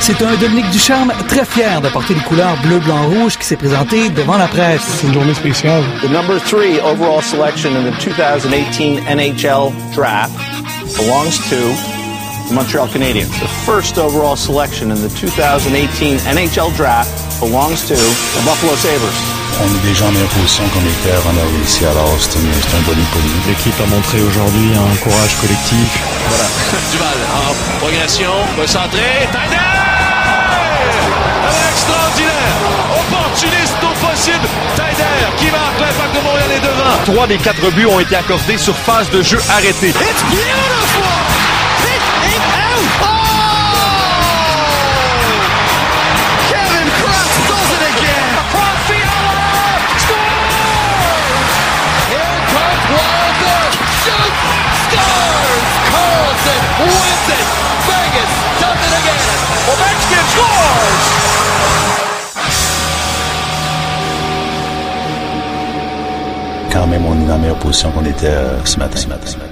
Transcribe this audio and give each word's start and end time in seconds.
C'est 0.00 0.22
un 0.22 0.34
Dominique 0.36 0.70
Ducharme 0.70 1.12
très 1.28 1.44
fier 1.44 1.80
de 1.82 1.88
porter 1.90 2.14
les 2.14 2.20
couleurs 2.20 2.56
bleu, 2.62 2.78
blanc, 2.78 3.06
rouge 3.08 3.36
qui 3.36 3.44
s'est 3.44 3.56
présenté 3.56 4.08
devant 4.08 4.38
la 4.38 4.48
presse. 4.48 4.80
C'est 4.98 5.06
une 5.06 5.14
journée 5.14 5.34
spéciale. 5.34 5.84
The 6.02 6.08
number 6.10 6.40
three 6.40 6.80
overall 6.80 7.22
selection 7.22 7.76
in 7.76 7.84
the 7.84 7.94
2018 8.02 9.04
NHL 9.06 9.70
draft 9.94 10.32
belongs 10.96 11.38
to 11.50 11.56
the 12.48 12.54
Montreal 12.54 12.88
Canadiens. 12.88 13.28
The 13.40 13.48
first 13.66 13.98
overall 13.98 14.36
selection 14.36 14.90
in 14.90 14.96
the 14.96 15.10
2018 15.20 16.18
NHL 16.32 16.74
draft 16.76 17.10
belongs 17.38 17.86
to 17.86 17.94
the 17.94 18.42
Buffalo 18.44 18.74
Sabres. 18.76 19.14
On 19.62 19.68
est 19.68 19.86
déjà 19.86 20.06
en 20.06 20.12
meilleure 20.12 20.28
position 20.28 20.64
qu'on 20.72 20.80
était 20.80 21.14
avant 21.14 21.34
d'arriver 21.34 21.62
ici, 21.62 21.84
alors 21.84 22.08
c'est 22.18 22.38
un, 22.38 22.42
c'est 22.62 22.76
un 22.76 22.80
bonus 22.88 23.06
pour 23.12 23.20
nous. 23.20 23.52
L'équipe 23.52 23.78
a 23.78 23.86
montré 23.94 24.22
aujourd'hui 24.22 24.70
un 24.72 24.96
courage 25.04 25.36
collectif. 25.42 26.00
Voilà. 26.28 26.48
Duval 26.92 27.18
en 27.36 27.78
progression, 27.78 28.32
va 28.56 28.66
centrer. 28.66 29.28
Extraordinaire! 31.80 32.60
Opportuniste 32.92 33.76
au 33.82 33.94
possible. 34.06 34.46
Tyler 34.76 35.24
qui 35.38 35.50
marque 35.50 35.80
l'impact 35.80 36.14
de 36.14 36.20
Montréal 36.20 36.50
est 36.52 36.60
devant. 36.60 37.02
Trois 37.06 37.26
des 37.26 37.38
quatre 37.38 37.70
buts 37.70 37.86
ont 37.86 38.00
été 38.00 38.16
accordés 38.16 38.58
sur 38.58 38.76
phase 38.76 39.08
de 39.08 39.22
jeu 39.22 39.40
arrêtée. 39.48 39.88
It's 39.88 40.22
beautiful! 40.28 41.08
Hit 41.80 42.02
it 42.36 42.42
out! 42.52 42.84
Oh! 43.00 43.08
Kevin 46.50 46.88
Cross 47.00 47.32
does 47.48 47.70
it 47.72 47.84
again! 47.96 48.28
Across 48.44 48.80
the 48.92 49.00
hour! 49.08 49.40
Scores! 50.04 50.52
Here 52.12 52.40
comes 52.52 52.84
Wilder! 52.92 53.60
Shoots! 54.04 54.36
Scores! 54.84 55.64
Carlson 55.88 56.60
wins 56.84 57.28
it! 57.40 57.46
Vegas 57.88 58.32
does 58.60 58.76
it 58.84 58.92
again! 59.00 59.32
Ovechkin 59.72 60.24
scores! 60.28 60.99
Quand 66.80 66.86
même, 66.86 67.04
on 67.04 67.14
est 67.14 67.26
dans 67.26 67.34
la 67.34 67.36
meilleure 67.36 67.58
position 67.58 67.90
qu'on 67.90 68.06
était 68.06 68.28
euh, 68.28 68.64
ce 68.64 68.78
matin. 68.78 68.96
Ce 68.96 69.06
matin, 69.06 69.26
ce 69.26 69.36
matin. 69.36 69.46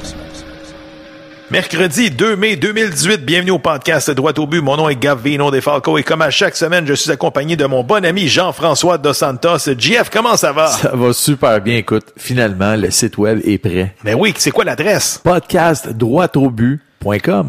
Mercredi 1.51 2.11
2 2.11 2.37
mai 2.37 2.57
2018, 2.57 3.23
bienvenue 3.23 3.51
au 3.51 3.59
podcast 3.59 4.11
Droit 4.13 4.33
au 4.39 4.47
but. 4.47 4.63
Mon 4.63 4.79
nom 4.79 4.89
est 4.89 4.97
Gavino 4.97 5.51
Defalco 5.51 5.99
et 5.99 6.03
comme 6.03 6.23
à 6.23 6.31
chaque 6.31 6.57
semaine, 6.57 6.87
je 6.87 6.95
suis 6.95 7.11
accompagné 7.11 7.55
de 7.55 7.67
mon 7.67 7.85
bon 7.85 8.03
ami 8.03 8.29
Jean-François 8.29 8.97
Dos 8.97 9.13
Santos. 9.13 9.59
JF, 9.77 10.09
comment 10.11 10.39
ça 10.39 10.53
va? 10.53 10.69
Ça 10.69 10.93
va 10.95 11.13
super 11.13 11.61
bien. 11.61 11.77
Écoute, 11.77 12.15
finalement, 12.17 12.75
le 12.77 12.91
site 12.91 13.19
web 13.19 13.43
est 13.45 13.59
prêt. 13.59 13.95
Ben 14.03 14.15
oui, 14.15 14.33
c'est 14.39 14.51
quoi 14.51 14.65
l'adresse? 14.65 15.21
Podcast 15.23 15.91
droitaubu.com. 15.91 16.79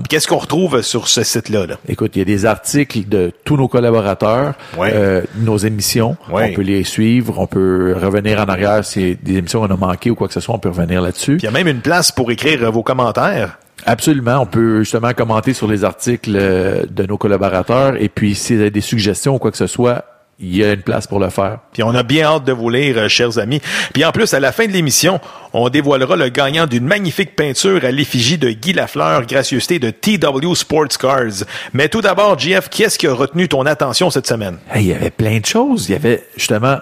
Qu'est-ce 0.10 0.28
qu'on 0.28 0.38
retrouve 0.38 0.82
sur 0.82 1.08
ce 1.08 1.24
site-là? 1.24 1.66
Là? 1.66 1.76
Écoute, 1.88 2.12
il 2.16 2.20
y 2.20 2.22
a 2.22 2.26
des 2.26 2.46
articles 2.46 3.08
de 3.08 3.32
tous 3.44 3.58
nos 3.58 3.68
collaborateurs, 3.68 4.54
Ouais. 4.78 4.92
euh, 4.94 5.22
nos 5.38 5.58
émissions. 5.58 6.18
Ouais. 6.32 6.50
On 6.52 6.56
peut 6.56 6.62
les 6.62 6.84
suivre, 6.84 7.40
on 7.40 7.48
peut 7.48 7.96
revenir 8.00 8.40
en 8.40 8.46
arrière 8.46 8.86
si 8.86 9.18
des 9.22 9.38
émissions 9.38 9.62
qu'on 9.62 9.74
a 9.74 9.78
manquées 9.78 10.12
ou 10.12 10.16
quoi 10.16 10.28
que 10.28 10.34
ce 10.34 10.40
soit, 10.40 10.56
on 10.56 10.60
peut 10.60 10.70
revenir 10.70 11.02
là-dessus. 11.02 11.38
Il 11.40 11.44
y 11.44 11.48
a 11.48 11.52
même 11.52 11.68
une 11.68 11.82
place 11.82 12.12
pour 12.12 12.32
écrire 12.32 12.64
euh, 12.64 12.70
vos 12.70 12.84
commentaires. 12.84 13.58
Absolument, 13.86 14.40
on 14.42 14.46
peut 14.46 14.80
justement 14.80 15.14
commenter 15.14 15.54
sur 15.54 15.68
les 15.68 15.84
articles 15.86 16.34
euh, 16.36 16.84
de 16.90 17.06
nos 17.06 17.18
collaborateurs 17.18 17.96
et 18.00 18.10
puis 18.10 18.36
s'il 18.36 18.60
y 18.62 18.66
a 18.66 18.70
des 18.70 18.82
suggestions 18.82 19.36
ou 19.36 19.40
quoi 19.40 19.52
que 19.52 19.58
ce 19.58 19.68
soit, 19.68 20.04
il 20.42 20.56
y 20.56 20.64
a 20.64 20.74
une 20.74 20.82
place 20.82 21.06
pour 21.06 21.20
le 21.20 21.30
faire. 21.30 21.60
Puis 21.74 21.84
on 21.84 21.94
a 21.94 22.04
bien 22.04 22.26
hâte 22.26 22.46
de 22.46 22.54
vous 22.54 22.70
lire, 22.70 22.98
euh, 22.98 23.08
chers 23.10 23.38
amis. 23.38 23.62
Puis 23.94 24.06
en 24.06 24.12
plus, 24.12 24.34
à 24.34 24.40
la 24.40 24.52
fin 24.52 24.68
de 24.68 24.72
l'émission, 24.72 25.20
on 25.52 25.68
dévoilera 25.70 26.16
le 26.16 26.30
gagnant 26.30 26.66
d'une 26.66 26.86
magnifique 26.86 27.36
peinture 27.36 27.84
à 27.84 27.92
l'effigie 27.92 28.38
de 28.38 28.50
Guy 28.52 28.74
Lafleur, 28.74 29.26
gracieuseté 29.26 29.80
de 29.80 29.90
TW 29.90 30.54
Sports 30.56 30.98
Cars. 31.00 31.46
Mais 31.74 31.90
tout 31.90 32.02
d'abord, 32.02 32.40
JF, 32.40 32.70
qu'est-ce 32.70 32.98
qui 32.98 33.08
a 33.08 33.14
retenu 33.14 33.50
ton 33.50 33.66
attention 33.66 34.10
cette 34.10 34.28
semaine? 34.28 34.58
Hey, 34.72 34.86
il 34.86 34.88
y 34.90 34.94
avait 34.94 35.12
plein 35.12 35.40
de 35.40 35.46
choses. 35.46 35.90
Il 35.90 35.92
y 35.92 35.96
avait 35.96 36.26
justement 36.38 36.78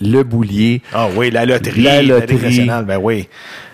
le 0.00 0.22
boulier, 0.22 0.82
Ah 0.92 1.08
oui, 1.16 1.30
la 1.30 1.46
loterie, 1.46 1.82
La 1.82 2.02
loterie. 2.02 2.36
nationale, 2.36 2.84
ben 2.84 2.98
oui. 3.00 3.28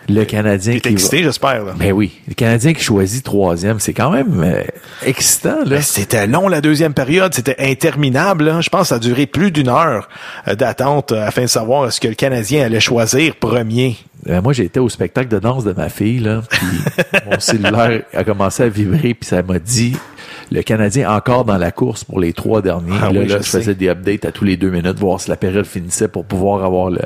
le 0.09 0.25
Canadien 0.25 0.79
qui 0.79 0.89
excité, 0.89 1.23
j'espère. 1.23 1.65
là. 1.65 1.75
Ben 1.77 1.93
oui, 1.93 2.13
le 2.29 2.35
Canadien 2.35 2.73
qui 2.75 2.83
choisit 2.83 3.25
troisième, 3.25 3.81
c'est 3.81 3.93
quand 3.93 4.11
même 4.11 4.41
euh, 4.45 4.63
excitant 5.05 5.59
là. 5.65 5.77
Ben, 5.77 5.83
C'était 5.83 6.27
long 6.27 6.49
la 6.49 6.61
deuxième 6.61 6.95
période, 6.95 7.35
c'était 7.35 7.57
interminable. 7.59 8.49
hein. 8.49 8.61
Je 8.61 8.69
pense 8.69 8.83
que 8.83 8.87
ça 8.89 8.95
a 8.97 8.99
duré 9.01 9.27
plus 9.27 9.51
d'une 9.51 9.69
heure 9.69 10.09
euh, 10.49 10.55
d'attente 10.55 11.11
euh, 11.13 11.27
afin 11.27 11.43
de 11.43 11.47
savoir 11.49 11.87
est-ce 11.89 12.01
que 12.01 12.09
le 12.09 12.15
Canadien 12.15 12.65
allait 12.67 12.81
choisir 12.81 13.35
premier. 13.37 13.97
Ben, 14.25 14.41
moi, 14.41 14.53
j'étais 14.53 14.79
au 14.79 14.89
spectacle 14.89 15.29
de 15.29 15.41
danse 15.41 15.65
de 15.65 15.73
ma 15.73 15.89
fille 15.89 16.21
là, 16.21 16.43
puis 16.49 16.61
mon 17.31 17.41
cellulaire 17.41 18.03
a 18.15 18.23
commencé 18.23 18.63
à 18.63 18.69
vibrer 18.69 19.15
puis 19.15 19.29
ça 19.29 19.43
m'a 19.43 19.59
dit 19.59 19.97
le 20.53 20.63
Canadien 20.63 21.11
encore 21.11 21.45
dans 21.45 21.57
la 21.57 21.73
course 21.73 22.05
pour 22.05 22.21
les 22.21 22.33
trois 22.33 22.61
derniers. 22.63 22.97
Ah 23.01 23.11
là, 23.13 23.21
oui, 23.21 23.27
là, 23.27 23.39
je 23.39 23.43
je 23.43 23.43
sais. 23.43 23.59
faisais 23.59 23.75
des 23.75 23.89
updates 23.89 24.25
à 24.25 24.33
tous 24.33 24.45
les 24.45 24.57
deux 24.57 24.71
minutes, 24.71 24.99
voir 24.99 25.21
si 25.21 25.31
la 25.31 25.37
période 25.37 25.65
finissait 25.65 26.09
pour 26.09 26.25
pouvoir 26.25 26.65
avoir 26.65 26.91
le. 26.91 27.01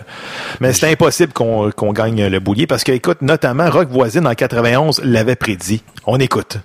Mais 0.60 0.72
c'était 0.72 0.90
impossible 0.90 1.32
qu'on 1.32 1.70
qu'on 1.70 1.92
gagne 1.92 2.26
le 2.26 2.40
boulier 2.40 2.66
parce 2.66 2.84
que, 2.84 2.92
écoute, 2.92 3.22
notamment 3.22 3.70
Rock 3.70 3.88
Voisine 3.90 4.26
en 4.26 4.34
91 4.34 5.02
l'avait 5.04 5.36
prédit. 5.36 5.82
On 6.06 6.18
écoute. 6.18 6.58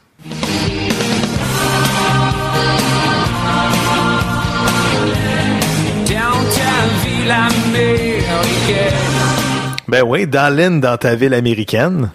Ben 9.87 10.03
oui, 10.03 10.25
Darlene 10.25 10.79
dans 10.79 10.97
ta 10.97 11.15
ville 11.15 11.33
américaine. 11.33 12.11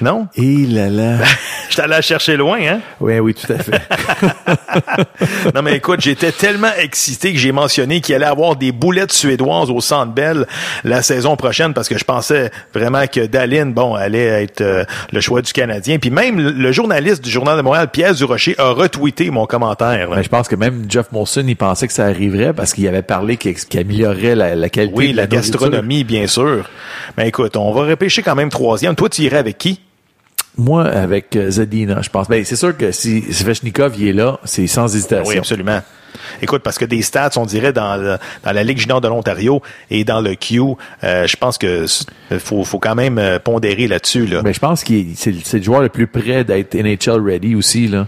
Non? 0.00 0.28
Et 0.36 0.66
là 0.66 0.88
là. 0.88 1.18
Je 1.70 1.76
t'allais 1.76 1.88
la 1.88 2.00
chercher 2.00 2.36
loin, 2.36 2.58
hein? 2.60 2.80
oui, 3.00 3.18
oui, 3.18 3.34
tout 3.34 3.52
à 3.52 3.58
fait. 3.58 3.80
Non, 5.54 5.62
mais 5.62 5.76
écoute, 5.76 6.00
j'étais 6.00 6.32
tellement 6.32 6.70
excité 6.78 7.32
que 7.32 7.38
j'ai 7.38 7.52
mentionné 7.52 8.00
qu'il 8.00 8.14
allait 8.14 8.26
avoir 8.26 8.56
des 8.56 8.72
boulettes 8.72 9.12
suédoises 9.12 9.70
au 9.70 9.80
Centre 9.80 10.12
Bell 10.12 10.46
la 10.84 11.02
saison 11.02 11.36
prochaine 11.36 11.72
parce 11.74 11.88
que 11.88 11.98
je 11.98 12.04
pensais 12.04 12.50
vraiment 12.74 13.06
que 13.06 13.26
Daline, 13.26 13.72
bon, 13.72 13.94
allait 13.94 14.44
être 14.44 14.60
euh, 14.60 14.84
le 15.12 15.20
choix 15.20 15.42
du 15.42 15.52
Canadien. 15.52 15.98
Puis 15.98 16.10
même 16.10 16.38
le, 16.38 16.72
journaliste 16.72 17.22
du 17.22 17.30
Journal 17.30 17.56
de 17.56 17.62
Montréal, 17.62 17.88
Pierre 17.90 18.14
Durocher, 18.14 18.54
a 18.58 18.70
retweeté 18.70 19.30
mon 19.30 19.46
commentaire. 19.46 20.22
je 20.22 20.28
pense 20.28 20.48
que 20.48 20.56
même 20.56 20.86
Jeff 20.88 21.12
Molson, 21.12 21.44
il 21.46 21.56
pensait 21.56 21.86
que 21.86 21.92
ça 21.92 22.06
arriverait 22.06 22.52
parce 22.52 22.74
qu'il 22.74 22.86
avait 22.88 23.02
parlé 23.02 23.36
qu'il 23.36 23.54
qu'il 23.54 23.80
améliorerait 23.80 24.34
la, 24.34 24.54
la 24.54 24.68
qualité 24.68 24.96
oui, 24.96 25.12
de 25.12 25.16
la, 25.16 25.22
la, 25.22 25.28
gastronomie, 25.28 26.04
bien 26.04 26.26
sûr. 26.26 26.68
Mais 27.16 27.28
écoute, 27.28 27.56
on 27.56 27.72
va 27.72 27.84
repêcher 27.86 28.22
quand 28.22 28.34
même 28.34 28.50
troisième. 28.50 28.94
Toi, 28.94 29.08
tu 29.08 29.22
irais 29.22 29.38
avec 29.38 29.58
qui? 29.58 29.80
Moi, 30.56 30.84
avec 30.84 31.36
euh, 31.36 31.50
Zadina, 31.50 32.00
je 32.02 32.08
pense. 32.08 32.28
Ben, 32.28 32.44
c'est 32.44 32.56
sûr 32.56 32.76
que 32.76 32.90
si 32.90 33.22
Svechnikov 33.32 33.94
il 33.98 34.08
est 34.08 34.12
là, 34.12 34.40
c'est 34.44 34.66
sans 34.66 34.94
hésitation. 34.94 35.28
Oui, 35.28 35.38
absolument. 35.38 35.80
Écoute, 36.42 36.62
parce 36.62 36.78
que 36.78 36.84
des 36.84 37.02
stats, 37.02 37.30
on 37.36 37.46
dirait 37.46 37.72
dans, 37.72 37.96
le- 37.96 38.18
dans 38.44 38.52
la 38.52 38.62
Ligue 38.64 38.78
junior 38.78 39.00
de 39.00 39.08
l'Ontario 39.08 39.62
et 39.90 40.04
dans 40.04 40.20
le 40.20 40.34
Q, 40.34 40.60
euh, 41.04 41.26
je 41.26 41.36
pense 41.36 41.58
que 41.58 41.84
faut, 42.38 42.64
faut 42.64 42.78
quand 42.78 42.94
même 42.94 43.18
euh, 43.18 43.38
pondérer 43.38 43.86
là-dessus. 43.88 44.26
Là. 44.26 44.42
Ben, 44.42 44.52
je 44.52 44.58
pense 44.58 44.82
qu'il 44.84 45.12
est- 45.12 45.14
c'est, 45.16 45.32
le- 45.58 45.62
joueur 45.62 45.80
le 45.82 45.88
plus 45.88 46.06
près 46.06 46.44
d'être 46.44 46.74
NHL 46.74 47.20
ready 47.24 47.54
aussi, 47.54 47.88
là. 47.88 48.06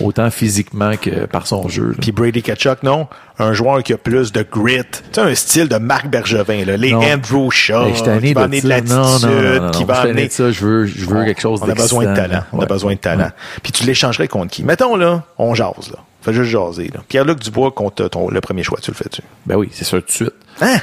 Autant 0.00 0.30
physiquement 0.30 0.96
que 0.96 1.26
par 1.26 1.46
son 1.46 1.68
jeu. 1.68 1.94
Puis 2.00 2.12
Brady 2.12 2.42
Kachuk, 2.42 2.82
non? 2.82 3.06
Un 3.38 3.54
joueur 3.54 3.82
qui 3.82 3.92
a 3.94 3.98
plus 3.98 4.32
de 4.32 4.42
grit. 4.50 4.80
Tu 4.90 4.98
sais, 5.12 5.20
un 5.22 5.34
style 5.34 5.68
de 5.68 5.76
Marc 5.76 6.08
Bergevin, 6.08 6.64
là. 6.66 6.76
Les 6.76 6.92
Non. 6.92 7.00
Andrew 7.00 7.50
Shaw, 7.50 7.86
qui 7.92 8.34
va 8.34 8.42
amener 8.42 8.60
de 8.60 8.68
l'attitude, 8.68 9.70
qui 9.72 9.84
va 9.84 9.94
amener... 10.00 10.28
ça. 10.28 10.50
Je 10.50 10.60
veux, 10.64 10.84
je 10.86 11.06
veux 11.06 11.24
quelque 11.24 11.40
chose 11.40 11.60
On 11.62 11.68
a 11.70 11.74
besoin 11.74 12.04
de 12.04 12.14
talent. 12.16 12.42
On 12.52 12.60
a 12.60 12.66
besoin 12.66 12.94
de 12.94 12.98
talent. 12.98 13.30
Puis 13.62 13.72
tu 13.72 13.84
l'échangerais 13.84 14.28
contre 14.28 14.50
qui? 14.52 14.62
Mettons, 14.64 14.94
là, 14.96 15.22
on 15.38 15.54
jase, 15.54 15.90
là. 15.90 15.98
Fais 16.22 16.32
juste 16.34 16.50
jaser, 16.50 16.88
là. 16.88 17.00
Pierre-Luc 17.08 17.38
Dubois 17.40 17.70
contre 17.72 18.08
ton, 18.08 18.28
le 18.28 18.40
premier 18.40 18.62
choix. 18.62 18.78
Tu 18.82 18.90
le 18.90 18.96
fais-tu? 18.96 19.22
Ben 19.46 19.56
oui, 19.56 19.68
c'est 19.72 19.84
sûr 19.84 20.00
tout 20.00 20.06
de 20.06 20.10
suite. 20.12 20.30
Hein? 20.60 20.76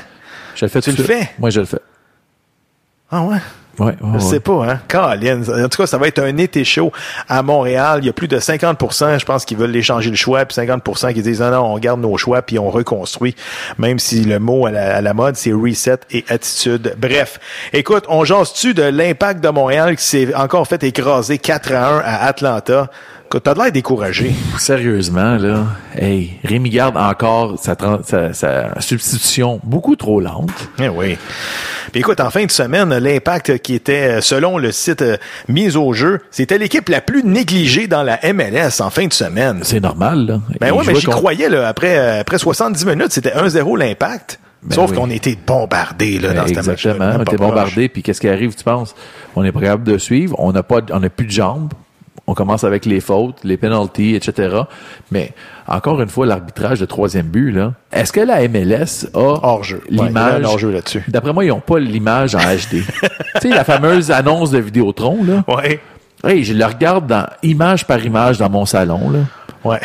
Je 0.55 0.65
le 0.65 0.69
fais 0.69 0.81
Tu 0.81 0.89
tout 0.91 0.97
de 0.97 1.01
le 1.03 1.07
suite. 1.07 1.19
fais? 1.27 1.33
Moi, 1.37 1.49
je 1.51 1.59
le 1.59 1.65
fais. 1.67 1.79
Ah 3.11 3.21
ouais? 3.23 3.37
Ouais, 3.79 3.85
ouais, 3.87 3.93
Je 4.15 4.19
sais 4.19 4.39
pas, 4.39 4.65
hein. 4.67 4.79
Colin. 4.87 5.41
En 5.65 5.69
tout 5.69 5.77
cas, 5.81 5.87
ça 5.87 5.97
va 5.97 6.07
être 6.07 6.19
un 6.19 6.35
été 6.37 6.63
chaud 6.63 6.91
à 7.29 7.43
Montréal. 7.43 7.99
Il 8.01 8.05
y 8.07 8.09
a 8.09 8.13
plus 8.13 8.27
de 8.27 8.39
50% 8.39 9.19
je 9.19 9.25
pense, 9.25 9.45
qui 9.45 9.55
veulent 9.55 9.75
échanger 9.75 10.09
le 10.09 10.15
choix, 10.15 10.45
puis 10.45 10.55
50% 10.57 11.13
qui 11.13 11.21
disent 11.21 11.41
non, 11.41 11.51
non, 11.51 11.73
on 11.73 11.77
garde 11.79 12.01
nos 12.01 12.17
choix, 12.17 12.41
puis 12.41 12.57
on 12.59 12.69
reconstruit. 12.69 13.35
Même 13.77 13.99
si 13.99 14.23
le 14.23 14.39
mot 14.39 14.65
à 14.65 14.71
la, 14.71 14.95
à 14.97 15.01
la 15.01 15.13
mode, 15.13 15.35
c'est 15.35 15.53
reset 15.53 15.99
et 16.11 16.25
attitude. 16.29 16.95
Bref. 16.97 17.39
Écoute, 17.73 18.05
on 18.09 18.23
jase-tu 18.25 18.73
de 18.73 18.83
l'impact 18.83 19.43
de 19.43 19.49
Montréal 19.49 19.95
qui 19.95 20.03
s'est 20.03 20.33
encore 20.35 20.67
fait 20.67 20.83
écraser 20.83 21.37
4 21.37 21.71
à 21.73 21.87
1 21.89 21.99
à 21.99 22.25
Atlanta? 22.25 22.89
Écoute, 23.25 23.43
T'as 23.43 23.53
de 23.55 23.59
l'air 23.59 23.71
découragé. 23.73 24.33
Sérieusement, 24.57 25.35
là, 25.35 25.65
hey, 25.97 26.39
Rémi 26.45 26.69
garde 26.69 26.95
encore 26.95 27.59
sa, 27.61 27.75
tran- 27.75 27.99
sa, 28.01 28.31
sa 28.33 28.79
substitution 28.79 29.59
beaucoup 29.63 29.97
trop 29.97 30.21
lente. 30.21 30.49
Eh 30.79 30.87
oui. 30.87 31.17
Puis 31.91 31.99
écoute, 32.01 32.21
en 32.21 32.29
fin 32.29 32.45
de 32.45 32.51
semaine, 32.51 32.97
l'impact 32.97 33.61
qui 33.67 33.75
était, 33.75 34.17
euh, 34.17 34.21
selon 34.21 34.57
le 34.57 34.71
site 34.71 35.01
euh, 35.01 35.17
mis 35.49 35.75
au 35.75 35.91
jeu, 35.91 36.21
c'était 36.31 36.57
l'équipe 36.57 36.87
la 36.87 37.01
plus 37.01 37.21
négligée 37.21 37.87
dans 37.87 38.01
la 38.01 38.17
MLS 38.31 38.79
en 38.79 38.89
fin 38.89 39.07
de 39.07 39.11
semaine. 39.11 39.59
C'est 39.63 39.81
normal, 39.81 40.25
là. 40.25 40.39
Ben 40.61 40.71
oui, 40.71 40.85
mais 40.87 40.95
j'y 40.95 41.05
croyais, 41.05 41.49
là, 41.49 41.67
après, 41.67 41.97
euh, 41.97 42.21
après 42.21 42.37
70 42.37 42.85
minutes, 42.85 43.11
c'était 43.11 43.31
1-0 43.31 43.77
l'impact. 43.77 44.39
Ben 44.63 44.73
Sauf 44.73 44.91
oui. 44.91 44.95
qu'on 44.95 45.09
était 45.09 45.37
bombardés 45.45 46.17
là, 46.17 46.29
dans 46.29 46.43
Ben, 46.43 46.47
ce 46.47 46.53
match 46.53 46.85
Exactement. 46.85 47.11
On 47.17 47.21
était 47.23 47.35
bombardé, 47.35 47.89
puis 47.89 48.03
qu'est-ce 48.03 48.21
qui 48.21 48.29
arrive, 48.29 48.55
tu 48.55 48.63
penses? 48.63 48.95
On 49.35 49.43
est 49.43 49.51
pas 49.51 49.59
capable 49.59 49.83
de 49.83 49.97
suivre, 49.97 50.39
on 50.39 50.53
n'a 50.53 50.63
pas, 50.63 50.79
on 50.93 51.01
n'a 51.01 51.09
plus 51.09 51.25
de 51.25 51.31
jambes. 51.31 51.73
On 52.29 52.33
commence 52.33 52.65
avec 52.65 52.85
les 52.85 52.99
fautes, 52.99 53.37
les 53.45 53.55
penalties, 53.55 54.15
etc. 54.15 54.63
Mais 55.11 55.33
encore 55.65 56.01
une 56.01 56.09
fois, 56.09 56.25
l'arbitrage 56.25 56.79
de 56.79 56.85
troisième 56.85 57.27
but, 57.27 57.51
là. 57.51 57.73
Est-ce 57.91 58.11
que 58.11 58.19
la 58.19 58.45
MLS 58.49 59.07
a 59.13 59.19
Hors-jeu. 59.19 59.81
L'image? 59.89 60.65
là-dessus. 60.65 61.03
D'après 61.07 61.31
moi, 61.31 61.45
ils 61.45 61.49
n'ont 61.49 61.61
pas 61.61 61.79
l'image 61.79 62.35
en 62.35 62.39
HD. 62.39 62.69
tu 62.81 62.81
sais, 63.41 63.49
la 63.49 63.63
fameuse 63.63 64.11
annonce 64.11 64.51
de 64.51 64.59
Vidéotron, 64.59 65.23
là. 65.23 65.45
Ouais. 65.47 65.79
Hey, 66.23 66.43
je 66.43 66.53
la 66.53 66.67
regarde 66.67 67.07
dans 67.07 67.27
image 67.43 67.85
par 67.87 68.03
image 68.03 68.39
dans 68.39 68.49
mon 68.49 68.65
salon, 68.65 69.09
là. 69.09 69.19
Ouais. 69.63 69.79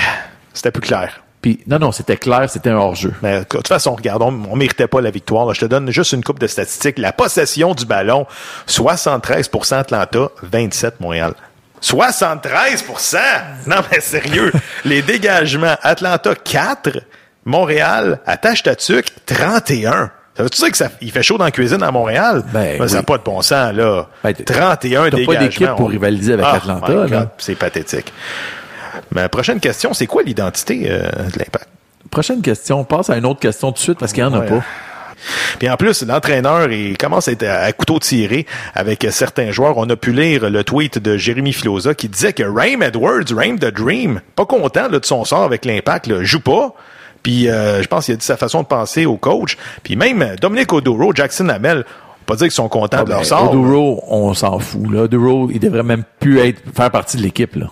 C'était 0.53 0.73
plus 0.73 0.83
clair. 0.83 1.23
Puis, 1.43 1.61
non, 1.67 1.79
non, 1.79 1.93
c'était 1.93 2.17
clair, 2.17 2.49
c'était 2.49 2.71
un 2.71 2.77
hors-jeu. 2.77 3.12
Mais 3.23 3.41
de 3.41 3.45
toute 3.45 3.69
façon, 3.69 3.95
regarde, 3.95 4.23
on, 4.23 4.33
on 4.50 4.56
méritait 4.56 4.87
pas 4.87 5.00
la 5.00 5.11
victoire. 5.11 5.47
là. 5.47 5.53
Je 5.55 5.61
te 5.61 5.67
donne 5.67 5.91
juste 5.91 6.12
une 6.12 6.23
coupe 6.25 6.38
de 6.38 6.47
statistiques. 6.47 6.99
La 6.99 7.12
possession 7.12 7.75
du 7.75 7.85
ballon, 7.85 8.27
73% 8.69 9.75
Atlanta, 9.75 10.29
27 10.43 11.00
Montréal. 11.00 11.35
73% 11.82 13.19
Non, 13.67 13.76
mais 13.90 14.00
sérieux. 14.00 14.52
Les 14.84 15.02
dégagements, 15.02 15.76
Atlanta 15.82 16.34
4, 16.34 17.00
Montréal, 17.44 18.20
attache 18.26 18.62
ta 18.62 18.75
tuque, 18.76 19.06
31. 19.26 20.11
Ça 20.37 20.43
veut-tu 20.44 20.61
dire 20.62 20.70
que 20.70 20.76
ça, 20.79 20.88
il 21.02 21.11
fait 21.12 21.23
chaud 21.23 21.37
dans 21.37 21.44
la 21.44 21.50
cuisine 21.50 21.82
à 21.82 21.90
Montréal? 21.90 22.43
Ben, 22.52 22.88
Ça 22.88 22.96
n'a 22.96 23.02
pas 23.02 23.19
de 23.19 23.23
bon 23.23 23.43
sens, 23.43 23.75
là. 23.75 24.06
Ben, 24.25 24.32
t- 24.32 24.44
31 24.44 25.05
t'as 25.05 25.11
pas 25.11 25.17
dégagements. 25.17 25.43
d'équipe 25.46 25.69
pour 25.76 25.81
On- 25.87 25.88
rivaliser 25.88 26.32
avec 26.34 26.46
Ah, 26.49 26.55
Atlanta, 26.55 27.31
C'est 27.38 27.55
pathétique. 27.55 28.12
Mais 29.14 29.28
prochaine 29.28 29.61
question, 29.61 29.93
c'est 29.93 30.06
quoi 30.06 30.23
l'identité 30.23 30.87
euh, 30.90 31.02
de 31.11 31.38
l'impact? 31.38 31.69
Prochaine 32.11 32.40
question. 32.43 32.81
On 32.81 32.85
passe 32.85 33.11
à 33.11 33.17
une 33.17 33.26
autre 33.26 33.40
question 33.40 33.69
tout 33.73 33.75
de 33.75 33.78
suite 33.81 33.99
parce 33.99 34.12
qu'il 34.12 34.23
n'y 34.25 34.31
en 34.31 34.35
a 34.35 34.40
Ouais. 34.40 34.46
pas. 34.49 34.62
Puis 35.59 35.69
en 35.69 35.77
plus, 35.77 36.03
l'entraîneur, 36.03 36.71
il 36.71 36.97
commence 36.99 37.29
à 37.29 37.33
être 37.33 37.45
à, 37.45 37.61
à 37.61 37.73
couteau 37.73 37.99
tiré 37.99 38.47
avec 38.75 39.07
certains 39.11 39.51
joueurs. 39.51 39.79
On 39.79 39.89
a 39.91 39.97
pu 39.97 40.13
lire 40.13 40.51
le 40.51 40.65
tweet 40.65 40.99
de 40.99 41.17
Jérémy 41.17 41.53
Filosa 41.53 41.95
qui 41.95 42.09
disait 42.09 42.33
que 42.33 42.43
Raim 42.43 42.81
Edwards, 42.81 43.35
Raim 43.35 43.57
the 43.57 43.73
Dream, 43.73 44.21
pas 44.37 44.47
content 44.47 44.89
là, 44.89 44.99
de 44.99 45.05
son 45.05 45.25
sort 45.25 45.45
avec 45.45 45.65
l'impact, 45.65 46.23
joue 46.23 46.41
pas. 46.41 46.75
Puis 47.23 47.49
euh, 47.49 47.83
je 47.83 47.89
pense 47.89 48.07
qu'il 48.07 48.15
a 48.15 48.17
dit 48.17 48.25
sa 48.25 48.37
façon 48.37 48.63
de 48.63 48.67
penser 48.67 49.07
au 49.07 49.17
coach. 49.17 49.57
Puis 49.83 49.97
même 49.97 50.37
Dominique 50.41 50.73
Oduro, 50.73 51.13
Jackson 51.15 51.49
Hamel, 51.49 51.79
on 51.79 52.25
peut 52.25 52.35
pas 52.35 52.37
dire 52.37 52.47
qu'ils 52.47 52.53
sont 52.53 52.69
contents 52.69 52.99
Ah 53.01 53.05
de 53.05 53.11
leur 53.11 53.19
ben, 53.21 53.25
sort. 53.25 53.51
Oduro, 53.53 54.03
on 54.09 54.35
s'en 54.35 54.59
fout. 54.59 54.91
Là. 54.91 55.03
Oduro, 55.03 55.49
il 55.53 55.61
devrait 55.61 55.83
même 55.83 56.05
plus 56.21 56.41
être, 56.41 56.61
faire 56.75 56.91
partie 56.91 57.17
de 57.17 57.23
l'équipe. 57.23 57.57
Là. 57.57 57.67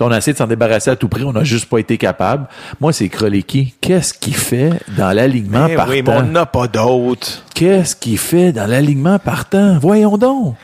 On 0.00 0.10
a 0.10 0.18
essayé 0.18 0.32
de 0.32 0.38
s'en 0.38 0.46
débarrasser 0.46 0.90
à 0.90 0.96
tout 0.96 1.08
prix, 1.08 1.22
on 1.24 1.32
n'a 1.32 1.44
juste 1.44 1.68
pas 1.68 1.78
été 1.78 1.96
capable. 1.98 2.46
Moi, 2.80 2.92
c'est 2.92 3.08
Krolicki. 3.08 3.74
Qu'est-ce 3.80 4.12
qu'il 4.12 4.34
fait 4.34 4.70
dans 4.96 5.12
l'alignement 5.12 5.66
Eh 5.70 5.76
partant? 5.76 5.90
oui, 5.92 6.02
mais 6.02 6.12
on 6.12 6.22
n'a 6.22 6.46
pas 6.46 6.66
d'autres. 6.66 7.44
Qu'est-ce 7.54 7.94
qu'il 7.94 8.18
fait 8.18 8.52
dans 8.52 8.66
l'alignement 8.68 9.18
partant? 9.18 9.78
Voyons 9.78 10.18
donc. 10.18 10.56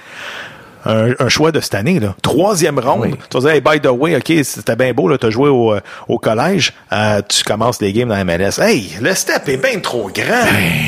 Un, 0.85 1.11
un 1.19 1.29
choix 1.29 1.53
de 1.53 1.61
cette 1.61 1.75
année. 1.75 2.01
Là. 2.01 2.15
Troisième 2.23 2.79
ronde. 2.79 3.01
Oui. 3.03 3.15
Tu 3.31 3.37
vas 3.39 3.41
dire, 3.41 3.51
hey, 3.51 3.61
by 3.61 3.81
the 3.81 3.91
way, 3.91 4.17
OK, 4.17 4.33
c'était 4.45 4.77
bien 4.77 4.93
beau, 4.93 5.17
tu 5.17 5.27
as 5.27 5.31
joué 5.31 5.49
au, 5.49 5.75
euh, 5.75 5.81
au 6.09 6.19
collège, 6.19 6.73
euh, 6.93 7.21
tu 7.29 7.43
commences 7.45 7.81
les 7.81 7.93
games 7.93 8.09
dans 8.09 8.15
la 8.17 8.25
MLS. 8.25 8.59
Hey, 8.61 8.93
le 9.01 9.15
step 9.15 9.49
est 9.49 9.57
bien 9.57 9.79
trop 9.81 10.11
grand. 10.15 10.45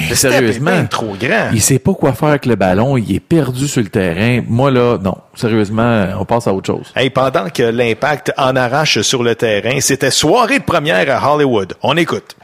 le 0.08 0.14
step 0.14 0.30
est 0.30 0.34
Sérieusement. 0.36 0.70
bien 0.70 0.84
trop 0.86 1.14
grand. 1.20 1.50
Il 1.52 1.60
sait 1.60 1.78
pas 1.78 1.94
quoi 1.94 2.12
faire 2.12 2.28
avec 2.30 2.46
le 2.46 2.54
ballon, 2.56 2.96
il 2.96 3.14
est 3.14 3.20
perdu 3.20 3.68
sur 3.68 3.82
le 3.82 3.88
terrain. 3.88 4.42
Moi, 4.48 4.70
là, 4.70 4.98
non. 5.02 5.16
Sérieusement, 5.34 6.06
on 6.18 6.24
passe 6.24 6.46
à 6.46 6.52
autre 6.52 6.66
chose. 6.66 6.92
Hey, 6.94 7.10
pendant 7.10 7.48
que 7.48 7.62
l'impact 7.62 8.32
en 8.36 8.54
arrache 8.56 9.00
sur 9.02 9.22
le 9.22 9.34
terrain, 9.34 9.80
c'était 9.80 10.10
soirée 10.10 10.58
de 10.58 10.64
première 10.64 11.08
à 11.10 11.32
Hollywood. 11.34 11.74
On 11.82 11.96
écoute. 11.96 12.36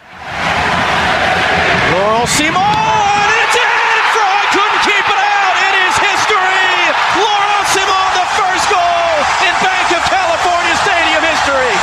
Laurel 1.93 2.27
Simon, 2.29 2.61
and 2.61 3.31
it's 3.45 3.57
in! 3.57 3.71
Fry 4.13 4.41
couldn't 4.53 4.81
keep 4.85 5.07
it 5.09 5.21
out. 5.21 5.55
It 5.57 5.75
is 5.89 5.95
history. 6.01 6.69
Laurel 7.21 7.65
Simon, 7.73 8.09
the 8.17 8.27
first 8.37 8.67
goal 8.69 9.13
in 9.45 9.55
Bank 9.65 9.89
of 9.97 10.03
California 10.09 10.75
Stadium 10.85 11.23
history. 11.25 11.75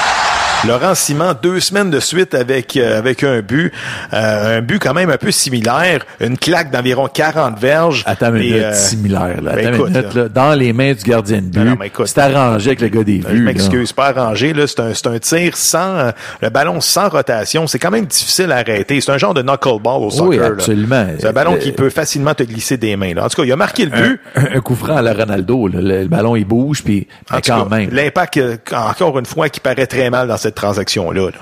Laurent 0.67 0.95
Simon, 0.95 1.35
deux 1.43 1.59
semaines 1.59 1.91
de 1.91 1.99
suite 1.99 2.33
avec 2.33 2.75
euh, 2.75 2.97
avec 2.97 3.23
un 3.23 3.41
but, 3.41 3.71
euh, 4.13 4.57
un 4.57 4.61
but 4.61 4.79
quand 4.79 4.95
même 4.95 5.11
un 5.11 5.17
peu 5.17 5.29
similaire, 5.29 6.03
une 6.19 6.39
claque 6.39 6.71
d'environ 6.71 7.07
40 7.07 7.59
verges. 7.59 8.01
Attends 8.07 8.27
une 8.33 8.39
minute, 8.41 8.63
euh, 8.63 8.73
similaire. 8.73 9.41
Là. 9.43 9.51
ben 9.53 9.75
écoute, 9.75 9.89
minute, 9.91 10.13
là. 10.15 10.27
Dans 10.27 10.53
les 10.55 10.73
mains 10.73 10.93
du 10.93 11.03
gardien 11.03 11.41
de 11.43 11.55
Non, 11.59 11.65
non, 11.65 11.75
but, 11.75 11.85
écoute. 11.85 12.07
c'est 12.07 12.17
arrangé 12.19 12.69
avec 12.69 12.81
le 12.81 12.87
gars 12.87 13.03
des 13.03 13.21
Je 13.21 13.27
vues. 13.27 13.45
là. 13.45 13.51
m'excuse, 13.53 13.93
pas 13.93 14.07
arrangé. 14.07 14.53
Là, 14.53 14.65
c'est 14.65 14.79
un, 14.79 14.93
c'est 14.95 15.05
un 15.05 15.19
tir 15.19 15.55
sans 15.55 15.97
euh, 15.97 16.11
le 16.41 16.49
ballon 16.49 16.81
sans 16.81 17.09
rotation. 17.09 17.67
C'est 17.67 17.77
quand 17.79 17.91
même 17.91 18.05
difficile 18.07 18.51
à 18.51 18.57
arrêter. 18.57 19.01
C'est 19.01 19.11
un 19.11 19.19
genre 19.19 19.35
de 19.35 19.43
knuckleball 19.43 20.01
au 20.01 20.09
soccer. 20.09 20.27
Oui, 20.29 20.37
là. 20.37 20.47
absolument. 20.47 21.05
C'est 21.19 21.27
un 21.27 21.33
ballon 21.33 21.53
Euh, 21.53 21.57
qui 21.57 21.73
peut 21.73 21.91
facilement 21.91 22.33
te 22.33 22.41
glisser 22.41 22.77
des 22.77 22.95
mains. 22.95 23.13
Là. 23.13 23.25
En 23.25 23.29
tout 23.29 23.35
cas, 23.39 23.43
il 23.45 23.51
a 23.51 23.55
marqué 23.55 23.85
le 23.85 23.91
but. 23.91 24.19
un, 24.35 24.57
un 24.57 24.61
coup 24.61 24.73
franc 24.75 24.97
à 24.97 25.03
la 25.03 25.13
Ronaldo. 25.13 25.67
là. 25.67 25.79
Le, 25.79 26.01
le 26.01 26.07
ballon, 26.07 26.35
il 26.35 26.45
bouge, 26.45 26.81
puis 26.83 27.07
quand 27.29 27.39
cas, 27.41 27.65
même. 27.69 27.89
L'impact, 27.91 28.39
encore 28.73 29.19
une 29.19 29.27
fois, 29.27 29.47
qui 29.49 29.59
paraît 29.59 29.85
très 29.85 30.09
mal 30.09 30.27
dans 30.27 30.37
cette 30.37 30.54
transaction-là. 30.55 31.25
là. 31.31 31.37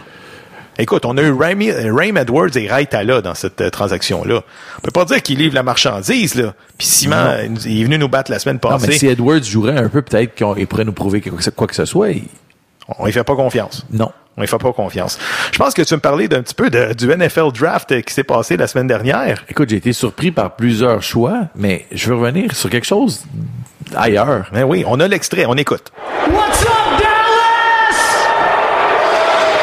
Écoute, 0.80 1.06
on 1.06 1.15
a 1.18 1.21
eu 1.21 1.31
Raimi- 1.31 1.71
euh, 1.71 2.19
Edwards 2.19 2.50
et 2.57 2.68
Raitala 2.68 3.21
dans 3.21 3.36
cette 3.36 3.62
euh, 3.62 3.69
transaction-là. 3.69 4.42
On 4.77 4.81
peut 4.81 4.92
pas 4.92 5.06
dire 5.06 5.21
qu'il 5.21 5.38
livre 5.38 5.54
la 5.54 5.62
marchandise, 5.63 6.33
là. 6.36 6.56
Puis 6.80 6.88
Simon, 6.88 7.15
Non. 7.50 7.56
il 7.65 7.81
est 7.81 7.83
venu 7.83 8.00
nous 8.00 8.07
battre 8.10 8.31
la 8.31 8.39
semaine 8.39 8.60
Non, 8.63 8.69
passée. 8.71 8.88
mais 8.88 8.98
si 8.98 9.07
Edwards 9.07 9.44
jouerait 9.44 9.77
un 9.77 9.88
peu, 9.88 10.01
peut-être 10.01 10.33
qu'il 10.33 10.65
pourrait 10.68 10.86
nous 10.86 10.94
prouver 10.94 11.21
quoi 11.21 11.38
que 11.38 11.44
ce, 11.44 11.50
quoi 11.51 11.68
que 11.68 11.75
ce 11.75 11.86
soit. 11.86 12.10
il- 12.10 12.24
On 12.98 13.06
y 13.07 13.12
fait 13.12 13.24
pas 13.24 13.36
confiance. 13.36 13.86
Non. 13.92 14.12
On 14.36 14.42
y 14.42 14.48
fait 14.48 14.57
pas 14.57 14.74
confiance. 14.74 15.19
Je 15.51 15.59
pense 15.59 15.75
que 15.75 15.83
tu 15.83 15.94
me 15.94 16.00
parler 16.00 16.27
d'un 16.27 16.42
petit 16.42 16.56
peu 16.56 16.71
de- 16.71 16.94
du 16.95 17.07
NFL 17.12 17.51
draft 17.54 17.92
euh, 17.92 18.01
qui 18.01 18.12
s'est 18.12 18.24
passé 18.24 18.57
la 18.57 18.66
semaine 18.66 18.88
dernière. 18.88 19.45
Écoute, 19.50 19.69
j'ai 19.69 19.75
été 19.75 19.94
surpris 19.94 20.31
par 20.31 20.56
plusieurs 20.56 21.04
choix, 21.04 21.50
mais 21.56 21.86
je 21.92 22.09
veux 22.09 22.16
revenir 22.16 22.56
sur 22.56 22.71
quelque 22.71 22.88
chose 22.88 23.21
ailleurs. 23.95 24.48
Ben 24.51 24.63
oui, 24.63 24.83
on 24.88 25.00
a 25.00 25.07
l'extrait, 25.07 25.45
on 25.45 25.54
écoute. 25.54 25.92
What's 26.31 26.63
up, 26.63 26.68
Dallas? 26.98 28.00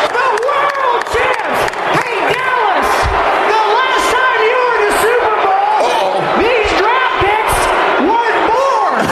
The 0.08 0.26
world 0.46 1.04
champs! 1.12 1.60
Hey, 1.98 2.14
Dallas! 2.32 2.90
The 3.50 3.60
last 3.74 4.06
time 4.14 4.38
you 4.46 4.54
were 4.54 4.76
in 4.76 4.82
the 4.86 4.94
Super 5.02 5.34
Bowl, 5.42 6.14
these 6.38 6.70
draft 6.78 7.14
picks 7.20 7.58
weren't 8.06 8.42
born! 8.46 9.02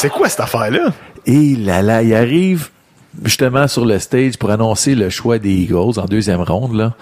C'est 0.00 0.08
quoi 0.08 0.30
cette 0.30 0.40
affaire-là? 0.40 0.92
Et 1.26 1.56
là, 1.56 1.82
là, 1.82 2.02
il 2.02 2.14
arrive 2.14 2.68
justement 3.22 3.68
sur 3.68 3.84
le 3.84 3.98
stage 3.98 4.38
pour 4.38 4.50
annoncer 4.50 4.94
le 4.94 5.10
choix 5.10 5.38
des 5.38 5.50
Eagles 5.52 5.98
en 5.98 6.06
deuxième 6.06 6.40
ronde, 6.40 6.74
là. 6.74 6.94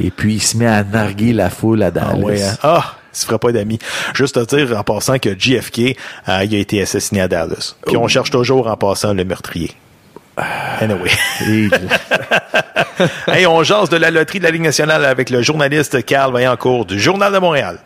Et 0.00 0.10
puis, 0.10 0.36
il 0.36 0.40
se 0.42 0.56
met 0.56 0.66
à 0.66 0.82
narguer 0.82 1.34
la 1.34 1.50
foule 1.50 1.82
à 1.82 1.90
Dallas. 1.90 2.12
Ah 2.14 2.16
ouais, 2.16 2.42
hein? 2.42 2.56
Ah, 2.62 2.84
il 3.12 3.18
se 3.18 3.26
fera 3.26 3.38
pas 3.38 3.52
d'amis. 3.52 3.78
Juste 4.14 4.38
à 4.38 4.46
dire 4.46 4.74
en 4.74 4.82
passant 4.84 5.18
que 5.18 5.38
JFK, 5.38 5.98
euh, 6.30 6.44
il 6.44 6.54
a 6.54 6.58
été 6.58 6.80
assassiné 6.80 7.20
à 7.20 7.28
Dallas. 7.28 7.74
Puis 7.86 7.98
on 7.98 8.08
cherche 8.08 8.30
toujours 8.30 8.68
en 8.68 8.76
passant 8.78 9.12
le 9.12 9.24
meurtrier. 9.26 9.72
Anyway. 10.80 11.10
Et- 11.46 11.68
hey, 13.30 13.46
on 13.46 13.62
jase 13.64 13.90
de 13.90 13.98
la 13.98 14.10
loterie 14.10 14.38
de 14.38 14.44
la 14.44 14.50
Ligue 14.50 14.62
nationale 14.62 15.04
avec 15.04 15.28
le 15.28 15.42
journaliste 15.42 16.02
Carl 16.06 16.32
Vaillancourt 16.32 16.86
du 16.86 16.98
Journal 16.98 17.34
de 17.34 17.38
Montréal. 17.38 17.80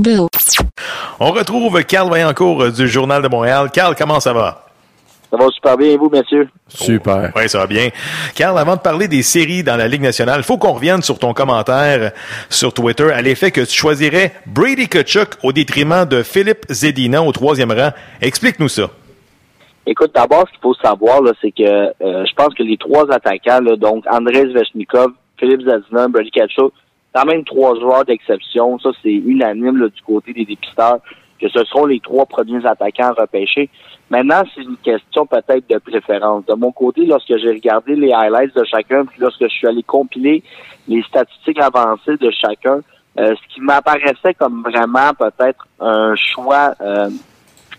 Bill. 0.00 0.26
On 1.20 1.32
retrouve 1.32 1.82
Carl 1.82 2.08
Vaillancourt 2.08 2.62
euh, 2.62 2.70
du 2.70 2.86
Journal 2.86 3.20
de 3.20 3.28
Montréal. 3.28 3.70
Carl, 3.72 3.96
comment 3.96 4.20
ça 4.20 4.32
va? 4.32 4.66
Ça 5.28 5.36
va 5.36 5.48
super 5.48 5.76
bien, 5.76 5.88
et 5.88 5.96
vous, 5.96 6.08
messieurs? 6.08 6.48
Super. 6.68 7.32
Oui, 7.34 7.48
ça 7.48 7.58
va 7.58 7.66
bien. 7.66 7.88
Carl, 8.36 8.56
avant 8.56 8.76
de 8.76 8.80
parler 8.80 9.08
des 9.08 9.24
séries 9.24 9.64
dans 9.64 9.76
la 9.76 9.88
Ligue 9.88 10.02
nationale, 10.02 10.44
faut 10.44 10.58
qu'on 10.58 10.74
revienne 10.74 11.02
sur 11.02 11.18
ton 11.18 11.34
commentaire 11.34 12.12
sur 12.48 12.72
Twitter 12.72 13.10
à 13.12 13.20
l'effet 13.20 13.50
que 13.50 13.62
tu 13.62 13.74
choisirais 13.74 14.32
Brady 14.46 14.88
Kachuk 14.88 15.30
au 15.42 15.52
détriment 15.52 16.04
de 16.04 16.22
Philippe 16.22 16.64
Zedina 16.70 17.20
au 17.20 17.32
troisième 17.32 17.72
rang. 17.72 17.90
Explique-nous 18.22 18.68
ça. 18.68 18.88
Écoute, 19.86 20.12
d'abord, 20.14 20.44
ce 20.46 20.52
qu'il 20.52 20.60
faut 20.62 20.74
savoir, 20.74 21.20
là, 21.20 21.32
c'est 21.42 21.50
que 21.50 21.64
euh, 21.64 21.92
je 22.00 22.34
pense 22.36 22.54
que 22.54 22.62
les 22.62 22.76
trois 22.76 23.10
attaquants, 23.10 23.60
là, 23.60 23.74
donc 23.74 24.04
Andrei 24.08 24.46
Zvechnikov, 24.52 25.10
Philippe 25.36 25.62
Zadina, 25.62 26.06
Brady 26.06 26.30
Kachuk, 26.30 26.72
quand 27.14 27.24
même 27.24 27.44
trois 27.44 27.78
joueurs 27.78 28.04
d'exception. 28.04 28.78
Ça, 28.78 28.90
c'est 29.02 29.12
unanime 29.12 29.78
là, 29.78 29.88
du 29.88 30.02
côté 30.02 30.32
des 30.32 30.44
dépisteurs, 30.44 30.98
que 31.40 31.48
ce 31.48 31.64
seront 31.64 31.86
les 31.86 32.00
trois 32.00 32.26
premiers 32.26 32.64
attaquants 32.66 33.12
repêchés. 33.16 33.68
Maintenant, 34.10 34.42
c'est 34.54 34.62
une 34.62 34.76
question 34.78 35.26
peut-être 35.26 35.68
de 35.68 35.78
préférence. 35.78 36.44
De 36.46 36.54
mon 36.54 36.72
côté, 36.72 37.04
lorsque 37.06 37.36
j'ai 37.36 37.50
regardé 37.50 37.94
les 37.94 38.12
highlights 38.12 38.56
de 38.56 38.64
chacun, 38.64 39.04
puis 39.04 39.20
lorsque 39.20 39.42
je 39.42 39.48
suis 39.48 39.66
allé 39.66 39.82
compiler 39.82 40.42
les 40.86 41.02
statistiques 41.02 41.60
avancées 41.60 42.16
de 42.16 42.30
chacun, 42.30 42.80
euh, 43.18 43.34
ce 43.34 43.54
qui 43.54 43.60
m'apparaissait 43.60 44.34
comme 44.34 44.62
vraiment 44.62 45.12
peut-être 45.18 45.66
un 45.80 46.14
choix 46.16 46.74
euh, 46.80 47.10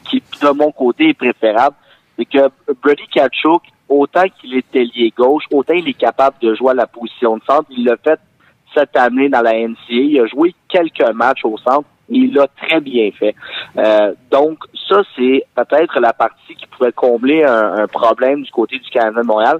qui, 0.09 0.21
de 0.41 0.49
mon 0.51 0.71
côté, 0.71 1.09
est 1.09 1.13
préférable, 1.13 1.75
c'est 2.17 2.25
que 2.25 2.49
Brady 2.81 3.07
Kachuk, 3.11 3.63
autant 3.87 4.25
qu'il 4.39 4.55
est 4.55 4.75
ailier 4.75 5.13
gauche, 5.17 5.43
autant 5.51 5.73
il 5.73 5.87
est 5.87 5.93
capable 5.93 6.37
de 6.41 6.53
jouer 6.55 6.71
à 6.71 6.75
la 6.75 6.87
position 6.87 7.37
de 7.37 7.43
centre. 7.43 7.65
Il 7.69 7.85
l'a 7.85 7.97
fait 7.97 8.19
cette 8.73 8.95
année 8.97 9.29
dans 9.29 9.41
la 9.41 9.53
NCA. 9.53 9.75
Il 9.89 10.19
a 10.19 10.27
joué 10.27 10.53
quelques 10.67 11.13
matchs 11.13 11.45
au 11.45 11.57
centre 11.57 11.87
et 12.09 12.17
il 12.17 12.33
l'a 12.33 12.47
très 12.47 12.81
bien 12.81 13.11
fait. 13.11 13.35
Euh, 13.77 14.13
donc, 14.31 14.59
ça, 14.87 15.01
c'est 15.15 15.43
peut-être 15.55 15.99
la 15.99 16.13
partie 16.13 16.55
qui 16.55 16.65
pouvait 16.67 16.91
combler 16.91 17.43
un, 17.43 17.83
un 17.83 17.87
problème 17.87 18.43
du 18.43 18.51
côté 18.51 18.79
du 18.79 18.89
Canada 18.89 19.21
de 19.21 19.25
Montréal. 19.25 19.59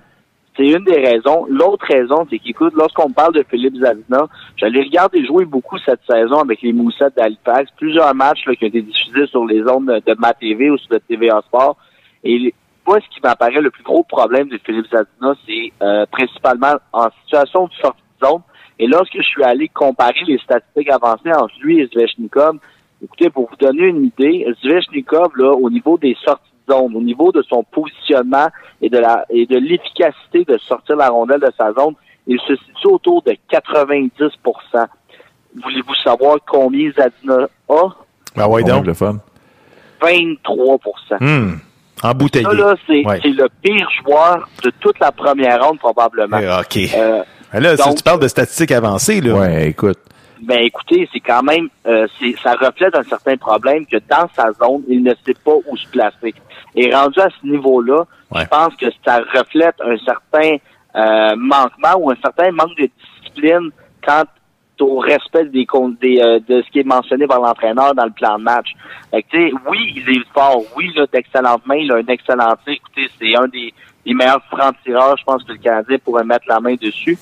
C'est 0.59 0.67
une 0.67 0.83
des 0.83 0.99
raisons. 0.99 1.45
L'autre 1.49 1.85
raison, 1.87 2.27
c'est 2.29 2.37
qu'écoute, 2.37 2.73
lorsqu'on 2.75 3.11
parle 3.11 3.33
de 3.33 3.45
Philippe 3.49 3.77
Zadina, 3.77 4.27
j'allais 4.57 4.81
regarder 4.81 5.25
jouer 5.25 5.45
beaucoup 5.45 5.77
cette 5.85 6.01
saison 6.09 6.39
avec 6.39 6.61
les 6.61 6.73
Moussettes 6.73 7.15
d'Halifax, 7.15 7.71
plusieurs 7.77 8.13
matchs 8.13 8.45
là, 8.45 8.55
qui 8.55 8.65
ont 8.65 8.67
été 8.67 8.81
diffusés 8.81 9.27
sur 9.27 9.45
les 9.45 9.61
ondes 9.69 10.01
de 10.05 10.15
ma 10.19 10.33
TV 10.33 10.69
ou 10.69 10.77
sur 10.77 10.91
le 10.91 10.99
TVA 10.99 11.41
Sport. 11.47 11.77
Et 12.25 12.53
moi, 12.85 12.99
ce 12.99 13.15
qui 13.15 13.21
m'apparaît 13.23 13.61
le 13.61 13.71
plus 13.71 13.83
gros 13.83 14.03
problème 14.03 14.49
de 14.49 14.57
Philippe 14.57 14.87
Zadina, 14.87 15.33
c'est 15.47 15.71
euh, 15.81 16.05
principalement 16.11 16.75
en 16.91 17.07
situation 17.23 17.67
de 17.67 17.73
sortie 17.81 18.01
de 18.19 18.27
zone. 18.27 18.41
Et 18.79 18.87
lorsque 18.87 19.15
je 19.17 19.21
suis 19.27 19.43
allé 19.43 19.67
comparer 19.67 20.23
les 20.27 20.37
statistiques 20.39 20.89
avancées 20.89 21.31
entre 21.33 21.53
lui 21.61 21.81
et 21.81 21.87
Zvechnikov, 21.87 22.57
écoutez, 23.03 23.29
pour 23.29 23.49
vous 23.49 23.55
donner 23.57 23.87
une 23.87 24.05
idée, 24.05 24.47
Zvechnikov, 24.63 25.31
là, 25.35 25.51
au 25.51 25.69
niveau 25.69 25.97
des 25.97 26.15
sorties 26.23 26.43
de 26.67 26.73
zone, 26.73 26.95
au 26.95 27.01
niveau 27.01 27.31
de 27.31 27.41
son 27.43 27.63
positionnement 27.63 28.47
et 28.81 28.89
de 28.89 28.97
la 28.97 29.25
et 29.29 29.45
de 29.45 29.57
l'efficacité 29.57 30.45
de 30.45 30.57
sortir 30.59 30.95
la 30.95 31.09
rondelle 31.09 31.41
de 31.41 31.51
sa 31.57 31.73
zone, 31.73 31.93
il 32.25 32.39
se 32.47 32.55
situe 32.55 32.87
autour 32.87 33.21
de 33.23 33.35
90% 33.51 34.09
Voulez-vous 35.63 35.95
savoir 36.03 36.37
combien 36.47 36.91
Zadina 36.91 37.47
a? 37.69 37.89
Ben 38.35 38.47
ouais, 38.47 38.63
donc? 38.63 38.85
Le 38.85 38.93
fun. 38.93 39.17
23 40.01 40.77
Hmm. 41.19 41.55
Embouteillé. 42.03 42.45
Ça, 42.45 42.53
là, 42.53 42.75
c'est 42.87 43.05
Ouais. 43.05 43.19
le 43.25 43.47
pire 43.61 43.89
joueur 44.01 44.47
de 44.63 44.71
toute 44.79 44.97
la 44.99 45.11
première 45.11 45.61
ronde, 45.65 45.79
probablement. 45.79 46.37
Eh, 46.39 46.47
OK. 46.61 46.93
Euh, 46.95 47.23
Ben 47.53 47.61
là, 47.63 47.77
si 47.77 47.95
tu 47.95 48.03
parles 48.03 48.19
de 48.19 48.27
statistiques 48.27 48.71
avancées, 48.71 49.21
là. 49.21 49.33
Ouais, 49.35 49.69
écoute. 49.69 49.97
Ben 50.41 50.59
écoutez, 50.59 51.09
c'est 51.11 51.19
quand 51.19 51.43
même, 51.43 51.67
euh, 51.85 52.07
c'est, 52.19 52.33
ça 52.41 52.53
reflète 52.53 52.95
un 52.95 53.03
certain 53.03 53.35
problème 53.35 53.85
que 53.85 53.97
dans 54.09 54.27
sa 54.35 54.51
zone, 54.53 54.83
il 54.87 55.03
ne 55.03 55.13
sait 55.25 55.33
pas 55.43 55.51
où 55.67 55.75
se 55.75 55.87
placer. 55.89 56.33
Et 56.75 56.93
rendu 56.93 57.19
à 57.19 57.27
ce 57.29 57.45
niveau-là, 57.47 58.03
Ouais. 58.31 58.43
je 58.43 58.47
pense 58.47 58.75
que 58.75 58.85
ça 59.03 59.21
reflète 59.33 59.75
un 59.83 59.97
certain 59.97 60.57
euh, 60.95 61.35
manquement 61.35 61.95
ou 61.97 62.11
un 62.11 62.15
certain 62.23 62.51
manque 62.51 62.77
de 62.77 62.89
discipline 63.21 63.71
quant 64.05 64.23
au 64.79 64.99
respect 64.99 65.45
des, 65.45 65.67
des 65.99 66.21
euh, 66.21 66.39
de 66.47 66.61
ce 66.61 66.71
qui 66.71 66.79
est 66.79 66.83
mentionné 66.87 67.27
par 67.27 67.41
l'entraîneur 67.41 67.93
dans 67.95 68.05
le 68.05 68.11
plan 68.11 68.37
de 68.37 68.43
match. 68.43 68.67
Fait 69.11 69.23
que, 69.23 69.27
tu 69.31 69.49
sais, 69.49 69.53
oui, 69.69 69.93
il 69.97 70.09
est 70.17 70.23
fort, 70.33 70.61
oui, 70.77 70.89
il 70.95 71.01
a 71.01 71.05
d'excellentes 71.07 71.65
mains, 71.65 71.75
il 71.75 71.91
a 71.91 71.95
un 71.95 72.07
excellent 72.07 72.55
tir. 72.63 72.75
Écoutez, 72.75 73.09
c'est 73.19 73.35
un 73.35 73.47
des, 73.47 73.73
des 74.05 74.13
meilleurs 74.13 74.43
francs-tireurs, 74.51 75.17
je 75.17 75.23
pense 75.23 75.43
que 75.43 75.51
le 75.53 75.57
Canadien 75.57 75.97
pourrait 76.03 76.23
mettre 76.23 76.45
la 76.47 76.59
main 76.59 76.75
dessus. 76.75 77.17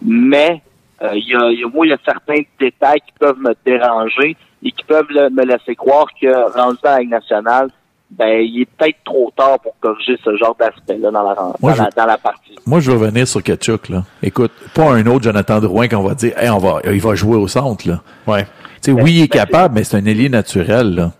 Mais 0.00 0.60
euh, 1.02 1.10
il 1.14 1.28
y, 1.28 1.34
a, 1.34 1.50
il 1.50 1.60
y 1.60 1.64
a- 1.64 1.68
moi, 1.68 1.86
il 1.86 1.90
y 1.90 1.92
a 1.92 1.98
certains 2.04 2.42
détails 2.60 3.00
qui 3.00 3.12
peuvent 3.18 3.38
me 3.38 3.54
déranger 3.64 4.36
et 4.62 4.70
qui 4.72 4.84
peuvent 4.84 5.06
le- 5.10 5.30
me 5.30 5.44
laisser 5.44 5.74
croire 5.74 6.06
que 6.20 6.56
rendu 6.58 6.78
à 6.84 6.90
la 6.92 6.98
Ligue 7.00 7.10
nationale, 7.10 7.68
ben, 8.10 8.40
il 8.44 8.60
est 8.62 8.66
peut-être 8.66 8.98
trop 9.04 9.32
tard 9.36 9.58
pour 9.60 9.74
corriger 9.80 10.18
ce 10.22 10.36
genre 10.36 10.54
d'aspect-là 10.58 11.10
dans 11.10 11.22
la, 11.22 11.34
dans, 11.34 11.54
Moi, 11.62 11.74
la, 11.76 11.88
dans 11.96 12.04
la 12.06 12.18
partie. 12.18 12.56
Moi, 12.66 12.80
je 12.80 12.90
veux 12.90 12.98
revenir 12.98 13.26
sur 13.26 13.42
Kachuk, 13.42 13.88
là. 13.88 14.04
Écoute, 14.22 14.52
pas 14.74 14.90
un 14.92 15.06
autre 15.06 15.24
Jonathan 15.24 15.60
Drouin 15.60 15.88
qu'on 15.88 16.02
va 16.02 16.14
dire, 16.14 16.36
hey, 16.38 16.50
on 16.50 16.58
va, 16.58 16.80
il 16.84 17.00
va 17.00 17.14
jouer 17.14 17.36
au 17.36 17.48
centre, 17.48 17.88
là. 17.88 18.02
Ouais. 18.26 18.44
Tu 18.82 18.92
sais, 18.92 18.92
oui, 18.92 19.12
il 19.12 19.22
est 19.22 19.28
capable, 19.28 19.74
mais 19.76 19.84
c'est 19.84 19.96
un 19.96 20.04
ailier 20.04 20.28
naturel, 20.28 20.94
là. 20.94 21.12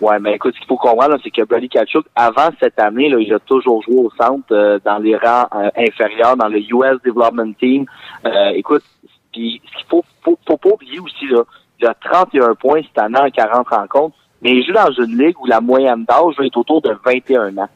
Ouais, 0.00 0.18
mais 0.20 0.34
écoute, 0.34 0.54
ce 0.54 0.60
qu'il 0.60 0.68
faut 0.68 0.76
comprendre, 0.76 1.16
c'est 1.24 1.30
que 1.30 1.42
Brady 1.42 1.68
Kachuk, 1.68 2.06
avant 2.14 2.50
cette 2.60 2.78
année, 2.78 3.08
là, 3.08 3.18
il 3.18 3.32
a 3.34 3.40
toujours 3.40 3.82
joué 3.82 3.96
au 3.96 4.10
centre, 4.10 4.44
euh, 4.52 4.78
dans 4.84 4.98
les 4.98 5.16
rangs 5.16 5.48
euh, 5.54 5.70
inférieurs, 5.76 6.36
dans 6.36 6.46
le 6.48 6.60
US 6.60 7.02
Development 7.04 7.52
Team. 7.58 7.84
Euh, 8.24 8.50
écoute, 8.54 8.84
puis 9.32 9.60
ce 9.64 9.76
qu'il 9.78 9.86
faut, 9.88 10.04
faut, 10.22 10.38
faut 10.46 10.56
pas 10.56 10.70
oublier 10.70 11.00
aussi, 11.00 11.26
là, 11.26 11.42
il 11.80 11.86
a 11.86 11.94
31 11.94 12.54
points 12.54 12.82
cette 12.82 12.98
année 12.98 13.18
en 13.18 13.30
40 13.30 13.68
rencontres, 13.68 14.16
mais 14.40 14.50
il 14.50 14.64
joue 14.64 14.72
dans 14.72 14.92
une 14.92 15.18
ligue 15.18 15.38
où 15.40 15.46
la 15.46 15.60
moyenne 15.60 16.04
d'âge 16.04 16.34
être 16.44 16.56
autour 16.56 16.80
de 16.80 16.96
21 17.04 17.58
ans. 17.58 17.68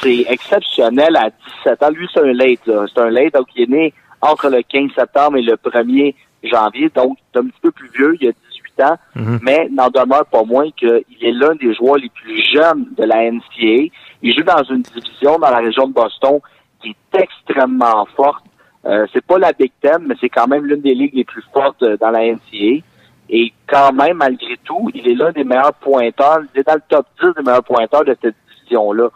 C'est 0.00 0.26
exceptionnel 0.28 1.16
à 1.16 1.30
17 1.64 1.82
ans. 1.82 1.90
Lui, 1.90 2.08
c'est 2.12 2.20
un 2.20 2.32
late. 2.32 2.60
C'est 2.64 3.00
un 3.00 3.10
late, 3.10 3.34
donc 3.34 3.46
il 3.56 3.62
est 3.62 3.70
né 3.70 3.94
entre 4.20 4.48
le 4.48 4.62
15 4.62 4.90
septembre 4.94 5.38
et 5.38 5.42
le 5.42 5.54
1er 5.54 6.14
janvier, 6.44 6.90
donc 6.94 7.18
c'est 7.32 7.40
un 7.40 7.46
petit 7.46 7.60
peu 7.60 7.70
plus 7.70 7.88
vieux, 7.88 8.16
il 8.20 8.28
a 8.28 8.32
18 8.76 8.82
ans, 8.84 8.96
mais 9.42 9.68
n'en 9.70 9.88
demeure 9.88 10.26
pas 10.26 10.42
moins 10.44 10.70
qu'il 10.70 11.04
est 11.20 11.32
l'un 11.32 11.54
des 11.54 11.74
joueurs 11.74 11.96
les 11.96 12.10
plus 12.10 12.42
jeunes 12.52 12.86
de 12.96 13.04
la 13.04 13.30
NCAA. 13.30 13.90
Il 14.22 14.34
joue 14.36 14.44
dans 14.44 14.62
une 14.64 14.82
division 14.82 15.38
dans 15.38 15.50
la 15.50 15.58
région 15.58 15.86
de 15.88 15.92
Boston 15.92 16.40
qui 16.82 16.90
est 16.90 17.18
extrêmement 17.20 18.06
forte. 18.16 18.44
Euh, 18.84 19.06
c'est 19.12 19.24
pas 19.24 19.38
la 19.38 19.52
Big 19.52 19.72
Ten, 19.80 19.98
mais 20.06 20.14
c'est 20.20 20.28
quand 20.28 20.46
même 20.46 20.64
l'une 20.64 20.80
des 20.80 20.94
ligues 20.94 21.14
les 21.14 21.24
plus 21.24 21.42
fortes 21.52 21.82
euh, 21.82 21.96
dans 21.96 22.10
la 22.10 22.20
NCAA. 22.20 22.82
Et 23.28 23.52
quand 23.66 23.92
même, 23.92 24.18
malgré 24.18 24.56
tout, 24.64 24.88
il 24.94 25.08
est 25.08 25.14
l'un 25.14 25.32
des 25.32 25.42
meilleurs 25.42 25.74
pointeurs. 25.74 26.40
Il 26.54 26.60
est 26.60 26.66
dans 26.66 26.74
le 26.74 26.82
top 26.88 27.06
10 27.20 27.34
des 27.36 27.42
meilleurs 27.42 27.64
pointeurs 27.64 28.04
de 28.04 28.16
cette 28.22 28.36
division-là 28.60 29.08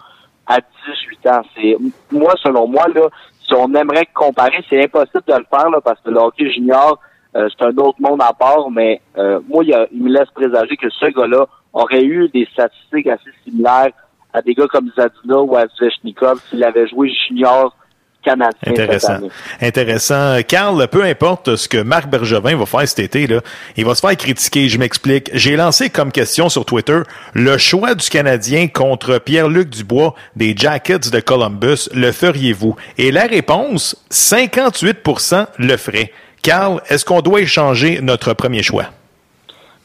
à 0.46 0.58
18 0.58 1.26
ans. 1.28 1.42
C'est 1.54 1.76
moi, 2.10 2.34
selon 2.42 2.66
moi, 2.66 2.88
là, 2.92 3.08
si 3.46 3.54
on 3.54 3.72
aimerait 3.74 4.08
comparer, 4.12 4.64
c'est 4.68 4.82
impossible 4.82 5.22
de 5.26 5.34
le 5.34 5.46
faire 5.48 5.70
là, 5.70 5.80
parce 5.80 6.00
que 6.00 6.10
le 6.10 6.18
hockey 6.18 6.50
junior, 6.50 6.98
euh, 7.36 7.48
c'est 7.50 7.64
un 7.64 7.76
autre 7.78 7.98
monde 8.00 8.20
à 8.22 8.32
part, 8.32 8.70
mais 8.70 9.00
euh, 9.18 9.40
moi, 9.48 9.62
il, 9.64 9.72
a- 9.74 9.86
il 9.92 10.02
me 10.02 10.10
laisse 10.10 10.28
présager 10.34 10.76
que 10.76 10.88
ce 10.90 11.06
gars-là 11.06 11.46
aurait 11.72 12.02
eu 12.04 12.28
des 12.34 12.46
statistiques 12.52 13.06
assez 13.06 13.30
similaires 13.44 13.92
à 14.32 14.42
des 14.42 14.54
gars 14.54 14.66
comme 14.68 14.90
Zadina 14.96 15.38
ou 15.40 15.56
à 15.56 15.66
Zvechnikov 15.78 16.40
s'il 16.50 16.62
avait 16.64 16.86
joué 16.88 17.10
junior 17.28 17.74
canadien 18.22 18.50
cette 18.62 18.72
Intéressant. 18.78 19.12
année. 19.14 19.30
Intéressant. 19.62 20.36
Carl, 20.46 20.88
peu 20.88 21.02
importe 21.04 21.56
ce 21.56 21.68
que 21.68 21.78
Marc 21.78 22.08
Bergevin 22.10 22.54
va 22.56 22.66
faire 22.66 22.86
cet 22.86 22.98
été, 22.98 23.26
là, 23.26 23.40
il 23.78 23.84
va 23.86 23.94
se 23.94 24.00
faire 24.06 24.14
critiquer. 24.16 24.68
Je 24.68 24.78
m'explique. 24.78 25.30
J'ai 25.32 25.56
lancé 25.56 25.88
comme 25.88 26.12
question 26.12 26.48
sur 26.50 26.64
Twitter 26.66 26.98
le 27.34 27.56
choix 27.56 27.94
du 27.94 28.08
Canadien 28.10 28.68
contre 28.68 29.18
Pierre-Luc 29.18 29.70
Dubois 29.70 30.14
des 30.36 30.54
Jackets 30.56 31.10
de 31.10 31.20
Columbus. 31.20 31.88
Le 31.94 32.12
feriez-vous? 32.12 32.76
Et 32.98 33.10
la 33.10 33.22
réponse, 33.24 33.96
58% 34.10 35.46
le 35.58 35.76
ferait. 35.76 36.12
Carl, 36.42 36.80
est-ce 36.88 37.04
qu'on 37.04 37.20
doit 37.20 37.40
échanger 37.40 38.00
notre 38.00 38.32
premier 38.34 38.62
choix? 38.62 38.84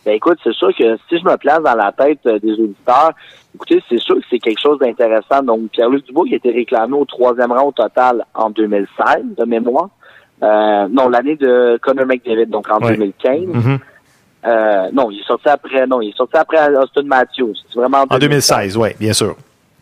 Ben 0.06 0.14
écoute, 0.14 0.38
c'est 0.44 0.54
sûr 0.54 0.70
que 0.78 0.98
si 1.10 1.18
je 1.20 1.24
me 1.26 1.36
place 1.38 1.62
dans 1.64 1.74
la 1.76 1.92
tête 1.92 2.20
euh, 2.28 2.38
des 2.40 2.52
auditeurs, 2.54 3.12
écoutez, 3.56 3.82
c'est 3.90 3.98
sûr 4.00 4.16
que 4.16 4.22
c'est 4.30 4.38
quelque 4.40 4.62
chose 4.62 4.78
d'intéressant. 4.80 5.42
Donc, 5.42 5.72
Pierre-Luc 5.72 6.06
Dubois 6.06 6.26
qui 6.28 6.34
a 6.34 6.38
été 6.38 6.52
réclamé 6.52 6.94
au 6.94 7.06
troisième 7.06 7.52
rang 7.52 7.68
au 7.68 7.72
total 7.72 8.24
en 8.36 8.52
2016, 8.52 8.88
de 9.38 9.46
mémoire. 9.46 9.90
Euh, 10.44 10.88
non, 10.92 11.10
l'année 11.10 11.36
de 11.36 11.80
Connor 11.82 12.06
McDavid, 12.06 12.46
donc 12.48 12.70
en 12.70 12.80
Ouais. 12.82 12.92
2015. 12.96 13.40
Mhm. 13.48 13.80
Euh, 14.46 14.90
non, 14.94 15.10
il 15.10 15.22
est 15.22 15.24
sorti 15.26 15.50
après, 15.50 15.88
non, 15.88 16.02
il 16.02 16.10
est 16.10 16.16
sorti 16.18 16.38
après 16.38 16.70
Austin 16.78 17.02
Matthews. 17.04 17.56
C'est 17.68 17.80
vraiment 17.80 18.06
En 18.08 18.18
2016, 18.20 18.78
oui, 18.78 18.90
bien 19.00 19.14
sûr. 19.14 19.36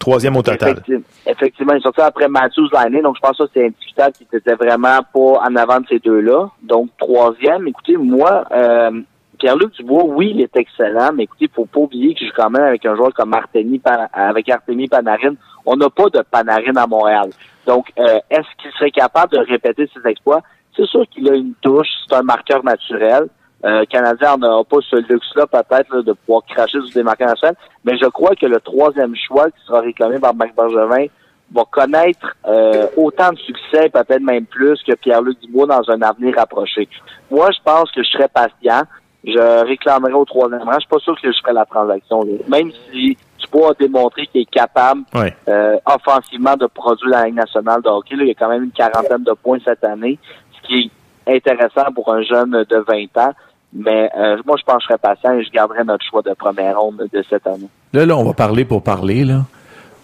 Troisième 0.03 0.35
au 0.35 0.41
total. 0.41 0.71
Effectivement, 0.71 1.03
effectivement, 1.25 1.73
il 1.75 1.77
est 1.77 1.83
sorti 1.83 2.01
après 2.01 2.27
Matthews 2.27 2.67
l'année, 2.73 3.01
donc 3.01 3.15
je 3.15 3.21
pense 3.21 3.37
que 3.37 3.45
c'est 3.53 3.67
indiscutable 3.67 4.13
qu'il 4.13 4.27
était 4.33 4.55
vraiment 4.55 4.99
pas 5.13 5.39
en 5.47 5.55
avant 5.55 5.79
de 5.79 5.85
ces 5.87 5.99
deux-là. 5.99 6.49
Donc, 6.61 6.89
troisième, 6.97 7.69
écoutez, 7.69 7.95
moi, 7.95 8.43
euh, 8.51 8.91
Pierre-Luc 9.39 9.71
Dubois, 9.75 10.03
oui, 10.03 10.33
il 10.35 10.41
est 10.41 10.53
excellent, 10.57 11.11
mais 11.15 11.23
écoutez, 11.23 11.45
il 11.45 11.55
faut 11.55 11.63
pas 11.63 11.79
oublier 11.79 12.13
que 12.15 12.19
je 12.19 12.25
joue 12.25 12.31
quand 12.35 12.49
même 12.49 12.63
avec 12.63 12.85
un 12.85 12.97
joueur 12.97 13.13
comme 13.13 13.33
Artemi, 13.33 13.81
avec 14.11 14.49
Artemi 14.49 14.89
Panarin. 14.89 15.35
On 15.65 15.77
n'a 15.77 15.89
pas 15.89 16.09
de 16.09 16.21
Panarin 16.29 16.75
à 16.75 16.85
Montréal. 16.85 17.29
Donc, 17.65 17.85
euh, 17.97 18.19
est-ce 18.29 18.61
qu'il 18.61 18.71
serait 18.73 18.91
capable 18.91 19.31
de 19.31 19.39
répéter 19.39 19.89
ses 19.93 20.05
exploits? 20.09 20.41
C'est 20.75 20.85
sûr 20.85 21.05
qu'il 21.09 21.29
a 21.29 21.35
une 21.35 21.53
touche, 21.61 21.87
c'est 22.09 22.15
un 22.17 22.23
marqueur 22.23 22.61
naturel. 22.65 23.29
Euh, 23.65 23.79
le 23.81 23.85
Canadien 23.85 24.37
n'a 24.37 24.61
pas 24.69 24.77
ce 24.89 24.95
luxe-là, 24.97 25.47
peut-être, 25.47 25.93
là, 25.95 26.01
de 26.01 26.13
pouvoir 26.13 26.43
cracher 26.47 26.79
sur 26.81 26.93
des 26.93 27.03
marqueurs 27.03 27.29
naturels. 27.29 27.55
Mais 27.85 27.97
je 27.97 28.05
crois 28.07 28.35
que 28.35 28.45
le 28.45 28.59
troisième 28.59 29.15
choix 29.15 29.49
qui 29.51 29.65
sera 29.65 29.79
réclamé 29.81 30.19
par 30.19 30.33
Marc 30.35 30.53
Bergevin 30.55 31.05
va 31.53 31.63
connaître 31.71 32.35
euh, 32.47 32.87
autant 32.97 33.31
de 33.31 33.37
succès, 33.37 33.87
peut-être 33.89 34.21
même 34.21 34.45
plus, 34.45 34.81
que 34.83 34.93
Pierre-Luc 34.95 35.39
Dubois 35.41 35.67
dans 35.67 35.89
un 35.91 36.01
avenir 36.01 36.35
rapproché. 36.35 36.89
Moi, 37.31 37.49
je 37.51 37.59
pense 37.63 37.89
que 37.91 38.03
je 38.03 38.09
serais 38.09 38.27
patient. 38.27 38.83
Je 39.25 39.65
réclamerai 39.65 40.11
au 40.13 40.25
troisième 40.25 40.63
rang. 40.63 40.73
Je 40.73 40.79
suis 40.79 40.87
pas 40.89 40.99
sûr 40.99 41.15
que 41.21 41.31
je 41.31 41.37
ferai 41.41 41.53
la 41.53 41.65
transaction. 41.65 42.23
là. 42.23 42.31
Même 42.49 42.71
si 42.91 43.17
Dubois 43.39 43.69
a 43.71 43.73
démontré 43.75 44.27
qu'il 44.27 44.41
est 44.41 44.49
capable 44.51 45.03
Ouais. 45.15 45.33
euh, 45.47 45.77
offensivement 45.85 46.57
de 46.57 46.65
produire 46.65 47.09
la 47.09 47.25
Ligue 47.25 47.35
nationale 47.35 47.81
de 47.81 47.87
hockey. 47.87 48.15
Là, 48.17 48.23
il 48.23 48.27
y 48.27 48.31
a 48.31 48.33
quand 48.33 48.49
même 48.49 48.63
une 48.63 48.71
quarantaine 48.71 49.23
de 49.23 49.31
points 49.33 49.59
cette 49.63 49.83
année, 49.85 50.19
ce 50.61 50.67
qui 50.67 50.91
est 51.27 51.35
intéressant 51.37 51.91
pour 51.93 52.11
un 52.13 52.21
jeune 52.23 52.51
de 52.51 52.77
20 52.85 53.17
ans. 53.25 53.31
Mais 53.75 54.09
euh, 54.17 54.37
moi, 54.45 54.55
je 54.59 54.63
pencherais 54.65 54.97
patient 55.01 55.33
et 55.33 55.43
je 55.43 55.49
garderais 55.51 55.83
notre 55.83 56.05
choix 56.09 56.21
de 56.21 56.33
première 56.37 56.79
ronde 56.79 57.07
de 57.11 57.23
cette 57.29 57.47
année. 57.47 57.67
Là, 57.93 58.05
là, 58.05 58.15
on 58.17 58.23
va 58.23 58.33
parler 58.33 58.65
pour 58.65 58.83
parler, 58.83 59.23
là. 59.23 59.45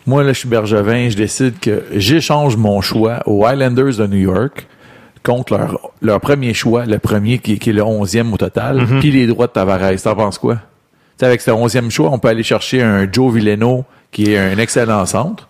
Moi, 0.08 0.24
là, 0.24 0.34
je 0.34 0.40
suis 0.40 0.50
Bergevin, 0.50 1.10
je 1.10 1.16
décide 1.18 1.60
que 1.60 1.84
j'échange 1.94 2.58
mon 2.58 2.82
choix 2.82 3.20
aux 3.28 3.46
Highlanders 3.46 3.98
de 3.98 4.08
New 4.08 4.18
York 4.32 4.68
contre 5.24 5.54
leur, 5.56 5.92
leur 6.02 6.20
premier 6.20 6.54
choix, 6.56 6.86
le 6.86 6.98
premier 6.98 7.38
qui, 7.38 7.60
qui 7.60 7.70
est 7.70 7.74
le 7.74 7.84
onzième 7.84 8.34
au 8.34 8.38
total, 8.38 8.78
Mhm. 8.78 9.00
puis 9.02 9.12
les 9.12 9.28
droits 9.28 9.46
de 9.48 9.52
Tavares. 9.52 10.02
T'en 10.04 10.16
penses 10.16 10.40
quoi? 10.40 10.56
Tu 10.56 10.62
sais, 11.20 11.26
avec 11.28 11.42
ce 11.42 11.52
onzième 11.52 11.92
choix, 11.92 12.10
on 12.12 12.18
peut 12.18 12.30
aller 12.30 12.44
chercher 12.44 12.82
un 12.82 13.12
Joe 13.12 13.34
Villeno, 13.34 13.84
qui 14.12 14.34
est 14.34 14.38
un 14.40 14.58
excellent 14.58 15.06
centre. 15.06 15.48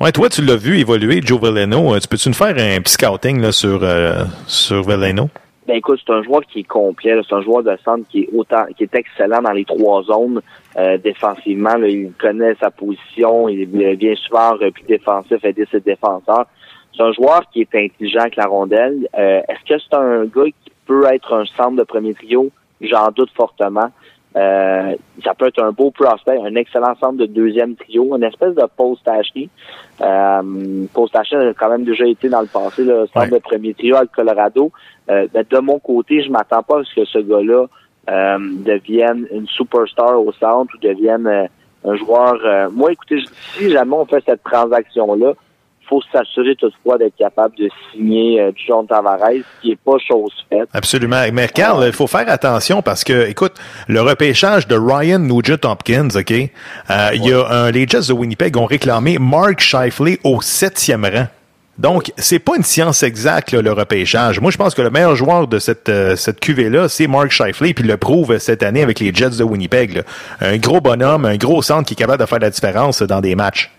Ouais, 0.00 0.12
toi, 0.12 0.28
tu 0.28 0.42
l'as 0.42 0.56
vu 0.56 0.78
évoluer, 0.78 1.20
Joe 1.24 1.40
Veleno. 1.40 1.98
Tu 1.98 2.06
peux-tu 2.06 2.28
nous 2.28 2.34
faire 2.34 2.54
un 2.56 2.80
petit 2.80 2.92
scouting 2.94 3.40
là, 3.40 3.50
sur, 3.52 3.80
euh, 3.82 4.24
sur 4.46 4.82
Veleno? 4.82 5.28
Ben 5.70 5.76
écoute, 5.76 6.00
c'est 6.04 6.12
un 6.12 6.24
joueur 6.24 6.40
qui 6.46 6.58
est 6.58 6.64
complet. 6.64 7.16
C'est 7.28 7.32
un 7.32 7.42
joueur 7.42 7.62
de 7.62 7.78
centre 7.84 8.04
qui 8.08 8.22
est 8.22 8.28
autant, 8.34 8.64
qui 8.76 8.82
est 8.82 8.94
excellent 8.96 9.40
dans 9.40 9.52
les 9.52 9.64
trois 9.64 10.02
zones 10.02 10.42
euh, 10.76 10.98
défensivement. 10.98 11.76
là. 11.76 11.86
il 11.86 12.10
connaît 12.14 12.56
sa 12.56 12.72
position. 12.72 13.48
Il 13.48 13.60
est 13.60 13.94
bien 13.94 14.14
souvent 14.16 14.48
en 14.48 14.56
repli 14.56 14.82
défensif, 14.88 15.44
aider 15.44 15.64
ses 15.70 15.78
défenseurs. 15.78 16.46
C'est 16.92 17.04
un 17.04 17.12
joueur 17.12 17.42
qui 17.52 17.60
est 17.60 17.72
intelligent 17.72 18.18
avec 18.18 18.34
la 18.34 18.46
rondelle. 18.46 19.08
Euh, 19.16 19.42
Est-ce 19.48 19.72
que 19.72 19.80
c'est 19.80 19.96
un 19.96 20.24
gars 20.24 20.50
qui 20.64 20.72
peut 20.86 21.04
être 21.04 21.32
un 21.34 21.44
centre 21.56 21.76
de 21.76 21.84
premier 21.84 22.14
trio? 22.14 22.50
J'en 22.80 23.12
doute 23.12 23.30
fortement. 23.36 23.92
Euh, 24.36 24.94
ça 25.24 25.34
peut 25.34 25.48
être 25.48 25.62
un 25.62 25.72
beau 25.72 25.90
prospect, 25.90 26.38
un 26.38 26.54
excellent 26.54 26.94
centre 27.00 27.16
de 27.18 27.26
deuxième 27.26 27.74
trio, 27.74 28.16
une 28.16 28.22
espèce 28.22 28.54
de 28.54 28.64
post 28.76 29.06
Ashley. 29.08 29.48
Euh, 30.00 30.86
post 30.94 31.16
Ashley 31.16 31.48
a 31.48 31.54
quand 31.54 31.70
même 31.70 31.84
déjà 31.84 32.06
été 32.06 32.28
dans 32.28 32.40
le 32.40 32.46
passé, 32.46 32.84
le 32.84 33.06
centre 33.12 33.30
de 33.30 33.38
premier 33.38 33.74
trio 33.74 33.96
avec 33.96 34.12
Colorado. 34.12 34.70
Euh, 35.10 35.26
ben, 35.32 35.44
de 35.48 35.58
mon 35.58 35.78
côté, 35.80 36.22
je 36.22 36.30
m'attends 36.30 36.62
pas 36.62 36.80
à 36.80 36.84
ce 36.84 36.94
que 36.94 37.04
ce 37.04 37.18
gars-là 37.18 37.66
euh, 38.08 38.38
devienne 38.64 39.26
une 39.32 39.46
superstar 39.48 40.20
au 40.20 40.32
centre 40.32 40.72
ou 40.74 40.78
devienne 40.78 41.26
euh, 41.26 41.46
un 41.84 41.96
joueur. 41.96 42.34
euh, 42.44 42.68
moi, 42.70 42.92
écoutez, 42.92 43.20
si 43.56 43.70
jamais 43.70 43.94
on 43.94 44.06
fait 44.06 44.22
cette 44.24 44.44
transaction-là, 44.44 45.32
faut 45.90 46.00
s'assurer 46.12 46.54
toutefois 46.54 46.96
d'être 46.96 47.16
capable 47.16 47.56
de 47.56 47.68
signer 47.92 48.40
euh, 48.40 48.52
John 48.66 48.86
Tavares, 48.86 49.42
qui 49.60 49.72
est 49.72 49.78
pas 49.84 49.98
chose 49.98 50.32
faite. 50.48 50.68
Absolument. 50.72 51.22
Mais 51.32 51.48
Carl, 51.48 51.84
il 51.86 51.92
faut 51.92 52.06
faire 52.06 52.28
attention 52.28 52.80
parce 52.80 53.04
que, 53.04 53.28
écoute, 53.28 53.54
le 53.88 54.00
repêchage 54.00 54.68
de 54.68 54.76
Ryan 54.76 55.18
Nugent 55.18 55.64
Hopkins, 55.64 56.08
OK, 56.14 56.30
euh, 56.30 57.10
il 57.14 57.26
y 57.26 57.32
a 57.32 57.70
les 57.70 57.86
Jets 57.86 58.08
de 58.08 58.12
Winnipeg 58.12 58.56
ont 58.56 58.66
réclamé 58.66 59.18
Mark 59.18 59.60
Scheifele 59.60 60.16
au 60.24 60.40
septième 60.40 61.04
rang. 61.04 61.26
Donc, 61.78 62.12
c'est 62.18 62.38
pas 62.38 62.56
une 62.56 62.62
science 62.62 63.02
exacte, 63.02 63.52
le 63.52 63.72
repêchage. 63.72 64.38
Moi, 64.38 64.50
je 64.50 64.58
pense 64.58 64.74
que 64.74 64.82
le 64.82 64.90
meilleur 64.90 65.16
joueur 65.16 65.48
de 65.48 65.58
cette, 65.58 65.88
euh, 65.88 66.14
cette 66.14 66.38
cuvée-là, 66.38 66.90
c'est 66.90 67.06
Mark 67.06 67.30
Scheifele, 67.30 67.74
puis 67.74 67.84
il 67.84 67.86
le 67.86 67.96
prouve 67.96 68.38
cette 68.38 68.62
année 68.62 68.82
avec 68.82 69.00
les 69.00 69.14
Jets 69.14 69.30
de 69.30 69.44
Winnipeg. 69.44 70.02
Un 70.40 70.58
gros 70.58 70.80
bonhomme, 70.80 71.24
un 71.24 71.36
gros 71.36 71.62
centre 71.62 71.86
qui 71.86 71.94
est 71.94 71.96
capable 71.96 72.20
de 72.20 72.26
faire 72.28 72.38
la 72.38 72.50
différence 72.50 73.02
dans 73.02 73.20
des 73.20 73.34
matchs. 73.34 73.70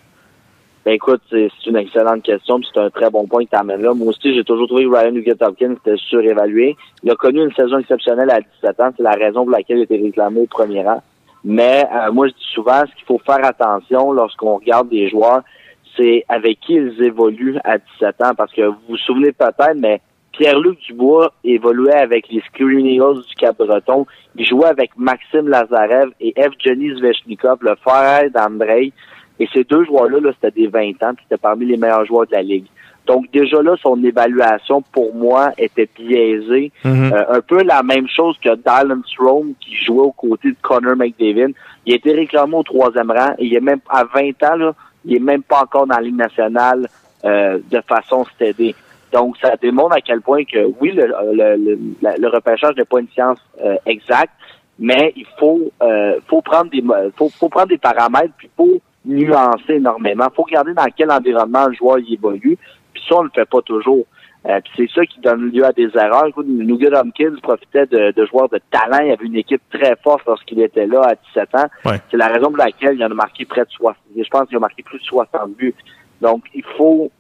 Ben 0.84 0.94
écoute, 0.94 1.22
c'est 1.30 1.50
une 1.68 1.78
excellente 1.78 2.24
question, 2.24 2.60
c'est 2.64 2.80
un 2.80 2.90
très 2.90 3.10
bon 3.12 3.28
point 3.28 3.46
que 3.46 3.50
tu 3.50 3.82
là. 3.82 3.94
Moi 3.94 4.08
aussi, 4.08 4.34
j'ai 4.34 4.44
toujours 4.44 4.68
trouvé 4.68 4.86
que 4.86 4.90
Ryan 4.90 5.12
Nugent 5.12 5.38
Hopkins 5.42 5.74
était 5.74 5.98
surévalué. 5.98 6.76
Il 7.04 7.12
a 7.12 7.16
connu 7.16 7.44
une 7.44 7.54
saison 7.54 7.78
exceptionnelle 7.78 8.32
à 8.32 8.40
17 8.42 8.80
ans, 8.80 8.90
c'est 8.98 9.04
la 9.04 9.12
raison 9.12 9.44
pour 9.44 9.52
laquelle 9.52 9.78
il 9.78 9.82
a 9.82 9.84
été 9.84 9.98
réclamé 9.98 10.42
au 10.42 10.48
premier 10.48 10.84
rang. 10.84 11.04
Mais 11.44 11.86
euh, 11.94 12.12
moi, 12.12 12.28
je 12.28 12.34
dis 12.34 12.50
souvent, 12.54 12.82
ce 12.90 12.96
qu'il 12.96 13.06
faut 13.06 13.22
faire 13.26 13.44
attention 13.46 14.12
lorsqu'on 14.12 14.58
regarde 14.58 14.90
des 14.90 15.10
joueurs, 15.10 15.42
c'est 15.96 16.26
avec 16.30 16.60
qui 16.62 16.74
ils 16.74 17.04
évoluent 17.04 17.58
à 17.64 17.78
17 17.78 18.24
ans. 18.24 18.34
Parce 18.36 18.54
que 18.54 18.62
vous 18.62 18.76
vous 18.90 18.98
souvenez 18.98 19.32
peut-être, 19.32 19.76
mais 19.76 20.02
Pierre-Luc 20.32 20.80
Dubois 20.88 21.34
évoluait 21.44 21.94
avec 21.94 22.30
les 22.30 22.42
Screaming 22.42 22.86
Eagles 22.86 23.22
du 23.28 23.36
Cap-Breton. 23.36 24.06
Il 24.36 24.46
jouait 24.46 24.68
avec 24.68 24.92
Maxime 24.98 25.48
Lazarev 25.48 26.12
et 26.20 26.34
Evgeny 26.40 26.96
Zvechnikov, 26.98 27.60
le 27.62 27.76
frère 27.76 28.30
d'Andrei. 28.32 28.94
Et 29.42 29.50
ces 29.52 29.64
deux 29.64 29.84
joueurs-là, 29.86 30.20
là, 30.20 30.30
c'était 30.36 30.62
des 30.62 30.68
20 30.68 31.02
ans, 31.02 31.16
puis 31.16 31.26
c'était 31.28 31.42
parmi 31.42 31.66
les 31.66 31.76
meilleurs 31.76 32.06
joueurs 32.06 32.28
de 32.28 32.34
la 32.34 32.44
Ligue. 32.44 32.68
Donc 33.08 33.26
déjà 33.32 33.60
là, 33.64 33.76
son 33.82 34.02
évaluation, 34.04 34.84
pour 34.94 35.16
moi, 35.16 35.50
était 35.58 35.90
biaisée. 35.98 36.72
Mhm. 36.86 37.12
Euh, 37.12 37.38
un 37.38 37.42
peu 37.42 37.64
la 37.64 37.82
même 37.82 38.08
chose 38.08 38.38
que 38.38 38.54
Dylan 38.56 39.02
Strome, 39.08 39.54
qui 39.60 39.76
jouait 39.76 40.06
aux 40.06 40.12
côtés 40.12 40.50
de 40.50 40.58
Connor 40.62 40.96
McDavid. 40.96 41.56
Il 41.88 41.94
a 41.94 41.96
été 41.96 42.12
réclamé 42.14 42.56
au 42.56 42.62
troisième 42.62 43.10
rang, 43.10 43.34
et 43.40 43.46
il 43.46 43.56
est 43.56 43.62
même 43.62 43.80
à 43.90 44.04
20 44.04 44.44
ans, 44.44 44.56
là, 44.58 44.76
il 45.06 45.16
est 45.16 45.20
même 45.20 45.42
pas 45.42 45.64
encore 45.64 45.88
dans 45.88 45.96
la 45.96 46.02
Ligue 46.02 46.18
nationale 46.18 46.88
euh, 47.26 47.58
de 47.72 47.82
façon 47.82 48.24
stédée. 48.36 48.76
Donc, 49.12 49.38
ça 49.42 49.56
démontre 49.60 49.96
à 49.96 50.02
quel 50.02 50.22
point 50.22 50.44
que, 50.44 50.72
oui, 50.80 50.92
le, 50.92 51.08
le, 51.34 51.56
le, 51.56 51.80
le 52.20 52.28
repêchage 52.28 52.76
n'est 52.76 52.86
pas 52.86 53.00
une 53.00 53.10
science 53.10 53.40
euh, 53.66 53.76
exacte, 53.88 54.34
mais 54.78 55.14
il 55.16 55.26
faut, 55.40 55.72
euh, 55.82 56.20
faut 56.28 56.44
prendre 56.44 56.70
des 56.70 56.84
faut, 57.18 57.30
faut 57.30 57.50
prendre 57.50 57.70
des 57.70 57.80
paramètres, 57.80 58.34
puis 58.38 58.48
faut 58.56 58.80
nuancer 59.06 59.74
énormément. 59.74 60.28
faut 60.36 60.44
regarder 60.44 60.74
dans 60.74 60.88
quel 60.96 61.12
environnement 61.12 61.68
le 61.68 61.74
joueur 61.74 62.00
y 62.00 62.14
évolue, 62.14 62.58
puis 62.94 63.04
ça, 63.08 63.16
on 63.18 63.24
le 63.24 63.32
fait 63.34 63.50
pas 63.50 63.62
toujours. 63.62 64.06
Euh, 64.48 64.60
puis 64.62 64.72
c'est 64.76 65.00
ça 65.00 65.06
qui 65.06 65.20
donne 65.20 65.52
lieu 65.52 65.64
à 65.64 65.72
des 65.72 65.90
erreurs. 65.96 66.30
Nugget 66.44 66.96
Hopkins 66.96 67.36
profitait 67.44 67.86
de, 67.86 68.12
de 68.12 68.26
joueurs 68.26 68.50
de 68.50 68.60
talent. 68.72 69.04
Il 69.06 69.12
avait 69.12 69.26
une 69.26 69.36
équipe 69.36 69.62
très 69.72 69.96
forte 70.04 70.26
lorsqu'il 70.26 70.60
était 70.62 70.88
là 70.88 71.02
à 71.10 71.16
17 71.36 71.56
ans. 71.56 71.68
Ouais. 71.86 72.00
C'est 72.10 72.18
la 72.18 72.28
raison 72.28 72.48
pour 72.48 72.58
laquelle 72.58 72.96
il 72.96 73.04
en 73.04 73.12
a 73.12 73.14
marqué 73.14 73.46
près 73.46 73.62
de 73.62 73.70
60. 73.70 73.96
Je 74.18 74.30
pense 74.30 74.48
qu'il 74.48 74.58
a 74.58 74.60
marqué 74.60 74.82
plus 74.82 74.98
de 74.98 75.04
60 75.04 75.56
buts. 75.56 75.76
Donc, 76.22 76.44
il 76.56 76.64
faut, 76.76 77.12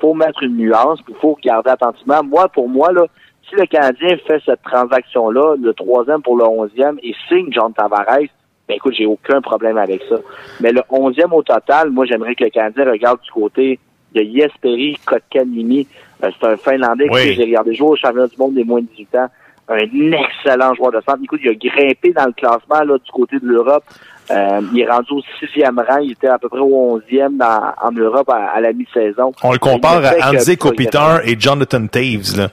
faut 0.00 0.14
mettre 0.14 0.42
une 0.44 0.56
nuance, 0.56 1.00
il 1.08 1.14
faut 1.16 1.34
regarder 1.34 1.70
attentivement. 1.70 2.22
Moi, 2.22 2.48
pour 2.48 2.68
moi, 2.68 2.92
là, 2.92 3.06
si 3.48 3.56
le 3.56 3.66
Canadien 3.66 4.16
fait 4.26 4.40
cette 4.44 4.62
transaction-là, 4.62 5.56
le 5.60 5.72
troisième 5.74 6.22
pour 6.22 6.36
le 6.36 6.44
onzième, 6.44 6.98
et 7.02 7.14
signe 7.28 7.48
John 7.50 7.72
Tavares, 7.72 8.28
ben 8.68 8.74
écoute, 8.76 8.94
j'ai 8.96 9.06
aucun 9.06 9.40
problème 9.40 9.78
avec 9.78 10.02
ça. 10.08 10.16
Mais 10.60 10.72
le 10.72 10.82
onzième 10.90 11.32
au 11.32 11.42
total, 11.42 11.90
moi, 11.90 12.04
j'aimerais 12.04 12.34
que 12.34 12.44
le 12.44 12.50
Canadien 12.50 12.84
regarde 12.90 13.20
du 13.22 13.30
côté 13.30 13.78
de 14.14 14.22
Jesperi 14.22 14.96
Kotkaniemi. 15.06 15.86
Euh, 16.22 16.30
c'est 16.38 16.46
un 16.46 16.56
Finlandais 16.56 17.06
Oui. 17.10 17.28
que 17.28 17.32
j'ai 17.32 17.44
regardé 17.44 17.74
jouer 17.74 17.88
au 17.88 17.96
championnat 17.96 18.26
du 18.26 18.36
monde 18.36 18.54
des 18.54 18.64
moins 18.64 18.80
de 18.80 18.86
18 18.86 19.14
ans. 19.16 19.28
Un 19.68 19.78
excellent 19.78 20.74
joueur 20.74 20.92
de 20.92 21.00
centre. 21.00 21.18
Écoute, 21.22 21.40
il 21.42 21.50
a 21.50 21.54
grimpé 21.54 22.12
dans 22.12 22.26
le 22.26 22.32
classement 22.32 22.82
là, 22.84 22.96
du 22.98 23.10
côté 23.10 23.38
de 23.38 23.46
l'Europe. 23.46 23.84
Euh, 24.30 24.60
il 24.72 24.80
est 24.80 24.90
rendu 24.90 25.12
au 25.12 25.22
sixième 25.38 25.78
rang. 25.78 25.98
Il 25.98 26.12
était 26.12 26.28
à 26.28 26.38
peu 26.38 26.48
près 26.48 26.60
au 26.60 26.94
onzième 26.94 27.36
dans, 27.36 27.72
en 27.82 27.92
Europe 27.92 28.28
à, 28.30 28.50
à 28.54 28.60
la 28.60 28.72
mi-saison. 28.72 29.32
On 29.42 29.52
le 29.52 29.58
compare 29.58 30.04
à 30.04 30.30
Anze. 30.30 30.56
Kopitar 30.56 31.20
et 31.26 31.36
Jonathan 31.38 31.86
Taves 31.86 32.36
là, 32.36 32.48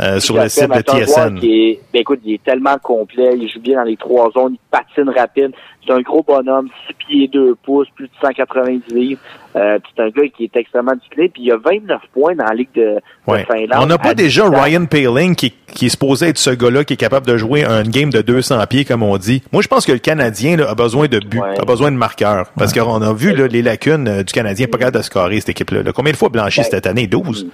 euh, 0.00 0.20
sur 0.20 0.36
le 0.36 0.48
site 0.48 0.70
de 0.70 0.80
TSN. 0.80 1.38
Est, 1.42 1.80
ben 1.92 2.00
écoute, 2.00 2.20
il 2.24 2.34
est 2.34 2.44
tellement 2.44 2.76
complet, 2.82 3.36
il 3.36 3.48
joue 3.48 3.60
bien 3.60 3.76
dans 3.76 3.84
les 3.84 3.96
trois 3.96 4.30
zones, 4.32 4.54
il 4.54 4.60
patine 4.70 5.10
rapide. 5.10 5.52
C'est 5.84 5.92
un 5.92 6.00
gros 6.00 6.22
bonhomme, 6.22 6.68
6 6.88 6.94
pieds 6.94 7.28
2 7.28 7.54
pouces, 7.56 7.88
plus 7.94 8.06
de 8.06 8.12
190 8.20 8.94
livres. 8.94 9.20
Euh, 9.56 9.78
c'est 9.96 10.02
un 10.02 10.08
gars 10.10 10.28
qui 10.36 10.44
est 10.44 10.54
extrêmement 10.56 10.92
discipliné, 10.94 11.30
puis 11.30 11.44
il 11.44 11.50
a 11.52 11.56
29 11.56 12.02
points 12.12 12.34
dans 12.34 12.44
la 12.44 12.54
Ligue 12.54 12.68
de, 12.74 12.82
de 12.82 13.00
Ouais. 13.26 13.44
Finlande. 13.46 13.82
On 13.82 13.86
n'a 13.86 13.96
pas 13.96 14.12
déjà 14.12 14.42
17 14.42 14.54
ans. 14.58 14.62
Ryan 14.62 14.84
Paling 14.84 15.34
qui, 15.34 15.54
qui 15.74 15.86
est 15.86 15.88
supposé 15.88 16.28
être 16.28 16.36
ce 16.38 16.50
gars-là 16.50 16.84
qui 16.84 16.92
est 16.92 16.98
capable 16.98 17.26
de 17.26 17.38
jouer 17.38 17.64
un 17.64 17.82
game 17.82 18.10
de 18.10 18.20
200 18.20 18.58
pieds, 18.68 18.84
comme 18.84 19.02
on 19.02 19.16
dit. 19.16 19.42
Moi, 19.52 19.62
je 19.62 19.68
pense 19.68 19.86
que 19.86 19.92
le 19.92 19.98
Canadien 19.98 20.56
là, 20.58 20.68
a 20.68 20.74
besoin 20.74 21.08
de 21.08 21.18
buts, 21.20 21.40
a 21.40 21.64
besoin 21.64 21.90
de 21.90 21.96
marqueurs. 21.96 22.50
Parce 22.58 22.74
qu'on 22.74 23.00
a 23.00 23.14
vu 23.14 23.34
là, 23.34 23.46
les 23.46 23.62
lacunes 23.62 24.08
euh, 24.08 24.22
du 24.22 24.32
Canadien, 24.34 24.66
pas 24.66 24.76
capable 24.76 24.98
de 24.98 25.02
scorer, 25.02 25.40
cette 25.40 25.48
équipe-là. 25.48 25.82
là. 25.82 25.92
Combien 25.92 26.12
de 26.12 26.18
fois 26.18 26.28
blanchi 26.28 26.60
Ben, 26.60 26.66
cette 26.70 26.86
année? 26.86 27.06
12. 27.06 27.46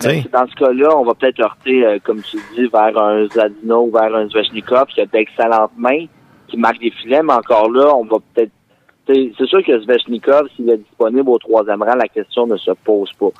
Tu 0.00 0.08
sais? 0.08 0.24
Dans 0.32 0.46
ce 0.46 0.54
cas-là, 0.54 0.96
on 0.96 1.04
va 1.04 1.12
peut-être 1.14 1.40
heurter, 1.40 1.84
euh, 1.84 1.98
comme 2.04 2.22
tu 2.22 2.38
dis, 2.56 2.68
vers 2.72 2.96
un 2.96 3.26
Zadino 3.34 3.82
ou 3.82 3.90
vers 3.92 4.14
un 4.14 4.28
Zvechnikov 4.28 4.86
qui 4.86 5.00
a 5.02 5.06
d'excellentes 5.06 5.72
mains, 5.76 6.06
qui 6.46 6.56
marque 6.56 6.78
des 6.80 6.92
filets, 7.02 7.22
mais 7.22 7.34
encore 7.34 7.70
là, 7.70 7.94
on 7.94 8.04
va 8.04 8.16
peut-être... 8.34 8.52
C'est 9.08 9.46
sûr 9.46 9.64
que 9.64 9.80
Zvechnikov, 9.80 10.48
s'il 10.54 10.68
est 10.68 10.76
disponible 10.76 11.30
au 11.30 11.38
troisième 11.38 11.82
rang, 11.82 11.94
la 11.94 12.08
question 12.08 12.46
ne 12.46 12.56
se 12.58 12.72
pose 12.84 13.10
pas. 13.14 13.30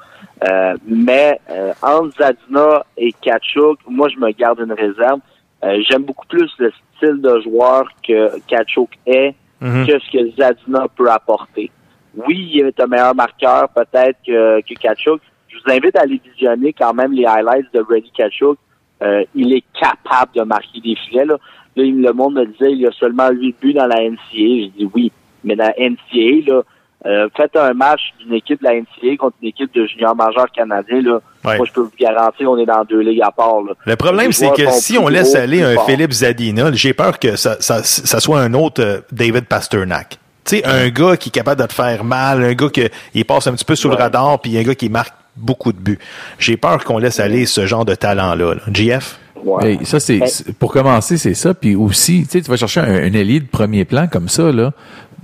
Euh, 0.50 0.74
mais 0.86 1.38
euh, 1.50 1.72
entre 1.82 2.16
Zadina 2.18 2.84
et 2.96 3.12
Kachuk, 3.20 3.78
moi, 3.86 4.08
je 4.08 4.18
me 4.18 4.30
garde 4.32 4.60
une 4.60 4.72
réserve. 4.72 5.20
Euh, 5.64 5.78
J'aime 5.88 6.04
beaucoup 6.04 6.26
plus 6.26 6.50
le 6.58 6.72
style 6.96 7.20
de 7.20 7.40
joueur 7.40 7.84
que 8.06 8.38
Kachuk 8.46 8.90
est 9.06 9.34
Mhm. 9.60 9.86
que 9.88 9.98
ce 9.98 10.10
que 10.12 10.30
Zadina 10.40 10.86
peut 10.96 11.10
apporter. 11.10 11.68
Oui, 12.16 12.50
il 12.54 12.66
est 12.66 12.80
un 12.80 12.86
meilleur 12.86 13.12
marqueur 13.14 13.68
peut-être 13.70 14.16
que, 14.24 14.60
que 14.60 14.74
Kachuk. 14.74 15.20
Je 15.48 15.56
vous 15.56 15.72
invite 15.72 15.96
à 15.96 16.02
aller 16.02 16.20
visionner 16.24 16.72
quand 16.72 16.94
même 16.94 17.12
les 17.12 17.26
highlights 17.26 17.66
de 17.74 17.82
Brady 17.82 18.10
Kachuk. 18.16 18.56
Euh, 19.02 19.24
il 19.34 19.52
est 19.52 19.64
capable 19.78 20.32
de 20.34 20.42
marquer 20.42 20.80
des 20.80 20.94
filets. 20.94 21.24
Là. 21.24 21.36
Là, 21.76 21.82
le 21.84 22.12
monde 22.12 22.34
me 22.34 22.46
disait 22.46 22.70
il 22.72 22.78
y 22.80 22.86
a 22.86 22.92
seulement 22.92 23.28
8 23.30 23.56
buts 23.60 23.74
dans 23.74 23.86
la 23.86 24.00
NCA. 24.02 24.16
Je 24.32 24.66
dis 24.76 24.88
oui, 24.94 25.10
mais 25.44 25.56
dans 25.56 25.64
la 25.64 25.74
NCA, 25.78 26.50
là, 26.50 26.62
euh, 27.06 27.28
faites 27.36 27.54
un 27.56 27.74
match 27.74 28.00
d'une 28.20 28.34
équipe 28.34 28.60
de 28.60 28.64
la 28.68 28.74
NCA 28.74 29.16
contre 29.18 29.36
une 29.40 29.48
équipe 29.48 29.72
de 29.74 29.86
junior 29.86 30.16
majeur 30.16 30.46
canadien. 30.54 31.00
Là, 31.00 31.20
Ouais. 31.44 31.56
Moi, 31.56 31.66
je 31.66 31.72
peux 31.72 31.82
vous 31.82 31.92
garantir 31.98 32.50
on 32.50 32.58
est 32.58 32.66
dans 32.66 32.84
deux 32.84 32.98
ligues 33.00 33.22
à 33.22 33.30
part. 33.30 33.62
Là. 33.62 33.72
Le 33.86 33.94
problème, 33.94 34.32
c'est 34.32 34.52
que 34.52 34.68
si 34.72 34.98
on 34.98 35.06
laisse 35.06 35.32
gros, 35.34 35.42
aller 35.42 35.62
un. 35.62 35.76
Philippe 35.86 36.12
Zadina, 36.12 36.72
j'ai 36.72 36.92
peur 36.92 37.18
que 37.20 37.36
ça, 37.36 37.56
ça, 37.60 37.82
ça 37.84 38.18
soit 38.18 38.40
un 38.40 38.52
autre 38.54 38.82
euh, 38.82 39.00
David 39.12 39.44
Pasternak. 39.44 40.18
Tu 40.44 40.56
sais, 40.56 40.64
un 40.66 40.88
gars 40.88 41.16
qui 41.16 41.28
est 41.28 41.32
capable 41.32 41.60
de 41.62 41.66
te 41.66 41.72
faire 41.72 42.02
mal, 42.02 42.42
un 42.42 42.54
gars 42.54 42.68
qui 42.70 42.82
il 43.14 43.24
passe 43.24 43.46
un 43.46 43.52
petit 43.52 43.64
peu 43.64 43.76
sous 43.76 43.88
le 43.88 43.94
radar, 43.94 44.40
puis 44.40 44.58
un 44.58 44.62
gars 44.62 44.74
qui 44.74 44.88
marque 44.90 45.14
beaucoup 45.36 45.72
de 45.72 45.78
buts. 45.78 45.98
J'ai 46.40 46.56
peur 46.56 46.82
qu'on 46.84 46.98
laisse 46.98 47.20
aller 47.20 47.46
ce 47.46 47.64
genre 47.66 47.84
de 47.84 47.94
talent-là. 47.94 48.54
Là. 48.54 48.60
GF? 48.72 49.18
Hey, 49.60 49.78
ça, 49.84 50.00
c'est, 50.00 50.26
c'est- 50.26 50.52
pour 50.58 50.72
commencer, 50.72 51.16
c'est 51.16 51.34
ça. 51.34 51.54
Puis 51.54 51.76
aussi, 51.76 52.24
tu 52.24 52.30
sais, 52.30 52.42
tu 52.42 52.50
vas 52.50 52.56
chercher 52.56 52.80
un, 52.80 52.92
un 52.92 53.12
ailier 53.12 53.38
de 53.38 53.46
premier 53.46 53.84
plan 53.84 54.08
comme 54.08 54.28
ça, 54.28 54.50
là. 54.50 54.72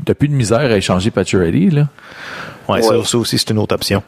T'as 0.04 0.14
plus 0.14 0.28
de 0.28 0.34
misère 0.34 0.60
à 0.60 0.76
échanger 0.76 1.10
Pacioretty, 1.10 1.70
là? 1.70 1.82
Ouais, 2.68 2.76
Ouais. 2.76 2.82
Ça, 2.82 3.04
ça 3.04 3.18
aussi, 3.18 3.38
c'est 3.38 3.50
une 3.50 3.58
autre 3.58 3.74
option. 3.74 4.02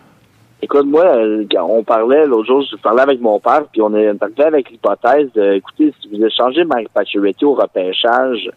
Écoute, 0.62 0.86
moi, 0.86 1.04
euh, 1.04 1.44
on 1.60 1.82
parlait 1.82 2.24
l'autre 2.26 2.46
jour, 2.46 2.64
je 2.70 2.76
parlais 2.76 3.02
avec 3.02 3.20
mon 3.20 3.38
père, 3.38 3.64
puis 3.70 3.82
on 3.82 3.94
est 3.94 4.08
arrivé 4.22 4.44
avec 4.44 4.70
l'hypothèse 4.70 5.30
de, 5.34 5.52
écoutez, 5.52 5.92
si 6.00 6.08
vous 6.08 6.24
échangez 6.24 6.64
Mike 6.64 6.88
Pacioretty 6.88 7.44
au 7.44 7.54
repêchage, 7.54 8.50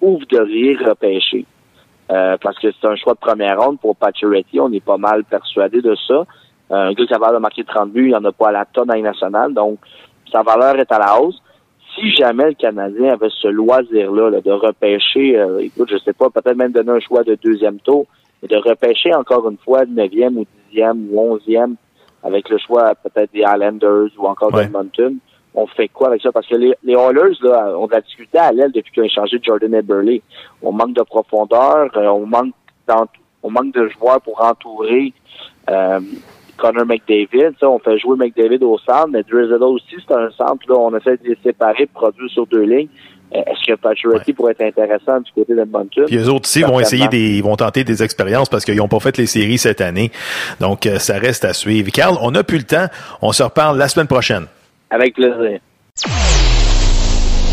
où 0.00 0.18
vous 0.18 0.24
devriez 0.24 0.76
repêcher? 0.76 1.44
Euh, 2.10 2.36
parce 2.40 2.58
que 2.58 2.68
c'est 2.72 2.86
un 2.86 2.96
choix 2.96 3.14
de 3.14 3.18
première 3.18 3.60
ronde 3.60 3.78
pour 3.80 3.96
Pacioretty, 3.96 4.60
on 4.60 4.72
est 4.72 4.84
pas 4.84 4.96
mal 4.96 5.24
persuadé 5.24 5.82
de 5.82 5.94
ça. 6.08 6.14
Euh, 6.14 6.24
un 6.88 6.92
gars 6.94 7.06
capable 7.06 7.34
de 7.34 7.40
marquer 7.40 7.64
30 7.64 7.92
buts, 7.92 8.04
il 8.04 8.08
n'y 8.08 8.14
en 8.14 8.24
a 8.24 8.32
pas 8.32 8.48
à 8.48 8.52
la 8.52 8.64
tonne 8.64 8.90
à 8.90 8.96
nationale, 8.96 9.52
donc 9.52 9.78
sa 10.32 10.42
valeur 10.42 10.76
est 10.76 10.90
à 10.90 10.98
la 10.98 11.20
hausse. 11.20 11.40
Si 11.98 12.14
jamais 12.14 12.48
le 12.48 12.54
Canadien 12.54 13.12
avait 13.14 13.30
ce 13.30 13.48
loisir-là 13.48 14.30
là, 14.30 14.40
de 14.40 14.50
repêcher, 14.52 15.36
euh, 15.38 15.58
écoute, 15.60 15.88
je 15.90 15.96
sais 15.98 16.12
pas, 16.12 16.28
peut-être 16.30 16.56
même 16.56 16.72
donner 16.72 16.92
un 16.92 17.00
choix 17.00 17.24
de 17.24 17.36
deuxième 17.42 17.78
tour, 17.80 18.06
mais 18.42 18.48
de 18.48 18.56
repêcher 18.56 19.14
encore 19.14 19.48
une 19.48 19.56
fois 19.58 19.84
neuvième 19.86 20.36
ou 20.36 20.44
dixième 20.68 21.08
ou 21.10 21.20
onzième 21.32 21.76
avec 22.22 22.48
le 22.50 22.58
choix 22.58 22.94
peut-être 22.96 23.32
des 23.32 23.40
Islanders 23.40 24.10
ou 24.18 24.26
encore 24.26 24.52
Ouais. 24.52 24.64
d'Edmonton, 24.64 25.16
on 25.54 25.66
fait 25.66 25.88
quoi 25.88 26.08
avec 26.08 26.20
ça? 26.22 26.32
Parce 26.32 26.46
que 26.46 26.56
les, 26.56 26.74
les 26.84 26.92
Oilers 26.94 27.36
là, 27.40 27.78
ont 27.78 27.86
de 27.86 27.92
la 27.92 28.00
difficulté 28.02 28.36
à 28.38 28.52
l'aile 28.52 28.72
depuis 28.72 28.92
qu'ils 28.92 29.02
ont 29.02 29.06
échangé 29.06 29.38
Jordan 29.42 29.72
Eberle. 29.74 30.20
On 30.60 30.72
manque 30.72 30.92
de 30.92 31.02
profondeur, 31.02 31.88
euh, 31.96 32.06
on 32.08 32.26
manque 32.26 32.52
on 33.42 33.50
manque 33.50 33.72
de 33.74 33.88
joueurs 33.88 34.20
pour 34.20 34.42
entourer 34.44 35.12
euh, 35.70 36.00
Connor 36.56 36.86
McDavid. 36.86 37.54
Ça, 37.60 37.68
on 37.68 37.78
fait 37.78 37.98
jouer 37.98 38.16
McDavid 38.16 38.62
au 38.64 38.78
centre, 38.78 39.08
mais 39.08 39.22
Drizzle 39.22 39.62
aussi, 39.62 39.96
c'est 40.06 40.14
un 40.14 40.30
centre. 40.30 40.64
Là, 40.68 40.76
on 40.76 40.96
essaie 40.96 41.16
de 41.16 41.28
les 41.28 41.38
séparer, 41.42 41.84
de 41.84 41.90
produire 41.92 42.30
sur 42.30 42.46
deux 42.46 42.62
lignes. 42.62 42.88
Euh, 43.34 43.38
Est-ce 43.38 43.72
que 43.72 43.76
Pacioretty 43.76 44.32
pourrait 44.32 44.52
être 44.52 44.62
intéressant 44.62 45.20
du 45.20 45.30
côté 45.32 45.54
d'Edmonton? 45.54 46.04
Puis 46.06 46.16
eux 46.16 46.28
autres 46.28 46.48
aussi 46.48 46.62
vont 46.62 46.78
essayer 46.78 47.08
des, 47.08 47.36
ils 47.36 47.42
vont 47.42 47.56
tenter 47.56 47.82
des 47.82 48.02
expériences 48.02 48.48
parce 48.48 48.64
qu'ils 48.64 48.76
n'ont 48.76 48.88
pas 48.88 49.00
fait 49.00 49.16
les 49.18 49.26
séries 49.26 49.58
cette 49.58 49.80
année. 49.80 50.12
Donc, 50.60 50.86
euh, 50.86 50.98
ça 50.98 51.18
reste 51.18 51.44
à 51.44 51.52
suivre. 51.52 51.90
Carl, 51.90 52.16
on 52.20 52.30
n'a 52.30 52.44
plus 52.44 52.58
le 52.58 52.64
temps. 52.64 52.86
On 53.22 53.32
se 53.32 53.42
reparle 53.42 53.78
la 53.78 53.88
semaine 53.88 54.06
prochaine. 54.06 54.46
Avec 54.90 55.14
plaisir. 55.14 55.58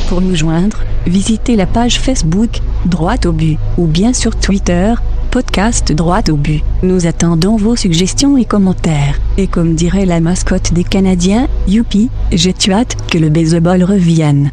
Pour 0.10 0.22
nous 0.22 0.36
joindre, 0.36 0.78
visitez 1.08 1.56
la 1.56 1.66
page 1.66 2.00
Facebook, 2.00 2.60
Droite 2.86 3.26
au 3.26 3.32
but, 3.32 3.58
ou 3.78 3.88
bien 3.88 4.14
sur 4.14 4.40
Twitter, 4.40 4.94
podcast 5.34 5.92
Droite 5.92 6.30
au 6.30 6.36
but. 6.36 6.62
Nous 6.84 7.08
attendons 7.08 7.56
vos 7.56 7.76
suggestions 7.76 8.38
et 8.38 8.46
commentaires. 8.46 9.20
Et 9.40 9.48
comme 9.48 9.74
dirait 9.74 10.06
la 10.06 10.20
mascotte 10.20 10.74
des 10.74 10.84
Canadiens, 10.84 11.48
Youpi, 11.68 12.12
j'ai 12.32 12.54
hâte 12.70 12.96
que 13.10 13.18
le 13.18 13.30
baseball 13.30 13.84
revienne. 13.84 14.52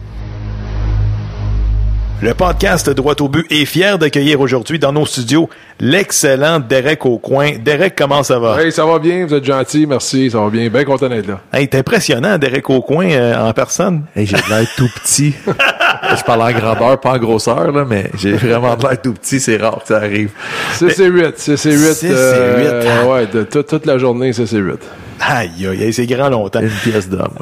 Le 2.22 2.34
podcast 2.34 2.90
Droit 2.90 3.14
au 3.20 3.28
but 3.28 3.46
est 3.50 3.64
fier 3.64 3.98
d'accueillir 3.98 4.40
aujourd'hui 4.42 4.78
dans 4.78 4.92
nos 4.92 5.06
studios 5.06 5.48
l'excellent 5.80 6.60
Derek 6.60 7.06
Aucoin. 7.06 7.52
Derek, 7.64 7.94
comment 7.96 8.22
ça 8.22 8.38
va? 8.38 8.62
Hey, 8.62 8.70
ça 8.72 8.84
va 8.84 8.98
bien, 8.98 9.24
vous 9.24 9.32
êtes 9.32 9.44
gentil, 9.44 9.86
merci, 9.86 10.30
ça 10.30 10.38
va 10.40 10.50
bien, 10.50 10.68
bien 10.68 10.84
content 10.84 11.08
d'être 11.08 11.26
là. 11.26 11.40
Hey, 11.50 11.66
t'es 11.66 11.78
impressionnant, 11.78 12.36
Derek 12.36 12.68
Aucoin, 12.68 13.08
euh, 13.10 13.48
en 13.48 13.52
personne. 13.54 14.02
Hey, 14.14 14.26
j'ai 14.26 14.36
de 14.36 14.48
l'air 14.50 14.66
tout 14.76 14.88
petit. 15.02 15.34
je 15.46 16.22
parle 16.24 16.42
en 16.42 16.52
grandeur, 16.52 17.00
pas 17.00 17.12
en 17.12 17.18
grosseur, 17.18 17.72
là, 17.72 17.86
mais 17.88 18.10
j'ai 18.18 18.32
vraiment 18.32 18.76
de 18.76 18.82
l'air 18.82 19.00
tout 19.00 19.14
petit. 19.14 19.40
C'est 19.40 19.56
rare 19.56 19.80
que 19.80 19.88
ça 19.88 19.96
arrive. 19.96 20.30
C'est 20.74 20.90
c'est 20.90 21.06
8, 21.06 21.32
c'est 21.36 21.56
c'est 21.56 21.72
8. 21.72 21.94
6 21.94 22.04
et 22.06 23.08
ouais, 23.08 23.26
de 23.32 23.44
toute- 23.44 23.66
toute 23.66 23.86
la 23.86 23.96
journée, 23.96 24.34
c'est 24.34 24.44
c'est 24.46 24.58
8. 24.58 24.74
Aïe, 25.20 25.50
aïe, 25.66 25.82
aïe, 25.82 25.92
c'est 25.92 26.06
grand 26.06 26.30
longtemps. 26.30 26.60
Une 26.60 26.68
pièce 26.68 27.08
d'homme. 27.08 27.36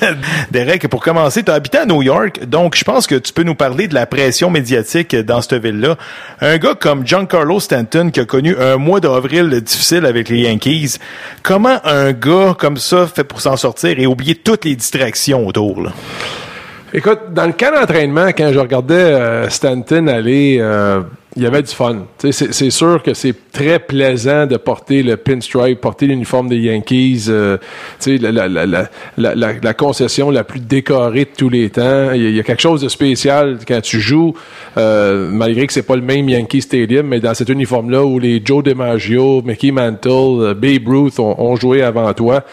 Derek, 0.50 0.88
pour 0.88 1.00
commencer, 1.00 1.44
tu 1.44 1.50
as 1.50 1.54
habité 1.54 1.78
à 1.78 1.86
New 1.86 2.02
York, 2.02 2.44
donc 2.46 2.74
je 2.76 2.82
pense 2.82 3.06
que 3.06 3.14
tu 3.14 3.32
peux 3.32 3.44
nous 3.44 3.54
parler 3.54 3.86
de 3.86 3.94
la 3.94 4.04
pression 4.04 4.50
médiatique 4.50 5.14
dans 5.14 5.40
cette 5.40 5.62
ville-là. 5.62 5.96
Un 6.40 6.58
gars 6.58 6.74
comme 6.74 7.06
Giancarlo 7.06 7.60
Stanton 7.60 8.10
qui 8.10 8.18
a 8.18 8.24
connu 8.24 8.56
un 8.58 8.76
mois 8.78 8.98
d'avril 8.98 9.60
difficile 9.60 10.06
avec 10.06 10.28
les 10.28 10.40
Yankees, 10.40 10.96
comment 11.44 11.78
un 11.84 12.12
gars 12.12 12.56
comme 12.58 12.78
ça 12.78 13.06
fait 13.06 13.24
pour 13.24 13.40
s'en 13.40 13.56
sortir 13.56 13.98
et 13.98 14.06
oublier 14.06 14.34
toutes 14.34 14.64
les 14.64 14.74
distractions 14.74 15.46
autour? 15.46 15.82
Là? 15.82 15.90
Écoute, 16.96 17.32
dans 17.32 17.46
le 17.46 17.52
camp 17.52 17.74
d'entraînement, 17.74 18.28
quand 18.28 18.52
je 18.52 18.58
regardais 18.58 18.94
euh, 18.94 19.48
Stanton 19.48 20.06
aller, 20.06 20.58
euh, 20.60 21.00
il 21.36 21.42
y 21.42 21.46
avait 21.46 21.62
du 21.62 21.74
fun. 21.74 22.06
C'est 22.18 22.70
sûr 22.70 23.02
que 23.02 23.12
c'est 23.12 23.34
très 23.52 23.78
plaisant 23.78 24.46
de 24.46 24.56
porter 24.56 25.02
le 25.02 25.16
pinstripe, 25.16 25.80
porter 25.80 26.06
l'uniforme 26.06 26.48
des 26.48 26.58
Yankees, 26.58 27.26
euh, 27.28 27.58
la, 28.06 28.30
la, 28.48 28.48
la, 28.56 28.86
la, 29.16 29.74
concession 29.74 30.30
la 30.30 30.44
plus 30.44 30.60
décorée 30.60 31.24
de 31.24 31.30
tous 31.36 31.48
les 31.48 31.70
temps. 31.70 32.12
Il 32.12 32.22
y, 32.22 32.32
y 32.34 32.40
a 32.40 32.42
quelque 32.42 32.62
chose 32.62 32.82
de 32.82 32.88
spécial 32.88 33.58
quand 33.66 33.80
tu 33.80 34.00
joues, 34.00 34.34
euh, 34.76 35.28
malgré 35.30 35.66
que 35.66 35.72
c'est 35.72 35.82
pas 35.82 35.96
le 35.96 36.02
même 36.02 36.28
Yankee 36.28 36.62
Stadium, 36.62 37.06
mais 37.06 37.20
dans 37.20 37.34
cet 37.34 37.48
uniforme-là 37.48 38.04
où 38.04 38.18
les 38.18 38.40
Joe 38.44 38.62
DiMaggio, 38.62 39.42
Mickey 39.42 39.72
Mantle, 39.72 40.08
euh, 40.08 40.54
Babe 40.54 40.86
Ruth 40.86 41.18
ont, 41.18 41.40
ont 41.40 41.56
joué 41.56 41.82
avant 41.82 42.12
toi. 42.14 42.44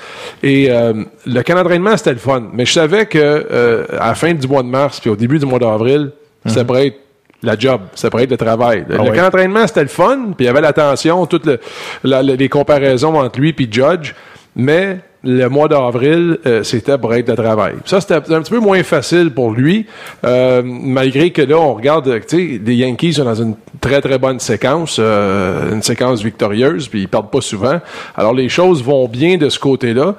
Et 0.41 0.72
euh, 0.72 1.04
le 1.26 1.41
camp 1.44 1.56
d'entraînement, 1.56 1.96
c'était 1.98 2.13
le 2.13 2.17
fun. 2.17 2.50
Mais 2.54 2.65
je 2.65 2.74
savais 2.74 3.06
que 3.06 3.20
euh, 3.20 3.86
à 4.00 4.08
la 4.08 4.15
fin 4.15 4.34
du 4.34 4.48
mois 4.48 4.63
de 4.63 4.67
mars 4.67 5.00
puis 5.00 5.10
au 5.10 5.15
début 5.15 5.39
du 5.39 5.46
mois 5.46 5.60
d'avril, 5.60 6.12
ça 6.48 6.65
pourrait 6.65 6.88
être 6.88 6.98
la 7.44 7.58
job, 7.58 7.82
ça 7.96 8.10
pourrait 8.10 8.24
être 8.26 8.32
le 8.32 8.38
travail. 8.38 8.86
Le, 8.88 8.98
Ah 9.00 9.24
d'entraînement, 9.24 9.66
c'était 9.68 9.82
le 9.84 9.88
fun, 9.88 10.18
puis 10.38 10.46
il 10.46 10.46
y 10.46 10.50
avait 10.50 10.62
l'attention, 10.62 11.26
toutes 11.26 11.46
le- 11.46 11.60
la- 12.04 12.22
la- 12.24 12.36
les 12.36 12.50
comparaisons 12.50 13.16
entre 13.20 13.40
lui 13.40 13.56
et 13.58 13.68
Judge, 13.72 14.14
mais 14.56 15.00
le 15.24 15.48
mois 15.50 15.68
d'avril, 15.68 16.40
euh, 16.48 16.64
c'était 16.64 16.98
pour 16.98 17.14
être 17.14 17.30
le 17.30 17.36
travail. 17.36 17.74
Ça, 17.86 18.02
c'était 18.02 18.16
un 18.16 18.42
petit 18.42 18.50
peu 18.52 18.60
moins 18.60 18.82
facile 18.82 19.30
pour 19.32 19.52
lui, 19.52 19.86
euh, 20.26 20.64
malgré 20.66 21.30
que 21.30 21.44
là, 21.44 21.58
on 21.60 21.76
regarde, 21.76 22.08
euh, 22.08 22.20
tu 22.28 22.56
sais, 22.56 22.62
les 22.66 22.76
Yankees 22.76 23.14
sont 23.14 23.26
dans 23.26 23.36
une 23.36 23.54
très, 23.80 24.02
très 24.02 24.18
bonne 24.18 24.40
séquence, 24.40 24.98
euh, 25.00 25.74
une 25.74 25.84
séquence 25.84 26.24
victorieuse, 26.24 26.88
puis 26.88 27.02
ils 27.02 27.08
perdent 27.08 27.30
pas 27.30 27.42
souvent. 27.42 27.80
Alors, 28.16 28.34
les 28.34 28.50
choses 28.50 28.84
vont 28.84 29.08
bien 29.08 29.38
de 29.38 29.50
ce 29.50 29.60
côté-là. 29.60 30.16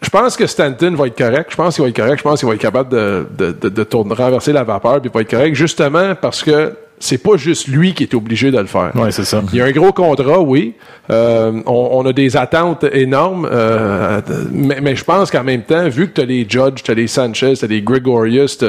Je 0.00 0.10
pense 0.10 0.36
que 0.36 0.46
Stanton 0.46 0.94
va 0.94 1.06
être 1.08 1.18
correct. 1.18 1.50
Je 1.50 1.56
pense 1.56 1.74
qu'il 1.74 1.82
va 1.82 1.88
être 1.90 1.96
correct. 1.96 2.18
Je 2.18 2.22
pense 2.22 2.38
qu'il 2.38 2.48
va 2.48 2.54
être 2.54 2.60
capable 2.60 2.90
de, 2.90 3.26
de, 3.36 3.52
de, 3.52 3.68
de 3.68 3.84
tourner, 3.84 4.14
renverser 4.14 4.52
la 4.52 4.62
vapeur 4.64 5.00
puis 5.00 5.10
il 5.10 5.14
va 5.14 5.20
être 5.22 5.30
correct. 5.30 5.54
Justement 5.54 6.14
parce 6.14 6.42
que 6.42 6.72
c'est 7.00 7.18
pas 7.18 7.36
juste 7.36 7.68
lui 7.68 7.94
qui 7.94 8.02
est 8.04 8.14
obligé 8.14 8.50
de 8.50 8.58
le 8.58 8.66
faire. 8.66 8.90
Ouais, 8.94 9.10
c'est 9.10 9.24
ça. 9.24 9.42
Il 9.52 9.58
y 9.58 9.62
a 9.62 9.64
un 9.66 9.70
gros 9.72 9.92
contrat, 9.92 10.40
oui. 10.40 10.74
Euh, 11.10 11.60
on, 11.66 11.88
on 11.92 12.06
a 12.06 12.12
des 12.12 12.36
attentes 12.36 12.84
énormes, 12.92 13.48
euh, 13.50 14.20
mais, 14.52 14.80
mais 14.82 14.94
je 14.96 15.04
pense 15.04 15.30
qu'en 15.30 15.42
même 15.44 15.62
temps, 15.62 15.88
vu 15.88 16.08
que 16.08 16.14
tu 16.14 16.20
as 16.20 16.24
les 16.24 16.46
Judge, 16.48 16.82
tu 16.82 16.90
as 16.90 16.94
les 16.94 17.06
Sanchez, 17.06 17.54
tu 17.54 17.64
as 17.64 17.68
les 17.68 17.80
Gregorius, 17.82 18.58
tu 18.58 18.66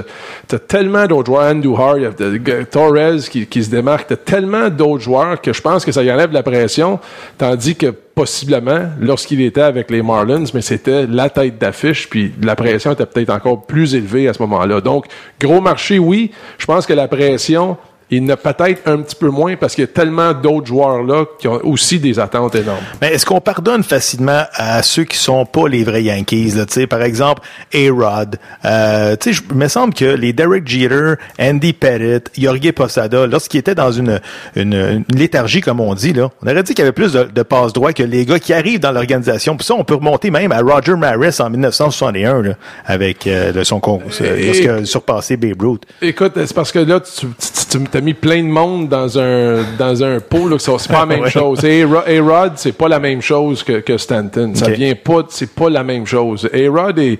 as, 0.55 0.59
tellement 0.59 1.05
d'autres 1.05 1.25
joueurs, 1.27 1.51
Andujar, 1.51 1.97
il 1.97 2.03
y 2.03 2.05
a 2.05 2.11
de- 2.11 2.37
de- 2.37 2.63
Torres 2.63 3.29
qui, 3.29 3.45
qui 3.45 3.63
se 3.63 3.69
démarque, 3.69 4.07
tu 4.07 4.13
as 4.13 4.17
tellement 4.17 4.69
d'autres 4.69 5.03
joueurs 5.03 5.41
que 5.41 5.51
je 5.51 5.61
pense 5.61 5.83
que 5.83 5.91
ça 5.91 6.03
y 6.03 6.11
enlève 6.11 6.29
de 6.29 6.33
la 6.35 6.43
pression, 6.43 6.99
tandis 7.37 7.75
que 7.75 7.87
possiblement, 8.15 8.81
lorsqu'il 8.99 9.41
était 9.41 9.61
avec 9.61 9.89
les 9.89 10.01
Marlins, 10.01 10.43
mais 10.53 10.61
c'était 10.61 11.07
la 11.07 11.29
tête 11.29 11.57
d'affiche, 11.57 12.09
puis 12.09 12.33
la 12.41 12.55
pression 12.55 12.91
était 12.91 13.05
peut-être 13.05 13.29
encore 13.31 13.65
plus 13.65 13.95
élevée 13.95 14.27
à 14.27 14.33
ce 14.33 14.41
moment-là. 14.41 14.81
Donc, 14.81 15.05
gros 15.39 15.61
marché, 15.61 15.99
oui. 15.99 16.31
Je 16.57 16.65
pense 16.65 16.85
que 16.85 16.93
la 16.93 17.07
pression, 17.07 17.77
il 18.11 18.23
n'a 18.25 18.37
peut-être 18.37 18.81
un 18.87 18.97
petit 19.01 19.15
peu 19.15 19.29
moins 19.29 19.55
parce 19.55 19.75
qu'il 19.75 19.83
y 19.83 19.87
a 19.87 19.91
tellement 19.91 20.33
d'autres 20.33 20.67
joueurs 20.67 21.03
là 21.03 21.25
qui 21.39 21.47
ont 21.47 21.59
aussi 21.63 21.99
des 21.99 22.19
attentes 22.19 22.55
énormes. 22.55 22.83
Mais 23.01 23.13
est-ce 23.13 23.25
qu'on 23.25 23.41
pardonne 23.41 23.83
facilement 23.83 24.43
à 24.55 24.81
ceux 24.83 25.03
qui 25.03 25.17
sont 25.17 25.45
pas 25.45 25.67
les 25.67 25.83
vrais 25.83 26.03
Yankees? 26.03 26.53
Là, 26.55 26.65
Tu 26.65 26.73
sais, 26.73 26.87
par 26.87 27.01
exemple, 27.03 27.41
A-Rod. 27.73 28.37
Euh, 28.65 29.15
tu 29.15 29.29
sais, 29.29 29.33
je- 29.33 29.43
il 29.51 29.55
me 29.57 29.67
semble 29.67 29.93
que 29.93 30.05
les 30.05 30.33
Derek 30.33 30.67
Jeter, 30.67 31.13
Andy 31.39 31.73
Pettit, 31.73 32.41
Jorge 32.41 32.71
Posada, 32.71 33.27
lorsqu'ils 33.27 33.59
étaient 33.59 33.75
dans 33.75 33.91
une, 33.91 34.19
une, 34.55 34.73
une 35.09 35.17
léthargie, 35.17 35.61
comme 35.61 35.79
on 35.79 35.93
dit, 35.93 36.13
là, 36.13 36.29
on 36.43 36.47
aurait 36.49 36.63
dit 36.63 36.73
qu'il 36.73 36.79
y 36.83 36.87
avait 36.87 36.91
plus 36.91 37.13
de, 37.13 37.23
de 37.23 37.43
passe 37.43 37.73
droit 37.73 37.93
que 37.93 38.03
les 38.03 38.25
gars 38.25 38.39
qui 38.39 38.53
arrivent 38.53 38.79
dans 38.79 38.91
l'organisation. 38.91 39.55
Puis 39.55 39.65
ça, 39.65 39.73
on 39.75 39.83
peut 39.83 39.95
remonter 39.95 40.31
même 40.31 40.51
à 40.51 40.61
Roger 40.61 40.95
Maris 40.95 41.39
en 41.39 41.49
1961, 41.49 42.41
là, 42.41 42.53
avec 42.85 43.27
euh, 43.27 43.63
son 43.63 43.79
Et- 44.23 44.45
lorsqu'il 44.45 44.69
a 44.69 44.85
surpassé 44.85 45.37
Babe 45.37 45.61
Ruth. 45.61 45.83
Écoute, 46.01 46.33
c'est 46.35 46.53
parce 46.53 46.71
que 46.71 46.79
là, 46.79 46.99
tu, 46.99 47.27
tu, 47.27 47.67
tu 47.71 47.77
t'as 47.99 48.05
mis 48.05 48.13
plein 48.13 48.41
de 48.43 48.47
monde 48.47 48.87
dans 48.87 49.19
un 49.19 49.63
dans 49.77 50.03
un 50.03 50.19
pot 50.19 50.47
là, 50.47 50.55
que 50.57 50.61
c'est 50.61 50.87
pas 50.87 50.99
la 51.01 51.05
même 51.05 51.21
Ouais. 51.21 51.29
chose. 51.29 51.63
Et 51.65 51.83
A-Rod, 51.83 52.53
c'est 52.55 52.71
pas 52.71 52.87
la 52.87 52.99
même 52.99 53.21
chose 53.21 53.63
que, 53.63 53.79
que 53.81 53.97
Stanton. 53.97 54.51
Ça 54.55 54.69
vient 54.69 54.95
pas, 54.95 55.23
c'est 55.29 55.51
pas 55.53 55.69
la 55.69 55.83
même 55.83 56.05
chose. 56.05 56.47
A-Rod 56.53 56.97
est, 56.99 57.19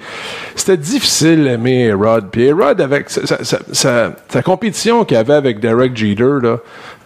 c'était 0.56 0.78
difficile 0.78 1.44
d'aimer 1.44 1.92
A-Rod. 1.92 2.28
Puis 2.32 2.50
A-Rod 2.50 2.80
avec 2.82 3.10
sa, 3.10 3.26
sa, 3.28 3.44
sa- 3.44 3.60
sa- 3.72 4.12
sa 4.30 4.42
compétition 4.42 5.04
qu'il 5.04 5.18
avait 5.18 5.34
avec 5.34 5.60
Derek 5.60 5.96
Jeter 5.98 6.38
là. 6.42 6.58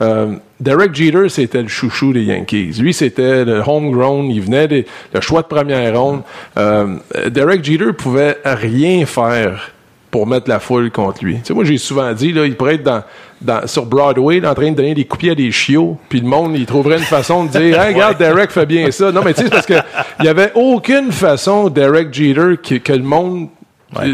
euh, 0.02 0.34
Derek 0.60 0.94
Jeter, 0.96 1.28
c'était 1.30 1.62
le 1.62 1.68
chouchou 1.68 2.14
des 2.14 2.24
Yankees. 2.24 2.74
Lui, 2.80 2.94
c'était 2.94 3.44
le 3.44 3.62
homegrown. 3.66 4.30
Il 4.30 4.42
venait 4.42 4.68
des, 4.68 4.86
le 5.14 5.20
choix 5.22 5.42
de 5.42 5.48
première 5.48 6.00
ronde. 6.00 6.22
Euh, 6.58 6.96
Derek 7.30 7.64
Jeter 7.66 7.92
pouvait 7.98 8.38
rien 8.46 9.06
faire 9.06 9.72
pour 10.14 10.28
mettre 10.28 10.48
la 10.48 10.60
foule 10.60 10.92
contre 10.92 11.26
lui. 11.26 11.38
Tu 11.38 11.46
sais, 11.46 11.54
moi, 11.56 11.64
j'ai 11.64 11.80
souvent 11.80 12.14
dit, 12.14 12.32
là, 12.32 12.46
il 12.46 12.56
pourrait 12.56 12.76
être 12.76 12.84
dans, 12.84 13.02
dans, 13.42 13.66
sur 13.66 13.88
Broadway, 13.88 14.42
là, 14.42 14.52
en 14.52 14.54
train 14.54 14.70
de 14.70 14.76
donner 14.76 14.94
des 14.94 15.06
coupiers 15.06 15.32
à 15.32 15.36
des 15.36 15.52
chiots, 15.52 15.98
puis 16.08 16.22
le 16.22 16.28
monde, 16.28 16.56
il 16.56 16.68
trouverait 16.68 17.00
une 17.00 17.04
façon 17.04 17.46
de 17.46 17.50
dire, 17.50 17.82
hey, 17.82 17.96
regarde, 17.96 18.20
Derek 18.20 18.52
fait 18.52 18.68
bien 18.68 18.92
ça. 18.92 19.12
Non, 19.12 19.24
mais 19.26 19.34
tu 19.34 19.42
sais, 19.42 19.46
c'est 19.46 19.50
parce 19.50 19.66
que 19.66 19.74
il 20.20 20.26
y 20.26 20.28
avait 20.28 20.52
aucune 20.54 21.12
façon, 21.12 21.68
Derek 21.68 22.14
Jeter, 22.14 22.58
que, 22.62 22.76
que 22.76 22.94
le 22.94 23.02
monde 23.02 23.48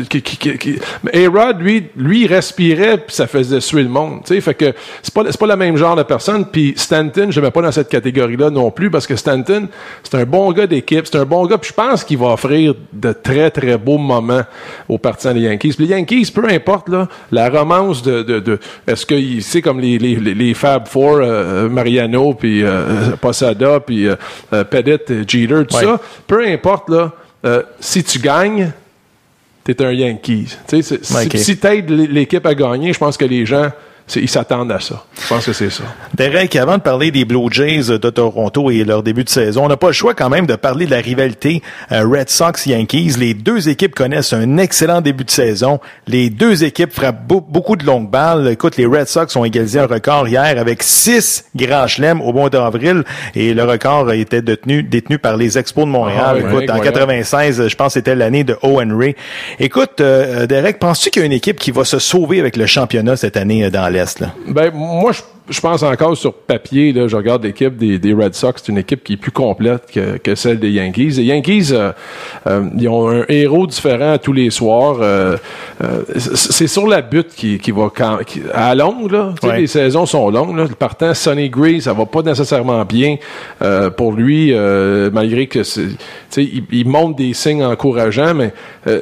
qui, 0.10 0.22
qui, 0.22 0.38
qui, 0.38 0.58
qui- 0.58 0.80
mais 1.04 1.26
A-Rod, 1.26 1.62
lui, 1.62 1.86
lui, 1.96 2.22
il 2.24 2.28
respirait 2.28 2.98
puis 2.98 3.16
ça 3.16 3.28
faisait 3.28 3.62
suer 3.62 3.84
le 3.84 3.90
monde. 3.90 4.22
Tu 4.26 4.34
sais, 4.36 4.42
fait 4.42 4.54
que 4.54 4.74
c'est 5.02 5.14
pas, 5.14 5.24
c'est 5.30 5.40
pas 5.40 5.48
le 5.48 5.56
même 5.56 5.78
genre 5.78 5.96
de 5.96 6.04
personne. 6.04 6.46
Puis 6.46 6.74
Stanton, 6.76 7.28
je 7.30 7.40
mets 7.42 7.52
pas 7.52 7.62
dans 7.62 7.72
cette 7.72 7.90
catégorie-là 7.90 8.50
non 8.50 8.72
plus 8.72 8.90
parce 8.90 9.08
que 9.08 9.16
Stanton, 9.16 9.68
c'est 10.04 10.16
un 10.18 10.26
bon 10.26 10.52
gars 10.52 10.68
d'équipe, 10.68 11.06
c'est 11.06 11.18
un 11.18 11.26
bon 11.26 11.46
gars. 11.46 11.58
Puis 11.58 11.70
je 11.70 11.74
pense 11.76 12.04
qu'il 12.04 12.18
va 12.18 12.28
offrir 12.28 12.74
de 12.94 13.12
très 13.14 13.50
très 13.52 13.78
beaux 13.78 13.98
moments 13.98 14.44
aux 14.88 14.98
partisans 14.98 15.34
des 15.34 15.42
Yankees. 15.42 15.74
Puis 15.78 15.86
les 15.86 15.92
Yankees, 15.96 16.32
peu 16.34 16.46
importe 16.50 16.90
là, 16.90 17.08
la 17.32 17.50
romance 17.50 18.02
de, 18.04 18.22
de, 18.24 18.40
de 18.40 18.60
est-ce 18.88 19.06
qu'il 19.06 19.42
c'est 19.44 19.62
comme 19.62 19.80
les, 19.80 19.98
les, 19.98 20.16
les, 20.16 20.34
les 20.34 20.54
Fab 20.54 20.88
Four, 20.88 21.20
euh, 21.22 21.70
Mariano 21.70 22.34
puis 22.34 22.64
euh, 22.64 23.12
Posada 23.22 23.80
puis 23.80 24.08
euh, 24.08 24.16
euh, 24.54 24.64
Pettit, 24.64 24.90
euh, 25.12 25.24
Jeter, 25.28 25.66
tout 25.68 25.76
Ouais. 25.76 25.84
ça. 25.84 26.00
Peu 26.28 26.46
importe 26.48 26.90
là, 26.90 27.12
euh, 27.46 27.64
si 27.80 28.04
tu 28.04 28.20
gagnes 28.20 28.72
t'es 29.74 29.86
un 29.86 29.92
Yankees. 29.94 30.56
Tu 30.68 30.82
sais, 30.82 31.00
c'est- 31.04 31.06
si-. 31.06 31.38
Si 31.44 31.58
t'aides 31.58 31.90
l'équipe 31.90 32.46
à 32.46 32.54
gagner, 32.56 32.94
je 32.94 33.00
pense 33.00 33.18
que 33.18 33.26
les 33.26 33.46
gens, 33.46 33.70
ils 34.16 34.30
s'attendent 34.30 34.72
à 34.72 34.80
ça. 34.80 35.04
Je 35.22 35.28
pense 35.28 35.46
que 35.46 35.54
c'est 35.54 35.70
ça. 35.70 35.84
Derek, 36.16 36.56
avant 36.56 36.78
de 36.78 36.82
parler 36.82 37.12
des 37.12 37.26
Blue 37.26 37.48
Jays 37.52 37.98
de 37.98 38.10
Toronto 38.10 38.72
et 38.72 38.84
leur 38.84 39.04
début 39.04 39.24
de 39.24 39.30
saison, 39.30 39.66
on 39.66 39.68
n'a 39.68 39.78
pas 39.78 39.88
le 39.88 39.94
choix 39.94 40.14
quand 40.14 40.30
même 40.30 40.46
de 40.46 40.56
parler 40.56 40.86
de 40.86 40.92
la 40.92 40.98
rivalité 41.02 41.62
euh, 41.92 42.04
Red 42.06 42.30
Sox-Yankees. 42.30 43.16
Les 43.20 43.34
deux 43.34 43.70
équipes 43.70 43.94
connaissent 43.96 44.34
un 44.34 44.58
excellent 44.58 45.02
début 45.02 45.24
de 45.26 45.32
saison. 45.32 45.80
Les 46.08 46.30
deux 46.30 46.64
équipes 46.64 46.94
frappent 46.94 47.26
beau- 47.28 47.42
beaucoup 47.48 47.76
de 47.76 47.86
longues 47.86 48.10
balles. 48.10 48.48
Écoute, 48.48 48.78
les 48.78 48.86
Red 48.86 49.08
Sox 49.08 49.36
ont 49.36 49.46
égalisé 49.46 49.80
un 49.80 49.86
record 49.88 50.28
hier 50.28 50.56
avec 50.58 50.82
six 50.84 51.46
grands 51.56 51.88
chelems 51.88 52.22
au 52.22 52.34
mois 52.34 52.50
d'avril 52.50 53.04
et 53.36 53.54
le 53.54 53.64
record 53.64 54.12
était 54.12 54.42
détenu, 54.42 54.84
détenu 54.84 55.20
par 55.20 55.38
les 55.38 55.58
Expos 55.58 55.86
de 55.86 55.92
Montréal. 55.92 56.20
Ah, 56.36 56.38
Écoute, 56.40 56.70
en 56.70 56.76
incroyable. 56.76 56.84
96, 56.84 57.68
je 57.68 57.76
pense 57.76 57.88
que 57.88 58.00
c'était 58.00 58.16
l'année 58.16 58.44
de 58.44 58.58
Owen 58.64 58.94
Ray. 58.98 59.16
Écoute, 59.60 60.02
euh, 60.02 60.48
Derek, 60.48 60.80
penses-tu 60.80 61.10
qu'il 61.10 61.22
y 61.22 61.24
a 61.24 61.26
une 61.26 61.32
équipe 61.34 61.60
qui 61.60 61.72
va 61.72 61.84
se 61.86 62.00
sauver 62.00 62.40
avec 62.40 62.56
le 62.58 62.66
championnat 62.66 63.16
cette 63.18 63.38
année 63.38 63.66
euh, 63.66 63.70
dans 63.70 63.88
l'Est? 63.90 63.99
Là? 64.20 64.34
Ben, 64.48 64.72
moi, 64.74 65.12
je 65.50 65.60
pense 65.62 65.84
encore 65.84 66.16
sur 66.16 66.34
papier, 66.34 66.94
là, 66.94 67.08
je 67.08 67.16
regarde 67.16 67.44
l'équipe 67.44 67.76
des, 67.76 67.98
des 68.00 68.14
Red 68.14 68.34
Sox, 68.36 68.62
c'est 68.64 68.72
une 68.72 68.78
équipe 68.78 69.04
qui 69.04 69.14
est 69.14 69.18
plus 69.18 69.32
complète 69.32 69.84
que, 69.94 70.18
que 70.18 70.36
celle 70.36 70.60
des 70.60 70.72
Yankees. 70.72 71.12
Les 71.18 71.24
Yankees, 71.24 71.70
euh, 71.72 71.92
euh, 72.48 72.64
ils 72.78 72.88
ont 72.88 73.10
un 73.10 73.26
héros 73.30 73.68
différent 73.68 74.18
tous 74.18 74.34
les 74.34 74.50
soirs. 74.50 74.98
euh, 75.02 75.38
c'est 76.16 76.68
sur 76.68 76.88
la 76.88 77.02
butte 77.02 77.30
qui, 77.36 77.58
qui 77.60 77.72
va 77.72 77.90
quand, 77.96 78.20
qui- 78.26 78.42
à 78.54 78.76
longue, 78.76 79.12
là. 79.12 79.34
Ouais. 79.44 79.62
Les 79.62 79.68
saisons 79.68 80.06
sont 80.06 80.30
longues. 80.30 80.58
Là. 80.58 80.64
Le 80.70 80.76
partant 80.76 81.14
Sonny 81.14 81.50
Gray, 81.50 81.82
ça 81.82 81.94
va 81.94 82.06
pas 82.06 82.22
nécessairement 82.22 82.84
bien 82.86 83.18
pour 83.98 84.14
lui, 84.14 84.54
malgré 85.12 85.48
que 85.48 85.60
il, 86.38 86.64
il 86.72 86.88
montre 86.88 87.16
des 87.18 87.34
signes 87.34 87.64
encourageants, 87.64 88.34
mais 88.34 88.54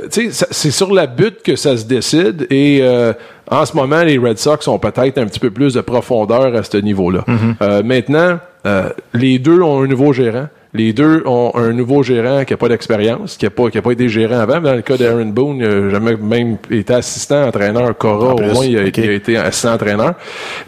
c'est 0.09 0.71
sur 0.71 0.93
la 0.93 1.07
butte 1.07 1.41
que 1.43 1.55
ça 1.55 1.77
se 1.77 1.85
décide. 1.85 2.47
Et 2.49 2.81
en 3.49 3.65
ce 3.65 3.75
moment, 3.75 4.03
les 4.03 4.17
Red 4.17 4.37
Sox 4.37 4.67
ont 4.67 4.77
peut-être 4.77 5.17
un 5.17 5.25
petit 5.25 5.39
peu 5.39 5.51
plus 5.51 5.73
de 5.73 5.81
profondeur 5.81 6.36
à 6.45 6.63
ce 6.63 6.77
niveau-là. 6.77 7.23
Euh, 7.61 7.83
maintenant, 7.83 8.39
euh, 8.65 8.89
les 9.13 9.39
deux 9.39 9.61
ont 9.61 9.83
un 9.83 9.87
nouveau 9.87 10.13
gérant. 10.13 10.47
Les 10.73 10.91
deux 10.93 11.23
ont 11.25 11.51
un 11.55 11.71
nouveau 11.71 12.03
gérant 12.03 12.43
qui 12.43 12.53
n'a 12.53 12.57
pas 12.57 12.67
d'expérience, 12.69 13.37
qui 13.37 13.45
n'a 13.45 13.49
pas, 13.51 13.69
qui 13.69 13.77
a 13.77 13.81
pas 13.81 13.91
été 13.91 14.09
gérant 14.09 14.39
avant. 14.39 14.59
Dans 14.59 14.75
le 14.75 14.81
cas 14.81 14.97
d'Aaron 14.97 15.25
Boone, 15.27 15.57
il 15.59 15.67
n'a 15.67 15.89
jamais 15.91 16.15
même 16.17 16.57
été 16.69 16.93
assistant 16.93 17.47
entraîneur. 17.47 17.97
Cora, 17.97 18.33
En 18.33 18.37
au 18.37 18.53
moins, 18.53 18.65
il 18.65 18.77
a, 18.77 18.83
ok. 18.85 18.97
il 18.97 19.09
a 19.09 19.13
été 19.13 19.37
assistant 19.37 19.73
entraîneur. 19.73 20.13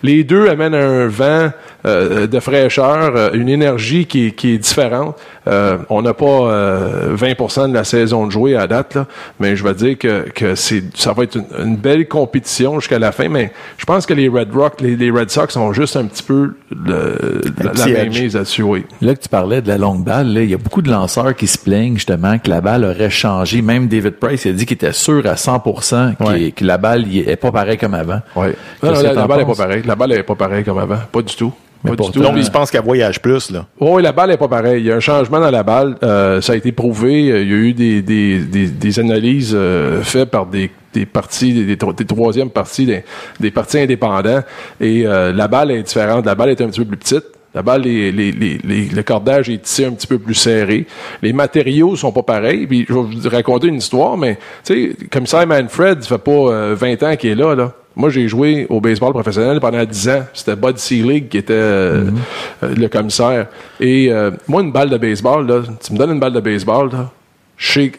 Les 0.02 0.24
deux 0.24 0.48
amènent 0.50 0.74
un 0.76 1.08
vent 1.08 1.50
euh, 1.86 2.28
de 2.28 2.40
fraîcheur, 2.40 3.12
euh, 3.16 3.30
une 3.34 3.50
énergie 3.50 4.06
qui, 4.06 4.28
est- 4.28 4.32
qui 4.32 4.54
est 4.54 4.58
différente. 4.58 5.18
Euh, 5.48 5.78
on 5.90 6.02
n'a 6.02 6.14
pas 6.14 6.26
euh, 6.26 7.16
20% 7.16 7.70
de 7.70 7.74
la 7.74 7.84
saison 7.86 8.26
de 8.28 8.32
jouer 8.32 8.56
à 8.56 8.68
date, 8.68 8.96
là, 8.96 9.08
mais 9.40 9.56
je 9.56 9.64
vais 9.64 9.74
dire 9.74 9.98
que, 9.98 10.26
que 10.36 10.56
c'est, 10.56 10.84
ça 10.96 11.14
va 11.14 11.24
être 11.24 11.36
une, 11.38 11.46
une 11.68 11.76
belle 11.78 12.08
compétition 12.08 12.80
jusqu'à 12.80 13.00
la 13.00 13.12
fin. 13.12 13.30
Mais 13.30 13.52
je 13.78 13.86
pense 13.86 14.06
que 14.06 14.14
les 14.14 14.28
Red 14.28 14.54
Rock, 14.54 14.82
les, 14.82 14.96
les 14.98 15.10
Red 15.10 15.30
Sox 15.30 15.56
ont 15.58 15.72
juste 15.74 15.96
un 15.96 16.06
petit 16.06 16.24
peu 16.24 16.52
le, 16.72 17.42
la, 17.58 17.64
la 17.66 17.70
petit 17.72 17.92
même 17.94 18.08
edge. 18.08 18.22
mise 18.22 18.36
là-dessus, 18.36 18.64
oui. 18.64 18.86
Là 19.02 19.16
que 19.16 19.22
tu 19.22 19.30
parlais 19.30 19.62
de 19.62 19.68
la 19.70 19.78
longue 19.78 19.99
balle, 20.04 20.34
là, 20.34 20.42
il 20.42 20.50
y 20.50 20.54
a 20.54 20.58
beaucoup 20.58 20.82
de 20.82 20.90
lanceurs 20.90 21.36
qui 21.36 21.48
se 21.48 21.58
plaignent 21.58 21.96
justement 21.96 22.38
que 22.40 22.50
la 22.50 22.62
balle 22.62 22.86
aurait 22.86 23.10
changé. 23.10 23.62
Même 23.62 23.88
David 23.88 24.16
Price 24.16 24.46
il 24.46 24.50
a 24.50 24.54
dit 24.54 24.66
qu'il 24.66 24.76
était 24.76 24.94
sûr 24.94 25.26
à 25.26 25.36
100% 25.36 26.14
qu'il- 26.16 26.26
Ouais. 26.28 26.52
que 26.52 26.64
la 26.66 26.78
balle 26.78 27.06
est 27.16 27.36
pas 27.36 27.52
pareille 27.52 27.78
comme 27.78 27.94
avant. 27.94 28.22
Ouais. 28.36 28.56
Qu'est-ce 28.82 28.86
Non, 28.94 28.98
non, 29.04 29.14
la, 29.14 29.28
balle 29.28 29.40
n'est 29.40 29.46
pas 29.46 29.56
pareille. 29.56 29.84
La 29.86 29.96
balle 29.96 30.10
n'est 30.10 30.24
pas 30.24 30.36
pareille 30.36 30.64
comme 30.64 30.78
avant. 30.80 30.98
Pas 31.12 31.22
du 31.22 31.36
tout. 31.36 31.54
Mais 31.84 31.96
Pas 31.96 32.04
du 32.04 32.12
tout. 32.12 32.22
Donc, 32.22 32.34
ils 32.36 32.52
pensent 32.52 32.72
qu'elle 32.72 32.84
voyage 32.84 33.22
plus, 33.22 33.52
là. 33.52 33.66
Oui, 33.80 34.04
la 34.04 34.12
balle 34.12 34.32
est 34.32 34.38
pas 34.38 34.50
pareille. 34.50 34.82
Il 34.82 34.88
y 34.88 34.92
a 34.92 34.96
un 34.96 35.00
changement 35.00 35.40
dans 35.40 35.50
la 35.50 35.64
balle. 35.64 35.96
Euh, 36.04 36.42
ça 36.42 36.52
a 36.52 36.56
été 36.58 36.74
prouvé. 36.74 37.32
Euh, 37.32 37.42
Il 37.42 37.50
y 37.50 37.54
a 37.54 37.56
eu 37.56 37.74
des, 37.74 38.02
des, 38.02 38.40
des, 38.40 38.68
des 38.68 39.00
analyses 39.00 39.54
euh, 39.56 40.02
faites 40.04 40.30
par 40.30 40.46
des, 40.46 40.72
des 40.94 41.06
parties, 41.06 41.54
des, 41.54 41.64
des, 41.66 41.78
tro- 41.78 41.94
des 41.94 42.04
troisièmes 42.04 42.50
parties, 42.50 42.86
des, 42.86 43.06
des 43.40 43.50
partis 43.52 43.80
indépendants. 43.80 44.42
Et 44.82 45.08
euh, 45.08 45.32
la 45.32 45.48
balle 45.48 45.72
est 45.72 45.84
différente. 45.84 46.26
La 46.26 46.36
balle 46.36 46.50
est 46.50 46.60
un 46.60 46.68
petit 46.68 46.82
peu 46.82 46.86
plus 46.88 46.98
petite. 46.98 47.24
La 47.60 47.64
balle, 47.64 47.82
les, 47.82 48.10
les, 48.14 48.32
les, 48.32 48.58
les- 48.64 48.86
le 48.86 49.04
cordage 49.04 49.50
est 49.50 49.62
tissé 49.62 49.84
un 49.84 49.92
petit 49.92 50.08
peu 50.08 50.18
plus 50.18 50.34
serré. 50.34 50.86
Les 51.22 51.34
matériaux 51.34 51.98
sont 51.98 52.14
pas 52.14 52.24
pareils. 52.24 52.66
Puis 52.68 52.86
je 52.88 52.94
vais 52.94 53.02
vous 53.02 53.30
raconter 53.30 53.68
une 53.68 53.76
histoire, 53.76 54.16
mais 54.16 54.38
tu 54.64 54.92
sais, 54.94 55.08
comme 55.12 55.28
ça, 55.28 55.46
Manfred, 55.46 56.02
ça 56.02 56.08
fait 56.08 56.24
pas 56.24 56.32
euh, 56.32 56.76
20 56.80 57.04
ans 57.04 57.16
qu'il 57.18 57.32
est 57.32 57.36
là, 57.36 57.56
là. 57.56 57.74
Moi, 57.98 58.12
j'ai 58.12 58.30
joué 58.30 58.66
au 58.70 58.80
baseball 58.80 59.12
professionnel 59.12 59.60
pendant 59.60 59.84
10 59.84 60.08
ans. 60.10 60.24
C'était 60.34 60.56
Bud 60.56 60.78
Selig 60.78 61.28
qui 61.28 61.38
était 61.38 61.52
euh, 61.52 62.06
euh, 62.64 62.74
le 62.78 62.88
commissaire. 62.88 63.48
Et 63.82 64.10
euh, 64.10 64.32
moi, 64.48 64.62
une 64.62 64.72
balle 64.72 64.90
de 64.90 64.98
baseball, 64.98 65.46
là, 65.46 65.64
tu 65.86 65.92
me 65.92 65.98
donnes 65.98 66.12
une 66.12 66.20
balle 66.22 66.32
de 66.32 66.40
baseball, 66.40 66.90
là, 66.94 67.12
je 67.58 67.72
sais 67.74 67.92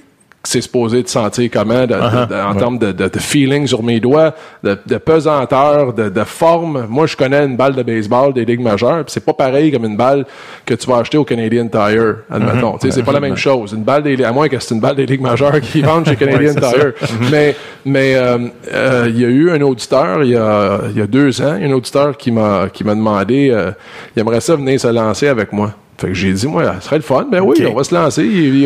c'est 0.42 0.62
supposé 0.62 1.02
te 1.04 1.10
sentir 1.10 1.50
comment 1.52 1.82
de- 1.82 1.88
de- 1.88 2.26
de- 2.34 2.40
en 2.42 2.54
termes 2.54 2.78
de, 2.78 2.92
de, 2.92 3.08
de 3.08 3.18
feeling 3.18 3.66
sur 3.66 3.82
mes 3.82 4.00
doigts, 4.00 4.34
de, 4.64 4.78
de 4.86 4.96
pesanteur, 4.96 5.92
de, 5.92 6.08
de 6.08 6.24
forme. 6.24 6.86
Moi, 6.88 7.06
je 7.06 7.14
connais 7.16 7.44
une 7.44 7.56
balle 7.56 7.74
de 7.74 7.82
baseball 7.82 8.32
des 8.32 8.46
ligues 8.46 8.62
majeures, 8.62 9.04
c'est 9.08 9.24
pas 9.24 9.34
pareil 9.34 9.70
comme 9.70 9.84
une 9.84 9.96
balle 9.98 10.24
que 10.64 10.72
tu 10.74 10.88
vas 10.88 10.96
acheter 10.98 11.18
au 11.18 11.24
Canadian 11.24 11.68
Tire, 11.68 12.16
admettons. 12.30 12.78
Sais, 12.80 12.90
C'est 12.90 13.02
pas 13.02 13.12
la 13.12 13.20
même 13.20 13.36
chose. 13.36 13.72
Une 13.72 13.82
balle 13.84 14.02
des, 14.02 14.24
à 14.24 14.32
moins 14.32 14.48
que 14.48 14.58
c'est 14.58 14.74
une 14.74 14.80
balle 14.80 14.96
des 14.96 15.04
ligues 15.06 15.20
majeures 15.20 15.60
qui 15.60 15.82
vendent 15.82 16.06
chez 16.08 16.16
Canadian 16.16 16.54
Ouais, 16.54 16.72
Tire. 16.72 16.92
Mais 17.30 17.54
mais 17.84 18.14
euh, 18.14 18.38
euh, 18.72 19.06
il 19.10 19.20
y 19.20 19.24
a 19.24 19.28
eu 19.28 19.50
un 19.50 19.60
auditeur 19.60 20.22
il 20.24 20.30
y 20.30 20.36
a, 20.36 20.80
il 20.90 20.96
y 20.98 21.02
a 21.02 21.06
deux 21.06 21.40
ans, 21.42 21.58
un 21.60 21.70
auditeur 21.72 22.16
qui 22.16 22.30
m'a 22.32 22.68
qui 22.72 22.82
m'a 22.82 22.94
demandé, 22.94 23.50
euh, 23.50 23.72
il 24.16 24.20
aimerait 24.20 24.40
ça 24.40 24.56
venir 24.56 24.80
se 24.80 24.88
lancer 24.88 25.28
avec 25.28 25.52
moi. 25.52 25.72
Fait 26.00 26.08
que 26.08 26.14
j'ai 26.14 26.32
dit, 26.32 26.46
moi, 26.46 26.64
ça 26.64 26.80
serait 26.80 26.96
le 26.96 27.02
fun. 27.02 27.26
Ben 27.30 27.40
oui, 27.42 27.62
on 27.70 27.74
va 27.74 27.84
se 27.84 27.94
lancer. 27.94 28.22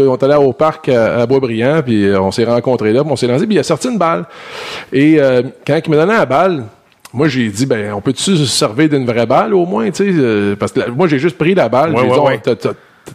On 0.06 0.14
est 0.14 0.22
allé 0.22 0.34
au 0.36 0.52
parc 0.52 0.88
à, 0.88 1.22
à 1.22 1.26
Boisbriand, 1.26 1.82
puis 1.84 2.06
euh, 2.06 2.20
on 2.20 2.30
s'est 2.30 2.44
rencontrés 2.44 2.92
là, 2.92 3.02
puis 3.02 3.10
on 3.12 3.16
s'est 3.16 3.26
lancé, 3.26 3.44
puis 3.46 3.56
il 3.56 3.58
a 3.58 3.64
sorti 3.64 3.88
une 3.88 3.98
balle. 3.98 4.24
Et 4.92 5.16
euh, 5.18 5.42
quand 5.66 5.80
il 5.84 5.90
me 5.90 5.96
donnait 5.96 6.14
la 6.16 6.26
balle, 6.26 6.62
moi, 7.12 7.26
j'ai 7.28 7.48
dit, 7.48 7.66
ben, 7.66 7.92
on 7.92 8.00
peut-tu 8.00 8.36
se 8.36 8.44
servir 8.46 8.88
d'une 8.88 9.04
vraie 9.04 9.26
balle 9.26 9.52
au 9.52 9.66
moins, 9.66 9.90
tu 9.90 10.04
sais, 10.04 10.10
euh, 10.16 10.54
parce 10.56 10.70
que 10.72 10.80
la- 10.80 10.88
moi, 10.88 11.08
j'ai 11.08 11.18
juste 11.18 11.36
pris 11.36 11.54
la 11.54 11.68
balle. 11.68 11.90
Ouais, 11.92 12.02
j'ai 12.04 12.08
ouais, 12.08 12.40
dit, 12.44 12.50
ouais. 12.50 12.56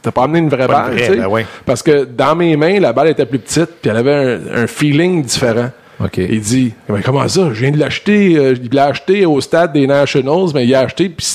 t'as- 0.01 0.12
pas 0.12 0.23
amené 0.23 0.39
une 0.39 0.49
vraie 0.49 0.67
Pas 0.67 0.84
balle, 0.84 0.91
vraie, 0.95 1.08
tu 1.08 1.13
sais. 1.13 1.27
ben. 1.27 1.45
Parce 1.65 1.82
que 1.82 2.03
dans 2.05 2.36
mes 2.36 2.55
mains, 2.58 2.79
la 2.79 2.91
balle 2.93 3.08
était 3.10 3.25
plus 3.25 3.39
petite, 3.39 3.69
puis 3.82 3.89
elle 3.89 3.97
avait 3.97 4.13
un, 4.13 4.63
un 4.63 4.67
feeling 4.67 5.23
différent. 5.23 5.69
OK. 6.03 6.17
Il 6.17 6.39
dit, 6.39 6.73
Ben, 6.88 7.01
comment 7.03 7.27
ça? 7.27 7.49
Je 7.53 7.59
viens 7.62 7.71
de 7.71 7.77
l'acheter. 7.79 8.38
euh, 8.38 8.55
il 8.62 8.73
l'a 8.73 8.85
acheté 8.85 9.25
au 9.25 9.41
stade 9.41 9.73
des 9.73 9.85
Nationals, 9.85 10.49
mais 10.53 10.65
il 10.65 10.73
a 10.73 10.81
acheté, 10.81 11.09
puis 11.09 11.25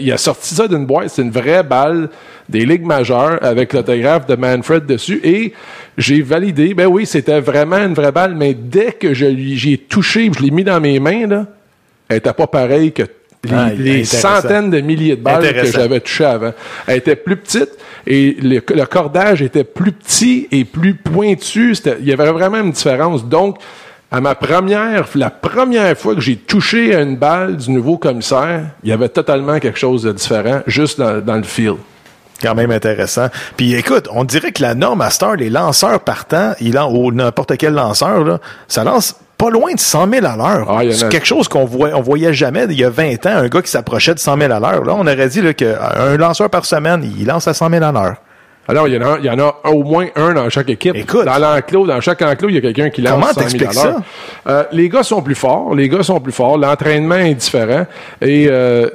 il 0.00 0.10
a 0.12 0.16
sorti 0.18 0.54
ça 0.54 0.66
d'une 0.66 0.86
boîte. 0.86 1.10
C'est 1.10 1.22
une 1.22 1.30
vraie 1.30 1.62
balle 1.62 2.08
des 2.48 2.64
ligues 2.66 2.84
majeures 2.84 3.38
avec 3.42 3.72
l'autographe 3.72 4.26
de 4.26 4.34
Manfred 4.34 4.86
dessus. 4.86 5.20
Et 5.22 5.52
j'ai 5.96 6.22
validé, 6.22 6.74
ben 6.74 6.86
oui, 6.86 7.06
c'était 7.06 7.40
vraiment 7.40 7.76
une 7.78 7.94
vraie 7.94 8.10
balle, 8.12 8.34
mais 8.34 8.54
dès 8.54 8.92
que 8.92 9.14
je 9.14 9.26
lui, 9.26 9.56
j'y 9.56 9.74
ai 9.74 9.78
touché, 9.78 10.30
je 10.36 10.42
l'ai 10.42 10.50
mis 10.50 10.64
dans 10.64 10.80
mes 10.80 10.98
mains, 10.98 11.26
là, 11.26 11.46
elle 12.08 12.16
était 12.16 12.32
pas 12.32 12.46
pareille 12.46 12.90
que 12.92 13.02
les, 13.44 13.50
Ah, 13.54 13.70
les 13.76 14.02
centaines 14.04 14.70
de 14.70 14.80
milliers 14.80 15.14
de 15.14 15.22
balles 15.22 15.42
que 15.52 15.58
j'avais 15.72 16.00
touchées 16.00 16.24
avant. 16.24 16.52
Elle 16.88 16.96
était 16.96 17.14
plus 17.16 17.36
petite 17.36 17.68
et 18.04 18.36
le, 18.42 18.60
le 18.74 18.84
cordage 18.86 19.42
était 19.42 19.62
plus 19.62 19.92
petit 19.92 20.48
et 20.50 20.64
plus 20.64 20.94
pointu. 20.94 21.74
C'était- 21.76 21.98
Il 22.00 22.08
y 22.08 22.12
avait 22.12 22.32
vraiment 22.32 22.58
une 22.58 22.72
différence. 22.72 23.24
Donc, 23.24 23.58
à 24.10 24.20
ma 24.20 24.34
première, 24.34 25.04
la 25.14 25.30
première 25.30 25.96
fois 25.98 26.14
que 26.14 26.20
j'ai 26.20 26.36
touché 26.36 26.94
à 26.94 27.02
une 27.02 27.16
balle 27.16 27.56
du 27.56 27.70
nouveau 27.70 27.98
commissaire, 27.98 28.62
il 28.82 28.88
y 28.88 28.92
avait 28.92 29.08
totalement 29.10 29.58
quelque 29.58 29.78
chose 29.78 30.02
de 30.02 30.12
différent 30.12 30.60
juste 30.66 30.98
dans, 30.98 31.20
dans 31.24 31.36
le 31.36 31.42
field. 31.42 31.76
Quand 32.40 32.54
même 32.54 32.70
intéressant. 32.70 33.26
Puis 33.56 33.74
écoute, 33.74 34.08
on 34.12 34.22
dirait 34.24 34.52
que 34.52 34.62
la 34.62 34.74
norme 34.74 35.00
à 35.00 35.10
Star, 35.10 35.34
les 35.34 35.50
lanceurs 35.50 36.00
partant, 36.00 36.52
il 36.60 36.78
en, 36.78 36.90
ou 36.94 37.10
n'importe 37.12 37.56
quel 37.56 37.74
lanceur, 37.74 38.22
là, 38.24 38.38
ça 38.68 38.84
lance 38.84 39.16
pas 39.36 39.50
loin 39.50 39.72
de 39.74 39.78
100 39.80 40.08
000 40.10 40.24
à 40.24 40.36
l'heure. 40.36 40.66
Ah, 40.70 40.78
a- 40.80 40.92
C'est 40.92 41.08
quelque 41.08 41.26
chose 41.26 41.48
qu'on 41.48 41.64
voit, 41.64 41.90
on 41.94 42.00
voyait 42.00 42.32
jamais 42.32 42.64
il 42.70 42.78
y 42.78 42.84
a 42.84 42.90
20 42.90 43.26
ans, 43.26 43.36
un 43.36 43.48
gars 43.48 43.60
qui 43.62 43.70
s'approchait 43.70 44.14
de 44.14 44.18
100 44.20 44.38
000 44.38 44.52
à 44.52 44.58
l'heure. 44.60 44.84
Là, 44.84 44.94
on 44.96 45.02
aurait 45.06 45.28
dit 45.28 45.42
là, 45.42 45.52
qu'un 45.52 46.16
lanceur 46.16 46.48
par 46.48 46.64
semaine, 46.64 47.08
il 47.18 47.26
lance 47.26 47.46
à 47.48 47.54
100 47.54 47.70
000 47.70 47.84
à 47.84 47.92
l'heure. 47.92 48.16
Alors, 48.68 48.86
il 48.86 48.94
y, 48.94 48.98
en 48.98 49.02
a, 49.14 49.18
il 49.18 49.24
y 49.24 49.30
en 49.30 49.38
a 49.38 49.56
au 49.64 49.82
moins 49.82 50.06
un 50.14 50.34
dans 50.34 50.48
chaque 50.50 50.68
équipe. 50.70 50.94
dans 51.24 51.38
l'enclos, 51.38 51.86
dans 51.86 52.00
chaque 52.02 52.20
enclos, 52.22 52.50
il 52.50 52.54
y 52.56 52.58
a 52.58 52.60
quelqu'un 52.60 52.90
qui 52.90 53.00
lance 53.00 53.14
Comment 53.14 53.26
100 53.28 53.32
000 53.34 53.40
t'expliques 53.40 53.76
à 53.78 53.84
l'heure. 53.88 54.00
Euh, 54.48 54.64
les 54.72 54.88
gars 54.90 55.02
sont 55.02 55.22
plus 55.22 55.34
forts. 55.34 55.74
Les 55.74 55.88
gars 55.88 56.02
sont 56.02 56.20
plus 56.20 56.32
forts. 56.32 56.58
L'entraînement 56.58 57.16
est 57.16 57.34
différent. 57.34 57.86
Et, 58.20 58.46
euh, 58.50 58.88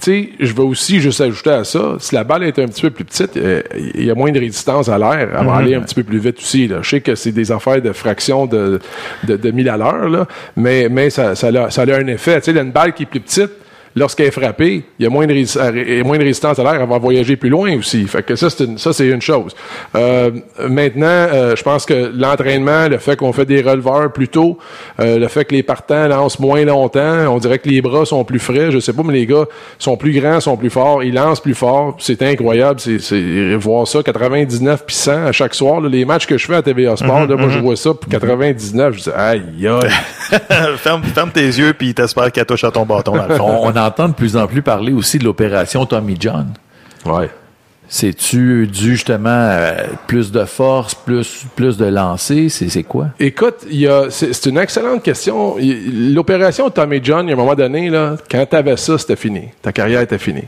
tu 0.00 0.12
sais, 0.12 0.28
je 0.38 0.52
veux 0.54 0.62
aussi 0.62 1.00
juste 1.00 1.20
ajouter 1.20 1.50
à 1.50 1.64
ça, 1.64 1.96
si 1.98 2.14
la 2.14 2.22
balle 2.22 2.44
est 2.44 2.56
un 2.60 2.66
petit 2.68 2.82
peu 2.82 2.90
plus 2.90 3.04
petite, 3.04 3.36
euh, 3.36 3.62
il 3.76 4.04
y 4.04 4.10
a 4.10 4.14
moins 4.14 4.30
de 4.30 4.38
résistance 4.38 4.88
à 4.88 4.96
l'air. 4.96 5.12
Elle 5.18 5.28
va 5.30 5.42
Mhm. 5.42 5.48
aller 5.50 5.74
un 5.74 5.80
petit 5.80 5.96
peu 5.96 6.04
plus 6.04 6.18
vite 6.20 6.38
aussi. 6.38 6.68
Là. 6.68 6.78
Je 6.82 6.88
sais 6.88 7.00
que 7.00 7.14
c'est 7.16 7.32
des 7.32 7.50
affaires 7.50 7.82
de 7.82 7.92
fraction 7.92 8.46
de, 8.46 8.78
de, 9.24 9.36
de 9.36 9.50
1000 9.50 9.68
à 9.68 9.76
l'heure, 9.76 10.08
là, 10.08 10.26
mais, 10.56 10.88
mais 10.88 11.10
ça, 11.10 11.34
ça, 11.34 11.48
a, 11.48 11.70
ça 11.70 11.82
a 11.82 11.94
un 11.96 12.06
effet. 12.06 12.40
Tu 12.40 12.52
sais, 12.52 12.58
une 12.60 12.70
balle 12.70 12.92
qui 12.94 13.02
est 13.02 13.06
plus 13.06 13.20
petite, 13.20 13.50
lorsqu'elle 13.94 14.26
est 14.26 14.30
frappée, 14.30 14.84
il 14.98 15.02
y 15.02 15.06
a 15.06 15.10
moins 15.10 15.26
de, 15.26 16.00
a 16.00 16.04
moins 16.04 16.18
de 16.18 16.22
résistance 16.22 16.58
à 16.58 16.62
l'air, 16.62 16.80
elle 16.80 16.88
va 16.88 16.98
voyager 16.98 17.36
plus 17.36 17.50
loin 17.50 17.76
aussi. 17.76 18.06
Fait 18.06 18.22
que 18.22 18.36
ça, 18.36 18.50
c'est 18.50 18.64
une, 18.64 18.78
ça, 18.78 18.92
c'est 18.92 19.08
une 19.08 19.20
chose. 19.20 19.54
Euh, 19.94 20.30
maintenant, 20.68 21.06
euh, 21.06 21.56
je 21.56 21.62
pense 21.62 21.84
que 21.86 22.12
l'entraînement, 22.14 22.88
le 22.88 22.98
fait 22.98 23.16
qu'on 23.16 23.32
fait 23.32 23.44
des 23.44 23.60
releveurs 23.60 24.12
plus 24.12 24.28
tôt, 24.28 24.58
euh, 25.00 25.18
le 25.18 25.28
fait 25.28 25.44
que 25.44 25.54
les 25.54 25.62
partants 25.62 26.08
lancent 26.08 26.38
moins 26.38 26.64
longtemps, 26.64 27.26
on 27.28 27.38
dirait 27.38 27.58
que 27.58 27.68
les 27.68 27.82
bras 27.82 28.04
sont 28.04 28.24
plus 28.24 28.38
frais, 28.38 28.70
je 28.70 28.78
sais 28.78 28.92
pas, 28.92 29.02
mais 29.04 29.12
les 29.14 29.26
gars 29.26 29.44
sont 29.78 29.96
plus 29.96 30.18
grands, 30.18 30.40
sont 30.40 30.56
plus 30.56 30.70
forts, 30.70 31.02
ils 31.02 31.14
lancent 31.14 31.40
plus 31.40 31.54
fort. 31.54 31.96
C'est 31.98 32.22
incroyable, 32.22 32.80
c'est, 32.80 32.98
c'est 32.98 33.54
voir 33.56 33.86
ça, 33.86 34.02
99 34.02 34.84
puis 34.86 34.96
100 34.96 35.26
à 35.26 35.32
chaque 35.32 35.54
soir. 35.54 35.80
là, 35.80 35.88
les 35.88 36.04
matchs 36.04 36.26
que 36.26 36.38
je 36.38 36.46
fais 36.46 36.56
à 36.56 36.62
TVA 36.62 36.96
Sport, 36.96 37.18
Mhm, 37.22 37.30
là, 37.30 37.36
moi, 37.36 37.48
je 37.48 37.58
mhm. 37.58 37.64
vois 37.64 37.76
ça, 37.76 37.90
puis 37.94 38.10
99, 38.10 38.94
je 38.96 39.02
dis, 39.02 39.10
aïe, 39.10 39.42
aïe. 39.66 39.90
ferme, 40.78 41.02
ferme 41.02 41.30
tes 41.30 41.46
yeux 41.46 41.72
puis 41.72 41.94
t'espères 41.94 42.30
qu'elle 42.32 42.46
touche 42.46 42.64
à 42.64 42.70
ton 42.70 42.84
bâton 42.84 43.16
dans 43.16 43.26
le 43.26 43.34
fond. 43.34 43.62
on, 43.62 43.68
on 43.72 43.76
entend 43.78 44.08
de 44.08 44.14
plus 44.14 44.36
en 44.36 44.46
plus 44.46 44.62
parler 44.62 44.92
aussi 44.92 45.18
de 45.18 45.24
l'opération 45.24 45.86
Tommy 45.86 46.16
John. 46.18 46.48
Ouais. 47.04 47.30
C'est-tu 47.90 48.66
dû 48.66 48.90
justement 48.92 49.30
à 49.30 49.72
plus 50.06 50.30
de 50.30 50.44
force, 50.44 50.94
plus, 50.94 51.46
plus 51.56 51.78
de 51.78 51.86
lancer? 51.86 52.50
C'est, 52.50 52.82
quoi? 52.82 53.06
Écoute, 53.18 53.66
il 53.70 53.80
y 53.80 53.88
a, 53.88 54.10
c'est, 54.10 54.44
une 54.44 54.58
excellente 54.58 55.02
question. 55.02 55.56
L'opération 55.58 56.68
Tommy 56.68 57.00
John, 57.02 57.26
il 57.26 57.30
y 57.30 57.32
a 57.32 57.34
un 57.34 57.38
moment 57.38 57.54
donné, 57.54 57.88
là, 57.88 58.16
quand 58.30 58.44
t'avais 58.44 58.76
ça, 58.76 58.98
c'était 58.98 59.16
fini. 59.16 59.48
Ta 59.62 59.72
carrière 59.72 60.02
était 60.02 60.18
finie. 60.18 60.44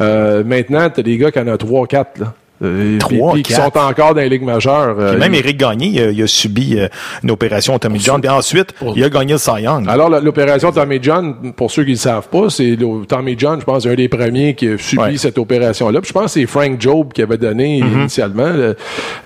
Euh, 0.00 0.42
maintenant, 0.42 0.90
t'as 0.90 1.02
des 1.02 1.16
gars 1.16 1.30
qui 1.30 1.38
en 1.38 1.46
ont 1.46 1.56
3 1.56 1.86
quatre 1.86 2.18
là. 2.18 2.34
Euh, 2.62 2.98
Trois, 2.98 3.34
qui 3.38 3.52
sont 3.52 3.76
encore 3.76 4.14
dans 4.14 4.20
les 4.20 4.28
ligues 4.28 4.44
majeures. 4.44 4.96
Euh, 4.98 5.10
Puis 5.12 5.20
même 5.20 5.34
Éric 5.34 5.56
Gagné, 5.56 5.86
il 5.88 6.00
a, 6.00 6.10
il 6.10 6.22
a 6.22 6.26
subi 6.26 6.78
euh, 6.78 6.88
une 7.24 7.30
opération 7.30 7.78
Tommy 7.78 7.98
John. 7.98 8.20
Puis 8.20 8.30
ensuite, 8.30 8.72
il 8.94 9.02
a 9.02 9.08
gagné 9.08 9.32
le 9.32 9.38
Cy 9.38 9.62
Young. 9.62 9.86
Alors, 9.88 10.08
l'opération 10.10 10.70
Tommy 10.70 10.98
John, 11.02 11.52
pour 11.56 11.70
ceux 11.70 11.82
qui 11.82 11.90
ne 11.90 11.94
le 11.96 11.98
savent 12.00 12.28
pas, 12.28 12.48
c'est 12.50 12.76
Tommy 13.08 13.34
John, 13.38 13.58
je 13.60 13.64
pense, 13.64 13.86
un 13.86 13.94
des 13.94 14.08
premiers 14.08 14.54
qui 14.54 14.68
a 14.68 14.78
subi 14.78 15.18
cette 15.18 15.38
opération-là. 15.38 16.00
Je 16.04 16.12
pense 16.12 16.24
que 16.34 16.40
c'est 16.40 16.46
Frank 16.46 16.80
Job 16.80 17.12
qui 17.12 17.22
avait 17.22 17.36
donné 17.38 17.82
Mhm. 17.82 18.00
initialement. 18.02 18.52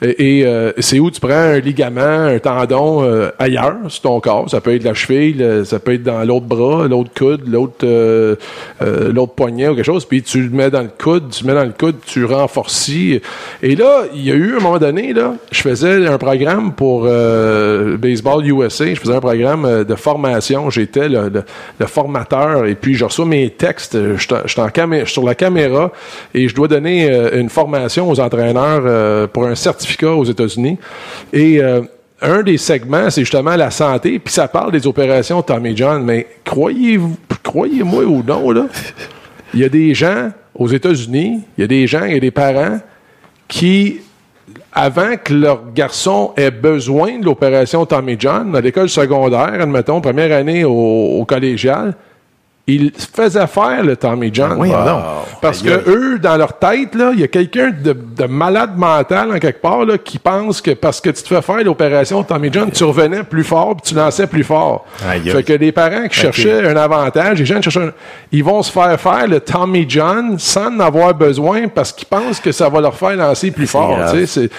Et, 0.03 0.45
euh, 0.47 0.73
c'est 0.79 0.99
où 0.99 1.11
tu 1.11 1.21
prends 1.21 1.31
un 1.33 1.59
ligament, 1.59 2.01
un 2.27 2.39
tendon 2.39 3.03
euh, 3.03 3.31
ailleurs 3.39 3.77
sur 3.89 4.03
ton 4.03 4.21
corps. 4.21 4.49
Ça 4.51 4.61
peut 4.61 4.75
être 4.75 4.85
la 4.85 4.95
cheville, 4.95 5.35
le- 5.35 5.65
ça 5.65 5.79
peut 5.79 5.95
être 5.95 6.03
dans 6.03 6.25
l'autre 6.25 6.47
bras, 6.47 6.87
l'autre 6.89 7.11
coude, 7.17 7.43
l'autre 7.47 7.85
euh, 7.85 8.37
l'autre 8.81 9.35
poignet 9.35 9.69
ou 9.69 9.75
quelque 9.75 9.85
chose. 9.85 10.05
Puis 10.05 10.23
tu 10.23 10.43
le 10.43 10.51
mets 10.51 10.71
dans 10.71 10.83
le 10.83 10.91
coude, 11.03 11.31
tu 11.31 11.45
le 11.45 11.49
mets 11.53 11.59
dans 11.59 11.65
le 11.67 11.73
coude, 11.79 11.97
tu 12.07 12.25
renforcis. 12.25 13.21
Et 13.63 13.75
là, 13.75 14.05
il 14.15 14.23
y 14.23 14.31
a 14.31 14.35
eu 14.35 14.57
un 14.57 14.61
moment 14.61 14.79
donné, 14.79 15.13
là, 15.13 15.35
je 15.51 15.61
faisais 15.61 16.07
un 16.07 16.19
programme 16.19 16.73
pour 16.73 17.05
euh, 17.07 17.97
Baseball 17.97 18.47
USA. 18.47 18.93
Je 18.93 19.01
faisais 19.01 19.15
un 19.15 19.21
programme 19.21 19.65
euh, 19.65 19.85
de 19.85 19.95
formation. 19.95 20.69
J'étais 20.69 21.09
le, 21.09 21.31
formateur 21.87 22.67
et 22.67 22.75
puis 22.75 22.95
je 22.95 23.05
reçois 23.05 23.25
mes 23.25 23.51
textes. 23.51 23.97
Je 23.97 24.21
suis 24.21 25.07
sur 25.07 25.25
la 25.25 25.35
caméra 25.35 25.93
et 26.35 26.49
je 26.49 26.55
dois 26.55 26.69
donner 26.69 27.11
euh, 27.11 27.41
une 27.41 27.49
formation 27.49 28.11
aux 28.11 28.21
entraîneurs 28.21 29.29
pour 29.31 29.47
un 29.47 29.55
certificat 29.55 30.13
aux 30.13 30.25
États-Unis. 30.25 30.79
Et 31.33 31.61
un 32.23 32.43
des 32.43 32.59
segments, 32.59 33.11
c'est 33.11 33.23
justement 33.23 33.57
la 33.57 33.71
santé, 33.71 34.19
puis 34.19 34.33
ça 34.33 34.49
parle 34.49 34.73
des 34.73 34.87
opérations 34.87 35.43
Tommy 35.43 35.77
John. 35.77 36.03
Mais 36.03 36.27
croyez-vous, 36.45 37.17
croyez-moi 37.43 38.05
ou 38.05 38.23
non, 38.23 38.51
là, 38.51 38.67
il 39.55 39.61
y 39.61 39.65
a 39.65 39.69
des 39.69 39.95
gens 39.95 40.31
aux 40.55 40.69
États-Unis, 40.69 41.41
il 41.57 41.61
y 41.61 41.65
a 41.65 41.67
des 41.67 41.87
gens, 41.87 42.05
il 42.05 42.15
y 42.15 42.17
a 42.17 42.21
des 42.21 42.31
parents 42.31 42.79
qui, 43.49 44.01
avant 44.73 45.17
que 45.17 45.35
leur 45.35 45.73
garçon 45.73 46.33
ait 46.37 46.51
besoin 46.51 47.19
de 47.19 47.25
l'opération 47.25 47.87
Tommy 47.87 48.17
John, 48.19 48.55
à 48.55 48.61
l'école 48.61 48.89
secondaire, 48.89 49.61
admettons, 49.61 50.01
première 50.01 50.37
année 50.37 50.65
au, 50.65 51.19
au 51.21 51.25
collégial, 51.25 51.95
ils 52.69 52.91
faisaient 53.15 53.47
faire 53.47 53.85
le 53.85 53.97
Tommy 53.97 54.31
John. 54.33 54.57
Oui, 54.59 54.71
non. 54.71 55.01
Parce 55.41 55.63
Aïe, 55.63 55.69
que 55.71 55.89
eux, 55.91 56.19
dans 56.19 56.37
leur 56.37 56.59
tête, 56.59 56.95
là, 56.97 57.11
il 57.13 57.21
y 57.21 57.23
a 57.23 57.29
quelqu'un 57.29 57.71
de, 57.71 57.93
de 57.93 58.25
malade 58.25 58.77
mental 58.77 59.31
en 59.33 59.39
quelque 59.39 59.61
part 59.63 59.85
là, 59.85 59.99
qui 59.99 60.19
pense 60.19 60.61
que 60.61 60.73
parce 60.73 61.01
que 61.01 61.11
tu 61.11 61.23
te 61.23 61.29
fais 61.29 61.43
faire 61.43 61.63
l'opération 61.63 62.25
Tommy 62.25 62.51
John, 62.53 62.71
tu 62.73 62.83
revenais 62.83 63.23
plus 63.23 63.45
fort 63.45 63.77
puis 63.77 63.91
tu 63.91 63.95
lançais 63.95 64.27
plus 64.27 64.43
fort. 64.43 64.85
Aïe. 65.09 65.31
Fait 65.31 65.45
que 65.45 65.53
des 65.53 65.71
parents 65.71 66.09
qui 66.09 66.19
cherchaient 66.19 66.67
un 66.67 66.77
avantage, 66.77 67.39
les 67.39 67.47
jeunes 67.47 67.63
cherchaient 67.63 67.85
un- 67.85 67.93
ils 68.33 68.43
vont 68.43 68.63
se 68.63 68.73
faire 68.73 68.99
faire 69.01 69.29
le 69.29 69.39
Tommy 69.39 69.87
John 69.89 70.37
sans 70.39 70.67
en 70.67 70.81
avoir 70.81 71.15
besoin 71.15 71.69
parce 71.69 71.93
qu'ils 71.93 72.09
pensent 72.09 72.41
que 72.41 72.51
ça 72.51 72.69
va 72.69 72.81
leur 72.81 72.97
faire 72.97 73.15
lancer 73.15 73.53
plus 73.53 73.69
fort. 73.69 73.97
grave. 73.97 74.13
tu 74.13 74.27
sais, 74.27 74.49
c'est- 74.49 74.51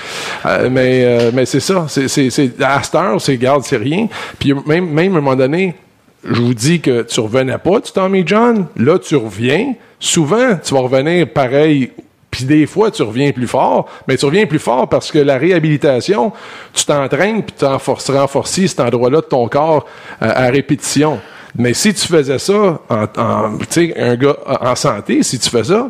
euh, 0.45 0.69
mais 0.71 1.03
euh, 1.03 1.31
mais 1.33 1.45
c'est 1.45 1.59
ça. 1.59 1.85
C'est, 1.89 2.07
c'est, 2.07 2.29
c'est, 2.29 2.51
à 2.63 2.81
cette 2.81 2.95
heure, 2.95 3.19
c'est, 3.19 3.35
garde, 3.37 3.63
c'est 3.63 3.75
rien. 3.77 4.07
Puis 4.39 4.53
même, 4.65 4.89
même 4.89 5.13
à 5.15 5.17
un 5.17 5.21
moment 5.21 5.35
donné, 5.35 5.75
je 6.23 6.41
vous 6.41 6.53
dis 6.53 6.81
que 6.81 7.03
tu 7.03 7.19
revenais 7.19 7.57
pas 7.57 7.79
du 7.79 7.91
Tommy 7.91 8.23
John. 8.25 8.67
Là, 8.75 8.99
tu 8.99 9.15
reviens. 9.15 9.73
Souvent, 9.99 10.55
tu 10.63 10.73
vas 10.73 10.81
revenir 10.81 11.27
pareil. 11.31 11.91
Puis 12.29 12.43
des 12.45 12.65
fois, 12.65 12.91
tu 12.91 13.01
reviens 13.03 13.31
plus 13.31 13.47
fort, 13.47 13.87
mais 14.07 14.17
tu 14.17 14.25
reviens 14.25 14.45
plus 14.45 14.59
fort 14.59 14.87
parce 14.89 15.11
que 15.11 15.17
la 15.19 15.37
réhabilitation, 15.37 16.33
tu 16.73 16.85
t'entraînes 16.85 17.41
puis 17.43 17.55
tu 17.57 17.65
renforces, 17.65 18.51
cet 18.51 18.79
endroit-là 18.79 19.21
de 19.21 19.25
ton 19.25 19.47
corps 19.47 19.85
euh, 20.21 20.31
à 20.35 20.47
répétition. 20.49 21.19
Mais 21.55 21.73
si 21.73 21.93
tu 21.93 22.05
faisais 22.05 22.37
ça, 22.37 22.79
en, 22.89 23.03
en- 23.17 23.57
tu 23.69 23.93
un 23.97 24.15
gars 24.15 24.35
en 24.61 24.75
santé, 24.75 25.23
si 25.23 25.39
tu 25.39 25.49
fais 25.49 25.63
ça, 25.63 25.89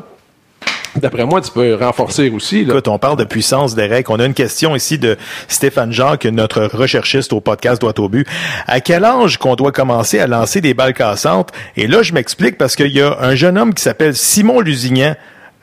d'après 1.01 1.25
moi, 1.25 1.41
tu 1.41 1.51
peux 1.51 1.75
renforcer 1.75 2.29
aussi. 2.29 2.65
Là. 2.65 2.73
Écoute, 2.73 2.88
on 2.88 2.99
parle 2.99 3.17
de 3.17 3.23
puissance 3.23 3.73
règles. 3.73 4.05
On 4.10 4.19
a 4.19 4.25
une 4.25 4.33
question 4.33 4.75
ici 4.75 4.97
de 4.97 5.17
Stéphane 5.47 5.91
Jacques, 5.91 6.25
notre 6.25 6.65
recherchiste 6.65 7.33
au 7.33 7.41
podcast 7.41 7.81
Droit 7.81 7.93
au 7.99 8.10
but. 8.10 8.27
À 8.67 8.79
quel 8.79 9.05
âge 9.05 9.38
qu'on 9.38 9.55
doit 9.55 9.71
commencer 9.71 10.19
à 10.19 10.27
lancer 10.27 10.62
des 10.62 10.73
balles 10.73 10.93
cassantes? 10.93 11.51
Et 11.75 11.88
là, 11.88 12.01
je 12.03 12.13
m'explique 12.13 12.57
parce 12.57 12.75
qu'il 12.75 12.91
y 12.91 13.01
a 13.01 13.17
un 13.21 13.36
jeune 13.36 13.57
homme 13.57 13.73
qui 13.73 13.83
s'appelle 13.83 14.15
Simon 14.15 14.60
Lusignan, 14.60 15.15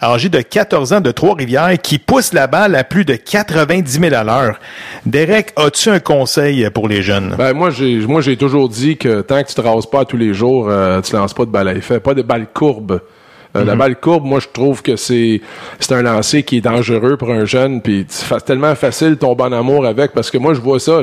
âgé 0.02 0.28
de 0.28 0.40
14 0.40 0.92
ans 0.92 1.00
de 1.00 1.10
Trois-Rivières, 1.10 1.78
qui 1.80 1.98
pousse 1.98 2.32
la 2.32 2.46
balle 2.46 2.74
à 2.74 2.84
plus 2.84 3.04
de 3.04 3.14
90 3.14 4.00
000 4.00 4.14
à 4.14 4.24
l'heure. 4.24 4.58
Derek, 5.06 5.52
as-tu 5.56 5.90
un 5.90 6.00
conseil 6.00 6.68
pour 6.70 6.88
les 6.88 7.02
jeunes? 7.02 7.34
Ben, 7.36 7.52
moi, 7.52 7.70
j'ai, 7.70 7.98
moi, 8.06 8.20
j'ai 8.20 8.36
toujours 8.36 8.68
dit 8.68 8.96
que 8.96 9.20
tant 9.22 9.42
que 9.42 9.48
tu 9.48 9.54
te 9.54 9.60
rases 9.60 9.86
pas 9.86 10.04
tous 10.04 10.16
les 10.16 10.34
jours, 10.34 10.68
euh, 10.68 11.00
tu 11.00 11.14
lances 11.14 11.34
pas 11.34 11.44
de 11.44 11.50
balle 11.50 11.68
à 11.68 11.74
effet, 11.74 12.00
pas 12.00 12.14
de 12.14 12.22
balle 12.22 12.46
courbe. 12.52 13.00
Euh, 13.56 13.64
La 13.64 13.76
balle 13.76 13.96
courbe, 13.96 14.24
moi, 14.24 14.40
je 14.40 14.48
trouve 14.52 14.82
que 14.82 14.96
c'est 14.96 15.40
c'est 15.78 15.92
un 15.92 16.02
lancer 16.02 16.42
qui 16.42 16.56
est 16.56 16.60
dangereux 16.60 17.16
pour 17.16 17.30
un 17.30 17.44
jeune, 17.44 17.80
puis 17.80 18.04
c'est 18.08 18.44
tellement 18.44 18.74
facile 18.74 19.10
de 19.10 19.14
tomber 19.14 19.44
en 19.44 19.52
amour 19.52 19.86
avec, 19.86 20.12
parce 20.12 20.30
que 20.30 20.38
moi, 20.38 20.54
je 20.54 20.60
vois 20.60 20.80
ça. 20.80 21.02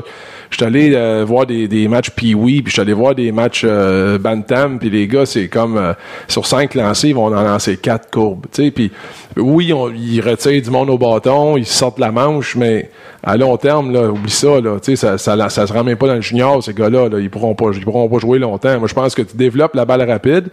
Je 0.49 0.57
suis 0.57 0.65
allé 0.65 0.91
euh, 0.93 1.23
voir 1.25 1.45
des, 1.45 1.69
des 1.69 1.87
matchs 1.87 2.09
Pee-Wee, 2.09 2.61
puis 2.61 2.71
je 2.71 2.73
suis 2.73 2.81
allé 2.81 2.91
voir 2.91 3.15
des 3.15 3.31
matchs 3.31 3.63
euh, 3.65 4.17
Bantam, 4.17 4.79
puis 4.79 4.89
les 4.89 5.07
gars, 5.07 5.25
c'est 5.25 5.47
comme 5.47 5.77
euh, 5.77 5.93
sur 6.27 6.45
cinq 6.45 6.75
lancers, 6.75 7.09
ils 7.11 7.15
vont 7.15 7.27
en 7.27 7.29
lancer 7.29 7.77
quatre 7.77 8.09
courbes, 8.11 8.45
tu 8.51 8.65
sais, 8.65 8.71
puis 8.71 8.91
oui, 9.37 9.71
on, 9.71 9.89
ils 9.89 10.19
retirent 10.19 10.61
du 10.61 10.69
monde 10.69 10.89
au 10.89 10.97
bâton, 10.97 11.55
ils 11.55 11.65
sortent 11.65 11.99
la 11.99 12.11
manche, 12.11 12.57
mais 12.57 12.89
à 13.23 13.37
long 13.37 13.55
terme, 13.55 13.93
là, 13.93 14.09
oublie 14.09 14.29
ça, 14.29 14.59
là, 14.59 14.77
tu 14.81 14.95
sais, 14.95 14.95
ça, 14.97 15.17
ça, 15.17 15.49
ça 15.49 15.67
se 15.67 15.73
même 15.73 15.95
pas 15.95 16.07
dans 16.07 16.15
le 16.15 16.21
junior, 16.21 16.61
ces 16.61 16.73
gars-là, 16.73 17.07
là, 17.07 17.19
ils 17.19 17.29
pourront 17.29 17.55
pas, 17.55 17.67
ils 17.73 17.85
pourront 17.85 18.09
pas 18.09 18.19
jouer 18.19 18.39
longtemps. 18.39 18.77
Moi, 18.77 18.89
je 18.89 18.93
pense 18.93 19.15
que 19.15 19.21
tu 19.21 19.37
développes 19.37 19.75
la 19.75 19.85
balle 19.85 20.01
rapide, 20.09 20.49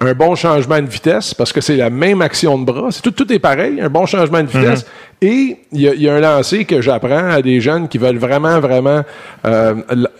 un 0.00 0.14
bon 0.14 0.34
changement 0.34 0.80
de 0.80 0.86
vitesse, 0.86 1.34
parce 1.34 1.52
que 1.52 1.60
c'est 1.60 1.76
la 1.76 1.90
même 1.90 2.22
action 2.22 2.58
de 2.58 2.64
bras, 2.64 2.88
c'est 2.90 3.02
tout, 3.02 3.10
tout 3.10 3.30
est 3.32 3.38
pareil, 3.38 3.80
un 3.80 3.90
bon 3.90 4.06
changement 4.06 4.42
de 4.42 4.48
vitesse, 4.48 4.86
et 5.22 5.56
il 5.72 5.80
y 5.80 6.02
y 6.02 6.08
a 6.08 6.14
un 6.14 6.20
lancer 6.20 6.64
que 6.64 6.80
j'apprends 6.80 7.30
à 7.30 7.42
des 7.42 7.60
jeunes 7.60 7.88
qui 7.88 7.98
veulent 7.98 8.18
vraiment, 8.18 8.58
vraiment 8.60 9.02
euh, 9.46 9.74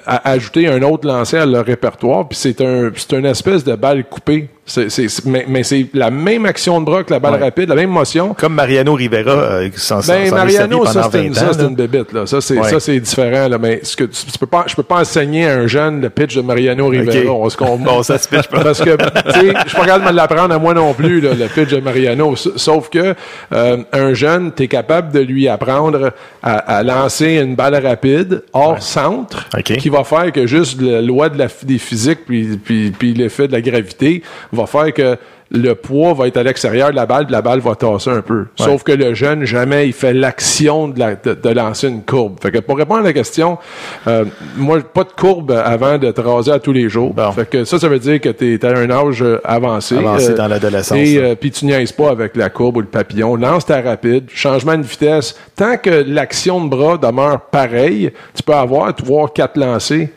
ajouter 0.06 0.68
un 0.68 0.82
autre 0.82 1.06
lancer 1.06 1.36
à 1.38 1.46
leur 1.46 1.64
répertoire, 1.64 2.28
puis 2.28 2.38
c'est 2.40 2.60
un, 2.60 2.90
c'est 2.94 3.12
une 3.16 3.26
espèce 3.26 3.64
de 3.64 3.74
balle 3.74 4.04
coupée. 4.04 4.48
C'est, 4.66 4.88
c'est- 4.88 5.08
c'est- 5.08 5.26
mais, 5.26 5.44
mais 5.48 5.64
c'est 5.64 5.86
la 5.94 6.10
même 6.12 6.46
action 6.46 6.78
de 6.80 6.84
bras 6.84 7.02
que 7.02 7.12
la 7.12 7.18
balle 7.18 7.32
Ouais. 7.34 7.40
rapide, 7.40 7.68
la 7.70 7.74
même 7.74 7.90
motion. 7.90 8.34
Comme 8.38 8.54
Mariano 8.54 8.94
Rivera, 8.94 9.30
euh, 9.32 9.68
qui 9.68 9.80
s'en 9.80 9.98
Ben, 10.00 10.26
est 10.26 10.30
Mariano, 10.30 10.86
ça, 10.86 11.08
c'est 11.10 11.24
une, 11.26 11.32
20 11.32 11.52
ça, 11.54 11.62
une 11.64 11.74
bébite, 11.74 12.12
là. 12.12 12.24
Ça, 12.26 12.40
c'est, 12.40 12.56
Ouais. 12.56 12.68
ça, 12.68 12.78
c'est 12.78 13.00
différent, 13.00 13.48
là. 13.48 13.58
Mais 13.58 13.80
ce 13.82 13.96
que 13.96 14.04
tu, 14.04 14.26
tu 14.26 14.38
peux 14.38 14.46
pas, 14.46 14.64
je 14.68 14.76
peux 14.76 14.84
pas 14.84 15.00
enseigner 15.00 15.48
à 15.48 15.54
un 15.58 15.66
jeune 15.66 16.00
le 16.00 16.08
pitch 16.08 16.36
de 16.36 16.42
Mariano 16.42 16.86
Rivera. 16.86 17.18
Ok. 17.18 17.26
On 17.28 17.50
se 17.50 17.56
comprend. 17.56 17.78
Bon, 17.78 18.02
ça 18.04 18.16
se 18.18 18.28
pitch 18.28 18.46
pas. 18.46 18.60
Parce 18.62 18.80
que, 18.80 18.90
tu 18.96 19.40
sais, 19.40 19.52
je 19.64 19.68
suis 19.70 19.76
pas 19.78 19.86
capable 19.86 20.10
de 20.12 20.16
l'apprendre 20.16 20.54
à 20.54 20.58
moi 20.60 20.72
non 20.72 20.94
plus, 20.94 21.20
là, 21.20 21.30
le 21.34 21.46
pitch 21.48 21.70
de 21.74 21.80
Mariano. 21.80 22.36
Sauf 22.36 22.90
que, 22.90 23.14
euh, 23.52 23.76
un 23.92 24.14
jeune, 24.14 24.52
t'es 24.52 24.68
capable 24.68 24.89
de 25.12 25.20
lui 25.20 25.48
apprendre 25.48 26.12
à, 26.42 26.57
à 26.57 26.83
lancer 26.83 27.38
une 27.38 27.55
balle 27.55 27.74
rapide, 27.85 28.42
hors 28.53 28.83
centre, 28.83 29.48
qui 29.62 29.88
va 29.88 30.05
faire 30.05 30.33
que 30.33 30.46
juste 30.46 30.81
la 30.81 31.00
loi 31.00 31.29
de 31.29 31.38
la, 31.38 31.48
des 31.62 31.79
physiques 31.79 32.20
puis, 32.26 32.59
puis, 32.62 32.90
puis 32.90 33.14
l'effet 33.14 33.46
de 33.46 33.53
la 33.53 33.61
gravité 33.61 34.23
va 34.52 34.67
faire 34.67 34.92
que 34.92 35.17
le 35.53 35.75
poids 35.75 36.15
va 36.15 36.29
être 36.29 36.37
à 36.37 36.42
l'extérieur 36.44 36.90
de 36.90 36.96
la 36.96 37.07
balle, 37.07 37.25
puis 37.27 37.33
la 37.33 37.42
balle 37.42 37.59
va 37.59 37.75
tasser 37.75 38.11
un 38.11 38.21
peu. 38.23 38.40
Ouais. 38.40 38.65
Sauf 38.67 38.85
que 38.85 38.92
le 38.92 39.15
jeune, 39.15 39.44
jamais 39.44 39.88
il 39.88 39.92
fait 39.92 40.13
l'action 40.13 40.87
de, 40.88 40.98
la- 41.01 41.17
de, 41.17 41.35
de 41.35 41.48
lancer 41.51 41.88
une 41.88 42.03
courbe. 42.03 42.38
Fait 42.40 42.53
que 42.53 42.59
pour 42.59 42.77
répondre 42.79 43.01
à 43.01 43.05
la 43.05 43.13
question, 43.13 43.59
euh, 44.07 44.25
moi, 44.57 44.79
pas 44.81 45.03
de 45.03 45.11
courbe 45.11 45.51
avant 45.51 45.98
de 45.98 46.11
te 46.13 46.21
raser 46.21 46.53
à 46.53 46.61
tous 46.61 46.73
les 46.73 46.88
jours. 46.88 47.15
Fait 47.35 47.48
que 47.51 47.65
ça, 47.65 47.79
ça 47.81 47.88
veut 47.88 47.98
dire 47.98 48.21
que 48.21 48.29
tu 48.29 48.55
es 48.55 48.65
à 48.65 48.69
un 48.79 48.90
âge 48.90 49.23
euh, 49.23 49.40
avancé. 49.44 49.96
Avancé 49.98 50.35
dans 50.35 50.46
l'adolescence, 50.46 50.96
Et 50.98 51.19
euh, 51.19 51.35
puis 51.35 51.51
tu 51.51 51.65
niaises 51.67 51.92
pas 51.92 52.11
avec 52.11 52.37
la 52.37 52.48
courbe 52.48 52.77
ou 52.77 52.81
le 52.81 52.87
papillon. 52.87 53.35
Lance 53.35 53.67
ta 53.67 53.81
rapide, 53.81 54.27
changement 54.33 54.77
de 54.79 54.83
vitesse. 54.85 55.37
Tant 55.57 55.77
que 55.77 56.05
l'action 56.07 56.65
de 56.65 56.69
bras 56.71 56.96
demeure 56.96 57.40
pareille, 57.40 58.13
tu 58.35 58.42
peux 58.44 58.55
avoir 58.55 58.94
trois, 58.94 59.29
quatre 59.29 59.59
lancers. 59.59 60.09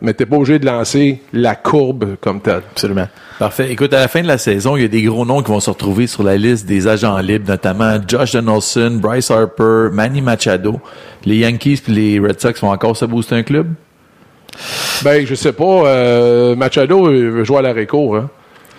Mais 0.00 0.14
t'es 0.14 0.26
pas 0.26 0.36
obligé 0.36 0.58
de 0.58 0.66
lancer 0.66 1.20
la 1.32 1.54
courbe 1.54 2.16
comme 2.20 2.40
telle. 2.40 2.62
Absolument. 2.70 3.06
Parfait. 3.38 3.70
Écoute, 3.70 3.92
à 3.92 4.00
la 4.00 4.08
fin 4.08 4.22
de 4.22 4.26
la 4.26 4.38
saison, 4.38 4.76
il 4.76 4.82
y 4.82 4.84
a 4.84 4.88
des 4.88 5.02
gros 5.02 5.24
noms 5.24 5.42
qui 5.42 5.52
vont 5.52 5.60
se 5.60 5.70
retrouver 5.70 6.06
sur 6.06 6.24
la 6.24 6.36
liste 6.36 6.66
des 6.66 6.88
agents 6.88 7.18
libres, 7.18 7.48
notamment 7.48 7.98
Josh 8.06 8.32
Donaldson, 8.32 8.98
Bryce 9.00 9.30
Harper, 9.30 9.90
Manny 9.92 10.20
Machado. 10.20 10.80
Les 11.24 11.36
Yankees 11.36 11.82
et 11.88 11.92
les 11.92 12.18
Red 12.18 12.40
Sox 12.40 12.60
vont 12.60 12.70
encore 12.70 12.96
se 12.96 13.04
booster 13.04 13.36
un 13.36 13.42
club? 13.42 13.68
Ben, 15.04 15.24
je 15.24 15.34
sais 15.34 15.52
pas. 15.52 15.86
Euh, 15.86 16.56
Machado 16.56 17.04
veut 17.04 17.44
jouer 17.44 17.58
à 17.58 17.62
l'arrêt 17.62 17.86
court. 17.86 18.16
Hein? 18.16 18.30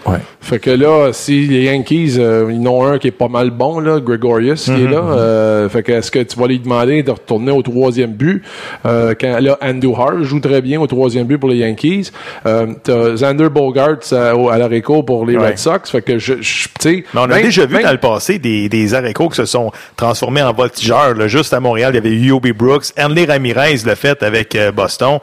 Ouais. 0.06 0.18
Fait 0.42 0.60
que 0.60 0.70
là, 0.72 1.10
si 1.12 1.46
les 1.48 1.64
Yankees, 1.66 2.16
euh, 2.18 2.50
ils 2.52 2.66
ont 2.68 2.86
un 2.86 2.98
qui 2.98 3.08
est 3.08 3.12
pas 3.12 3.28
mal 3.28 3.50
bon, 3.52 3.80
là, 3.80 4.00
Gregorius, 4.00 4.64
qui 4.66 4.72
est 4.72 4.78
Mhm, 4.78 4.92
là. 4.92 4.98
euh, 5.00 5.70
fait 5.70 5.84
que 5.84 5.92
est-ce 5.92 6.10
que 6.10 6.20
tu 6.20 6.40
vas 6.40 6.48
lui 6.48 6.60
demander 6.60 7.04
de 7.04 7.12
retourner 7.12 7.52
au 7.52 7.62
troisième 7.62 8.14
but? 8.14 8.42
Euh, 8.86 9.14
quand 9.20 9.40
là, 9.42 9.58
Andrew 9.62 9.94
Hart 9.96 10.24
joue 10.24 10.40
très 10.40 10.62
bien 10.62 10.80
au 10.80 10.88
troisième 10.88 11.28
but 11.28 11.38
pour 11.38 11.50
les 11.50 11.58
Yankees. 11.58 12.12
Euh, 12.46 12.68
t'as 12.84 13.12
Xander 13.16 13.50
Bogarts 13.50 14.12
à, 14.14 14.36
au- 14.36 14.50
à 14.50 14.58
l'arrêt 14.58 14.82
court 14.82 15.06
pour 15.06 15.26
les 15.26 15.38
Ouais. 15.38 15.48
Red 15.50 15.58
Sox. 15.60 15.90
Fait 15.92 16.02
que 16.02 16.18
je, 16.18 16.36
je 16.42 16.68
tu 16.80 17.06
on 17.14 17.20
a 17.24 17.28
même- 17.28 17.44
déjà 17.44 17.66
vu 17.66 17.76
même- 17.76 17.84
dans 17.84 17.92
le 17.92 17.98
passé 17.98 18.40
des, 18.40 18.70
des 18.70 18.94
arécos 18.94 19.30
qui 19.30 19.36
se 19.36 19.46
sont 19.46 19.72
transformés 19.98 20.42
en 20.42 20.54
voltigeurs. 20.54 21.14
là. 21.16 21.28
Juste 21.28 21.54
à 21.54 21.60
Montréal, 21.60 21.92
il 21.94 21.96
y 21.96 21.98
avait 22.00 22.16
Yobi 22.16 22.54
Brooks. 22.54 22.86
Henley 22.98 23.26
Ramirez 23.26 23.76
l'a 23.86 23.96
fait 23.96 24.24
avec 24.24 24.56
euh, 24.56 24.72
Boston. 24.72 25.20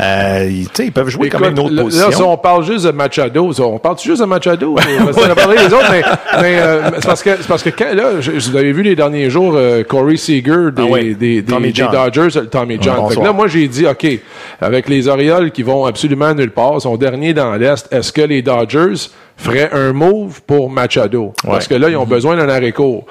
Euh, 0.00 0.46
ils, 0.48 0.68
tu 0.68 0.70
sais, 0.74 0.86
ils 0.86 0.92
peuvent 0.92 1.08
jouer 1.08 1.28
même 1.40 1.52
une 1.52 1.58
autre 1.58 1.74
là, 1.74 1.82
position. 1.82 2.08
Là, 2.10 2.16
si 2.16 2.22
on 2.22 2.36
parle 2.36 2.64
juste 2.64 2.86
de 2.86 2.92
Machado, 2.92 3.52
ça, 3.52 3.64
on 3.64 3.78
parle 3.78 3.98
juste 3.98 4.19
de 4.20 4.26
Machado? 4.26 4.74
Qu'on 5.14 5.22
a 5.24 5.34
parlé 5.34 5.56
des 5.58 5.72
autres, 5.74 5.90
mais, 5.90 6.02
mais, 6.40 6.60
euh, 6.60 6.90
c'est 6.96 7.06
parce 7.06 7.22
que, 7.22 7.30
c'est 7.38 7.46
parce 7.48 7.62
que 7.62 7.70
quand, 7.70 7.94
là, 7.94 8.20
je- 8.20 8.32
vous 8.32 8.56
avez 8.56 8.72
vu 8.72 8.82
les 8.82 8.94
derniers 8.94 9.30
jours, 9.30 9.54
euh, 9.56 9.82
Corey 9.82 10.16
Seager 10.16 10.70
des, 10.74 10.82
Ah 10.82 10.86
oui, 10.88 11.14
des, 11.14 11.42
des, 11.42 11.52
Tommy 11.52 11.68
des 11.72 11.74
John. 11.74 11.90
Dodgers, 11.92 12.40
Tommy 12.50 12.78
John. 12.80 12.94
Ouais, 12.98 13.00
Fait 13.00 13.08
que 13.08 13.14
bonsoir. 13.16 13.24
là, 13.26 13.32
moi, 13.32 13.48
j'ai 13.48 13.66
dit, 13.68 13.86
OK, 13.86 14.06
avec 14.60 14.88
les 14.88 15.08
Orioles 15.08 15.50
qui 15.50 15.62
vont 15.62 15.84
absolument 15.86 16.32
nulle 16.34 16.50
part, 16.52 16.80
sont 16.80 16.96
derniers 16.96 17.34
dans 17.34 17.54
l'Est, 17.54 17.92
est-ce 17.92 18.12
que 18.12 18.22
les 18.22 18.42
Dodgers 18.42 19.08
feraient 19.40 19.70
un 19.72 19.92
move 19.92 20.40
pour 20.46 20.70
Machado? 20.70 21.32
Parce 21.44 21.66
que 21.68 21.74
là, 21.74 21.88
ils 21.88 21.96
ont 21.96 22.06
besoin 22.06 22.36
d'un 22.36 22.48
arrêt 22.48 22.72
court. 22.72 23.06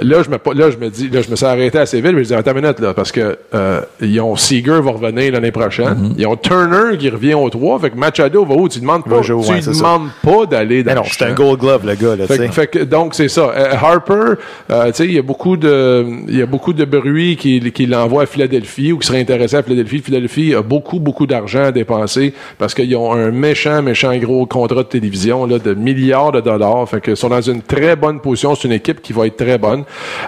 Là, 0.00 0.22
je 0.22 0.30
me, 0.30 0.36
là, 0.58 0.70
je 0.70 0.76
me 0.76 0.90
dis, 0.90 1.08
là, 1.08 1.20
je 1.22 1.30
me 1.30 1.36
suis 1.36 1.46
arrêté 1.46 1.78
assez 1.78 2.00
vite, 2.00 2.12
mais 2.14 2.22
je 2.24 2.28
dis, 2.28 2.34
attends 2.34 2.52
une 2.52 2.60
minute, 2.62 2.80
là, 2.80 2.94
parce 2.94 3.12
que, 3.12 3.38
euh, 3.54 3.80
ils 4.00 4.20
ont 4.20 4.36
Seager 4.36 4.80
va 4.82 4.90
revenir 4.92 5.32
l'année 5.32 5.52
prochaine. 5.52 6.14
Ils 6.18 6.26
ont 6.26 6.36
Turner 6.36 6.96
qui 6.98 7.08
revient 7.08 7.34
au 7.34 7.48
3. 7.50 7.78
Fait 7.80 7.90
que 7.90 7.96
Machado 7.96 8.44
va 8.44 8.54
où? 8.54 8.68
Tu 8.68 8.80
demandes 8.80 9.04
pas, 9.04 9.20
tu 9.20 9.32
ouais, 9.32 9.60
ça. 9.62 9.70
demandes 9.72 10.08
pas 10.22 10.46
d'aller 10.46 10.82
dans 10.82 10.90
Mais 10.92 10.96
non, 10.96 11.04
c'est 11.06 11.24
un 11.24 11.32
gold 11.34 11.60
glove, 11.60 11.86
le 11.86 11.94
gars. 11.94 12.16
Là, 12.16 12.26
Fait, 12.26 12.38
que- 12.38 12.52
fait 12.52 12.66
que, 12.66 12.78
donc 12.80 13.14
c'est 13.14 13.28
ça. 13.28 13.52
Euh, 13.56 13.72
Harper, 13.74 14.34
euh, 14.70 14.86
tu 14.86 14.92
sais, 14.94 15.04
il 15.06 15.12
y 15.12 15.18
a 15.18 15.22
beaucoup 15.22 15.56
de, 15.56 16.04
il 16.28 16.36
y 16.36 16.42
a 16.42 16.46
beaucoup 16.46 16.72
de 16.72 16.84
bruit 16.84 17.36
qui, 17.36 17.60
qui 17.72 17.86
l'envoie 17.86 18.22
à 18.22 18.26
Philadelphie 18.26 18.92
ou 18.92 18.98
qui 18.98 19.06
serait 19.06 19.20
intéressé 19.20 19.56
à 19.56 19.62
Philadelphie. 19.62 19.98
Philadelphie 19.98 20.54
a 20.54 20.62
beaucoup, 20.62 20.98
beaucoup 21.00 21.26
d'argent 21.26 21.64
à 21.64 21.72
dépenser 21.72 22.34
parce 22.58 22.74
qu'ils 22.74 22.94
ont 22.96 23.12
un 23.12 23.30
méchant, 23.30 23.82
méchant 23.82 24.16
gros 24.18 24.46
contrat 24.46 24.82
de 24.82 24.88
télévision 24.88 25.46
là, 25.46 25.58
de 25.66 25.74
milliards 25.74 26.32
de 26.32 26.40
dollars. 26.40 26.88
Fait 26.88 27.00
que 27.00 27.14
sont 27.14 27.28
dans 27.28 27.40
une 27.40 27.62
très 27.62 27.96
bonne 27.96 28.20
position. 28.20 28.54
C'est 28.54 28.68
une 28.68 28.74
équipe 28.74 29.02
qui 29.02 29.12
va 29.12 29.26
être 29.26 29.36
très 29.36 29.58
bonne. 29.58 29.84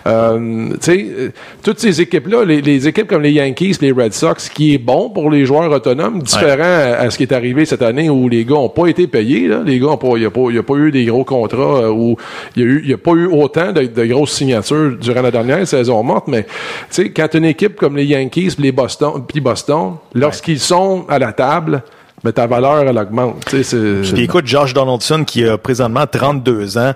Euh, 0.07 0.71
tu 0.73 0.77
sais, 0.81 1.07
euh, 1.11 1.29
toutes 1.63 1.79
ces 1.79 2.01
équipes-là, 2.01 2.45
les, 2.45 2.61
les 2.61 2.89
équipes 2.89 3.09
comme 3.09 3.23
les 3.23 3.33
Yankees, 3.33 3.77
les 3.81 3.93
Red 3.93 4.13
Sox, 4.13 4.49
qui 4.53 4.75
est 4.75 4.79
bon 4.79 5.11
pour 5.11 5.31
les 5.31 5.45
joueurs 5.45 5.71
autonomes, 5.71 6.23
différent 6.23 6.63
à, 6.65 7.05
à 7.05 7.11
ce 7.11 7.17
qui 7.17 7.25
est 7.25 7.33
arrivé 7.33 7.65
cette 7.65 7.83
année 7.83 8.11
où 8.11 8.29
les 8.29 8.45
gars 8.45 8.57
ont 8.57 8.69
pas 8.69 8.87
été 8.87 9.07
payés. 9.07 9.49
Là. 9.49 9.63
Les 9.65 9.79
gars 9.79 9.89
ont 9.89 9.97
pas, 9.97 10.17
il 10.17 10.23
y 10.23 10.27
a 10.27 10.29
a 10.59 10.63
pas 10.63 10.75
eu 10.75 10.91
des 10.91 11.05
gros 11.05 11.25
contrats 11.25 11.83
euh, 11.83 11.91
où 11.91 12.17
il 12.57 12.63
y 12.63 12.65
a 12.65 12.69
eu, 12.69 12.81
il 12.85 12.91
y 12.91 12.95
a 12.95 12.99
pas 12.99 13.13
eu 13.13 13.27
autant 13.27 13.73
de, 13.73 13.83
de 13.83 14.05
grosses 14.07 14.33
signatures 14.33 14.97
durant 15.01 15.23
la 15.23 15.31
dernière 15.31 15.67
saison 15.67 16.03
morte. 16.03 16.29
Mais 16.29 16.45
tu 16.45 16.49
sais, 16.91 17.11
quand 17.11 17.35
une 17.35 17.45
équipe 17.45 17.77
comme 17.77 17.97
les 17.97 18.05
Yankees, 18.05 18.57
les 18.59 18.73
Boston, 18.73 19.23
puis 19.27 19.41
Boston, 19.41 19.95
lorsqu'ils 20.15 20.61
sont 20.61 21.05
à 21.09 21.19
la 21.19 21.33
table, 21.33 21.83
ben, 22.25 22.33
ta 22.33 22.47
valeur 22.47 22.81
elle 22.89 22.99
augmente. 22.99 23.45
Tu 23.47 23.63
sais, 23.63 24.03
c'est- 24.03 24.13
Puis 24.15 24.25
écoute, 24.25 24.47
Josh 24.47 24.75
Donaldson, 24.75 25.25
qui 25.25 25.45
a 25.45 25.57
présentement 25.59 26.05
32 26.11 26.77
ans, 26.79 26.93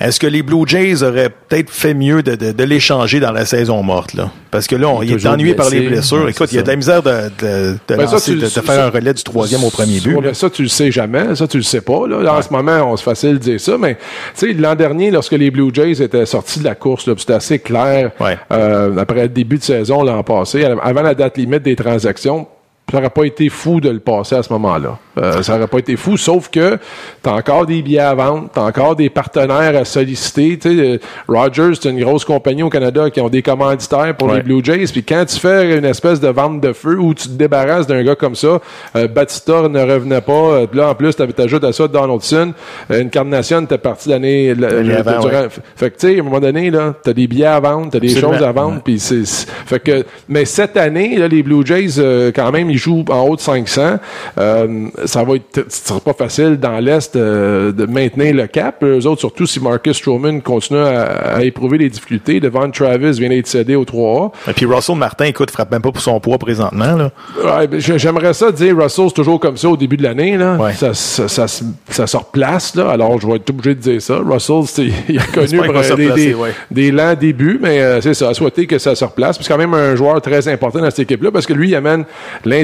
est-ce 0.00 0.20
que 0.20 0.26
les 0.26 0.42
Blue 0.42 0.64
Jays 0.66 1.02
auraient 1.02 1.30
peut-être 1.30 1.70
fait 1.70 1.94
mieux 1.94 2.22
de, 2.22 2.34
de, 2.34 2.52
de 2.52 2.64
l'échanger 2.64 3.18
dans 3.20 3.32
la 3.32 3.44
saison 3.46 3.82
morte? 3.82 4.14
Là? 4.14 4.30
Parce 4.50 4.66
que 4.66 4.76
là, 4.76 4.88
on, 4.88 5.02
Il 5.02 5.06
est 5.06 5.08
il, 5.08 5.12
est 5.12 5.16
toujours 5.16 5.32
ennuyé 5.32 5.54
par 5.54 5.70
les 5.70 5.80
blessures. 5.88 6.24
Ouais, 6.24 6.30
écoute, 6.30 6.52
il 6.52 6.56
y 6.56 6.58
a 6.58 6.62
de 6.62 6.68
la 6.68 6.76
misère 6.76 7.02
de, 7.02 7.10
de, 7.10 7.72
de 7.88 7.96
Ben, 7.96 8.06
ça, 8.06 8.12
lancer- 8.16 8.32
tu 8.32 8.36
de- 8.36 8.40
le- 8.42 8.46
de 8.46 8.50
ça- 8.50 8.62
faire 8.62 8.84
un 8.86 8.90
relais 8.90 9.14
du 9.14 9.22
troisième 9.22 9.64
au 9.64 9.70
premier 9.70 10.00
but. 10.00 10.20
Là. 10.20 10.34
ça, 10.34 10.50
tu 10.50 10.62
le 10.62 10.68
sais 10.68 10.90
jamais. 10.90 11.34
Ça, 11.34 11.46
tu 11.48 11.56
le 11.56 11.62
sais 11.62 11.80
pas. 11.80 12.06
Là. 12.06 12.34
En 12.34 12.42
ce 12.42 12.50
moment, 12.52 12.90
on 12.92 12.96
se 12.96 13.02
facile 13.02 13.34
de 13.34 13.38
dire 13.38 13.60
ça. 13.60 13.76
Mais 13.78 13.94
tu 14.38 14.46
sais, 14.46 14.52
l'an 14.52 14.74
dernier, 14.74 15.10
lorsque 15.10 15.32
les 15.32 15.50
Blue 15.50 15.70
Jays 15.72 16.02
étaient 16.02 16.26
sortis 16.26 16.58
de 16.60 16.64
la 16.64 16.74
course, 16.74 17.06
là, 17.06 17.14
c'était 17.18 17.32
assez 17.34 17.58
clair. 17.58 18.10
euh, 18.52 18.96
après 18.98 19.22
le 19.22 19.28
début 19.28 19.58
de 19.58 19.62
saison 19.64 20.02
l'an 20.02 20.22
passé, 20.22 20.64
avant 20.64 21.02
la 21.02 21.14
date 21.14 21.38
limite 21.38 21.62
des 21.62 21.76
transactions. 21.76 22.46
Ça 22.88 22.98
n'aurait 22.98 23.10
pas 23.10 23.24
été 23.24 23.48
fou 23.48 23.80
de 23.80 23.88
le 23.90 23.98
passer 23.98 24.36
à 24.36 24.44
ce 24.44 24.52
moment-là. 24.52 24.96
Euh, 25.18 25.42
ça 25.42 25.54
n'aurait 25.54 25.66
pas 25.66 25.78
été 25.78 25.96
fou, 25.96 26.16
sauf 26.16 26.48
que 26.48 26.78
tu 27.20 27.28
as 27.28 27.32
encore 27.34 27.66
des 27.66 27.82
billets 27.82 27.98
à 27.98 28.14
vendre, 28.14 28.48
tu 28.54 28.60
as 28.60 28.62
encore 28.62 28.94
des 28.94 29.10
partenaires 29.10 29.76
à 29.76 29.84
solliciter. 29.84 30.56
Tu 30.56 30.68
sais, 30.76 30.80
euh, 30.86 30.98
Rogers, 31.26 31.72
c'est 31.82 31.88
une 31.90 31.98
grosse 32.00 32.24
compagnie 32.24 32.62
au 32.62 32.68
Canada 32.70 33.10
qui 33.10 33.20
ont 33.20 33.28
des 33.28 33.42
commanditaires 33.42 34.16
pour 34.16 34.28
Ouais. 34.28 34.36
les 34.36 34.42
Blue 34.44 34.60
Jays. 34.62 34.84
Puis 34.92 35.02
quand 35.02 35.24
tu 35.24 35.36
fais 35.36 35.76
une 35.78 35.84
espèce 35.84 36.20
de 36.20 36.28
vente 36.28 36.60
de 36.60 36.72
feu 36.72 36.96
où 37.00 37.12
tu 37.12 37.26
te 37.26 37.32
débarrasses 37.32 37.88
d'un 37.88 38.04
gars 38.04 38.14
comme 38.14 38.36
ça, 38.36 38.60
euh, 38.94 39.08
Batista 39.08 39.68
ne 39.68 39.80
revenait 39.80 40.20
pas. 40.20 40.32
euh, 40.32 40.66
puis 40.68 40.78
là, 40.78 40.90
en 40.90 40.94
plus, 40.94 41.16
tu 41.16 41.22
ajoutes 41.42 41.64
à 41.64 41.72
ça 41.72 41.88
Donaldson. 41.88 42.52
Euh, 42.92 43.02
Incarnation 43.02 43.62
était 43.62 43.78
parti 43.78 44.10
l'année 44.10 44.54
ouais. 44.54 45.48
Fait 45.74 45.90
que, 45.90 45.96
tu 45.98 46.06
sais, 46.06 46.16
à 46.16 46.20
un 46.20 46.22
moment 46.22 46.38
donné, 46.38 46.70
là, 46.70 46.94
t'as 47.02 47.12
des 47.12 47.26
billets 47.26 47.46
à 47.46 47.58
vendre, 47.58 47.88
t'as 47.90 47.98
des 47.98 48.10
Absolument. 48.12 48.32
choses 48.38 48.42
à 48.46 48.52
vendre, 48.52 48.80
puis 48.84 49.00
c'est, 49.00 49.24
c'est- 49.24 49.48
fait 49.66 49.80
que, 49.80 50.04
mais 50.28 50.44
cette 50.44 50.76
année, 50.76 51.16
là, 51.16 51.26
les 51.26 51.42
Blue 51.42 51.66
Jays, 51.66 51.98
euh, 51.98 52.30
quand 52.32 52.52
même, 52.52 52.70
jouent 52.76 53.04
en 53.08 53.22
haut 53.22 53.36
de 53.36 53.40
500. 53.40 53.98
Euh, 54.38 54.86
ça 55.04 55.24
va 55.24 55.34
être, 55.36 55.64
ce 55.68 55.88
sera 55.88 56.00
pas 56.00 56.12
facile 56.12 56.56
dans 56.58 56.78
l'Est 56.78 57.16
euh, 57.16 57.72
de 57.72 57.86
maintenir 57.86 58.34
le 58.34 58.46
cap. 58.46 58.82
Eux 58.82 59.06
autres, 59.06 59.20
surtout 59.20 59.46
si 59.46 59.60
Marcus 59.60 59.96
Stroman 59.96 60.40
continue 60.42 60.80
à, 60.80 61.36
à 61.36 61.42
éprouver 61.42 61.78
les 61.78 61.88
difficultés. 61.88 62.40
Devant 62.40 62.70
Travis 62.70 63.18
vient 63.18 63.28
d'être 63.28 63.46
cédé 63.46 63.74
au 63.76 63.84
3A. 63.84 64.30
Et 64.48 64.52
puis 64.52 64.66
Russell 64.66 64.96
Martin, 64.96 65.26
écoute, 65.26 65.50
frappe 65.50 65.70
même 65.70 65.82
pas 65.82 65.92
pour 65.92 66.02
son 66.02 66.18
poids 66.20 66.38
présentement. 66.38 66.94
Là. 66.96 67.10
Ouais, 67.42 67.66
ben, 67.66 67.80
j'ai- 67.80 67.98
J'aimerais 67.98 68.34
ça 68.34 68.52
dire 68.52 68.76
Russell, 68.78 69.06
c'est 69.08 69.14
toujours 69.14 69.40
comme 69.40 69.56
ça 69.56 69.68
au 69.68 69.76
début 69.76 69.96
de 69.96 70.02
l'année. 70.02 70.36
Là. 70.36 70.56
Ça, 70.74 70.94
ça, 70.94 71.26
ça, 71.28 71.46
ça 71.88 72.06
se 72.06 72.16
replace. 72.16 72.74
Là. 72.76 72.90
Alors, 72.90 73.20
je 73.20 73.26
vais 73.26 73.36
être 73.36 73.50
obligé 73.50 73.74
de 73.74 73.80
dire 73.80 74.02
ça. 74.02 74.18
Russell, 74.24 74.62
c'est- 74.66 74.86
il 75.08 75.18
a 75.18 75.22
connu 75.24 75.58
euh, 75.60 75.96
des, 75.96 76.08
des, 76.26 76.34
ouais. 76.34 76.50
des 76.70 76.90
lents 76.92 77.14
débuts, 77.14 77.58
mais 77.60 77.80
euh, 77.80 78.00
c'est 78.00 78.14
ça. 78.14 78.32
Souhaiter 78.34 78.66
que 78.66 78.78
ça 78.78 78.94
se 78.94 79.04
replace. 79.04 79.38
C'est 79.40 79.48
quand 79.48 79.58
même 79.58 79.74
un 79.74 79.96
joueur 79.96 80.20
très 80.20 80.46
important 80.48 80.78
dans 80.80 80.90
cette 80.90 81.00
équipe-là 81.00 81.30
parce 81.32 81.46
que 81.46 81.52
lui, 81.52 81.70
il 81.70 81.74
amène 81.74 82.04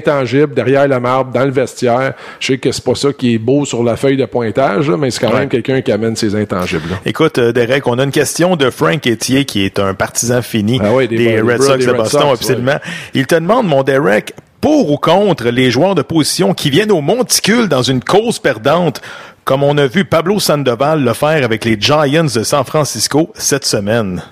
l'intangible 0.07 0.55
derrière 0.55 0.87
la 0.89 1.01
marbre, 1.01 1.33
dans 1.33 1.45
le 1.45 1.51
vestiaire. 1.51 2.15
Je 2.41 2.49
sais 2.49 2.59
que 2.59 2.73
c'est 2.73 2.85
pas 2.85 2.95
ça 2.95 3.13
qui 3.13 3.35
est 3.35 3.39
beau 3.39 3.65
sur 3.65 3.83
la 3.83 3.97
feuille 3.97 4.17
de 4.17 4.25
pointage, 4.27 4.89
là, 4.89 4.97
mais 4.97 5.11
c'est 5.11 5.21
quand 5.21 5.33
Ouais. 5.33 5.41
même 5.41 5.49
quelqu'un 5.49 5.81
qui 5.83 5.93
amène 5.93 6.17
ses 6.17 6.35
intangibles. 6.35 6.89
là. 6.91 6.97
Écoute, 7.07 7.39
euh, 7.39 7.53
Derek, 7.53 7.87
on 7.87 7.99
a 7.99 8.05
une 8.05 8.11
question 8.11 8.57
de 8.57 8.71
Frank 8.71 9.07
Etier, 9.07 9.45
qui 9.45 9.65
est 9.65 9.79
un 9.79 9.95
partisan 9.95 10.43
fini 10.43 10.79
des- 10.79 11.09
des, 11.09 11.17
des 11.17 11.41
Red 11.41 11.63
Sox 11.63 11.87
de 11.87 11.93
Boston, 11.93 12.21
Sox, 12.23 12.33
absolument. 12.33 12.79
Il 13.15 13.27
te 13.27 13.35
demande, 13.35 13.67
mon 13.67 13.83
Derek, 13.83 14.35
pour 14.61 14.91
ou 14.91 14.97
contre 14.97 15.49
les 15.49 15.71
joueurs 15.71 15.95
de 15.95 16.03
position 16.03 16.55
qui 16.55 16.71
viennent 16.71 16.93
au 16.93 17.01
monticule 17.01 17.69
dans 17.69 17.83
une 17.83 18.03
cause 18.03 18.39
perdante, 18.39 19.01
comme 19.45 19.63
on 19.65 19.77
a 19.77 19.87
vu 19.87 20.05
Pablo 20.05 20.39
Sandoval 20.39 21.03
le 21.03 21.13
faire 21.15 21.45
avec 21.45 21.65
les 21.65 21.77
Giants 21.81 22.25
de 22.25 22.43
San 22.45 22.65
Francisco 22.65 23.31
cette 23.35 23.65
semaine? 23.65 24.23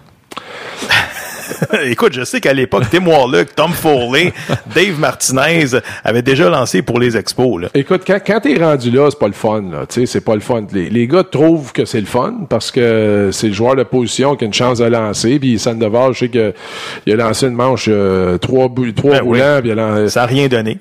Écoute, 1.85 2.13
je 2.13 2.25
sais 2.25 2.41
qu'à 2.41 2.53
l'époque, 2.53 2.85
Tim 2.91 3.07
Warlock, 3.07 3.55
Tom 3.55 3.73
Foley, 3.73 4.33
Dave 4.75 4.99
Martinez 4.99 5.67
avaient 6.05 6.23
déjà 6.23 6.49
lancé 6.51 6.83
pour 6.83 6.99
les 6.99 7.17
expos. 7.17 7.61
Là. 7.63 7.69
Écoute, 7.75 8.03
quand, 8.07 8.19
quand 8.25 8.41
t'es 8.41 8.55
rendu 8.63 8.91
là, 8.91 9.09
c'est 9.11 9.19
pas 9.19 9.27
le 9.29 9.33
fun, 9.33 9.63
là. 9.71 9.85
C'est 9.89 10.25
pas 10.25 10.35
le 10.35 10.41
fun. 10.41 10.67
Les, 10.73 10.89
les 10.91 11.07
gars 11.07 11.25
trouvent 11.25 11.73
que 11.73 11.85
c'est 11.85 12.01
le 12.01 12.07
fun 12.07 12.47
parce 12.49 12.71
que 12.71 13.31
c'est 13.33 13.49
le 13.49 13.53
joueur 13.53 13.77
de 13.77 13.83
position 13.83 14.37
qui 14.37 14.45
a 14.45 14.47
une 14.47 14.55
chance 14.55 14.79
de 14.79 14.85
lancer. 14.87 15.39
Puis 15.39 15.59
Sandoval, 15.59 16.13
je 16.15 16.19
sais 16.21 16.29
que 16.29 16.53
il 17.07 17.13
a 17.13 17.17
lancé 17.17 17.47
une 17.47 17.55
manche 17.55 17.87
euh, 17.89 18.39
trois, 18.39 18.69
bou- 18.69 18.93
trois 18.93 19.13
Ben 19.13 19.21
oui. 19.25 19.41
roulants. 19.41 19.61
puis 19.61 19.71
il 19.71 19.73
a 19.73 19.75
lan- 19.75 20.09
Ça 20.09 20.21
n'a 20.21 20.27
rien 20.27 20.49
donné. 20.49 20.79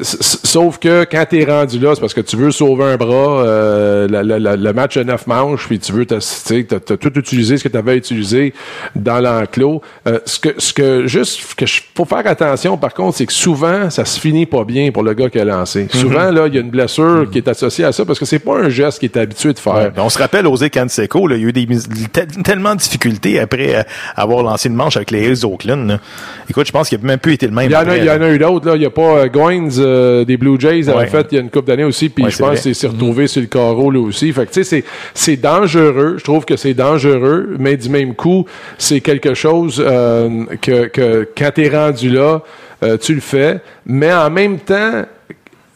sauf 0.00 0.78
que 0.78 1.04
quand 1.10 1.24
t'es 1.28 1.44
rendu 1.44 1.78
là, 1.78 1.94
c'est 1.94 2.00
parce 2.00 2.14
que 2.14 2.20
tu 2.20 2.36
veux 2.36 2.50
sauver 2.50 2.84
un 2.84 2.96
bras, 2.96 3.42
euh, 3.44 4.08
la- 4.08 4.22
la- 4.22 4.38
la- 4.38 4.56
le 4.56 4.72
match 4.72 4.96
de 4.96 5.02
neuf 5.04 5.26
manches, 5.26 5.66
puis 5.66 5.78
tu 5.78 5.92
veux, 5.92 6.06
t'as 6.06 6.20
tout 6.96 7.18
utilisé 7.18 7.56
ce 7.56 7.64
que 7.64 7.68
tu 7.68 7.76
avais 7.76 7.96
utilisé 7.96 8.54
dans 8.96 9.20
l'enclos. 9.20 9.80
Euh, 10.04 10.18
ce 10.24 10.40
que, 10.40 10.48
ce 10.58 10.72
que 10.72 11.06
juste 11.06 11.54
que 11.54 11.64
je- 11.64 11.80
faut 11.94 12.04
faire 12.04 12.26
attention 12.26 12.76
par 12.76 12.92
contre, 12.92 13.16
c'est 13.18 13.26
que 13.26 13.32
souvent 13.32 13.88
ça 13.88 14.04
se 14.04 14.18
finit 14.18 14.46
pas 14.46 14.64
bien 14.64 14.90
pour 14.90 15.04
le 15.04 15.14
gars 15.14 15.30
qui 15.30 15.38
a 15.38 15.44
lancé. 15.44 15.86
Souvent 15.92 16.32
là, 16.32 16.48
il 16.48 16.54
y 16.54 16.58
a 16.58 16.60
une 16.60 16.70
blessure 16.70 17.28
qui 17.30 17.38
est 17.38 17.46
associée 17.46 17.84
à 17.84 17.92
ça 17.92 18.04
parce 18.04 18.18
que 18.18 18.24
c'est 18.24 18.40
pas 18.40 18.58
un 18.58 18.68
geste 18.68 18.98
qu'il 18.98 19.10
est 19.12 19.16
habitué 19.16 19.52
de 19.52 19.60
faire. 19.60 19.74
Ouais, 19.74 19.90
ben, 19.94 20.02
on 20.02 20.08
se 20.08 20.18
rappelle 20.18 20.48
Osé 20.48 20.70
Canseco, 20.70 21.28
là, 21.28 21.36
il 21.36 21.42
y 21.42 21.44
a 21.44 21.48
eu 21.50 21.52
des, 21.52 21.68
tellement 22.44 22.74
de 22.74 22.80
difficultés 22.80 23.38
après 23.38 23.76
euh, 23.76 23.82
avoir 24.16 24.42
lancé 24.42 24.68
une 24.68 24.74
manche 24.74 24.96
avec 24.96 25.12
les 25.12 25.24
Hills 25.28 25.40
d'Oakland. 25.42 26.00
Écoute, 26.50 26.66
je 26.66 26.72
pense 26.72 26.88
qu'il 26.88 26.98
n'a 26.98 27.06
même 27.06 27.18
plus 27.20 27.34
été 27.34 27.46
le 27.46 27.52
même. 27.52 27.66
Il 27.66 27.72
y 27.72 27.76
en 27.76 27.86
a, 27.88 27.96
il 27.96 28.04
y 28.04 28.10
en 28.10 28.20
a 28.20 28.28
eu 28.30 28.38
d'autres, 28.38 28.66
là. 28.68 28.74
Il 28.74 28.82
y 28.82 28.86
a 28.86 28.90
pas 28.90 29.02
euh, 29.18 29.28
Goins 29.28 29.68
euh, 29.78 30.24
des 30.24 30.36
Blue 30.36 30.58
Jays 30.58 30.88
Ouais. 30.88 31.06
fait 31.06 31.28
il 31.30 31.34
y 31.36 31.38
a 31.38 31.42
une 31.42 31.50
couple 31.50 31.68
d'années 31.68 31.84
aussi, 31.84 32.08
puis 32.08 32.24
Ouais, 32.24 32.30
je 32.32 32.38
pense 32.38 32.60
qu'il 32.62 32.74
s'est 32.74 32.88
retrouvé 32.88 33.28
sur 33.28 33.40
le 33.40 33.46
carreau 33.46 33.90
là 33.92 34.00
aussi. 34.00 34.32
Fait 34.32 34.46
que 34.46 34.50
tu 34.52 34.64
sais, 34.64 34.68
c'est 34.68 34.84
c'est 35.14 35.36
dangereux. 35.36 36.16
Je 36.18 36.24
trouve 36.24 36.44
que 36.44 36.56
c'est 36.56 36.74
dangereux, 36.74 37.54
mais 37.60 37.76
du 37.76 37.88
même 37.88 38.14
coup, 38.16 38.46
c'est 38.78 39.00
quelque 39.00 39.34
chose 39.34 39.80
euh, 39.92 40.44
que, 40.60 40.86
que 40.86 41.28
quand 41.36 41.50
t'es 41.54 41.68
rendu 41.68 42.10
là, 42.10 42.40
euh, 42.82 42.96
tu 42.96 43.14
le 43.14 43.20
fais. 43.20 43.60
Mais 43.86 44.12
en 44.12 44.30
même 44.30 44.58
temps, 44.58 45.04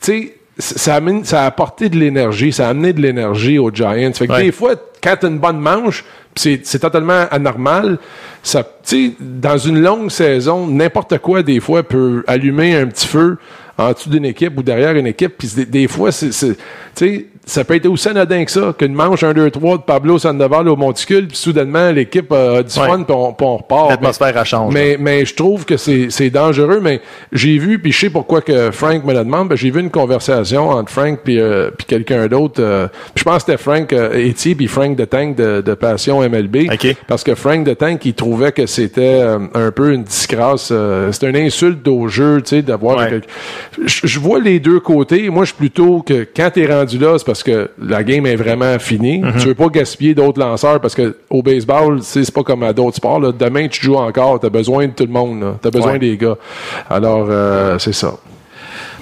tu 0.00 0.12
sais, 0.12 0.32
ça 0.58 0.94
a, 0.94 1.00
amené- 1.00 1.24
ça 1.24 1.42
a 1.42 1.46
apporté 1.46 1.88
de 1.88 1.96
l'énergie, 1.96 2.52
ça 2.52 2.66
a 2.66 2.70
amené 2.70 2.92
de 2.92 3.00
l'énergie 3.02 3.58
aux 3.58 3.70
Giants. 3.70 4.12
Fait 4.14 4.26
que 4.26 4.32
Ouais. 4.32 4.42
des 4.44 4.52
fois, 4.52 4.72
quand 5.02 5.14
t'as 5.20 5.28
une 5.28 5.38
bonne 5.38 5.60
manche, 5.60 6.04
c'est 6.34 6.78
totalement 6.80 7.26
anormal, 7.30 7.98
ça, 8.42 8.62
dans 9.20 9.58
une 9.58 9.80
longue 9.80 10.10
saison, 10.10 10.66
n'importe 10.66 11.18
quoi, 11.18 11.42
des 11.42 11.60
fois, 11.60 11.82
peut 11.82 12.24
allumer 12.26 12.74
un 12.76 12.86
petit 12.86 13.06
feu 13.06 13.36
en 13.78 13.92
dessous 13.92 14.10
d'une 14.10 14.24
équipe 14.24 14.56
ou 14.58 14.62
derrière 14.62 14.94
une 14.96 15.06
équipe. 15.06 15.34
Puis 15.38 15.50
des, 15.56 15.66
des 15.66 15.88
fois, 15.88 16.12
c'est, 16.12 16.32
c'est- 16.32 16.56
tu 16.56 17.06
sais, 17.06 17.26
ça 17.48 17.62
peut 17.62 17.76
être 17.76 17.86
aussi 17.86 18.08
anodin 18.08 18.44
que 18.44 18.50
ça, 18.50 18.74
qu'une 18.76 18.92
manche 18.94 19.22
1, 19.22 19.32
2, 19.32 19.50
3 19.52 19.76
de 19.76 19.82
Pablo 19.82 20.18
Sandoval 20.18 20.68
au 20.68 20.74
Monticule, 20.74 21.28
puis 21.28 21.36
soudainement, 21.36 21.92
l'équipe 21.92 22.32
a 22.32 22.62
du 22.64 22.80
Ouais. 22.80 22.86
fun, 22.88 23.02
puis 23.04 23.14
on, 23.14 23.36
on 23.38 23.56
repart. 23.58 23.90
L'atmosphère, 23.90 24.36
elle 24.36 24.44
change. 24.44 24.74
Mais, 24.74 24.96
mais 24.98 25.24
je 25.24 25.32
trouve 25.34 25.64
que 25.64 25.76
c'est 25.76 26.08
c'est 26.10 26.30
dangereux, 26.30 26.80
mais 26.82 27.00
j'ai 27.32 27.58
vu, 27.58 27.78
puis 27.78 27.92
je 27.92 28.00
sais 28.00 28.10
pourquoi 28.10 28.40
que 28.40 28.72
Frank 28.72 29.04
me 29.04 29.12
le 29.12 29.20
demande, 29.20 29.48
ben, 29.50 29.54
j'ai 29.56 29.70
vu 29.70 29.78
une 29.80 29.90
conversation 29.90 30.70
entre 30.70 30.90
Frank 30.90 31.20
puis 31.22 31.38
euh, 31.38 31.70
quelqu'un 31.86 32.26
d'autre. 32.26 32.60
euh, 32.60 32.88
puis 33.14 33.20
je 33.20 33.24
pense 33.24 33.44
que 33.44 33.52
c'était 33.52 33.62
Frank 33.62 33.92
euh, 33.92 34.12
Etier 34.28 34.56
puis 34.56 34.66
Frank 34.66 34.96
de 34.96 35.04
Tank 35.04 35.36
de, 35.36 35.60
de 35.60 35.74
Passion 35.74 36.20
MLB. 36.28 36.66
Parce 37.06 37.22
que 37.22 37.36
Frank 37.36 37.62
de 37.64 37.74
Tank, 37.74 38.04
il 38.06 38.14
trouvait 38.14 38.50
que 38.52 38.66
c'était 38.66 39.20
euh, 39.22 39.38
un 39.54 39.70
peu 39.70 39.92
une 39.92 40.02
disgrâce. 40.02 40.70
euh, 40.72 41.12
c'était 41.12 41.30
une 41.30 41.36
insulte 41.36 41.86
au 41.86 42.08
jeu, 42.08 42.42
tu 42.42 42.56
sais, 42.56 42.62
d'avoir... 42.62 43.08
Je, 43.08 43.16
je 43.84 44.18
vois 44.18 44.38
les 44.40 44.60
deux 44.60 44.80
côtés. 44.80 45.28
Moi, 45.30 45.44
je 45.44 45.48
suis 45.48 45.56
plutôt 45.56 46.02
que 46.02 46.26
quand 46.36 46.50
t'es 46.52 46.66
rendu 46.66 46.98
là, 46.98 47.14
c'est 47.18 47.26
parce 47.26 47.42
que 47.42 47.70
la 47.80 48.02
game 48.02 48.26
est 48.26 48.36
vraiment 48.36 48.78
finie. 48.78 49.18
Mhm. 49.20 49.32
Tu 49.38 49.46
veux 49.48 49.54
pas 49.54 49.68
gaspiller 49.68 50.14
d'autres 50.14 50.40
lanceurs 50.40 50.80
parce 50.80 50.94
que 50.94 51.16
au 51.30 51.42
baseball, 51.42 52.00
c'est 52.02 52.30
pas 52.32 52.42
comme 52.42 52.62
à 52.62 52.72
d'autres 52.72 52.96
sports. 52.96 53.20
Là. 53.20 53.32
Demain, 53.32 53.68
tu 53.68 53.84
joues 53.84 53.96
encore. 53.96 54.40
T'as 54.40 54.48
besoin 54.50 54.86
de 54.86 54.92
tout 54.92 55.04
le 55.06 55.12
monde. 55.12 55.56
T'as 55.60 55.70
besoin 55.70 55.92
Ouais. 55.92 55.98
des 55.98 56.16
gars. 56.16 56.36
Alors, 56.90 57.26
euh, 57.30 57.78
c'est 57.78 57.92
ça. 57.94 58.14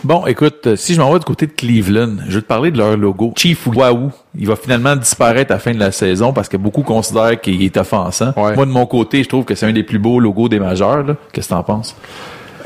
Bon, 0.03 0.27
écoute, 0.27 0.67
euh, 0.67 0.77
si 0.77 0.93
je 0.95 1.01
m'en 1.01 1.11
vais 1.13 1.19
du 1.19 1.25
côté 1.25 1.47
de 1.47 1.53
Cleveland, 1.53 2.17
je 2.29 2.35
vais 2.35 2.43
te 2.43 2.47
parler 2.47 2.71
de 2.71 2.77
leur 2.77 2.95
logo. 2.95 3.33
Chief 3.37 3.67
Wahoo. 3.67 4.11
Il 4.39 4.47
va 4.47 4.55
finalement 4.57 4.95
disparaître 4.97 5.51
à 5.51 5.55
la 5.55 5.61
fin 5.61 5.73
de 5.73 5.79
la 5.79 5.93
saison 5.93 6.33
parce 6.35 6.49
que 6.49 6.59
beaucoup 6.59 6.83
considèrent 6.83 7.41
qu'il 7.41 7.63
est 7.63 7.77
offensant. 7.79 8.33
Moi, 8.37 8.67
de 8.67 8.71
mon 8.71 8.85
côté, 8.85 9.23
je 9.23 9.29
trouve 9.31 9.45
que 9.47 9.55
c'est 9.55 9.65
un 9.65 9.73
des 9.73 9.83
plus 9.83 9.99
beaux 9.99 10.21
logos 10.21 10.49
des 10.51 10.59
majeurs. 10.61 11.07
Qu'est-ce 11.33 11.49
que 11.49 11.55
t'en 11.55 11.63
penses? 11.63 11.97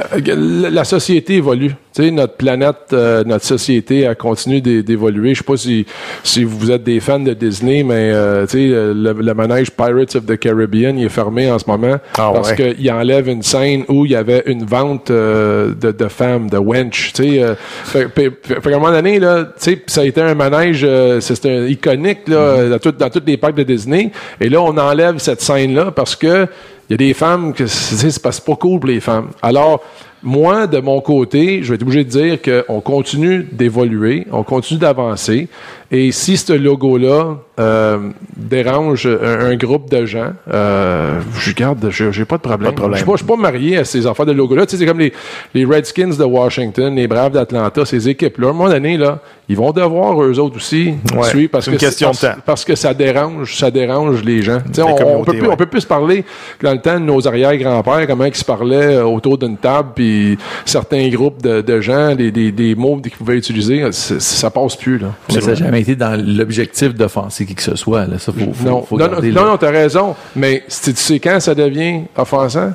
Euh, 0.01 0.69
La 0.71 0.85
société 0.85 1.35
évolue. 1.37 1.75
Tu 1.95 2.05
sais, 2.05 2.11
notre 2.13 2.35
planète, 2.35 2.93
euh, 2.93 3.25
notre 3.25 3.45
société 3.45 4.07
a 4.07 4.15
continué 4.15 4.61
d'é- 4.61 4.83
d'évoluer. 4.85 5.35
Je 5.35 5.39
sais 5.39 5.45
pas 5.45 5.57
si, 5.57 5.87
si 6.23 6.45
vous 6.45 6.71
êtes 6.71 6.85
des 6.85 7.01
fans 7.01 7.19
de 7.19 7.33
Disney, 7.35 7.83
mais 7.83 8.13
euh, 8.13 8.47
tu 8.47 8.53
sais, 8.53 8.69
le, 8.69 9.13
le 9.13 9.35
manège 9.35 9.71
Pirates 9.73 10.15
of 10.15 10.27
the 10.27 10.37
Caribbean, 10.39 10.97
il 10.99 11.07
est 11.07 11.09
fermé 11.09 11.51
en 11.51 11.59
ce 11.59 11.65
moment 11.67 11.97
Ah 12.17 12.31
parce 12.33 12.53
ouais. 12.53 12.75
qu'il 12.77 12.93
enlève 12.93 13.29
une 13.29 13.43
scène 13.43 13.85
où 13.89 14.05
il 14.05 14.13
y 14.13 14.17
avait 14.17 14.45
une 14.47 14.65
vente 14.65 15.11
euh, 15.11 15.75
de, 15.75 15.91
de 15.91 16.09
femmes, 16.09 16.49
de 16.49 16.59
wench. 16.59 17.13
Tu 17.15 17.23
sais, 17.25 17.43
euh, 17.43 17.55
fait, 17.57 18.09
fait- 18.15 18.33
fait- 18.61 18.73
un 18.73 18.79
moment 18.79 18.93
donné, 18.93 19.19
là, 19.19 19.45
tu 19.45 19.51
sais, 19.59 19.83
ça 19.87 20.03
a 20.03 20.05
été 20.05 20.21
un 20.21 20.35
manège, 20.35 20.83
euh, 20.85 21.21
un 21.45 21.67
iconique 21.67 22.29
là, 22.29 22.69
dans, 22.69 22.79
tout- 22.79 22.93
dans 22.93 23.11
tous 23.11 23.23
les 23.27 23.37
parcs 23.37 23.57
de 23.57 23.65
Disney. 23.65 24.13
Et 24.41 24.49
là, 24.49 24.61
on 24.63 24.77
enlève 24.77 25.19
cette 25.19 25.41
scène-là 25.41 25.91
parce 25.91 26.15
que 26.15 26.47
il 26.89 26.93
y 26.93 26.95
a 26.95 26.97
des 26.97 27.15
femmes 27.15 27.53
que 27.53 27.67
c'est 27.67 28.23
pas 28.23 28.31
pas 28.31 28.57
cool 28.57 28.81
pour 28.81 28.89
les 28.89 29.01
femmes. 29.01 29.31
Alors, 29.43 29.83
moi, 30.23 30.67
de 30.67 30.79
mon 30.79 31.01
côté, 31.01 31.63
je 31.63 31.69
vais 31.69 31.75
être 31.75 31.83
obligé 31.83 32.05
de 32.05 32.11
dire 32.11 32.39
qu'on 32.43 32.81
continue 32.81 33.47
d'évoluer, 33.53 34.27
on 34.33 34.43
continue 34.43 34.81
d'avancer. 34.81 35.49
Et 35.91 36.13
si 36.13 36.37
ce 36.37 36.53
logo-là 36.53 37.39
euh, 37.59 38.11
dérange 38.37 39.07
un, 39.07 39.47
un 39.47 39.57
groupe 39.57 39.91
de 39.91 40.05
gens, 40.05 40.33
euh, 40.53 41.21
je 41.39 41.53
garde, 41.53 41.89
j'ai 41.91 42.25
pas 42.27 42.37
de 42.37 42.43
problème. 42.43 42.67
Pas 42.69 42.71
de 42.73 42.77
problème. 42.77 42.95
Je 42.97 42.99
suis 42.99 43.07
pas, 43.07 43.13
je 43.13 43.17
suis 43.19 43.27
pas 43.27 43.37
marié 43.37 43.79
à 43.79 43.85
ces 43.85 44.07
affaires 44.07 44.27
de 44.27 44.33
logo-là. 44.33 44.67
Tu 44.67 44.73
sais, 44.73 44.77
c'est 44.77 44.87
comme 44.87 44.99
les, 44.99 45.15
les 45.55 45.65
Redskins 45.65 46.11
de 46.11 46.25
Washington, 46.25 46.95
les 46.95 47.09
Braves 47.09 47.33
d'Atlanta, 47.33 47.87
ces 47.87 48.07
équipes-là. 48.07 48.49
À 48.49 48.51
un 48.51 48.53
moment 48.53 48.69
donné, 48.69 48.99
là, 48.99 49.21
ils 49.49 49.57
vont 49.57 49.73
devoir 49.73 50.23
eux 50.23 50.39
autres 50.39 50.57
aussi 50.57 50.93
Ouais, 51.17 51.29
suivre 51.31 51.51
parce 51.51 51.65
que 51.71 51.77
question 51.77 52.09
parce, 52.09 52.21
de 52.23 52.27
temps. 52.29 52.35
parce 52.45 52.65
que 52.67 52.75
ça 52.75 52.93
dérange, 52.93 53.57
ça 53.57 53.71
dérange 53.71 54.23
les 54.23 54.43
gens. 54.43 54.59
Tu 54.67 54.75
sais, 54.75 54.83
on, 54.83 55.25
peut 55.25 55.33
plus, 55.33 55.41
ouais. 55.41 55.49
on 55.51 55.57
peut 55.57 55.67
plus 55.67 55.81
se 55.81 55.87
parler 55.87 56.23
dans 56.63 56.73
le 56.73 56.81
temps 56.83 57.01
de 57.01 57.05
nos 57.05 57.27
arrière-grands-pères, 57.27 58.07
comment 58.07 58.25
ils 58.27 58.35
se 58.35 58.45
parlaient 58.45 58.97
euh, 58.97 59.05
autour 59.05 59.39
d'une 59.39 59.57
table, 59.57 59.91
puis 59.95 60.37
certains 60.67 61.09
groupes 61.09 61.43
de, 61.43 61.63
de 61.63 61.81
gens, 61.81 62.15
des, 62.15 62.31
des, 62.31 62.53
des 62.53 62.75
mots 62.75 62.99
qu'ils 63.01 63.13
pouvaient 63.13 63.39
utiliser, 63.39 63.85
ça 63.91 64.51
passe 64.51 64.77
plus 64.77 64.99
là. 64.99 65.09
Mais 65.35 65.41
ça 65.41 65.55
n'a 65.55 65.78
jamais 65.79 65.83
été 65.83 65.97
dans 65.97 66.17
l'objectif 66.21 66.95
d'offenser 66.95 67.47
qui 67.47 67.55
que 67.55 67.63
ce 67.63 67.77
soit. 67.77 68.07
Là. 68.07 68.19
Ça, 68.19 68.33
faut, 68.33 68.53
faut, 68.53 68.65
non, 68.69 68.83
faut 68.83 68.99
non, 68.99 69.07
non, 69.07 69.11
garder 69.13 69.31
non, 69.33 69.43
le- 69.45 69.49
non, 69.51 69.57
t'as 69.59 69.71
raison. 69.71 70.17
Mais 70.37 70.65
tu 70.69 70.93
sais 70.95 71.19
quand 71.21 71.41
ça 71.41 71.55
devient 71.55 72.03
offensant? 72.17 72.73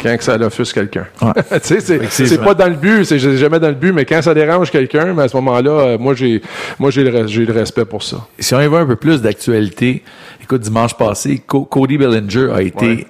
Quand 0.00 0.16
que 0.16 0.22
ça 0.22 0.36
offusque 0.36 0.74
quelqu'un. 0.74 1.06
tu 1.64 1.80
sais, 1.80 2.00
c'est, 2.08 2.38
pas 2.40 2.54
dans 2.54 2.68
le 2.68 2.76
but, 2.76 3.04
c'est 3.04 3.18
jamais 3.18 3.58
dans 3.58 3.66
le 3.66 3.74
but, 3.74 3.92
mais 3.92 4.04
quand 4.04 4.22
ça 4.22 4.32
dérange 4.32 4.70
quelqu'un, 4.70 5.12
mais 5.12 5.24
à 5.24 5.28
ce 5.28 5.36
moment-là, 5.38 5.70
euh, 5.72 5.98
moi 5.98 6.14
j'ai 6.14 6.40
moi 6.78 6.90
j'ai 6.92 7.02
le, 7.02 7.10
le 7.22 7.52
respect 7.52 7.84
pour 7.84 8.04
ça. 8.04 8.18
Si 8.38 8.54
on 8.54 8.60
y 8.60 8.68
va 8.68 8.78
un 8.78 8.86
peu 8.86 8.94
plus 8.94 9.20
d'actualité, 9.20 10.04
écoute, 10.40 10.60
dimanche 10.60 10.94
passé, 10.96 11.42
Co- 11.44 11.64
Cody 11.64 11.98
Bellinger 11.98 12.50
a 12.54 12.62
été 12.62 12.86
Ouais. 12.86 13.06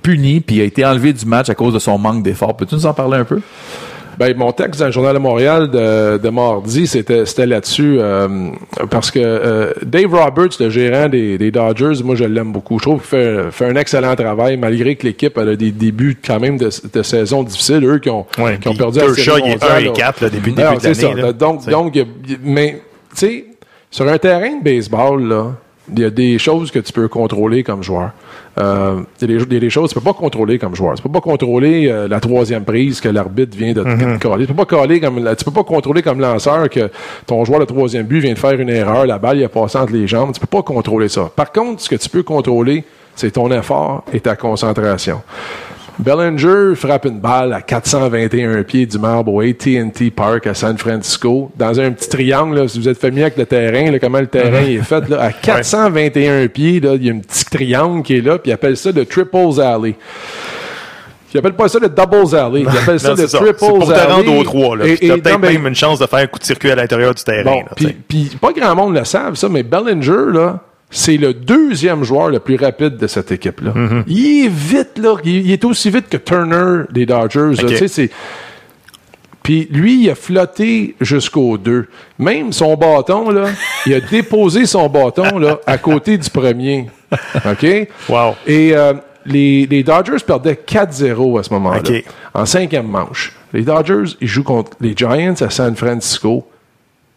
puni 0.00 0.40
puis 0.40 0.62
a 0.62 0.64
été 0.64 0.86
enlevé 0.86 1.12
du 1.12 1.26
match 1.26 1.50
à 1.50 1.54
cause 1.54 1.74
de 1.74 1.78
son 1.78 1.98
manque 1.98 2.22
d'effort. 2.22 2.56
Peux-tu 2.56 2.76
nous 2.76 2.86
en 2.86 2.94
parler 2.94 3.18
un 3.18 3.24
peu? 3.24 3.40
Ben, 4.18 4.36
mon 4.36 4.52
texte 4.52 4.80
dans 4.80 4.86
le 4.86 4.92
Journal 4.92 5.14
de 5.14 5.18
Montréal 5.18 5.70
de, 5.70 6.18
de 6.18 6.28
mardi, 6.28 6.86
c'était, 6.86 7.26
c'était 7.26 7.46
là-dessus, 7.46 7.96
euh, 7.98 8.50
parce 8.90 9.10
que 9.10 9.18
euh, 9.18 9.72
Dave 9.84 10.14
Roberts, 10.14 10.56
le 10.60 10.70
gérant 10.70 11.08
des, 11.08 11.38
des 11.38 11.50
Dodgers, 11.50 12.02
moi, 12.04 12.14
je 12.14 12.24
l'aime 12.24 12.52
beaucoup. 12.52 12.78
Je 12.78 12.84
trouve 12.84 13.00
qu'il 13.00 13.08
fait, 13.10 13.50
fait 13.50 13.66
un 13.66 13.76
excellent 13.76 14.14
travail, 14.14 14.56
malgré 14.56 14.96
que 14.96 15.06
l'équipe 15.06 15.36
elle 15.38 15.50
a 15.50 15.56
des 15.56 15.70
débuts 15.72 16.16
quand 16.24 16.40
même 16.40 16.58
de, 16.58 16.70
de 16.92 17.02
saison 17.02 17.42
difficiles. 17.42 17.84
Eux 17.84 17.98
qui 17.98 18.10
ont, 18.10 18.26
qui 18.60 18.68
ont 18.68 18.74
perdu 18.74 18.98
la 19.00 19.14
série 19.14 19.42
il 19.44 19.50
est 19.52 19.62
mondiale, 19.62 19.72
1 19.72 19.78
et 19.78 19.84
là. 19.84 19.92
4, 19.92 20.20
là, 20.20 20.30
depuis 20.30 20.50
le 20.52 20.62
Non, 20.62 20.72
début 20.76 20.94
de 21.00 21.06
l'année. 21.06 21.32
Donc, 21.32 21.66
donc, 21.68 21.98
mais, 22.42 22.82
tu 23.10 23.16
sais, 23.26 23.44
sur 23.90 24.08
un 24.08 24.18
terrain 24.18 24.58
de 24.58 24.64
baseball, 24.64 25.22
là, 25.28 25.52
il 25.92 25.98
y 26.00 26.04
a 26.04 26.10
des 26.10 26.38
choses 26.38 26.70
que 26.70 26.78
tu 26.78 26.92
peux 26.92 27.08
contrôler 27.08 27.62
comme 27.62 27.82
joueur. 27.82 28.10
Euh, 28.58 29.00
il 29.20 29.30
y 29.30 29.34
a 29.34 29.38
des, 29.38 29.44
il 29.44 29.52
y 29.52 29.56
a 29.56 29.60
des 29.60 29.70
choses 29.70 29.88
que 29.92 29.98
tu 29.98 30.00
peux 30.00 30.12
pas 30.12 30.16
contrôler 30.18 30.58
comme 30.58 30.74
joueur. 30.74 30.94
Tu 30.94 31.02
peux 31.02 31.10
pas 31.10 31.20
contrôler 31.20 31.88
euh, 31.88 32.08
la 32.08 32.20
troisième 32.20 32.64
prise 32.64 33.00
que 33.00 33.08
l'arbitre 33.08 33.56
vient 33.56 33.72
de 33.72 33.82
te 33.82 33.88
Mhm. 33.88 34.18
caler. 34.18 34.46
Tu 34.46 34.54
peux 34.54 34.64
pas 34.64 34.76
caler 34.76 35.00
comme 35.00 35.22
la- 35.22 35.36
tu 35.36 35.44
peux 35.44 35.50
pas 35.50 35.64
contrôler 35.64 36.02
comme 36.02 36.20
lanceur 36.20 36.68
que 36.70 36.88
ton 37.26 37.44
joueur 37.44 37.60
de 37.60 37.64
troisième 37.64 38.06
but 38.06 38.20
vient 38.20 38.32
de 38.32 38.38
faire 38.38 38.58
une 38.58 38.70
erreur, 38.70 39.06
la 39.06 39.18
balle 39.18 39.38
il 39.38 39.44
a 39.44 39.48
passé 39.48 39.76
entre 39.78 39.92
les 39.92 40.06
jambes. 40.06 40.32
Tu 40.32 40.40
peux 40.40 40.46
pas 40.46 40.62
contrôler 40.62 41.08
ça. 41.08 41.30
Par 41.34 41.50
contre, 41.52 41.82
ce 41.82 41.88
que 41.88 41.96
tu 41.96 42.08
peux 42.08 42.22
contrôler, 42.22 42.84
c'est 43.16 43.32
ton 43.32 43.50
effort 43.52 44.04
et 44.12 44.20
ta 44.20 44.36
concentration. 44.36 45.20
Bellinger 45.98 46.74
frappe 46.74 47.04
une 47.04 47.20
balle 47.20 47.52
à 47.52 47.60
421 47.62 48.62
pieds 48.64 48.84
du 48.86 48.98
marbre 48.98 49.32
au 49.32 49.40
AT&T 49.40 50.10
Park 50.10 50.46
à 50.48 50.54
San 50.54 50.76
Francisco, 50.76 51.52
dans 51.56 51.78
un 51.78 51.92
petit 51.92 52.08
triangle, 52.08 52.58
là, 52.58 52.68
si 52.68 52.80
vous 52.80 52.88
êtes 52.88 52.98
familier 52.98 53.22
avec 53.22 53.36
le 53.36 53.46
terrain, 53.46 53.90
là, 53.90 53.98
comment 54.00 54.18
le 54.20 54.26
terrain 54.26 54.62
Mhm. 54.62 54.68
est 54.70 54.82
fait, 54.82 55.08
là, 55.08 55.20
à 55.22 55.32
421 55.32 56.48
pieds, 56.48 56.80
il 56.82 57.04
y 57.04 57.10
a 57.10 57.12
un 57.14 57.18
petit 57.18 57.44
triangle 57.44 58.02
qui 58.02 58.16
est 58.16 58.20
là, 58.20 58.38
puis 58.38 58.50
ils 58.50 58.54
appellent 58.54 58.76
ça 58.76 58.90
le 58.90 59.04
Triples 59.06 59.60
Alley. 59.60 59.94
Ils 61.32 61.38
appellent 61.38 61.54
pas 61.54 61.68
ça 61.68 61.78
le 61.80 61.88
Doubles 61.88 62.36
Alley, 62.36 62.60
ils 62.62 62.68
appellent 62.68 63.00
ça 63.00 63.10
le. 63.10 63.26
Triples 63.26 63.54
C'est 63.58 63.66
pour 63.68 63.86
te 63.88 63.92
Alley. 63.92 64.12
rendre 64.12 64.36
aux 64.38 64.44
trois. 64.44 64.76
Là. 64.76 64.86
Et- 64.86 64.96
Puis 64.96 65.08
t'as 65.08 65.16
et- 65.16 65.20
peut-être 65.20 65.40
même 65.40 65.66
une 65.66 65.74
chance 65.74 65.98
de 65.98 66.06
faire 66.06 66.20
un 66.20 66.26
coup 66.26 66.38
de 66.38 66.44
circuit 66.44 66.70
à 66.70 66.76
l'intérieur 66.76 67.14
du 67.14 67.22
terrain. 67.24 67.42
Bon, 67.44 67.62
puis 68.08 68.30
pas 68.40 68.52
grand 68.52 68.74
monde 68.74 68.94
le 68.96 69.04
savent, 69.04 69.34
ça, 69.36 69.48
mais 69.48 69.62
Bellinger, 69.64 70.32
là, 70.32 70.60
c'est 70.94 71.16
le 71.16 71.34
deuxième 71.34 72.04
joueur 72.04 72.28
le 72.28 72.38
plus 72.38 72.56
rapide 72.56 72.96
de 72.96 73.06
cette 73.08 73.32
équipe-là. 73.32 73.72
Mm-hmm. 73.72 74.02
Il 74.06 74.44
est 74.44 74.48
vite, 74.48 74.98
là. 74.98 75.16
Il, 75.24 75.46
il 75.46 75.50
est 75.50 75.64
aussi 75.64 75.90
vite 75.90 76.08
que 76.08 76.16
Turner 76.16 76.84
des 76.90 77.04
Dodgers. 77.04 77.56
là. 77.56 77.64
Ok. 77.64 77.66
Tu 77.66 77.76
sais, 77.76 77.88
c'est... 77.88 78.10
Puis 79.42 79.68
lui, 79.70 80.04
il 80.04 80.10
a 80.10 80.14
flotté 80.14 80.94
jusqu'au 81.00 81.58
2. 81.58 81.88
Même 82.18 82.52
son 82.52 82.76
bâton, 82.76 83.30
là, 83.30 83.48
il 83.84 83.92
a 83.92 84.00
déposé 84.00 84.64
son 84.64 84.88
bâton 84.88 85.38
là, 85.38 85.58
à 85.66 85.76
côté 85.76 86.16
du 86.16 86.30
premier. 86.30 86.86
OK? 87.44 87.66
Wow. 88.08 88.36
Et 88.46 88.74
euh, 88.74 88.94
les, 89.26 89.66
les 89.66 89.82
Dodgers 89.82 90.24
perdaient 90.26 90.58
4-0 90.66 91.40
à 91.40 91.42
ce 91.42 91.52
moment-là. 91.52 91.82
En 92.32 92.46
cinquième 92.46 92.86
manche. 92.86 93.34
Les 93.52 93.62
Dodgers, 93.62 94.16
ils 94.20 94.28
jouent 94.28 94.44
contre 94.44 94.76
les 94.80 94.94
Giants 94.96 95.34
à 95.40 95.50
San 95.50 95.76
Francisco. 95.76 96.46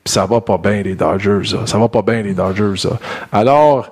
Puis 0.08 0.14
ça 0.14 0.26
va 0.26 0.40
pas 0.40 0.58
bien, 0.58 0.84
les 0.84 0.96
Dodgers. 0.96 1.42
Ça, 1.50 1.58
ça 1.66 1.78
va 1.78 1.90
pas 1.90 2.02
bien, 2.02 2.22
les 2.22 2.34
Dodgers. 2.34 2.78
ça. 2.78 2.92
Alors, 3.30 3.92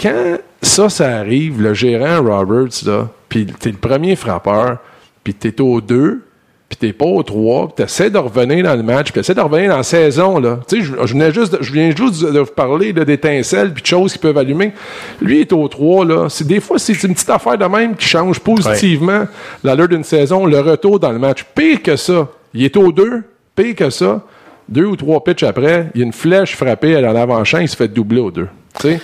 quand 0.00 0.38
ça, 0.62 0.88
ça 0.88 1.16
arrive, 1.18 1.60
le 1.60 1.74
gérant 1.74 2.22
Roberts, 2.22 2.86
là, 2.86 3.08
puis 3.28 3.44
t'es 3.44 3.70
le 3.70 3.76
premier 3.76 4.16
frappeur, 4.16 4.78
puis 5.22 5.34
t'es 5.34 5.60
au 5.60 5.82
2, 5.82 6.22
puis 6.70 6.78
t'es 6.78 6.94
pas 6.94 7.04
au 7.04 7.22
3, 7.22 7.66
puis 7.66 7.84
t'essaies 7.84 8.08
de 8.08 8.16
revenir 8.16 8.64
dans 8.64 8.74
le 8.74 8.82
match, 8.82 9.12
puis 9.12 9.20
t'essaies 9.20 9.34
de 9.34 9.42
revenir 9.42 9.68
dans 9.72 9.76
la 9.76 9.82
saison, 9.82 10.38
là. 10.40 10.60
Tu 10.66 10.78
sais, 10.78 10.82
je, 10.86 11.06
je 11.06 11.12
venais 11.12 11.30
juste, 11.34 11.52
de- 11.52 11.62
je 11.62 11.70
viens 11.70 11.94
juste 11.94 12.24
de 12.24 12.38
vous 12.38 12.46
parler 12.46 12.94
d'étincelles 12.94 13.74
puis 13.74 13.82
de 13.82 13.86
choses 13.86 14.14
qui 14.14 14.18
peuvent 14.18 14.38
allumer. 14.38 14.72
Lui 15.20 15.42
est 15.42 15.52
au 15.52 15.68
3, 15.68 16.06
là. 16.06 16.28
C'est, 16.30 16.46
des 16.46 16.60
fois, 16.60 16.78
c'est 16.78 17.02
une 17.02 17.12
petite 17.12 17.28
affaire 17.28 17.58
de 17.58 17.66
même 17.66 17.94
qui 17.94 18.06
change 18.08 18.40
positivement 18.40 19.26
l'allure 19.62 19.88
d'une 19.88 20.02
saison, 20.04 20.46
le 20.46 20.60
retour 20.60 20.98
dans 20.98 21.12
le 21.12 21.18
match. 21.18 21.44
Pire 21.54 21.82
que 21.82 21.96
ça, 21.96 22.26
il 22.54 22.64
est 22.64 22.76
au 22.78 22.90
2, 22.90 23.22
pire 23.54 23.74
que 23.76 23.90
ça, 23.90 24.22
deux 24.68 24.84
ou 24.86 24.96
trois 24.96 25.22
pitches 25.22 25.42
après, 25.42 25.88
il 25.94 26.00
y 26.00 26.02
a 26.02 26.06
une 26.06 26.12
flèche 26.12 26.56
frappée 26.56 27.00
dans 27.00 27.12
l'avant-champ, 27.12 27.58
il 27.58 27.68
se 27.68 27.76
fait 27.76 27.88
doubler 27.88 28.20
au 28.20 28.30
2. 28.30 28.48
Tu 28.80 28.88
sais? 28.88 29.00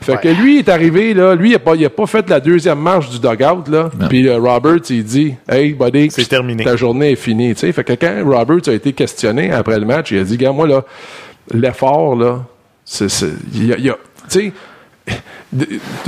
Fait 0.00 0.16
que 0.18 0.28
lui 0.28 0.60
est 0.60 0.68
arrivé, 0.70 1.12
là, 1.12 1.34
lui, 1.34 1.50
il 1.50 1.54
a 1.54 1.58
pas, 1.58 1.74
il 1.74 1.84
a 1.84 1.90
pas 1.90 2.06
fait 2.06 2.28
la 2.30 2.40
deuxième 2.40 2.78
marche 2.80 3.10
du 3.10 3.18
dugout, 3.18 3.68
là. 3.70 3.90
Puis 4.08 4.26
euh, 4.26 4.38
Roberts, 4.38 4.80
il 4.88 5.04
dit, 5.04 5.34
hey, 5.46 5.74
buddy, 5.74 6.10
C'est 6.10 6.26
terminé. 6.26 6.64
ta 6.64 6.74
journée 6.76 7.12
est 7.12 7.16
finie, 7.16 7.52
tu 7.54 7.60
sais. 7.60 7.72
Fait 7.72 7.84
que 7.84 7.92
quand 7.92 8.22
Roberts 8.24 8.68
a 8.68 8.72
été 8.72 8.94
questionné 8.94 9.52
après 9.52 9.78
le 9.78 9.84
match, 9.84 10.10
il 10.10 10.20
a 10.20 10.24
dit, 10.24 10.38
gars, 10.38 10.52
moi, 10.52 10.66
là, 10.66 10.84
l'effort, 11.52 12.16
là, 12.16 12.44
c'est, 12.84 13.08
il 13.54 13.66
y 13.66 13.72
a, 13.74 13.76
il 13.76 13.84
y 13.84 13.90
a- 13.90 13.98
tu 14.30 14.40
sais, 14.40 14.52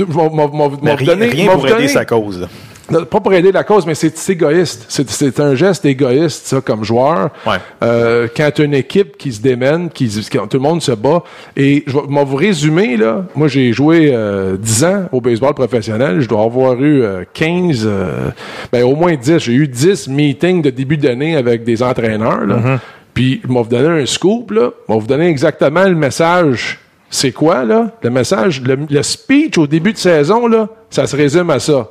m'a- 0.07 0.29
m'a- 0.29 0.69
Mais 0.81 0.91
m'a 0.91 0.95
rien, 1.25 1.45
pour 1.53 1.67
aider 1.67 1.87
sa 1.89 2.05
cause. 2.05 2.47
Pas 2.89 3.19
pour 3.21 3.33
aider 3.33 3.51
la 3.51 3.63
cause, 3.63 3.85
mais 3.85 3.95
c'est 3.95 4.29
égoïste. 4.29 4.85
C'est- 4.89 5.39
un 5.39 5.55
geste 5.55 5.85
égoïste, 5.85 6.47
ça, 6.47 6.59
comme 6.61 6.83
joueur. 6.83 7.29
Ouais. 7.47 7.55
Euh, 7.81 8.27
quand 8.35 8.59
une 8.59 8.73
équipe 8.73 9.17
qui 9.17 9.31
se 9.31 9.41
démène, 9.41 9.89
qui, 9.89 10.09
tout 10.09 10.47
le 10.57 10.59
monde 10.59 10.81
se 10.81 10.91
bat. 10.91 11.23
Et 11.55 11.83
je 11.87 11.93
vais 11.97 12.25
vous 12.25 12.35
résumer, 12.35 12.97
là. 12.97 13.25
Moi, 13.35 13.47
j'ai 13.47 13.71
joué 13.71 14.11
euh, 14.13 14.57
10 14.57 14.83
ans 14.83 15.03
au 15.13 15.21
baseball 15.21 15.53
professionnel. 15.53 16.19
Je 16.19 16.27
dois 16.27 16.43
avoir 16.43 16.73
eu 16.81 17.01
euh, 17.03 17.23
15, 17.33 17.83
euh, 17.85 18.29
ben, 18.71 18.83
au 18.83 18.95
moins 18.95 19.15
10. 19.15 19.39
J'ai 19.39 19.53
eu 19.53 19.67
10 19.67 20.09
meetings 20.09 20.61
de 20.61 20.69
début 20.69 20.97
d'année 20.97 21.35
avec 21.37 21.63
des 21.63 21.81
entraîneurs, 21.81 22.45
là. 22.45 22.57
Mm-hmm. 22.57 22.79
Puis, 23.13 23.41
je 23.43 23.47
vais 23.47 23.53
vous 23.61 23.69
donner 23.69 24.01
un 24.01 24.05
scoop, 24.05 24.51
là. 24.51 24.71
Je 24.89 24.93
vais 24.93 24.99
vous 24.99 25.07
donner 25.07 25.27
exactement 25.29 25.83
le 25.83 25.95
message. 25.95 26.79
C'est 27.09 27.31
quoi, 27.31 27.63
là? 27.63 27.91
Le 28.01 28.09
message, 28.09 28.61
le, 28.61 28.77
le 28.89 29.03
speech 29.03 29.57
au 29.57 29.67
début 29.67 29.93
de 29.93 29.97
saison, 29.97 30.47
là, 30.47 30.67
ça 30.89 31.05
se 31.07 31.15
résume 31.15 31.49
à 31.51 31.59
ça. 31.59 31.87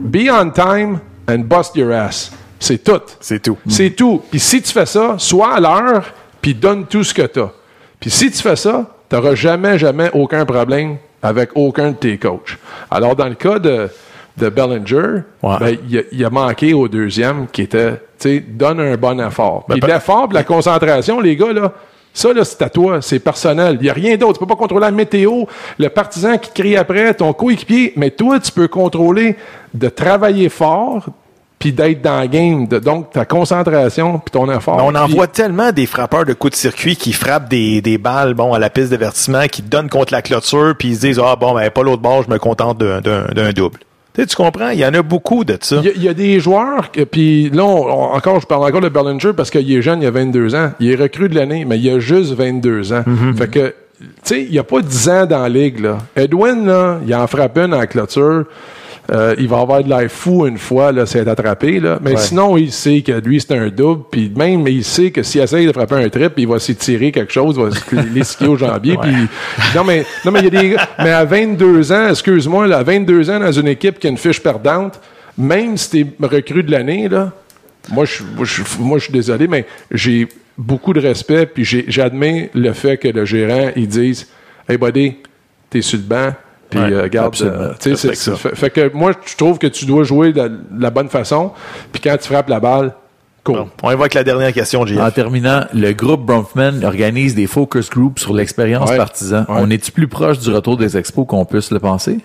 Be 0.00 0.28
on 0.30 0.50
time 0.50 0.98
and 1.28 1.40
bust 1.40 1.76
your 1.76 1.92
ass. 1.92 2.32
C'est 2.58 2.82
tout. 2.82 3.00
C'est 3.20 3.40
tout. 3.42 3.56
C'est 3.68 3.90
tout. 3.90 4.22
Puis 4.30 4.40
si 4.40 4.60
tu 4.62 4.72
fais 4.72 4.86
ça, 4.86 5.14
sois 5.18 5.54
à 5.54 5.60
l'heure, 5.60 6.12
puis 6.40 6.54
donne 6.54 6.86
tout 6.86 7.04
ce 7.04 7.14
que 7.14 7.22
tu 7.22 7.40
as. 7.40 7.50
Puis 7.98 8.10
si 8.10 8.30
tu 8.30 8.38
fais 8.42 8.56
ça, 8.56 8.86
tu 9.08 9.16
n'auras 9.16 9.34
jamais, 9.34 9.78
jamais 9.78 10.10
aucun 10.14 10.44
problème 10.44 10.96
avec 11.22 11.50
aucun 11.54 11.90
de 11.90 11.96
tes 11.96 12.16
coachs. 12.18 12.58
Alors, 12.90 13.14
dans 13.16 13.28
le 13.28 13.34
cas 13.34 13.58
de, 13.58 13.88
de 14.36 14.48
Bellinger, 14.48 15.22
Ouais. 15.42 15.56
ben, 15.60 15.76
il, 15.88 15.98
a, 15.98 16.02
il 16.12 16.24
a 16.24 16.30
manqué 16.30 16.72
au 16.74 16.88
deuxième 16.88 17.46
qui 17.48 17.62
était, 17.62 17.92
tu 17.92 17.98
sais, 18.18 18.40
donne 18.40 18.80
un 18.80 18.96
bon 18.96 19.20
effort. 19.20 19.64
Puis 19.68 19.80
Ben, 19.80 19.86
l'effort, 19.94 20.28
la 20.32 20.44
concentration, 20.44 21.20
les 21.20 21.36
gars, 21.36 21.52
là, 21.52 21.72
ça, 22.12 22.32
là, 22.32 22.44
c'est 22.44 22.60
à 22.62 22.68
toi, 22.68 23.00
c'est 23.00 23.18
personnel. 23.20 23.76
Il 23.80 23.84
n'y 23.84 23.90
a 23.90 23.92
rien 23.92 24.16
d'autre. 24.16 24.34
Tu 24.34 24.38
peux 24.40 24.46
pas 24.46 24.56
contrôler 24.56 24.86
la 24.86 24.90
météo, 24.90 25.44
le 25.78 25.88
partisan 25.88 26.38
qui 26.38 26.50
crie 26.52 26.76
après, 26.76 27.14
ton 27.14 27.32
coéquipier, 27.32 27.92
mais 27.96 28.10
toi, 28.10 28.40
tu 28.40 28.50
peux 28.52 28.68
contrôler 28.68 29.36
de 29.74 29.88
travailler 29.88 30.48
fort, 30.48 31.06
puis 31.58 31.72
d'être 31.72 32.00
dans 32.02 32.22
le 32.22 32.26
game. 32.26 32.66
De- 32.66 32.78
donc, 32.78 33.10
ta 33.10 33.24
concentration, 33.26 34.18
puis 34.18 34.30
ton 34.32 34.50
effort. 34.50 34.76
Mais 34.76 34.82
on 34.82 34.94
en 34.94 35.06
voit 35.06 35.26
tellement 35.26 35.72
des 35.72 35.86
frappeurs 35.86 36.24
de 36.24 36.32
coups 36.32 36.52
de 36.52 36.56
circuit 36.56 36.96
qui 36.96 37.12
frappent 37.12 37.48
des, 37.50 37.80
des 37.82 37.98
balles 37.98 38.34
bon 38.34 38.54
à 38.54 38.58
la 38.58 38.70
piste 38.70 38.90
d'avertissement, 38.90 39.46
qui 39.46 39.62
donnent 39.62 39.90
contre 39.90 40.12
la 40.12 40.22
clôture, 40.22 40.74
puis 40.78 40.88
ils 40.88 40.96
se 40.96 41.00
disent 41.02 41.20
ah 41.22 41.36
bon 41.36 41.54
ben 41.54 41.70
pas 41.70 41.82
l'autre 41.82 42.02
bord, 42.02 42.22
je 42.22 42.30
me 42.30 42.38
contente 42.38 42.78
d'un 42.78 43.52
double. 43.52 43.78
Tu 44.14 44.20
sais, 44.22 44.26
tu 44.26 44.36
comprends? 44.36 44.70
Il 44.70 44.78
y 44.80 44.84
en 44.84 44.92
a 44.94 45.02
beaucoup 45.02 45.44
de 45.44 45.56
ça. 45.60 45.76
Il 45.76 45.84
y, 45.84 45.88
a- 45.88 45.92
il 45.94 46.02
y 46.02 46.08
a 46.08 46.14
des 46.14 46.40
joueurs, 46.40 46.90
que- 46.90 47.02
puis 47.04 47.48
là, 47.50 47.64
on- 47.64 47.86
on- 47.86 48.12
encore, 48.14 48.40
je 48.40 48.46
parle 48.46 48.64
encore 48.68 48.80
de 48.80 48.88
Bellinger 48.88 49.32
parce 49.36 49.50
qu'il 49.50 49.70
est 49.72 49.82
jeune, 49.82 50.02
il 50.02 50.06
a 50.06 50.10
22 50.10 50.54
ans. 50.54 50.72
Il 50.80 50.90
est 50.90 50.96
recru 50.96 51.28
de 51.28 51.34
l'année, 51.36 51.64
mais 51.64 51.78
il 51.78 51.88
a 51.90 52.00
juste 52.00 52.32
22 52.34 52.92
ans. 52.92 53.04
Fait 53.36 53.48
que, 53.48 53.74
tu 54.00 54.06
sais, 54.24 54.42
il 54.44 54.50
n'y 54.50 54.58
a 54.58 54.64
pas 54.64 54.80
10 54.82 55.08
ans 55.08 55.26
dans 55.26 55.38
la 55.42 55.48
ligue, 55.48 55.78
là. 55.80 55.98
Edwin, 56.16 56.66
là, 56.66 56.98
il 57.06 57.14
en 57.14 57.26
frappe 57.28 57.56
une 57.58 57.72
en 57.74 57.86
clôture. 57.86 58.44
Euh, 59.10 59.34
il 59.38 59.48
va 59.48 59.58
avoir 59.60 59.82
de 59.82 59.88
l'air 59.88 60.08
fou 60.10 60.46
une 60.46 60.58
fois, 60.58 60.92
là, 60.92 61.04
c'est 61.04 61.26
attrapé, 61.26 61.80
là. 61.80 61.98
Mais 62.00 62.12
Ouais. 62.12 62.16
sinon, 62.16 62.56
il 62.56 62.70
sait 62.70 63.00
que 63.02 63.12
lui, 63.12 63.40
c'est 63.40 63.56
un 63.56 63.68
double, 63.68 64.04
puis 64.10 64.30
même, 64.36 64.66
il 64.68 64.84
sait 64.84 65.10
que 65.10 65.22
s'il 65.22 65.40
essaye 65.40 65.66
de 65.66 65.72
frapper 65.72 65.96
un 65.96 66.08
trip, 66.08 66.34
il 66.36 66.46
va 66.46 66.58
s'étirer 66.60 67.10
quelque 67.10 67.32
chose, 67.32 67.56
il 67.58 67.64
va 67.64 67.70
se 67.72 68.08
l'esquier 68.14 68.46
au 68.46 68.56
jambier, 68.56 68.96
puis... 69.00 69.10
Non, 69.74 69.82
mais, 69.84 70.04
non, 70.24 70.30
mais 70.30 70.40
il 70.40 70.44
y 70.44 70.56
a 70.58 70.62
des 70.62 70.76
Mais 71.00 71.10
à 71.10 71.24
22 71.24 71.90
ans, 71.92 72.08
excuse-moi, 72.10 72.66
là, 72.68 72.78
à 72.78 72.82
22 72.84 73.30
ans, 73.30 73.40
dans 73.40 73.50
une 73.52 73.68
équipe 73.68 73.98
qui 73.98 74.06
a 74.06 74.10
une 74.10 74.18
fiche 74.18 74.40
perdante, 74.40 75.00
même 75.36 75.76
si 75.76 75.90
t'es 75.90 76.06
recrue 76.26 76.62
de 76.62 76.70
l'année, 76.70 77.08
là, 77.08 77.32
moi, 77.90 78.04
je, 78.04 78.22
moi, 78.36 78.44
je, 78.44 78.62
moi, 78.78 78.98
je 78.98 79.04
suis 79.04 79.12
désolé, 79.12 79.48
mais 79.48 79.64
j'ai 79.90 80.28
beaucoup 80.56 80.92
de 80.92 81.00
respect, 81.00 81.46
puis 81.46 81.64
j'admets 81.88 82.50
le 82.54 82.72
fait 82.74 82.96
que 82.98 83.08
le 83.08 83.24
gérant, 83.24 83.70
il 83.74 83.88
dise 83.88 84.28
Hey, 84.68 84.76
buddy, 84.76 85.16
t'es 85.68 85.80
sur 85.82 85.98
le 85.98 86.04
banc, 86.04 86.32
puis 86.70 86.78
Ouais, 86.80 86.92
euh, 86.92 87.08
garde. 87.08 87.34
euh, 87.42 87.72
tu 87.80 87.90
sais, 87.90 87.96
c'est- 87.96 88.08
Respecte 88.08 88.16
ça. 88.16 88.36
fait, 88.36 88.56
fait 88.56 88.70
que 88.70 88.90
moi, 88.94 89.12
je 89.26 89.36
trouve 89.36 89.58
que 89.58 89.66
tu 89.66 89.84
dois 89.84 90.04
jouer 90.04 90.32
de, 90.32 90.50
la 90.78 90.90
bonne 90.90 91.08
façon, 91.08 91.50
puis 91.92 92.00
quand 92.00 92.16
tu 92.16 92.28
frappes 92.28 92.48
la 92.48 92.60
balle, 92.60 92.94
cool. 93.44 93.56
Bon, 93.56 93.68
on 93.82 93.90
y 93.90 93.94
va 93.94 94.00
avec 94.00 94.14
la 94.14 94.24
dernière 94.24 94.52
question, 94.52 94.86
JF. 94.86 94.98
En 95.00 95.10
terminant, 95.10 95.64
le 95.74 95.92
groupe 95.92 96.24
Bronfman 96.24 96.82
organise 96.84 97.34
des 97.34 97.46
focus 97.46 97.90
groups 97.90 98.20
sur 98.20 98.32
l'expérience 98.34 98.90
Ouais. 98.90 98.96
partisan. 98.96 99.40
Ouais. 99.48 99.56
On 99.58 99.68
est-tu 99.70 99.92
plus 99.92 100.08
proche 100.08 100.38
du 100.38 100.50
retour 100.50 100.76
des 100.76 100.96
expos 100.96 101.26
qu'on 101.26 101.44
puisse 101.44 101.70
le 101.70 101.80
penser? 101.80 102.20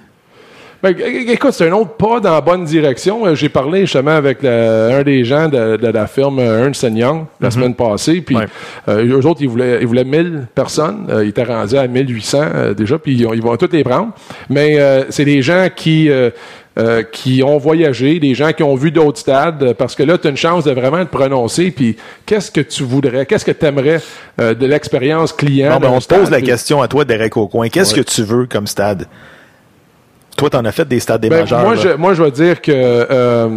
Ben, 0.84 0.96
écoute, 1.30 1.52
c'est 1.54 1.68
un 1.68 1.72
autre 1.74 1.94
pas 1.94 2.20
dans 2.20 2.34
la 2.34 2.42
bonne 2.42 2.64
direction. 2.64 3.26
Euh, 3.26 3.34
J'ai 3.36 3.50
parlé 3.50 3.82
justement 3.82 4.12
avec 4.12 4.44
le- 4.44 4.90
un 4.92 5.02
des 5.04 5.24
gens 5.24 5.48
de, 5.48 5.78
de 5.78 5.88
la 5.88 6.06
firme 6.06 6.38
euh, 6.40 6.66
Ernst 6.66 6.84
Young 6.84 7.26
la 7.42 7.50
semaine 7.50 7.74
passée. 7.74 8.22
Puis 8.22 8.36
Ouais. 8.36 8.46
euh, 8.90 9.04
eux 9.20 9.26
autres, 9.26 9.42
ils 9.42 9.50
voulaient, 9.50 9.80
ils 9.82 9.88
voulaient 9.88 10.04
1000 10.04 10.48
personnes. 10.54 11.08
Euh, 11.10 11.24
ils 11.26 11.30
étaient 11.30 11.44
rendus 11.44 11.78
à 11.78 11.88
1800 11.88 12.38
euh, 12.54 12.74
déjà, 12.76 13.00
puis 13.00 13.14
ils, 13.16 13.26
ont- 13.26 13.34
ils 13.34 13.42
vont 13.42 13.56
toutes 13.58 13.74
les 13.74 13.84
prendre. 13.84 14.12
Mais 14.50 14.80
euh, 14.80 15.04
c'est 15.10 15.26
des 15.26 15.42
gens 15.42 15.68
qui... 15.76 16.10
euh, 16.10 16.30
euh, 16.78 17.04
qui 17.04 17.42
ont 17.42 17.58
voyagé, 17.58 18.20
des 18.20 18.36
gens 18.36 18.52
qui 18.52 18.62
ont 18.62 18.76
vu 18.76 18.92
d'autres 18.92 19.18
stades, 19.20 19.64
euh, 19.64 19.74
parce 19.74 19.96
que 19.96 20.04
là, 20.04 20.18
tu 20.18 20.28
as 20.28 20.30
une 20.32 20.36
chance 20.36 20.66
de 20.66 20.72
vraiment 20.72 21.06
te 21.06 21.10
prononcer, 21.10 21.72
puis 21.72 21.96
qu'est-ce 22.26 22.52
que 22.52 22.60
tu 22.60 22.84
voudrais, 22.84 23.26
qu'est-ce 23.26 23.46
que 23.46 23.52
tu 23.52 23.66
aimerais 23.66 24.02
de 24.38 24.66
l'expérience 24.66 25.32
client? 25.32 25.76
Bon, 25.76 25.80
ben, 25.88 25.90
on 25.96 26.00
te 26.02 26.14
pose 26.14 26.30
la 26.30 26.42
question 26.42 26.82
à 26.82 26.90
toi, 26.90 27.06
Derek 27.06 27.38
Aucoin. 27.38 27.70
Qu'est-ce 27.70 27.96
Ouais. 27.96 28.04
que 28.04 28.10
tu 28.10 28.24
veux 28.24 28.46
comme 28.46 28.68
stade? 28.68 29.08
Toi, 30.38 30.50
t'en 30.50 30.66
as 30.66 30.72
fait 30.74 30.86
des 30.88 31.00
stades 31.00 31.22
des 31.22 31.30
Ben, 31.30 31.40
majeurs. 31.42 31.62
moi, 31.62 31.76
là. 31.76 31.82
je, 31.82 31.90
moi, 31.96 32.14
je 32.14 32.22
vais 32.24 32.32
dire 32.32 32.62
que, 32.62 32.72
euh, 32.74 33.48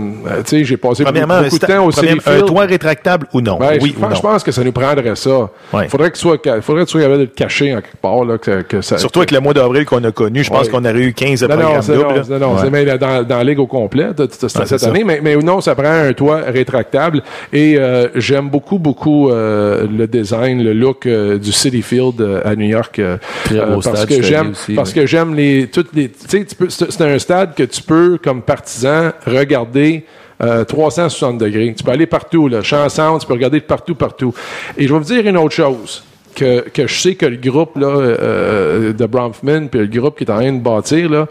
tu 0.47 0.59
sais, 0.59 0.65
j'ai 0.65 0.77
passé 0.77 1.03
beaucoup, 1.03 1.19
beaucoup 1.19 1.59
de 1.59 1.67
temps 1.67 1.85
au 1.87 1.91
premier- 1.91 2.17
un 2.25 2.41
toit 2.43 2.65
rétractable 2.67 3.27
ou 3.33 3.41
non? 3.41 3.57
Ben, 3.59 3.79
oui 3.81 3.91
je, 3.95 3.97
ou 3.99 4.01
pense, 4.01 4.11
non? 4.11 4.17
je 4.17 4.21
pense 4.23 4.43
que 4.45 4.53
ça 4.53 4.63
nous 4.63 4.71
prendrait 4.71 5.17
ça. 5.17 5.51
Ouais. 5.73 5.89
Faudrait 5.89 6.11
que 6.11 6.15
tu 6.17 6.21
sois, 6.21 6.37
faudrait 6.63 6.83
que 6.85 6.87
tu 6.89 6.93
sois 6.93 7.01
capable 7.01 7.19
de 7.19 7.23
le 7.25 7.31
cacher 7.35 7.73
en 7.75 7.81
quelque 7.81 7.97
part, 8.01 8.25
là, 8.25 8.39
que, 8.39 8.63
que 8.63 8.81
ça. 8.81 8.97
Surtout 8.97 9.19
avec 9.19 9.33
le 9.33 9.41
mois 9.41 9.55
d'avril 9.55 9.85
qu'on 9.87 10.05
a 10.05 10.13
connu, 10.13 10.45
je 10.45 10.51
pense 10.51 10.67
Ouais. 10.67 10.71
qu'on 10.71 10.85
aurait 10.85 11.01
eu 11.01 11.13
15 11.13 11.43
non, 11.43 11.49
non, 11.49 11.57
programmes 11.63 11.83
c'est, 11.83 11.95
doubles. 11.95 12.23
non, 12.31 12.39
non, 12.39 12.53
Ouais. 12.55 12.61
c'est 12.63 12.71
même 12.71 12.97
dans, 12.99 13.23
dans 13.25 13.37
la 13.39 13.45
ligue 13.45 13.59
au 13.59 13.67
complet, 13.67 14.05
de- 14.09 14.13
de- 14.13 14.27
de- 14.27 14.59
Ouais, 14.59 14.67
cette 14.67 14.79
ça. 14.79 14.89
année, 14.89 15.03
mais, 15.05 15.21
mais 15.23 15.35
non, 15.37 15.61
ça 15.61 15.75
prend 15.75 15.91
un 15.91 16.13
toit 16.13 16.43
rétractable. 16.47 17.23
Et 17.53 17.75
euh, 17.77 18.07
j'aime 18.15 18.49
beaucoup, 18.51 18.79
beaucoup 18.79 19.31
euh, 19.31 19.85
le 19.91 20.07
design, 20.07 20.63
le 20.63 20.75
look 20.75 21.07
euh, 21.07 21.39
du 21.39 21.51
City 21.51 21.83
Field 21.83 22.21
euh, 22.21 22.41
à 22.45 22.55
New 22.55 22.67
York. 22.69 23.01
euh, 23.01 23.17
Très 23.45 23.57
beau 23.67 23.81
parce 23.83 23.97
stade, 24.03 24.09
que 24.09 24.23
j'aime, 24.23 24.51
aussi, 24.53 24.75
parce 24.75 24.93
que 24.93 25.07
j'aime 25.07 25.35
les, 25.35 25.67
toutes 25.73 25.89
les, 25.95 26.09
tu 26.11 26.17
sais, 26.29 26.45
tu 26.45 26.55
peux- 26.55 26.68
c'est 26.69 27.01
un 27.01 27.19
stade 27.19 27.55
que 27.55 27.63
tu 27.63 27.83
peux, 27.83 28.19
comme 28.23 28.43
partisan, 28.43 29.13
regarder 29.27 30.05
euh, 30.43 30.65
360 30.65 31.39
degrés. 31.39 31.75
Tu 31.77 31.83
peux 31.83 31.91
aller 31.91 32.07
partout, 32.07 32.49
là, 32.49 32.63
centre, 32.63 33.19
tu 33.21 33.27
peux 33.27 33.33
regarder 33.33 33.61
de 33.61 33.65
partout, 33.65 33.95
partout. 33.95 34.33
Et 34.77 34.87
je 34.87 34.93
vais 34.93 34.99
vous 34.99 35.05
dire 35.05 35.27
une 35.27 35.37
autre 35.37 35.55
chose. 35.55 36.05
Que, 36.35 36.65
je 36.77 36.95
sais 36.95 37.17
que 37.17 37.27
le 37.27 37.37
groupe 37.37 37.77
là, 37.77 37.89
euh, 37.89 38.93
de 38.93 39.07
Bronfman, 39.07 39.67
puis 39.69 39.81
le 39.81 39.87
groupe 39.87 40.17
qui 40.19 40.25
est 40.25 40.31
en 40.31 40.37
train 40.37 40.53
de 40.53 40.61
bâtir, 40.61 41.11
là, 41.11 41.27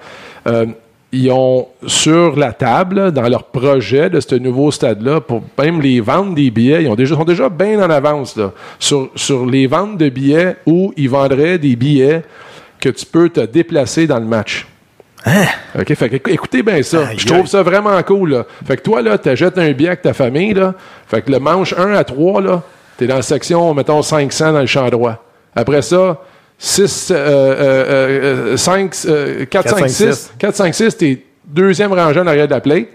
euh, 0.48 0.66
ils 1.14 1.32
ont 1.32 1.70
sur 1.86 2.36
la 2.36 2.52
table, 2.52 3.14
dans 3.14 3.30
leur 3.30 3.46
projet 3.46 4.10
de 4.10 4.20
ce 4.20 4.36
nouveau 4.36 4.72
stade-là, 4.72 5.22
pour 5.22 5.42
même 5.58 5.80
les 5.80 6.02
ventes 6.02 6.36
des 6.36 6.52
billets, 6.52 6.84
ils 6.84 6.90
ont 6.90 6.96
déjà, 6.96 7.16
sont 7.16 7.24
déjà 7.24 7.48
bien 7.48 7.82
en 7.82 7.90
avance 7.90 8.36
là, 8.36 8.52
sur 8.80 9.46
les 9.46 9.68
ventes 9.68 9.98
de 9.98 10.10
billets 10.10 10.58
où 10.66 10.94
ils 10.98 11.10
vendraient 11.10 11.58
des 11.58 11.78
billets 11.78 12.24
que 12.82 12.90
tu 12.90 13.06
peux 13.06 13.30
te 13.30 13.40
déplacer 13.40 14.08
dans 14.08 14.20
le 14.20 14.26
match. 14.26 14.68
OK, 15.80 15.94
fait 15.96 16.10
que 16.20 16.30
écoutez 16.32 16.64
bien 16.64 16.82
ça. 16.84 17.08
Aïe, 17.08 17.18
Je 17.20 17.26
trouve 17.26 17.40
aïe. 17.42 17.48
ça 17.48 17.64
vraiment 17.64 18.02
cool. 18.04 18.32
Là. 18.32 18.46
Fait 18.66 18.78
que 18.78 18.82
toi, 18.82 19.02
là, 19.02 19.18
t'achètes 19.18 19.58
un 19.58 19.72
billet 19.72 19.90
avec 19.90 20.02
ta 20.02 20.14
famille, 20.14 20.54
là. 20.54 20.74
Fait 21.08 21.22
que 21.22 21.32
le 21.32 21.40
manche 21.40 21.74
1 21.78 21.94
à 21.94 22.04
3, 22.04 22.42
là, 22.42 22.62
t'es 22.98 23.08
dans 23.08 23.16
la 23.18 23.22
section, 23.22 23.74
mettons, 23.74 24.02
500 24.02 24.54
dans 24.54 24.62
le 24.62 24.66
champ 24.66 24.88
droit. 24.90 25.24
Après 25.56 25.82
ça, 25.82 26.22
6, 26.60 27.12
euh, 27.12 27.16
euh, 27.16 28.54
euh, 28.54 28.58
5, 28.58 28.96
euh, 29.06 29.46
4, 29.46 29.70
5, 29.78 29.90
6. 29.90 30.34
4, 30.40 30.56
5, 30.56 30.74
6, 30.76 30.98
t'es 30.98 31.24
deuxième 31.48 31.94
rangée 31.94 32.20
en 32.20 32.28
arrière 32.28 32.48
de 32.48 32.54
la 32.54 32.60
plate. 32.62 32.88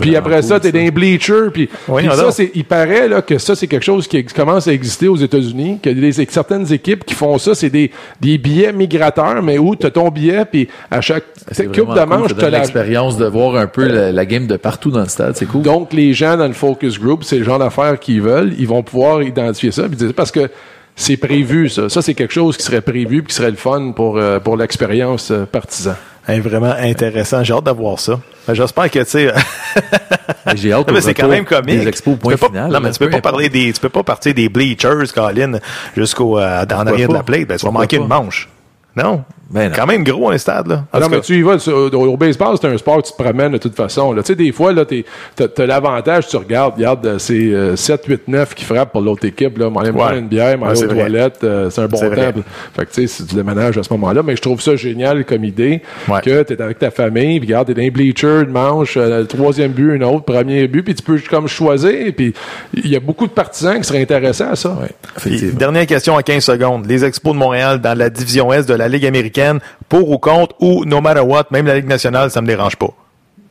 Puis 0.00 0.16
après 0.16 0.42
ça, 0.42 0.58
t'es 0.58 0.72
dans 0.72 0.78
les 0.78 0.90
bleachers. 0.90 1.50
Puis, 1.52 1.68
Oui, 1.88 2.06
puis 2.06 2.16
ça, 2.16 2.30
c'est, 2.30 2.50
il 2.54 2.64
paraît 2.64 3.06
là, 3.08 3.20
que 3.22 3.38
ça, 3.38 3.54
c'est 3.54 3.66
quelque 3.66 3.84
chose 3.84 4.08
qui 4.08 4.24
commence 4.24 4.66
à 4.66 4.72
exister 4.72 5.08
aux 5.08 5.16
États-Unis. 5.16 5.78
Que 5.82 5.90
des, 5.90 6.12
certaines 6.12 6.72
équipes 6.72 7.04
qui 7.04 7.14
font 7.14 7.36
ça, 7.38 7.54
c'est 7.54 7.70
des, 7.70 7.90
des 8.20 8.38
billets 8.38 8.72
migrateurs, 8.72 9.42
mais 9.42 9.58
où 9.58 9.76
t'as 9.76 9.90
ton 9.90 10.08
billet, 10.08 10.44
puis 10.50 10.68
à 10.90 11.00
chaque 11.00 11.24
C'est 11.52 11.66
coupe 11.66 11.74
de 11.94 12.00
cool, 12.00 12.06
manche, 12.08 12.30
ça 12.30 12.36
t'as 12.38 12.50
la, 12.50 12.58
l'expérience 12.58 13.16
de 13.18 13.26
voir 13.26 13.56
un 13.56 13.66
peu 13.66 13.86
la, 13.86 14.10
la 14.12 14.26
game 14.26 14.46
de 14.46 14.56
partout 14.56 14.90
dans 14.90 15.00
le 15.02 15.08
stade. 15.08 15.36
C'est 15.36 15.46
cool. 15.46 15.62
donc, 15.62 15.92
les 15.92 16.12
gens 16.14 16.36
dans 16.36 16.46
le 16.48 16.54
focus 16.54 16.98
group, 16.98 17.24
c'est 17.24 17.38
le 17.38 17.44
genre 17.44 17.58
d'affaires 17.58 17.98
qu'ils 17.98 18.22
veulent, 18.22 18.52
ils 18.58 18.66
vont 18.66 18.82
pouvoir 18.82 19.22
identifier 19.22 19.70
ça. 19.70 19.82
Puis 19.88 19.96
dire- 19.96 20.14
parce 20.14 20.30
que 20.32 20.48
c'est 20.96 21.16
prévu, 21.16 21.68
ça. 21.68 21.88
Ça, 21.88 22.02
c'est 22.02 22.14
quelque 22.14 22.34
chose 22.34 22.56
qui 22.56 22.64
serait 22.64 22.80
prévu 22.80 23.22
puis 23.22 23.28
qui 23.28 23.34
serait 23.34 23.50
le 23.50 23.56
fun 23.56 23.92
pour, 23.94 24.18
euh, 24.18 24.40
pour 24.40 24.56
l'expérience 24.56 25.30
euh, 25.30 25.44
partisan. 25.44 25.94
Hein, 26.28 26.40
vraiment 26.40 26.74
intéressant. 26.78 27.42
J'ai 27.42 27.54
hâte 27.54 27.64
de 27.64 27.70
voir 27.70 27.98
ça. 27.98 28.20
Ben, 28.46 28.54
J'espère 28.54 28.90
que, 28.90 28.98
tu 29.00 29.04
sais. 29.06 29.32
J'ai 30.54 30.72
hâte 30.72 30.90
c'est 31.00 31.14
quand 31.14 31.28
même 31.28 31.44
comique. 31.44 31.80
des 31.80 31.88
expos 31.88 32.14
au 32.14 32.16
Tu 32.16 32.22
point 32.22 32.32
peux 32.32 32.38
pas- 32.38 32.46
final, 32.48 32.70
Non, 32.70 32.80
mais 32.80 32.90
tu 32.90 32.98
peux 32.98 33.06
peu 33.06 33.12
pas 33.12 33.20
parler 33.30 33.48
des, 33.48 33.72
tu 33.72 33.80
peux 33.80 33.88
pas 33.88 34.02
partir 34.02 34.34
des 34.34 34.48
bleachers, 34.48 35.12
Colin, 35.14 35.58
jusqu'au, 35.96 36.38
euh, 36.38 36.64
dans 36.66 36.84
l'arrière 36.84 37.08
de 37.08 37.14
la 37.14 37.22
plate. 37.22 37.46
Ben, 37.48 37.56
tu 37.56 37.64
vas 37.66 37.72
manquer 37.72 37.96
pas? 37.98 38.02
une 38.02 38.08
manche. 38.08 38.48
Non. 38.96 39.22
Ben 39.50 39.70
non. 39.70 39.74
Quand 39.74 39.86
même 39.86 40.04
gros, 40.04 40.28
un 40.30 40.36
stade, 40.36 40.66
là. 40.66 40.84
En 40.92 41.00
non, 41.00 41.08
mais 41.08 41.20
tu 41.20 41.38
y 41.38 41.40
vas, 41.40 41.56
tu- 41.56 41.70
au, 41.70 41.88
au 41.90 42.16
baseball, 42.18 42.54
c'est 42.60 42.68
un 42.68 42.76
sport, 42.76 43.02
tu 43.02 43.12
te 43.12 43.22
promènes 43.22 43.52
de 43.52 43.56
toute 43.56 43.74
façon. 43.74 44.14
Tu 44.16 44.20
sais, 44.24 44.34
des 44.34 44.52
fois, 44.52 44.74
là, 44.74 44.84
t'as 44.84 45.44
as, 45.56 45.66
l'avantage, 45.66 46.28
tu 46.28 46.36
regardes, 46.36 46.74
regarde, 46.74 47.06
euh, 47.06 47.18
c'est 47.18 47.32
euh, 47.54 47.74
7, 47.74 48.04
8, 48.06 48.28
9 48.28 48.54
qui 48.54 48.66
frappent 48.66 48.92
pour 48.92 49.00
l'autre 49.00 49.24
équipe. 49.26 49.56
Là, 49.56 49.70
m'en 49.70 49.80
Ouais. 49.80 50.18
une 50.18 50.28
bière, 50.28 50.58
m'en 50.58 50.66
Ouais, 50.66 50.72
aller 50.72 50.84
aux 50.84 50.88
toilettes, 50.88 51.38
euh, 51.44 51.70
c'est 51.70 51.80
un 51.80 51.86
bon 51.86 51.96
vrai. 51.96 52.30
temps. 52.34 52.40
Fait 52.76 52.84
que 52.84 52.90
tu 52.92 53.00
sais, 53.00 53.06
c'est 53.06 53.26
du 53.26 53.36
déménage 53.36 53.78
à 53.78 53.82
ce 53.82 53.90
moment-là. 53.94 54.22
Mais 54.22 54.36
je 54.36 54.42
trouve 54.42 54.60
ça 54.60 54.76
génial 54.76 55.24
comme 55.24 55.44
idée 55.44 55.80
Ouais. 56.08 56.20
que 56.20 56.42
t'es 56.42 56.60
avec 56.60 56.78
ta 56.78 56.90
famille, 56.90 57.40
puis 57.40 57.48
regarde, 57.48 57.68
t'es 57.68 57.74
dans 57.74 57.80
les 57.80 57.90
bleachers, 57.90 58.42
une 58.42 58.50
manche, 58.50 58.98
euh, 58.98 59.20
le 59.20 59.26
troisième 59.26 59.70
but, 59.72 59.92
un 59.98 60.02
autre, 60.06 60.26
premier 60.26 60.68
but, 60.68 60.82
puis 60.82 60.94
tu 60.94 61.02
peux 61.02 61.18
comme 61.30 61.48
choisir. 61.48 62.12
Puis 62.14 62.34
il 62.74 62.88
y 62.90 62.96
a 62.96 63.00
beaucoup 63.00 63.26
de 63.26 63.32
partisans 63.32 63.78
qui 63.78 63.84
seraient 63.84 64.02
intéressés 64.02 64.44
à 64.44 64.56
ça. 64.56 64.76
Dernière 65.54 65.86
question 65.86 66.16
en 66.16 66.20
15 66.20 66.44
secondes. 66.44 66.84
Les 66.86 67.02
Expos 67.02 67.32
de 67.32 67.38
Montréal 67.38 67.80
dans 67.80 67.96
la 67.96 68.10
division 68.10 68.52
Est 68.52 68.68
de 68.68 68.74
la 68.78 68.88
Ligue 68.88 69.06
américaine, 69.06 69.60
pour 69.88 70.10
ou 70.10 70.18
contre, 70.18 70.54
ou 70.60 70.84
no 70.84 71.00
matter 71.00 71.20
what, 71.20 71.46
même 71.50 71.66
la 71.66 71.76
Ligue 71.76 71.88
nationale, 71.88 72.30
ça 72.30 72.40
me 72.40 72.46
dérange 72.46 72.76
pas. 72.76 72.94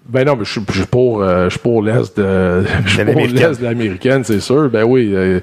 Ben 0.09 0.25
non, 0.25 0.37
mais 0.37 0.45
je 0.45 0.51
suis 0.51 0.85
pour, 0.85 1.21
euh, 1.21 1.49
je 1.49 1.59
pour 1.59 1.81
l'Est 1.81 2.17
de, 2.17 2.63
je 2.85 3.01
pour 3.03 3.21
l'Est 3.27 3.59
de 3.59 3.63
l'américaine, 3.63 4.23
c'est 4.23 4.39
sûr. 4.39 4.69
Ben 4.69 4.85
oui, 4.85 5.11
euh, 5.13 5.41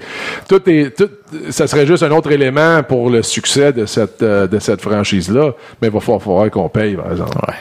tout 0.48 0.62
est, 0.70 0.96
tout, 0.96 1.10
ça 1.50 1.66
serait 1.66 1.86
juste 1.86 2.02
un 2.02 2.10
autre 2.10 2.32
élément 2.32 2.82
pour 2.82 3.10
le 3.10 3.22
succès 3.22 3.74
de 3.74 3.84
cette, 3.84 4.22
euh, 4.22 4.46
de 4.46 4.58
cette 4.58 4.80
franchise-là. 4.80 5.52
Mais 5.82 5.88
il 5.88 5.94
va 5.94 6.00
falloir, 6.00 6.22
falloir 6.22 6.50
qu'on 6.50 6.70
paye, 6.70 6.94
par 6.94 7.12
exemple. 7.12 7.36
Ouais. 7.46 7.54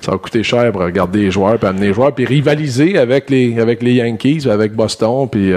Ça 0.00 0.10
va 0.10 0.18
coûter 0.18 0.42
cher 0.42 0.72
pour 0.72 0.80
regarder 0.80 1.20
les 1.20 1.30
joueurs, 1.30 1.58
puis 1.58 1.68
amener 1.68 1.88
les 1.88 1.94
joueurs, 1.94 2.12
puis 2.12 2.24
rivaliser 2.24 2.98
avec 2.98 3.30
les, 3.30 3.60
avec 3.60 3.80
les 3.80 3.94
Yankees, 3.94 4.48
avec 4.50 4.72
Boston, 4.74 5.28
puis, 5.30 5.52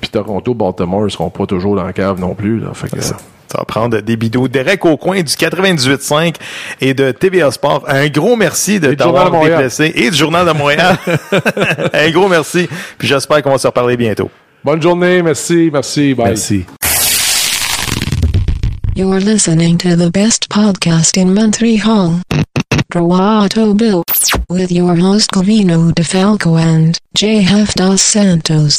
puis 0.00 0.10
Toronto, 0.10 0.52
Baltimore, 0.52 1.06
ils 1.06 1.12
seront 1.12 1.30
pas 1.30 1.46
toujours 1.46 1.76
dans 1.76 1.84
la 1.84 1.92
cave 1.92 2.20
non 2.20 2.34
plus. 2.34 2.58
Là. 2.58 2.72
Fait 2.74 2.88
que, 2.88 2.98
Ça, 3.48 3.58
va 3.58 3.64
prendre 3.64 4.00
des 4.00 4.16
bidous. 4.16 4.48
Derek 4.48 4.84
au 4.84 4.96
coin 4.96 5.22
du 5.22 5.32
98.5 5.32 6.34
et 6.80 6.94
de 6.94 7.10
TVA 7.10 7.50
Sport. 7.50 7.84
Un 7.88 8.08
gros 8.08 8.36
merci 8.36 8.78
de 8.80 8.94
t'avoir 8.94 9.26
de 9.26 9.30
Montréal. 9.30 9.56
déplacé. 9.58 9.92
Et 9.94 10.10
du 10.10 10.16
Journal 10.16 10.46
de 10.46 10.52
Montréal. 10.52 10.98
Un 11.92 12.10
gros 12.10 12.28
merci. 12.28 12.68
Puis 12.98 13.08
j'espère 13.08 13.42
qu'on 13.42 13.50
va 13.50 13.58
se 13.58 13.66
reparler 13.66 13.96
bientôt. 13.96 14.30
bonne 14.64 14.82
journée, 14.82 15.22
merci, 15.22 15.70
merci, 15.72 16.14
bye. 16.14 16.28
Merci. 16.28 16.66
You're 18.94 19.20
listening 19.20 19.78
to 19.78 19.94
the 19.96 20.10
best 20.10 20.48
podcast 20.50 21.16
in 21.16 21.32
Montreal. 21.32 22.20
Droito 22.92 23.76
Bill. 23.76 24.02
With 24.50 24.72
your 24.72 24.96
host 24.96 25.30
Covino 25.30 25.92
DeFalco 25.92 26.56
and 26.58 26.98
JF 27.16 27.74
Dos 27.74 28.02
Santos. 28.02 28.78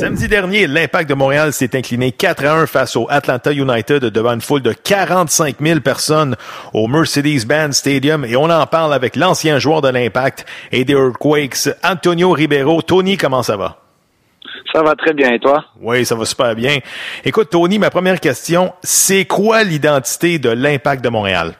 Samedi 0.00 0.28
dernier, 0.28 0.66
l'Impact 0.66 1.10
de 1.10 1.14
Montréal 1.14 1.52
s'est 1.52 1.76
incliné 1.76 2.10
4 2.10 2.46
à 2.46 2.54
1 2.62 2.66
face 2.66 2.96
au 2.96 3.06
Atlanta 3.10 3.52
United 3.52 4.02
devant 4.02 4.32
une 4.32 4.40
foule 4.40 4.62
de 4.62 4.72
45 4.72 5.56
000 5.60 5.80
personnes 5.80 6.36
au 6.72 6.88
Mercedes-Benz 6.88 7.76
Stadium 7.76 8.24
et 8.24 8.34
on 8.34 8.48
en 8.48 8.64
parle 8.64 8.94
avec 8.94 9.14
l'ancien 9.14 9.58
joueur 9.58 9.82
de 9.82 9.90
l'Impact 9.90 10.46
et 10.72 10.86
des 10.86 10.94
Earthquakes, 10.94 11.68
Antonio 11.84 12.30
Ribeiro. 12.30 12.80
Tony, 12.80 13.18
comment 13.18 13.42
ça 13.42 13.58
va? 13.58 13.76
Ça 14.72 14.82
va 14.82 14.94
très 14.94 15.12
bien, 15.12 15.34
et 15.34 15.38
toi? 15.38 15.66
Oui, 15.82 16.06
ça 16.06 16.14
va 16.14 16.24
super 16.24 16.54
bien. 16.54 16.78
Écoute, 17.22 17.50
Tony, 17.50 17.78
ma 17.78 17.90
première 17.90 18.20
question, 18.20 18.72
c'est 18.82 19.26
quoi 19.26 19.64
l'identité 19.64 20.38
de 20.38 20.48
l'Impact 20.48 21.04
de 21.04 21.10
Montréal? 21.10 21.52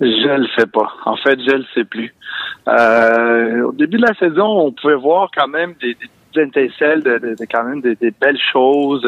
Je 0.00 0.06
le 0.06 0.46
sais 0.56 0.66
pas. 0.66 0.88
En 1.04 1.16
fait, 1.16 1.40
je 1.40 1.56
le 1.56 1.64
sais 1.74 1.84
plus. 1.84 2.14
Euh, 2.68 3.62
au 3.62 3.72
début 3.72 3.96
de 3.96 4.06
la 4.06 4.14
saison, 4.14 4.46
on 4.46 4.70
pouvait 4.70 4.94
voir 4.94 5.30
quand 5.36 5.48
même 5.48 5.74
des, 5.82 5.94
des 5.94 6.08
étincelles 6.40 7.02
de, 7.02 7.18
de- 7.18 7.34
de 7.34 7.44
quand 7.50 7.64
même 7.64 7.80
des, 7.80 7.94
des 7.96 8.10
belles 8.10 8.40
choses, 8.52 9.04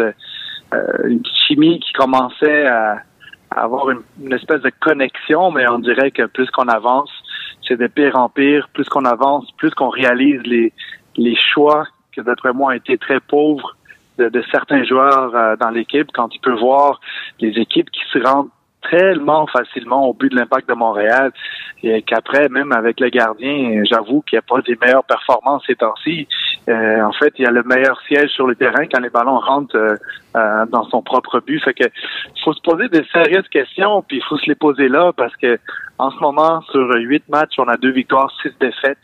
euh, 0.73 0.83
une 1.07 1.23
chimie 1.47 1.81
qui 1.81 1.93
commençait 1.93 2.67
à, 2.67 3.03
à 3.51 3.63
avoir 3.65 3.91
une, 3.91 4.01
une 4.23 4.33
espèce 4.33 4.63
de 4.63 4.71
connexion, 4.81 5.51
mais 5.51 5.69
on 5.69 5.79
dirait 5.79 6.11
que 6.11 6.27
plus 6.27 6.51
qu'on 6.51 6.69
avance, 6.69 7.11
c'est 7.67 7.77
de 7.79 7.87
pire 7.87 8.17
en 8.17 8.29
pire. 8.29 8.69
Plus 8.73 8.89
qu'on 8.89 9.05
avance, 9.05 9.51
plus 9.57 9.71
qu'on 9.71 9.89
réalise 9.89 10.43
les, 10.45 10.73
les 11.17 11.37
choix 11.53 11.87
que 12.15 12.21
d'après 12.21 12.53
moi 12.53 12.69
ont 12.69 12.77
été 12.77 12.99
très 12.99 13.21
pauvres 13.21 13.77
de, 14.19 14.29
de 14.29 14.43
certains 14.51 14.85
joueurs 14.85 15.35
euh, 15.35 15.57
dans 15.57 15.71
l'équipe. 15.71 16.09
Quand 16.15 16.29
tu 16.29 16.39
peux 16.41 16.55
voir 16.59 17.01
les 17.41 17.51
équipes 17.59 17.91
qui 17.91 18.03
se 18.13 18.19
rendent 18.19 18.49
tellement 18.91 19.47
facilement 19.47 20.09
au 20.09 20.15
but 20.15 20.31
de 20.31 20.37
l'impact 20.37 20.69
de 20.69 20.75
Montréal 20.75 21.33
et 21.83 22.03
qu'après, 22.03 22.49
même 22.49 22.73
avec 22.73 22.99
le 23.01 23.09
gardien, 23.11 23.83
j'avoue 23.85 24.23
qu'il 24.23 24.37
n'y 24.37 24.39
a 24.39 24.43
pas 24.43 24.63
des 24.63 24.77
meilleures 24.81 25.05
performances 25.05 25.63
ces 25.67 25.77
temps-ci. 25.77 26.27
Euh, 26.69 27.03
en 27.03 27.13
fait, 27.13 27.35
il 27.39 27.45
y 27.45 27.47
a 27.47 27.51
le 27.51 27.63
meilleur 27.63 28.01
siège 28.03 28.31
sur 28.31 28.47
le 28.47 28.55
terrain 28.55 28.87
quand 28.87 29.01
les 29.01 29.11
ballons 29.11 29.39
rentrent 29.39 29.77
euh, 29.77 29.97
euh, 30.37 30.67
dans 30.67 30.85
son 30.85 31.03
propre 31.03 31.41
but. 31.41 31.63
Fait 31.63 31.75
que 31.75 31.85
faut 32.43 32.55
se 32.55 32.61
poser 32.63 32.89
de 32.89 33.05
sérieuses 33.13 33.49
questions, 33.49 34.03
puis 34.03 34.19
il 34.19 34.23
faut 34.25 34.39
se 34.39 34.47
les 34.47 34.55
poser 34.55 34.89
là 34.89 35.13
parce 35.15 35.37
que 35.37 35.59
en 35.99 36.11
ce 36.11 36.19
moment, 36.21 36.63
sur 36.71 36.89
huit 36.95 37.29
matchs, 37.29 37.55
on 37.59 37.69
a 37.69 37.77
deux 37.77 37.93
victoires, 37.93 38.31
six 38.43 38.53
défaites. 38.59 38.99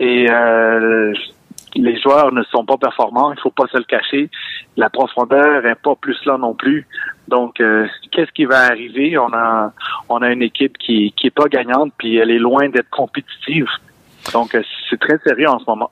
Et 0.00 0.30
euh, 0.30 1.12
les 1.74 2.00
joueurs 2.00 2.32
ne 2.32 2.42
sont 2.44 2.64
pas 2.64 2.76
performants, 2.76 3.32
il 3.32 3.40
faut 3.40 3.50
pas 3.50 3.66
se 3.70 3.76
le 3.76 3.84
cacher. 3.84 4.30
La 4.76 4.90
profondeur 4.90 5.66
est 5.66 5.74
pas 5.74 5.94
plus 5.96 6.16
là 6.24 6.38
non 6.38 6.54
plus. 6.54 6.86
Donc, 7.28 7.60
euh, 7.60 7.86
qu'est-ce 8.10 8.32
qui 8.32 8.44
va 8.44 8.60
arriver? 8.60 9.18
On 9.18 9.32
a, 9.32 9.72
on 10.08 10.18
a 10.22 10.30
une 10.30 10.42
équipe 10.42 10.78
qui 10.78 11.12
qui 11.16 11.26
est 11.26 11.34
pas 11.34 11.48
gagnante, 11.48 11.92
puis 11.98 12.16
elle 12.16 12.30
est 12.30 12.38
loin 12.38 12.68
d'être 12.68 12.90
compétitive. 12.90 13.66
Donc, 14.32 14.54
euh, 14.54 14.62
c'est 14.88 14.98
très 14.98 15.18
sérieux 15.18 15.48
en 15.48 15.58
ce 15.58 15.64
moment. 15.66 15.90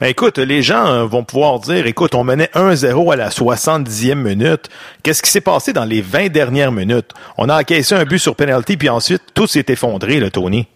Ben 0.00 0.08
écoute, 0.08 0.38
les 0.38 0.62
gens 0.62 0.86
euh, 0.86 1.04
vont 1.04 1.24
pouvoir 1.24 1.58
dire, 1.60 1.86
écoute, 1.86 2.14
on 2.14 2.24
menait 2.24 2.50
1-0 2.54 3.12
à 3.12 3.16
la 3.16 3.28
70e 3.28 4.14
minute. 4.14 4.68
Qu'est-ce 5.02 5.22
qui 5.22 5.30
s'est 5.30 5.40
passé 5.40 5.72
dans 5.72 5.84
les 5.84 6.00
20 6.00 6.28
dernières 6.28 6.72
minutes? 6.72 7.12
On 7.38 7.48
a 7.48 7.60
encaissé 7.60 7.94
un 7.94 8.04
but 8.04 8.18
sur 8.18 8.36
penalty, 8.36 8.76
puis 8.76 8.88
ensuite, 8.88 9.22
tout 9.34 9.46
s'est 9.46 9.66
effondré, 9.68 10.18
le 10.18 10.30
Tony. 10.30 10.66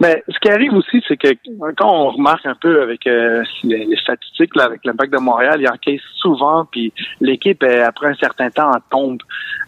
Mais 0.00 0.22
ce 0.28 0.38
qui 0.40 0.48
arrive 0.48 0.74
aussi, 0.74 1.02
c'est 1.06 1.16
que 1.16 1.28
quand 1.76 1.92
on 1.92 2.10
remarque 2.10 2.46
un 2.46 2.54
peu 2.54 2.82
avec 2.82 3.06
euh, 3.06 3.42
les, 3.62 3.84
les 3.84 3.96
statistiques 3.96 4.54
là, 4.56 4.64
avec 4.64 4.84
l'impact 4.84 5.12
de 5.12 5.18
Montréal, 5.18 5.60
il 5.60 5.68
encaisse 5.68 6.00
souvent, 6.16 6.64
puis 6.64 6.92
l'équipe, 7.20 7.62
après 7.62 8.08
un 8.08 8.14
certain 8.14 8.50
temps, 8.50 8.70
elle 8.74 8.82
tombe. 8.90 9.18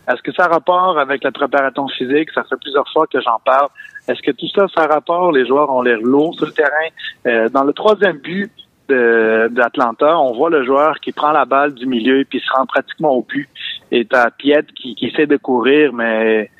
Est-ce 0.09 0.23
que 0.23 0.33
ça 0.33 0.45
a 0.45 0.49
rapport 0.49 0.99
avec 0.99 1.25
la 1.25 1.33
préparation 1.33 1.89
physique? 1.89 2.31
Ça 2.33 2.45
fait 2.45 2.57
plusieurs 2.61 2.89
fois 2.93 3.07
que 3.07 3.21
j'en 3.21 3.41
parle. 3.45 3.69
Est-ce 4.09 4.23
que 4.23 4.31
tout 4.31 4.49
ça, 4.55 4.67
ça 4.75 4.85
a 4.85 4.87
rapport? 4.87 5.33
Les 5.33 5.47
joueurs 5.47 5.71
ont 5.71 5.83
l'air 5.83 5.99
lourds 6.01 6.35
sur 6.35 6.47
le 6.47 6.53
terrain. 6.53 6.89
Euh, 7.27 7.49
dans 7.49 7.65
le 7.65 7.73
troisième 7.73 8.19
but 8.19 8.51
d'Atlanta, 8.89 10.17
on 10.17 10.33
voit 10.35 10.49
le 10.49 10.65
joueur 10.65 11.01
qui 11.01 11.11
prend 11.11 11.33
la 11.33 11.45
balle 11.45 11.75
du 11.75 11.87
milieu 11.87 12.25
puis 12.25 12.39
se 12.39 12.49
rend 12.53 12.67
pratiquement 12.67 13.11
au 13.11 13.23
but. 13.23 13.49
Et 13.91 14.05
t'as 14.05 14.31
Piet 14.31 14.65
qui, 14.77 14.95
qui 14.95 15.07
essaie 15.07 15.27
de 15.27 15.37
courir, 15.37 15.93
mais 15.93 16.51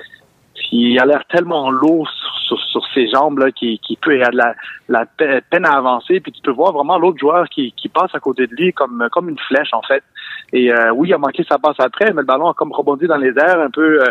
il 0.71 0.99
a 0.99 1.05
l'air 1.05 1.23
tellement 1.29 1.69
lourd 1.69 2.09
sur, 2.47 2.57
ses 2.93 3.09
jambes 3.09 3.39
là, 3.39 3.51
qui, 3.51 3.79
qui 3.79 3.95
peut 3.97 4.15
il 4.15 4.23
a 4.23 4.29
la, 4.31 4.53
la 4.87 5.05
pe- 5.05 5.41
peine 5.49 5.65
à 5.65 5.77
avancer. 5.77 6.19
Puis 6.19 6.31
tu 6.31 6.41
peux 6.41 6.51
voir 6.51 6.71
vraiment 6.71 6.97
l'autre 6.97 7.17
joueur 7.19 7.47
qui, 7.49 7.73
qui 7.73 7.89
passe 7.89 8.13
à 8.13 8.19
côté 8.19 8.47
de 8.47 8.55
lui 8.55 8.73
comme 8.73 9.07
comme 9.11 9.29
une 9.29 9.39
flèche 9.39 9.73
en 9.73 9.81
fait. 9.81 10.03
Et 10.53 10.71
euh, 10.71 10.91
oui, 10.91 11.09
il 11.09 11.13
a 11.13 11.17
manqué 11.17 11.45
sa 11.49 11.57
passe 11.57 11.79
après, 11.79 12.11
mais 12.13 12.21
le 12.21 12.25
ballon 12.25 12.49
a 12.49 12.53
comme 12.53 12.71
rebondi 12.71 13.05
dans 13.07 13.17
les 13.17 13.33
airs, 13.37 13.59
un 13.59 13.69
peu 13.69 14.01
euh, 14.01 14.05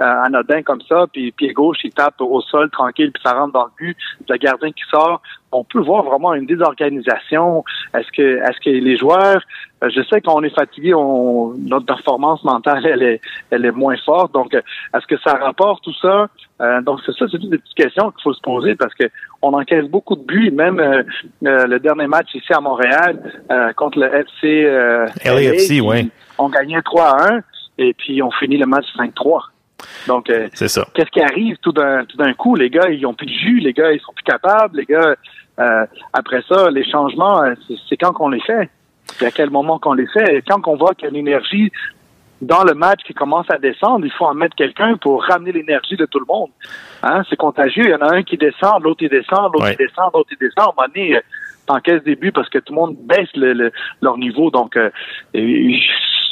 euh, 0.00 0.22
anodin 0.24 0.62
comme 0.62 0.80
ça. 0.88 1.06
Puis 1.12 1.32
pied 1.32 1.52
gauche, 1.52 1.78
il 1.84 1.92
tape 1.92 2.20
au 2.20 2.40
sol 2.40 2.70
tranquille, 2.70 3.12
puis 3.12 3.22
ça 3.22 3.34
rentre 3.34 3.52
dans 3.52 3.64
le 3.64 3.72
but. 3.76 3.96
Le 4.28 4.36
gardien 4.36 4.70
qui 4.72 4.84
sort. 4.90 5.20
On 5.52 5.64
peut 5.64 5.80
voir 5.80 6.02
vraiment 6.04 6.34
une 6.34 6.46
désorganisation. 6.46 7.64
Est-ce 7.94 8.10
que 8.12 8.38
est-ce 8.38 8.58
que 8.64 8.70
les 8.70 8.96
joueurs 8.96 9.42
euh, 9.82 9.90
je 9.94 10.02
sais 10.02 10.20
qu'on 10.20 10.42
est 10.42 10.54
fatigué, 10.54 10.94
on, 10.94 11.54
notre 11.54 11.86
performance 11.86 12.44
mentale, 12.44 12.86
elle 12.86 13.02
est, 13.02 13.20
elle 13.50 13.64
est 13.64 13.70
moins 13.72 13.96
forte. 14.04 14.32
Donc, 14.32 14.54
euh, 14.54 14.60
est-ce 14.96 15.06
que 15.06 15.18
ça 15.18 15.34
rapporte 15.34 15.82
tout 15.82 15.94
ça? 16.00 16.28
Euh, 16.60 16.80
donc, 16.82 17.00
c'est 17.04 17.12
ça, 17.16 17.26
c'est 17.30 17.38
toutes 17.38 17.50
des 17.50 17.58
petites 17.58 17.76
questions 17.76 18.10
qu'il 18.12 18.22
faut 18.22 18.32
se 18.32 18.40
poser 18.40 18.74
parce 18.76 18.94
que 18.94 19.04
on 19.40 19.52
encaisse 19.54 19.86
beaucoup 19.86 20.14
de 20.14 20.22
buts. 20.22 20.50
Même 20.52 20.78
euh, 20.78 21.02
euh, 21.46 21.66
le 21.66 21.80
dernier 21.80 22.06
match 22.06 22.28
ici 22.34 22.52
à 22.52 22.60
Montréal 22.60 23.20
euh, 23.50 23.72
contre 23.72 23.98
le 23.98 24.06
FC 24.14 24.64
euh, 24.64 25.06
LAFC, 25.24 25.78
LA, 25.78 25.84
ouais. 25.84 26.06
On 26.38 26.48
gagnait 26.48 26.82
3 26.82 27.04
à 27.04 27.34
1 27.34 27.40
et 27.78 27.94
puis 27.94 28.22
on 28.22 28.30
finit 28.30 28.58
le 28.58 28.66
match 28.66 28.86
5-3. 28.96 29.40
Donc, 30.06 30.30
euh, 30.30 30.48
C'est 30.54 30.68
ça. 30.68 30.86
qu'est-ce 30.94 31.10
qui 31.10 31.20
arrive 31.20 31.56
tout 31.58 31.72
d'un 31.72 32.04
tout 32.04 32.16
d'un 32.16 32.32
coup? 32.34 32.54
Les 32.54 32.70
gars, 32.70 32.88
ils 32.88 33.04
ont 33.06 33.14
plus 33.14 33.26
de 33.26 33.32
jus, 33.32 33.58
les 33.58 33.72
gars, 33.72 33.92
ils 33.92 34.00
sont 34.00 34.12
plus 34.12 34.22
capables, 34.24 34.78
les 34.78 34.84
gars, 34.84 35.16
euh, 35.62 35.86
après 36.12 36.42
ça, 36.48 36.70
les 36.70 36.84
changements, 36.84 37.42
euh, 37.42 37.54
c'est- 37.88 37.96
quand 37.96 38.12
qu'on 38.12 38.28
les 38.28 38.40
fait. 38.40 38.68
C'est 39.06 39.26
à 39.26 39.30
quel 39.30 39.50
moment 39.50 39.78
qu'on 39.78 39.94
les 39.94 40.06
fait. 40.08 40.36
Et 40.36 40.42
quand 40.42 40.60
on 40.66 40.76
voit 40.76 40.94
qu'il 40.94 41.04
y 41.04 41.08
a 41.08 41.10
l'énergie 41.10 41.70
dans 42.40 42.64
le 42.64 42.74
match 42.74 43.00
qui 43.06 43.14
commence 43.14 43.46
à 43.50 43.58
descendre, 43.58 44.04
il 44.04 44.12
faut 44.12 44.24
en 44.26 44.34
mettre 44.34 44.56
quelqu'un 44.56 44.96
pour 44.96 45.22
ramener 45.24 45.52
l'énergie 45.52 45.96
de 45.96 46.06
tout 46.06 46.18
le 46.18 46.26
monde. 46.26 46.50
Hein? 47.02 47.22
C'est 47.28 47.36
contagieux. 47.36 47.84
Il 47.84 47.90
y 47.90 47.94
en 47.94 48.00
a 48.06 48.14
un 48.16 48.22
qui 48.22 48.36
descend, 48.36 48.82
l'autre 48.82 49.02
il 49.02 49.08
descend, 49.10 49.52
l'autre 49.52 49.64
Ouais. 49.66 49.76
il 49.78 49.86
descend, 49.86 50.10
l'autre 50.14 50.30
il 50.32 50.38
descend. 50.38 50.66
À 50.66 50.70
un 50.70 50.74
moment 50.76 50.88
donné, 50.94 51.16
euh, 51.16 51.20
t'encaisses 51.66 52.02
des 52.04 52.16
buts 52.16 52.32
parce 52.32 52.48
que 52.48 52.58
tout 52.58 52.72
le 52.72 52.80
monde 52.80 52.96
baisse 53.04 53.28
le, 53.36 53.52
le- 53.52 53.72
leur 54.00 54.16
niveau. 54.18 54.50
Donc, 54.50 54.76
euh, 54.76 54.90
et- 55.34 55.42
et- 55.74 55.80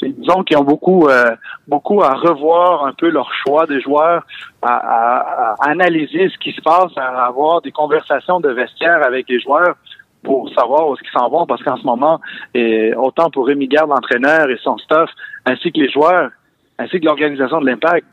disons 0.09 0.43
qu'ils 0.45 0.57
ont 0.59 0.65
beaucoup, 0.65 1.09
euh, 1.09 1.25
beaucoup 1.69 2.03
à 2.03 2.15
revoir 2.15 2.85
un 2.87 2.93
peu 2.93 3.09
leur 3.11 3.31
choix 3.35 3.67
des 3.67 3.81
joueurs, 3.81 4.23
à, 4.63 4.75
à- 4.77 5.55
à 5.61 5.71
analyser 5.71 6.29
ce 6.29 6.39
qui 6.39 6.53
se 6.53 6.61
passe, 6.63 6.93
à 6.97 7.27
avoir 7.27 7.61
des 7.63 7.73
conversations 7.73 8.41
de 8.41 8.49
vestiaire 8.51 9.05
avec 9.05 9.29
les 9.29 9.41
joueurs 9.41 9.75
pour 10.23 10.49
savoir 10.55 10.89
où 10.89 10.95
est-ce 10.95 11.03
qu'ils 11.03 11.19
s'en 11.19 11.29
vont, 11.31 11.47
parce 11.47 11.63
qu'en 11.63 11.77
ce 11.77 11.85
moment, 11.85 12.21
et 12.55 12.95
autant 12.95 13.31
pour 13.31 13.47
Rémi 13.47 13.69
l'entraîneur 13.69 14.51
et 14.51 14.59
son 14.63 14.77
staff, 14.79 15.09
ainsi 15.47 15.73
que 15.73 15.81
les 15.81 15.91
joueurs, 15.91 16.31
ainsi 16.79 17.01
que 17.01 17.07
l'organisation 17.07 17.61
de 17.61 17.67
l'impact, 17.67 18.07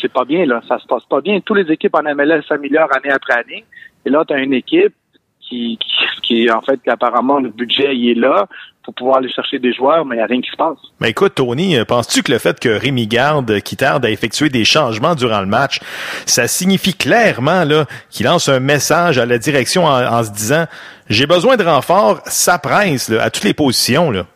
c'est 0.00 0.12
pas 0.12 0.24
bien, 0.24 0.44
là. 0.46 0.60
Ça 0.66 0.78
se 0.80 0.86
passe 0.86 1.04
pas 1.04 1.20
bien. 1.20 1.38
Toutes 1.40 1.58
les 1.58 1.72
équipes 1.72 1.94
en 1.94 2.02
MLS 2.02 2.42
s'améliorent 2.48 2.88
année 2.96 3.12
après 3.12 3.34
année. 3.34 3.64
Et 4.04 4.10
là, 4.10 4.24
tu 4.26 4.34
as 4.34 4.38
une 4.38 4.52
équipe 4.52 4.92
qui, 5.48 5.78
qui, 5.78 6.20
qui, 6.22 6.50
en 6.50 6.60
fait, 6.62 6.80
qu'apparemment, 6.84 7.38
le 7.38 7.50
budget, 7.50 7.96
il 7.96 8.10
est 8.10 8.20
là 8.20 8.46
pour 8.82 8.94
pouvoir 8.94 9.18
aller 9.18 9.30
chercher 9.30 9.58
des 9.58 9.72
joueurs, 9.72 10.04
mais 10.04 10.16
il 10.16 10.18
n'y 10.18 10.24
a 10.24 10.26
rien 10.26 10.40
qui 10.40 10.50
se 10.50 10.56
passe. 10.56 10.78
Mais 11.00 11.10
écoute, 11.10 11.34
Tony, 11.36 11.76
euh, 11.76 11.84
penses-tu 11.84 12.22
que 12.22 12.32
le 12.32 12.38
fait 12.38 12.58
que 12.58 12.68
Rémi 12.68 13.06
Garde, 13.06 13.60
qui 13.60 13.76
tarde 13.76 14.04
à 14.04 14.10
effectuer 14.10 14.48
des 14.48 14.64
changements 14.64 15.14
durant 15.14 15.40
le 15.40 15.46
match, 15.46 15.78
ça 16.26 16.48
signifie 16.48 16.94
clairement 16.94 17.64
là 17.64 17.86
qu'il 18.10 18.26
lance 18.26 18.48
un 18.48 18.60
message 18.60 19.18
à 19.18 19.26
la 19.26 19.38
direction 19.38 19.84
en, 19.84 20.24
se 20.24 20.30
disant 20.30 20.66
j'ai 21.08 21.26
besoin 21.26 21.56
de 21.56 21.64
renfort, 21.64 22.20
ça 22.26 22.58
presse 22.58 23.08
là, 23.08 23.22
à 23.22 23.30
toutes 23.30 23.44
les 23.44 23.54
positions 23.54 24.10
là. 24.10 24.26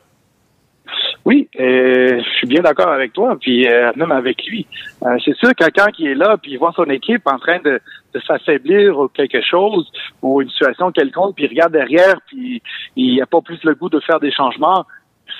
Oui, 1.27 1.49
euh, 1.59 2.22
je 2.22 2.31
suis 2.37 2.47
bien 2.47 2.62
d'accord 2.62 2.87
avec 2.87 3.12
toi, 3.12 3.37
puis 3.41 3.66
euh, 3.66 3.91
même 3.97 4.12
avec 4.12 4.47
lui. 4.47 4.64
Euh, 5.03 5.16
c'est 5.24 5.35
sûr, 5.35 5.53
quelqu'un 5.57 5.87
qui 5.87 6.07
est 6.07 6.14
là, 6.14 6.37
puis 6.41 6.53
il 6.53 6.57
voit 6.57 6.72
son 6.77 6.85
équipe 6.85 7.22
en 7.27 7.41
train 7.41 7.59
de, 7.64 7.81
de 8.14 8.20
s'affaiblir 8.20 8.97
ou 8.97 9.09
quelque 9.09 9.43
chose, 9.43 9.91
ou 10.22 10.41
une 10.41 10.49
situation 10.49 10.93
quelconque, 10.93 11.35
puis 11.35 11.47
il 11.47 11.49
regarde 11.49 11.72
derrière, 11.72 12.14
puis 12.29 12.62
il 12.95 13.16
n'a 13.16 13.27
pas 13.27 13.41
plus 13.41 13.59
le 13.64 13.74
goût 13.74 13.89
de 13.89 13.99
faire 13.99 14.20
des 14.20 14.31
changements. 14.31 14.87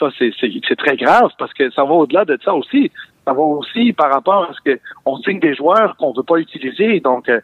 Ça, 0.01 0.09
c'est, 0.19 0.33
c'est, 0.41 0.51
c'est 0.67 0.75
très 0.75 0.97
grave, 0.97 1.31
parce 1.39 1.55
que 1.55 1.71
ça 1.71 1.85
va 1.85 1.93
au-delà 1.93 2.25
de 2.25 2.37
ça 2.45 2.53
aussi. 2.53 2.91
Ça 3.25 3.33
va 3.33 3.43
aussi 3.43 3.93
par 3.93 4.13
rapport 4.13 4.51
à 4.51 4.55
ce 4.55 4.61
que 4.69 4.81
on 5.05 5.19
signe 5.19 5.39
des 5.39 5.55
joueurs 5.55 5.97
qu'on 5.99 6.13
veut 6.13 6.25
pas 6.25 6.39
utiliser. 6.39 6.99
Donc, 6.99 7.29
euh, 7.29 7.39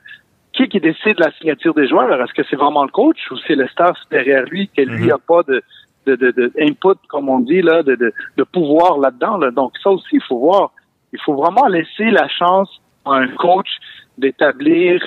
qui 0.52 0.68
qui 0.68 0.80
décide 0.80 1.16
de 1.16 1.24
la 1.24 1.32
signature 1.38 1.74
des 1.74 1.86
joueurs? 1.86 2.20
Est-ce 2.20 2.34
que 2.34 2.42
c'est 2.50 2.56
vraiment 2.56 2.82
le 2.82 2.90
coach 2.90 3.18
ou 3.30 3.36
c'est 3.46 3.54
le 3.54 3.68
staff 3.68 3.96
derrière 4.10 4.42
lui 4.46 4.68
qui 4.74 4.84
lui 4.84 5.12
a 5.12 5.18
pas 5.18 5.44
de, 5.44 5.62
de, 6.06 6.16
de, 6.16 6.30
de 6.30 6.52
input, 6.58 6.98
comme 7.08 7.28
on 7.28 7.40
dit, 7.40 7.62
là, 7.62 7.82
de, 7.82 7.94
de, 7.94 8.12
de 8.36 8.42
pouvoir 8.44 8.98
là-dedans. 8.98 9.36
Là. 9.36 9.50
Donc 9.50 9.72
ça 9.82 9.90
aussi, 9.90 10.16
il 10.16 10.22
faut 10.22 10.38
voir. 10.38 10.72
Il 11.12 11.20
faut 11.20 11.34
vraiment 11.34 11.66
laisser 11.66 12.10
la 12.10 12.28
chance 12.28 12.80
à 13.04 13.14
un 13.16 13.28
coach 13.28 13.68
d'établir 14.18 15.02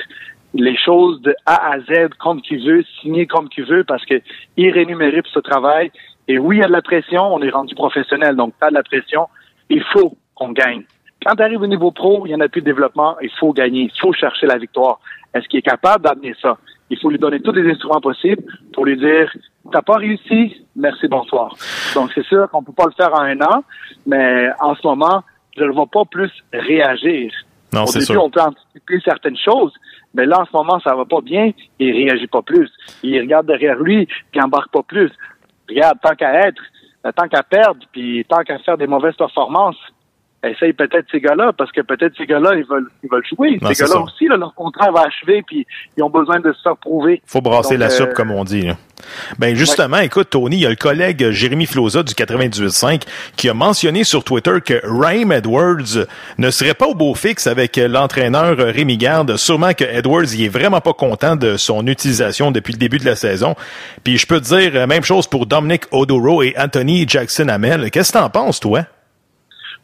les 0.54 0.78
choses 0.78 1.22
de 1.22 1.36
A 1.46 1.74
à 1.74 1.80
Z 1.80 2.10
comme 2.20 2.42
qu'il 2.42 2.66
veut, 2.66 2.84
signer 3.02 3.26
comme 3.28 3.50
qu'il 3.50 3.66
veut, 3.66 3.84
parce 3.84 4.06
que 4.06 4.22
il 4.56 4.72
rémunéré 4.72 5.22
pour 5.22 5.32
ce 5.32 5.40
travail. 5.40 5.92
Et 6.28 6.38
oui, 6.40 6.58
il 6.58 6.60
y 6.60 6.64
a 6.64 6.68
de 6.68 6.72
la 6.72 6.82
pression, 6.82 7.22
on 7.34 7.42
est 7.42 7.50
rendu 7.50 7.76
professionnel, 7.76 8.36
donc 8.36 8.54
pas 8.56 8.70
de 8.70 8.76
la 8.76 8.84
pression. 8.84 9.28
Il 9.70 9.84
faut 9.94 10.16
qu'on 10.34 10.52
gagne. 10.52 10.84
Quand 11.26 11.36
tu 11.36 11.44
arrives 11.44 11.62
au 11.62 11.68
niveau 11.68 11.92
pro, 11.92 12.26
il 12.26 12.30
n'y 12.30 12.36
en 12.36 12.40
a 12.40 12.48
plus 12.48 12.62
de 12.62 12.66
développement, 12.66 13.18
il 13.22 13.32
faut 13.40 13.52
gagner, 13.52 13.90
il 13.94 14.00
faut 14.00 14.14
chercher 14.14 14.48
la 14.48 14.58
victoire. 14.58 15.00
Est-ce 15.34 15.48
qu'il 15.48 15.60
est 15.60 15.64
capable 15.64 16.04
d'amener 16.04 16.34
ça? 16.42 16.58
Il 16.90 17.00
faut 17.00 17.10
lui 17.10 17.18
donner 17.18 17.40
tous 17.42 17.52
les 17.52 17.70
instruments 17.72 18.02
possibles 18.02 18.44
pour 18.74 18.86
lui 18.86 18.98
dire 18.98 19.32
T'as 19.72 19.82
pas 19.82 19.96
réussi, 19.98 20.66
merci, 20.76 21.08
bonsoir. 21.08 21.56
Donc 21.96 22.12
c'est 22.14 22.26
sûr 22.26 22.50
qu'on 22.52 22.64
peut 22.64 22.74
pas 22.74 22.86
le 22.86 22.92
faire 22.92 23.14
en 23.14 23.22
un 23.22 23.42
an, 23.42 23.64
mais 24.06 24.50
en 24.60 24.76
ce 24.76 24.86
moment, 24.86 25.24
je 25.58 25.64
ne 25.64 25.72
vais 25.72 25.88
pas 25.92 26.06
plus 26.06 26.32
réagir. 26.54 27.32
Non, 27.74 27.84
Au 27.84 27.88
c'est 27.88 28.00
début, 28.00 28.14
sûr. 28.14 28.24
on 28.24 28.30
peut 28.30 28.42
anticiper 28.42 29.00
certaines 29.04 29.38
choses, 29.38 29.74
mais 30.14 30.26
là, 30.26 30.42
en 30.42 30.46
ce 30.46 30.52
moment, 30.54 30.80
ça 30.82 30.96
va 30.96 31.06
pas 31.06 31.22
bien, 31.22 31.52
il 31.80 31.92
réagit 31.92 32.28
pas 32.28 32.42
plus. 32.44 32.70
Il 33.04 33.20
regarde 33.20 33.48
derrière 33.48 33.78
lui, 33.80 34.08
puis 34.32 34.42
embarque 34.42 34.72
pas 34.72 34.84
plus. 34.84 35.12
Regarde, 35.68 35.98
tant 36.02 36.16
qu'à 36.16 36.48
être, 36.48 36.62
tant 37.16 37.28
qu'à 37.28 37.44
perdre, 37.44 37.82
puis 37.92 38.24
tant 38.30 38.44
qu'à 38.44 38.60
faire 38.60 38.78
des 38.78 38.88
mauvaises 38.88 39.16
performances, 39.16 39.78
essaye 40.50 40.74
peut-être 40.74 41.06
ces 41.12 41.20
gars-là, 41.20 41.52
parce 41.58 41.72
que 41.72 41.82
peut-être 41.82 42.14
ces 42.18 42.26
gars-là, 42.26 42.52
ils 42.56 42.66
veulent, 42.66 42.90
ils 43.04 43.10
veulent 43.10 43.26
jouer. 43.36 43.58
Non, 43.62 43.74
ces 43.74 43.84
gars-là 43.84 44.02
aussi, 44.02 44.28
là, 44.28 44.38
leur 44.38 44.54
contrat 44.54 44.92
va 44.92 45.02
achever, 45.02 45.44
puis 45.46 45.66
ils 45.98 46.04
ont 46.04 46.10
besoin 46.10 46.40
de 46.40 46.52
se 46.54 46.62
faire 46.62 46.78
prouver. 46.78 47.22
Faut 47.26 47.42
brasser 47.42 47.76
Donc, 47.76 47.80
la 47.80 47.86
euh, 47.88 47.90
soupe, 47.90 48.14
comme 48.14 48.32
on 48.32 48.44
dit. 48.44 48.62
là. 48.62 48.76
Ben 49.40 49.56
justement, 49.56 49.98
écoute, 50.00 50.30
Tony, 50.30 50.56
il 50.58 50.62
y 50.62 50.66
a 50.66 50.70
le 50.70 50.76
collègue 50.76 51.30
Jérémy 51.32 51.66
Floza 51.66 52.02
du 52.02 52.14
98.5 52.14 53.04
qui 53.36 53.50
a 53.50 53.54
mentionné 53.54 54.04
sur 54.04 54.24
Twitter 54.24 54.62
que 54.66 54.82
Raheem 54.84 55.32
Edwards 55.32 56.06
ne 56.38 56.50
serait 56.50 56.74
pas 56.74 56.88
au 56.88 56.96
beau 56.96 57.14
fixe 57.14 57.46
avec 57.48 57.78
l'entraîneur 57.78 58.58
Rémi 58.58 58.98
Garde. 58.98 59.36
Sûrement 59.38 59.74
que 59.74 59.84
Edwards, 59.84 60.34
il 60.34 60.46
est 60.46 60.50
vraiment 60.50 60.82
pas 60.82 60.94
content 60.94 61.36
de 61.36 61.58
son 61.58 61.86
utilisation 61.88 62.52
depuis 62.52 62.72
le 62.74 62.80
début 62.80 62.98
de 62.98 63.06
la 63.06 63.16
saison. 63.16 63.56
Puis 64.04 64.18
je 64.18 64.26
peux 64.26 64.40
te 64.40 64.46
dire, 64.46 64.72
euh, 64.76 64.88
même 64.88 65.04
chose 65.04 65.28
pour 65.28 65.46
Dominic 65.46 65.84
Odoro 65.92 66.42
et 66.42 66.56
Anthony 66.58 67.06
Jackson-Hamel. 67.08 67.92
Qu'est-ce 67.92 68.14
que 68.14 68.18
t'en 68.18 68.30
penses, 68.30 68.60
toi? 68.60 68.86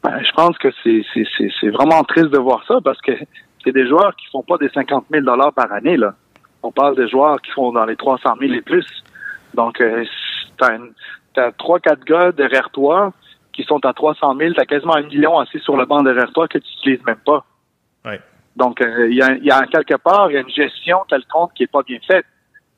Ben, 0.04 0.20
je 0.24 0.32
pense 0.32 0.58
que 0.58 0.70
c'est, 0.84 1.70
vraiment 1.70 2.04
triste 2.04 2.30
de 2.30 2.39
voir 2.39 2.64
ça 2.68 2.80
parce 2.84 2.99
que 3.02 3.12
c'est 3.64 3.72
des 3.72 3.88
joueurs 3.88 4.16
qui 4.16 4.26
font 4.32 4.41
pas 4.41 4.58
des 4.58 4.70
50 4.70 5.06
000 5.12 5.24
dollars 5.24 5.54
par 5.54 5.72
année. 5.72 5.97
Là. 5.97 6.16
On 6.64 6.72
parle 6.72 6.95
des 6.95 7.08
joueurs 7.08 7.39
qui 7.41 7.52
font 7.52 7.72
dans 7.72 7.86
les 7.86 7.95
300 7.95 8.36
000 8.39 8.54
et 8.54 8.62
plus. 8.62 8.86
Donc, 9.54 9.80
euh, 9.80 10.04
t'as, 10.58 10.76
une- 10.76 10.93
t'as 11.36 11.52
trois, 11.52 11.80
quatre 11.80 12.04
gars 12.04 12.32
derrière 12.32 12.70
toi 12.72 13.14
qui 13.54 13.64
sont 13.64 13.86
à 13.86 13.93
300 13.93 14.36
000. 14.38 14.54
T'as 14.56 14.66
quasiment 14.66 14.95
un 14.95 15.04
million 15.04 15.38
assis 15.38 15.60
sur 15.60 15.78
le 15.78 15.86
banc 15.86 16.02
derrière 16.02 16.32
toi 16.32 16.47
que 16.47 16.58
tu 16.58 16.68
n'utilises 16.78 17.06
même 17.06 17.20
pas. 17.24 17.45
Ouais. 18.06 18.20
Donc, 18.56 18.82
euh, 18.82 19.08
il 19.10 19.16
y, 19.16 19.22
a, 19.22 19.36
y 19.36 19.52
a 19.52 19.66
quelque 19.68 19.97
part, 19.97 20.32
il 20.32 20.34
y 20.34 20.38
a 20.38 20.41
une 20.41 20.49
gestion 20.49 20.99
quelconque 21.08 21.54
qui 21.54 21.64
est 21.64 21.72
pas 21.72 21.84
bien 21.84 21.99
faite. 22.08 22.26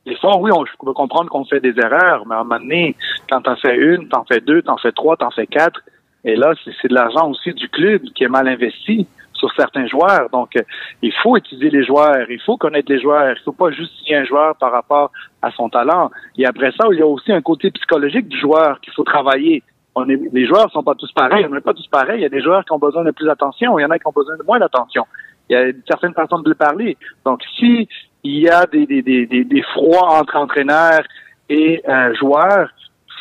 Des 0.06 0.18
fois, 0.18 0.38
oui, 0.38 0.52
on, 0.54 0.66
je 0.66 0.72
peux 0.80 0.92
comprendre 0.92 1.30
qu'on 1.30 1.46
fait 1.46 1.62
des 1.62 1.74
erreurs, 1.80 2.26
mais 2.26 2.36
à 2.36 2.40
un 2.40 2.44
moment 2.44 2.60
donné, 2.60 2.96
quand 3.30 3.42
t'en 3.42 3.56
fais 3.56 3.78
une, 3.78 4.10
t'en 4.10 4.26
fais 4.26 4.42
deux, 4.42 4.62
t'en 4.62 4.76
fais 4.78 4.92
trois, 4.92 5.16
t'en 5.16 5.32
fais 5.32 5.48
quatre, 5.48 5.80
et 6.24 6.36
là, 6.36 6.54
c'est 6.82 6.88
de 6.88 6.94
l'argent 6.94 7.30
aussi 7.30 7.54
du 7.54 7.68
club 7.70 8.02
qui 8.16 8.24
est 8.24 8.30
mal 8.30 8.48
investi 8.48 9.08
sur 9.34 9.54
certains 9.56 9.88
joueurs. 9.88 10.30
Donc, 10.32 10.56
euh, 10.56 10.62
il 11.02 11.12
faut 11.22 11.36
étudier 11.36 11.70
les 11.70 11.84
joueurs, 11.84 12.30
il 12.30 12.40
faut 12.42 12.56
connaître 12.56 12.90
les 12.90 13.02
joueurs. 13.02 13.36
Il 13.38 13.44
faut 13.44 13.52
pas 13.52 13.72
juste 13.72 13.92
signer 13.98 14.18
un 14.18 14.26
joueur 14.26 14.56
par 14.56 14.72
rapport 14.72 15.12
à 15.42 15.52
son 15.52 15.70
talent. 15.70 16.12
Et 16.38 16.46
après 16.46 16.72
ça, 16.72 16.86
il 16.92 17.00
y 17.00 17.02
a 17.02 17.08
aussi 17.08 17.32
un 17.32 17.42
côté 17.42 17.72
psychologique 17.72 18.30
du 18.30 18.40
joueur 18.40 18.80
qu'il 18.80 18.94
faut 18.94 19.04
travailler. 19.04 19.64
Les 20.08 20.48
joueurs 20.48 20.72
sont 20.72 20.82
pas 20.82 20.96
tous 20.96 21.12
pareils. 21.12 21.46
On 21.46 21.54
n'est 21.54 21.62
pas 21.62 21.74
tous 21.74 21.88
pareils. 21.88 22.20
Il 22.20 22.24
y 22.24 22.26
a 22.26 22.30
des 22.30 22.42
joueurs 22.42 22.64
qui 22.64 22.72
ont 22.72 22.80
besoin 22.80 23.04
de 23.04 23.12
plus 23.12 23.26
d'attention. 23.26 23.78
Il 23.78 23.82
y 23.82 23.86
en 23.86 23.92
a 23.92 24.00
qui 24.00 24.08
ont 24.08 24.14
besoin 24.16 24.38
de 24.38 24.44
moins 24.44 24.60
d'attention. 24.60 25.06
Il 25.50 25.54
y 25.54 25.56
a 25.58 25.72
certaines 25.88 26.14
façons 26.14 26.40
de 26.40 26.50
le 26.50 26.56
parler. 26.56 26.98
Donc, 27.26 27.42
si 27.60 27.88
il 28.24 28.40
y 28.40 28.50
a 28.50 28.66
des 28.66 29.64
froids 29.74 30.20
entre 30.20 30.38
entraîneurs 30.38 31.04
et 31.50 31.82
euh, 31.88 32.16
joueurs, 32.16 32.70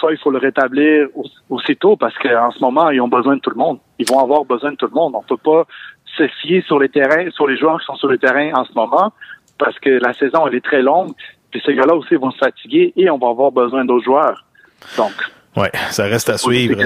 ça, 0.02 0.08
il 0.10 0.18
faut 0.18 0.30
le 0.30 0.38
rétablir 0.38 1.06
au- 1.14 1.24
aussitôt 1.48 1.96
parce 1.96 2.16
qu'en 2.18 2.50
ce 2.50 2.60
moment, 2.60 2.90
ils 2.90 3.00
ont 3.00 3.08
besoin 3.08 3.36
de 3.36 3.40
tout 3.40 3.50
le 3.50 3.56
monde. 3.56 3.78
Ils 3.98 4.06
vont 4.10 4.18
avoir 4.18 4.44
besoin 4.44 4.72
de 4.72 4.76
tout 4.76 4.86
le 4.92 4.94
monde. 4.94 5.12
On 5.14 5.22
peut 5.22 5.36
pas 5.38 5.64
se 6.18 6.26
fier 6.42 6.60
sur 6.66 6.78
les 6.78 6.90
terrains, 6.90 7.30
sur 7.30 7.46
les 7.46 7.56
joueurs 7.56 7.78
qui 7.80 7.86
sont 7.86 7.96
sur 7.96 8.08
le 8.08 8.18
terrain 8.18 8.50
en 8.54 8.64
ce 8.64 8.72
moment 8.74 9.12
parce 9.58 9.78
que 9.78 9.88
la 9.90 10.12
saison, 10.14 10.46
elle 10.46 10.56
est 10.56 10.64
très 10.64 10.82
longue. 10.82 11.12
Puis 11.50 11.62
ces 11.64 11.74
gars-là 11.74 11.94
aussi 11.94 12.16
vont 12.16 12.30
se 12.32 12.38
fatiguer 12.38 12.92
et 12.96 13.08
on 13.08 13.18
va 13.18 13.28
avoir 13.28 13.52
besoin 13.52 13.84
d'autres 13.84 14.04
joueurs. 14.04 14.44
Donc, 14.98 15.12
Ouais, 15.54 15.70
ça 15.90 16.04
reste 16.04 16.30
à 16.30 16.38
suivre. 16.38 16.80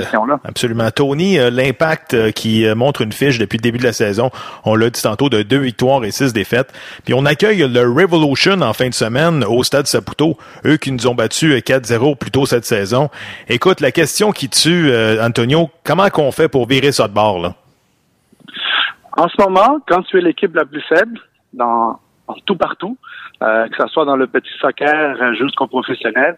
Absolument. 0.44 0.90
Tony, 0.90 1.38
euh, 1.38 1.50
l'impact 1.50 2.14
euh, 2.14 2.30
qui 2.32 2.66
euh, 2.66 2.74
montre 2.74 3.02
une 3.02 3.12
fiche 3.12 3.38
depuis 3.38 3.58
le 3.58 3.62
début 3.62 3.78
de 3.78 3.84
la 3.84 3.92
saison, 3.92 4.30
on 4.64 4.74
l'a 4.74 4.90
dit 4.90 5.00
tantôt, 5.00 5.28
de 5.28 5.42
deux 5.42 5.60
victoires 5.60 6.04
et 6.04 6.10
six 6.10 6.32
défaites. 6.32 6.72
Puis 7.04 7.14
on 7.14 7.24
accueille 7.26 7.58
le 7.58 7.82
Revolution 7.82 8.60
en 8.62 8.72
fin 8.72 8.88
de 8.88 8.94
semaine 8.94 9.44
au 9.44 9.62
Stade 9.62 9.86
Saputo, 9.86 10.36
eux 10.64 10.78
qui 10.78 10.90
nous 10.90 11.06
ont 11.06 11.14
battus 11.14 11.52
euh, 11.52 11.58
4-0 11.58 12.16
plus 12.16 12.32
tôt 12.32 12.44
cette 12.44 12.64
saison. 12.64 13.08
Écoute, 13.48 13.80
la 13.80 13.92
question 13.92 14.32
qui 14.32 14.48
tue, 14.48 14.92
Antonio, 15.20 15.70
comment 15.84 16.08
qu'on 16.08 16.32
fait 16.32 16.48
pour 16.48 16.66
virer 16.66 16.90
ça 16.90 17.06
de 17.06 17.14
bord, 17.14 17.40
là? 17.40 17.54
En 19.16 19.28
ce 19.28 19.40
moment, 19.40 19.78
quand 19.88 20.02
tu 20.02 20.18
es 20.18 20.20
l'équipe 20.20 20.54
la 20.54 20.66
plus 20.66 20.82
faible, 20.82 21.18
dans, 21.54 21.98
tout 22.44 22.56
partout, 22.56 22.96
euh, 23.42 23.66
que 23.68 23.82
ce 23.82 23.88
soit 23.88 24.04
dans 24.04 24.16
le 24.16 24.26
petit 24.26 24.52
soccer 24.60 25.34
jusqu'au 25.34 25.66
professionnel, 25.66 26.36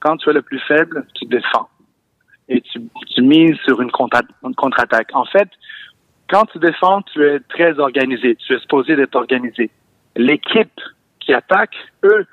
quand 0.00 0.16
tu 0.16 0.30
es 0.30 0.32
le 0.32 0.42
plus 0.42 0.60
faible, 0.60 1.06
tu 1.14 1.26
défends. 1.26 1.68
Et 2.48 2.60
tu, 2.62 3.22
mises 3.22 3.56
sur 3.64 3.80
une 3.80 3.92
contre- 3.92 4.22
une 4.42 4.54
contre-attaque. 4.56 5.10
En 5.14 5.24
fait, 5.24 5.48
quand 6.28 6.46
tu 6.46 6.58
défends, 6.58 7.02
tu 7.02 7.24
es 7.24 7.38
très 7.40 7.78
organisé. 7.78 8.34
Tu 8.36 8.54
es 8.54 8.58
supposé 8.58 8.96
d'être 8.96 9.14
organisé. 9.14 9.70
L'équipe 10.16 10.80
qui 11.20 11.32
attaque, 11.32 11.76
eux, 12.04 12.26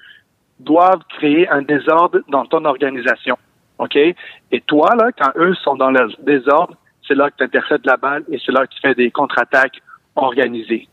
doivent 0.59 1.03
créer 1.17 1.47
un 1.49 1.61
désordre 1.61 2.21
dans 2.29 2.45
ton 2.45 2.65
organisation. 2.65 3.37
OK? 3.77 3.95
Et 3.95 4.61
toi, 4.65 4.95
là, 4.95 5.11
quand 5.11 5.31
eux 5.35 5.53
sont 5.63 5.75
dans 5.75 5.91
leur 5.91 6.09
désordre, 6.23 6.75
c'est 7.07 7.13
là 7.13 7.29
que 7.29 7.37
tu 7.37 7.43
interceptes 7.43 7.85
la 7.85 7.97
balle 7.97 8.23
et 8.31 8.39
c'est 8.43 8.51
là 8.51 8.65
que 8.65 8.73
tu 8.73 8.79
fais 8.81 8.95
des 8.95 9.11
contre-attaques 9.11 9.79
organisés. 10.15 10.87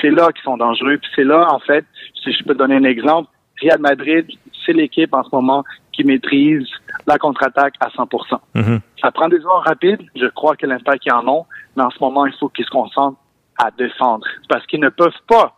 C'est 0.00 0.10
là 0.10 0.30
qu'ils 0.32 0.44
sont 0.44 0.56
dangereux. 0.56 0.98
Puis 0.98 1.10
c'est 1.16 1.24
là, 1.24 1.48
en 1.52 1.58
fait, 1.58 1.84
si 2.22 2.32
je 2.32 2.44
peux 2.44 2.54
donner 2.54 2.76
un 2.76 2.84
exemple, 2.84 3.28
Real 3.60 3.80
Madrid, 3.80 4.26
c'est 4.64 4.72
l'équipe 4.72 5.12
en 5.12 5.22
ce 5.22 5.30
moment 5.32 5.64
qui 5.94 6.04
maîtrise 6.04 6.66
la 7.06 7.18
contre-attaque 7.18 7.74
à 7.80 7.90
100 7.90 8.08
Mhm. 8.54 8.80
Ça 9.00 9.10
prend 9.10 9.28
des 9.28 9.40
joueurs 9.40 9.62
rapides. 9.64 10.02
Je 10.16 10.26
crois 10.26 10.56
que 10.56 10.66
l'impact 10.66 11.06
y 11.06 11.12
en 11.12 11.26
ont. 11.28 11.46
Mais 11.76 11.82
en 11.82 11.90
ce 11.90 11.98
moment, 12.00 12.26
il 12.26 12.34
faut 12.34 12.48
qu'ils 12.48 12.64
se 12.64 12.70
concentrent 12.70 13.18
à 13.58 13.70
défendre. 13.70 14.26
Parce 14.48 14.66
qu'ils 14.66 14.80
ne 14.80 14.88
peuvent 14.88 15.12
pas 15.28 15.54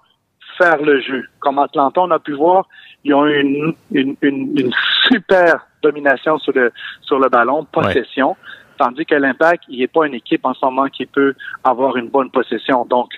faire 0.58 0.80
le 0.82 1.00
jeu. 1.00 1.24
Comme 1.40 1.58
Atlanta, 1.58 2.00
on 2.00 2.10
a 2.10 2.18
pu 2.18 2.32
voir, 2.32 2.66
ils 3.04 3.14
ont 3.14 3.26
eu 3.26 3.40
une, 3.40 3.74
une, 3.92 4.16
une, 4.22 4.58
une 4.58 4.72
super 5.08 5.66
domination 5.82 6.38
sur 6.38 6.52
le, 6.54 6.72
sur 7.02 7.18
le 7.18 7.28
ballon, 7.28 7.64
possession. 7.64 8.36
Tandis 8.78 9.06
que 9.06 9.14
l'impact, 9.14 9.64
il 9.68 9.78
n'est 9.80 9.86
pas 9.86 10.06
une 10.06 10.14
équipe 10.14 10.44
en 10.44 10.54
ce 10.54 10.64
moment 10.64 10.86
qui 10.86 11.06
peut 11.06 11.34
avoir 11.64 11.96
une 11.96 12.08
bonne 12.08 12.30
possession. 12.30 12.84
Donc, 12.86 13.10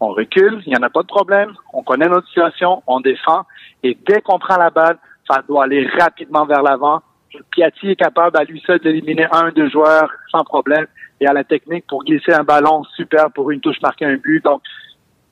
on 0.00 0.08
recule, 0.08 0.62
il 0.66 0.70
n'y 0.70 0.76
en 0.76 0.82
a 0.82 0.90
pas 0.90 1.02
de 1.02 1.06
problème, 1.06 1.52
on 1.72 1.82
connaît 1.82 2.08
notre 2.08 2.26
situation, 2.28 2.82
on 2.86 3.00
défend, 3.00 3.42
et 3.82 3.96
dès 4.06 4.20
qu'on 4.20 4.38
prend 4.38 4.56
la 4.56 4.70
balle, 4.70 4.98
ça 5.28 5.42
doit 5.48 5.64
aller 5.64 5.88
rapidement 5.98 6.44
vers 6.46 6.62
l'avant. 6.62 7.02
Piatti 7.50 7.90
est 7.90 7.96
capable 7.96 8.36
à 8.36 8.44
lui 8.44 8.62
seul 8.66 8.78
d'éliminer 8.78 9.26
un, 9.32 9.50
deux 9.50 9.68
joueurs 9.68 10.08
sans 10.30 10.44
problème, 10.44 10.86
et 11.20 11.26
à 11.26 11.32
la 11.32 11.42
technique 11.44 11.84
pour 11.88 12.04
glisser 12.04 12.32
un 12.32 12.44
ballon 12.44 12.84
super 12.96 13.30
pour 13.32 13.50
une 13.50 13.60
touche, 13.60 13.80
marquer 13.82 14.04
un 14.06 14.16
but. 14.16 14.42
Donc, 14.44 14.62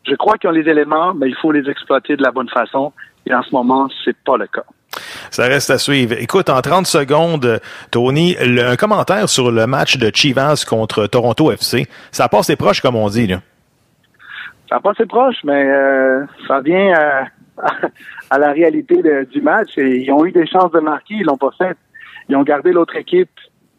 je 0.09 0.14
crois 0.16 0.36
qu'ils 0.36 0.51
ont 0.51 0.53
les 0.53 0.68
éléments, 0.68 1.14
mais 1.14 1.28
il 1.28 1.36
faut 1.36 1.53
les 1.53 1.68
exploiter 1.70 2.16
de 2.16 2.22
la 2.22 2.32
bonne 2.32 2.49
façon, 2.49 2.93
et 3.26 3.32
en 3.34 3.43
ce 3.43 3.53
moment, 3.53 3.88
c'est 4.05 4.16
pas 4.24 4.36
le 4.36 4.47
cas. 4.49 4.64
Ça 5.30 5.45
reste 5.45 5.70
à 5.70 5.78
suivre. 5.78 6.14
Écoute, 6.18 6.51
en 6.51 6.61
30 6.61 6.86
secondes, 6.86 7.61
Tony, 7.90 8.36
le- 8.45 8.66
un 8.66 8.76
commentaire 8.76 9.28
sur 9.28 9.51
le 9.51 9.66
match 9.66 9.97
de 9.97 10.11
Chivas 10.12 10.66
contre 10.68 11.07
Toronto 11.07 11.51
FC. 11.53 11.86
Ça 12.11 12.28
passe 12.28 12.47
ses 12.49 12.57
proches, 12.57 12.80
comme 12.82 12.97
on 12.97 13.09
dit. 13.09 13.26
Là. 13.28 13.38
Ça 14.68 14.74
n'a 14.76 14.80
pas 14.80 14.90
assez 14.90 15.07
proche, 15.07 15.36
mais 15.45 15.64
euh, 15.66 16.24
ça 16.49 16.61
vient 16.61 16.93
à, 16.95 17.24
à 18.31 18.39
la 18.39 18.53
réalité 18.53 18.97
de- 19.03 19.25
du 19.31 19.41
match. 19.41 19.77
Et 19.79 19.99
ils 20.03 20.11
ont 20.13 20.25
eu 20.25 20.33
des 20.33 20.47
chances 20.47 20.73
de 20.73 20.81
marquer, 20.81 21.15
ils 21.15 21.25
l'ont 21.25 21.37
pas 21.37 21.51
fait. 21.57 21.77
Ils 22.29 22.37
ont 22.37 22.43
gardé 22.43 22.73
l'autre 22.73 22.97
équipe 22.97 23.31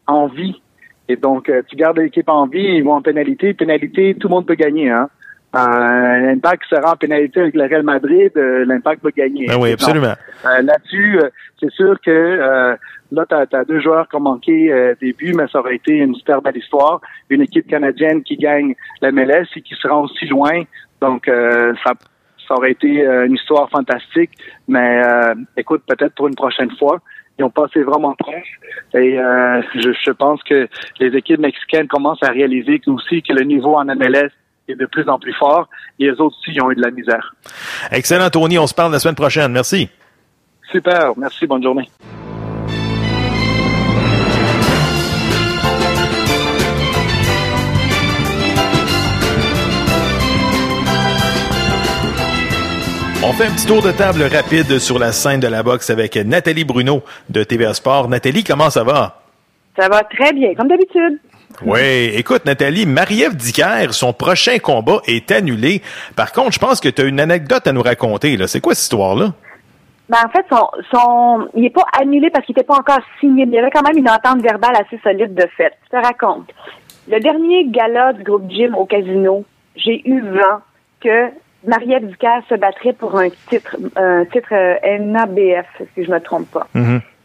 en 0.06 0.26
vie. 0.26 0.60
Et 1.08 1.16
donc, 1.16 1.48
euh, 1.48 1.62
tu 1.68 1.76
gardes 1.76 1.98
l'équipe 1.98 2.28
en 2.28 2.46
vie, 2.46 2.76
ils 2.76 2.84
vont 2.84 2.94
en 2.94 3.02
pénalité. 3.02 3.52
Pénalité, 3.54 4.14
tout 4.18 4.28
le 4.28 4.34
monde 4.34 4.46
peut 4.46 4.54
gagner. 4.54 4.90
Hein? 4.90 5.08
Euh, 5.54 6.18
L'Impact 6.20 6.62
sera 6.68 6.92
en 6.92 6.96
pénalité 6.96 7.40
avec 7.40 7.54
le 7.54 7.62
Real 7.64 7.82
Madrid, 7.84 8.32
euh, 8.36 8.64
l'Impact 8.64 9.02
peut 9.02 9.12
gagner. 9.16 9.46
Ben 9.46 9.56
oui, 9.60 9.70
absolument. 9.72 10.14
Euh, 10.46 10.62
Là-dessus, 10.62 11.20
c'est 11.60 11.70
sûr 11.70 11.96
que 12.04 12.76
là, 13.12 13.26
tu 13.28 13.56
as, 13.56 13.64
deux 13.64 13.80
joueurs 13.80 14.08
qui 14.08 14.16
ont 14.16 14.20
manqué 14.20 14.94
des 15.00 15.12
buts, 15.12 15.32
mais 15.36 15.46
ça 15.52 15.60
aurait 15.60 15.76
été 15.76 15.92
une 15.92 16.14
super 16.16 16.42
belle 16.42 16.56
histoire. 16.56 17.00
Une 17.30 17.42
équipe 17.42 17.68
canadienne 17.68 18.22
qui 18.24 18.36
gagne 18.36 18.74
la 19.00 19.12
MLS 19.12 19.46
et 19.56 19.60
qui 19.60 19.74
se 19.74 19.86
rend 19.86 20.02
aussi 20.04 20.26
loin. 20.26 20.62
Donc, 21.00 21.26
ça, 21.26 21.92
ça 22.46 22.54
aurait 22.54 22.72
été 22.72 23.06
euh, 23.06 23.26
une 23.26 23.34
histoire 23.34 23.68
fantastique. 23.70 24.30
Mais 24.68 25.02
euh, 25.04 25.34
écoute, 25.56 25.82
peut-être 25.86 26.14
pour 26.14 26.28
une 26.28 26.34
prochaine 26.34 26.70
fois. 26.78 27.00
Ils 27.38 27.44
ont 27.44 27.50
passé 27.50 27.82
vraiment 27.82 28.14
proche. 28.14 28.60
Et 28.94 29.18
euh, 29.18 29.60
je, 29.74 29.90
je 29.92 30.10
pense 30.12 30.40
que 30.44 30.68
les 31.00 31.16
équipes 31.16 31.40
mexicaines 31.40 31.88
commencent 31.88 32.22
à 32.22 32.30
réaliser 32.30 32.80
aussi 32.86 33.22
que 33.22 33.32
le 33.32 33.42
niveau 33.42 33.74
en 33.74 33.84
MLS 33.86 34.30
est 34.68 34.76
de 34.76 34.86
plus 34.86 35.08
en 35.08 35.18
plus 35.18 35.34
fort. 35.34 35.68
Et 35.98 36.04
les 36.04 36.12
autres 36.12 36.36
aussi 36.38 36.52
ils 36.52 36.62
ont 36.62 36.70
eu 36.70 36.76
de 36.76 36.82
la 36.82 36.92
misère. 36.92 37.34
Excellent, 37.90 38.30
Tony. 38.30 38.58
On 38.58 38.68
se 38.68 38.74
parle 38.74 38.92
la 38.92 39.00
semaine 39.00 39.16
prochaine. 39.16 39.50
Merci. 39.50 39.88
Super. 40.70 41.12
Merci. 41.16 41.46
Bonne 41.46 41.62
journée. 41.62 41.88
On 53.26 53.32
fait 53.32 53.46
un 53.46 53.52
petit 53.52 53.66
tour 53.66 53.80
de 53.80 53.90
table 53.90 54.22
rapide 54.22 54.78
sur 54.78 54.98
la 54.98 55.10
scène 55.10 55.40
de 55.40 55.46
la 55.48 55.62
boxe 55.62 55.88
avec 55.88 56.14
Nathalie 56.14 56.64
Bruno 56.64 57.02
de 57.30 57.42
TVA 57.42 57.72
Sport. 57.72 58.10
Nathalie, 58.10 58.44
comment 58.44 58.68
ça 58.68 58.84
va? 58.84 59.22
Ça 59.78 59.88
va 59.88 60.04
très 60.04 60.34
bien, 60.34 60.54
comme 60.54 60.68
d'habitude. 60.68 61.18
Oui, 61.64 62.10
écoute 62.14 62.44
Nathalie, 62.44 62.84
Marie-Ève 62.84 63.34
Dicker, 63.34 63.94
son 63.94 64.12
prochain 64.12 64.58
combat 64.58 65.00
est 65.06 65.32
annulé. 65.32 65.80
Par 66.14 66.32
contre, 66.32 66.52
je 66.52 66.58
pense 66.58 66.80
que 66.80 66.90
tu 66.90 67.00
as 67.00 67.06
une 67.06 67.18
anecdote 67.18 67.66
à 67.66 67.72
nous 67.72 67.80
raconter. 67.80 68.36
C'est 68.46 68.60
quoi 68.60 68.74
cette 68.74 68.82
histoire-là? 68.82 69.32
Ben, 70.10 70.18
en 70.22 70.28
fait, 70.28 70.44
son, 70.50 70.68
son, 70.92 71.48
il 71.54 71.62
n'est 71.62 71.70
pas 71.70 71.86
annulé 71.98 72.28
parce 72.28 72.44
qu'il 72.44 72.54
n'était 72.54 72.66
pas 72.66 72.76
encore 72.76 73.00
signé. 73.20 73.44
Il 73.44 73.54
y 73.54 73.58
avait 73.58 73.70
quand 73.70 73.88
même 73.88 73.96
une 73.96 74.10
entente 74.10 74.42
verbale 74.42 74.76
assez 74.76 75.00
solide 75.02 75.34
de 75.34 75.46
fait. 75.56 75.72
Je 75.90 75.96
te 75.98 76.04
raconte. 76.04 76.50
Le 77.08 77.18
dernier 77.20 77.64
gala 77.68 78.12
du 78.12 78.22
groupe 78.22 78.50
Jim 78.50 78.74
au 78.76 78.84
casino, 78.84 79.46
j'ai 79.76 80.06
eu 80.06 80.20
vent 80.20 80.60
que 81.00 81.30
Marie-Ève 81.66 82.06
Ducaire 82.06 82.42
se 82.48 82.54
battrait 82.54 82.92
pour 82.92 83.16
un 83.18 83.28
titre, 83.48 83.76
un 83.96 84.24
titre 84.26 84.52
euh, 84.52 84.98
NABF, 84.98 85.66
si 85.94 86.04
je 86.04 86.10
me 86.10 86.20
trompe 86.20 86.50
pas. 86.50 86.66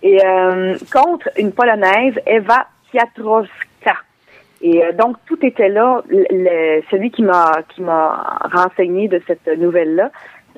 Et 0.02 0.20
euh, 0.26 0.78
contre 0.94 1.30
une 1.38 1.52
Polonaise, 1.52 2.16
Eva 2.26 2.68
Piotrowska. 2.92 3.96
Et 4.62 4.84
euh, 4.84 4.92
donc 4.94 5.18
tout 5.26 5.38
était 5.46 5.70
là. 5.70 6.02
Le, 6.10 6.26
le- 6.30 6.82
celui 6.92 7.12
qui 7.12 7.24
m'a 7.24 7.52
qui 7.70 7.82
m'a 7.82 8.40
renseigné 8.54 9.08
de 9.08 9.22
cette 9.28 9.48
nouvelle-là 9.58 10.12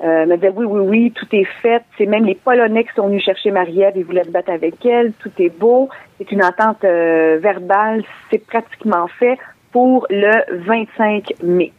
euh, 0.04 0.26
me 0.26 0.34
disait 0.36 0.52
oui, 0.54 0.64
oui, 0.66 0.80
oui, 0.88 1.12
tout 1.12 1.26
est 1.32 1.46
fait. 1.62 1.82
C'est 1.98 2.06
même 2.06 2.24
les 2.24 2.34
Polonais 2.34 2.84
qui 2.84 2.92
sont 2.94 3.06
venus 3.08 3.24
chercher 3.24 3.50
Marie-Ève 3.50 3.96
et 3.96 4.02
voulaient 4.02 4.24
se 4.24 4.30
battre 4.30 4.50
avec 4.50 4.84
elle. 4.86 5.12
Tout 5.20 5.30
est 5.38 5.50
beau. 5.56 5.88
C'est 6.18 6.30
une 6.32 6.44
entente 6.44 6.84
euh, 6.84 7.38
verbale. 7.40 8.02
C'est 8.30 8.44
pratiquement 8.46 9.06
fait 9.18 9.38
pour 9.72 10.06
le 10.10 10.32
25 10.66 11.32
mai. 11.42 11.72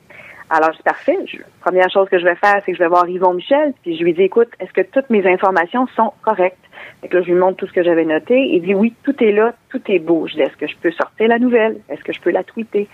Alors, 0.56 0.70
c'est 0.78 0.84
parfait. 0.84 1.18
Je- 1.26 1.38
première 1.62 1.90
chose 1.90 2.08
que 2.10 2.20
je 2.20 2.26
vais 2.26 2.36
faire, 2.36 2.62
c'est 2.64 2.72
que 2.72 2.78
je 2.78 2.84
vais 2.84 2.88
voir 2.90 3.08
Yvon 3.10 3.34
Michel, 3.34 3.74
puis 3.82 3.98
je 3.98 4.04
lui 4.04 4.14
dis, 4.14 4.22
écoute, 4.22 4.50
est-ce 4.60 4.72
que 4.72 4.82
toutes 4.82 5.10
mes 5.10 5.26
informations 5.28 5.88
sont 5.96 6.14
correctes? 6.22 6.58
Fait 7.02 7.08
que 7.08 7.18
là, 7.18 7.24
je 7.24 7.28
lui 7.32 7.40
montre 7.40 7.58
tout 7.58 7.68
ce 7.68 7.74
que 7.74 7.84
j'avais 7.84 8.06
noté. 8.06 8.38
Il 8.38 8.62
dit, 8.62 8.74
oui, 8.76 8.94
tout 9.04 9.16
est 9.24 9.32
là, 9.32 9.54
tout 9.70 9.82
est 9.88 10.00
beau. 10.00 10.28
Je 10.28 10.34
dis, 10.36 10.42
est-ce 10.42 10.56
que 10.58 10.68
je 10.68 10.76
peux 10.78 10.92
sortir 10.92 11.28
la 11.28 11.40
nouvelle? 11.40 11.78
Est-ce 11.90 12.04
que 12.04 12.14
je 12.14 12.22
peux 12.22 12.30
la 12.30 12.44
tweeter? 12.44 12.88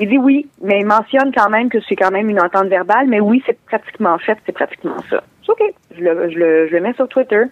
Il 0.00 0.08
dit 0.08 0.18
oui, 0.18 0.48
mais 0.62 0.80
il 0.80 0.86
mentionne 0.86 1.32
quand 1.34 1.50
même 1.50 1.68
que 1.68 1.78
c'est 1.88 1.96
quand 1.96 2.10
même 2.10 2.28
une 2.30 2.40
entente 2.40 2.66
verbale, 2.68 3.06
mais 3.08 3.20
oui, 3.20 3.42
c'est 3.46 3.58
pratiquement 3.66 4.16
fait, 4.18 4.38
c'est 4.46 4.52
pratiquement 4.52 4.96
ça. 5.10 5.22
C'est 5.44 5.52
OK. 5.52 5.74
Je 5.96 6.02
le, 6.04 6.30
je, 6.30 6.38
le, 6.38 6.66
je 6.68 6.72
le 6.74 6.80
mets 6.80 6.92
sur 6.94 7.08
Twitter. 7.08 7.42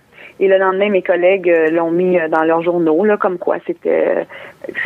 Et 0.40 0.48
le 0.48 0.56
lendemain, 0.56 0.88
mes 0.88 1.02
collègues 1.02 1.50
euh, 1.50 1.68
l'ont 1.70 1.90
mis 1.90 2.18
euh, 2.18 2.26
dans 2.28 2.42
leurs 2.42 2.62
journaux, 2.62 3.04
là, 3.04 3.16
comme 3.16 3.38
quoi 3.38 3.56
c'était... 3.66 4.04
euh, 4.18 4.24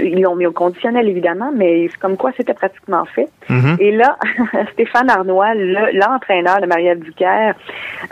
ils 0.01 0.21
l'ont 0.21 0.35
mis 0.35 0.47
au 0.47 0.53
conditionnel, 0.53 1.09
évidemment, 1.09 1.53
mais 1.55 1.89
comme 2.01 2.17
quoi 2.17 2.33
c'était 2.37 2.53
pratiquement 2.55 3.05
fait. 3.05 3.29
Mhm. 3.49 3.77
Et 3.79 3.93
là, 3.93 4.17
Stéphane 4.73 5.09
Arnois, 5.09 5.55
le- 5.55 5.97
l'entraîneur 5.99 6.61
de 6.61 6.67
Maria 6.67 6.95
Ducaire, 6.95 7.55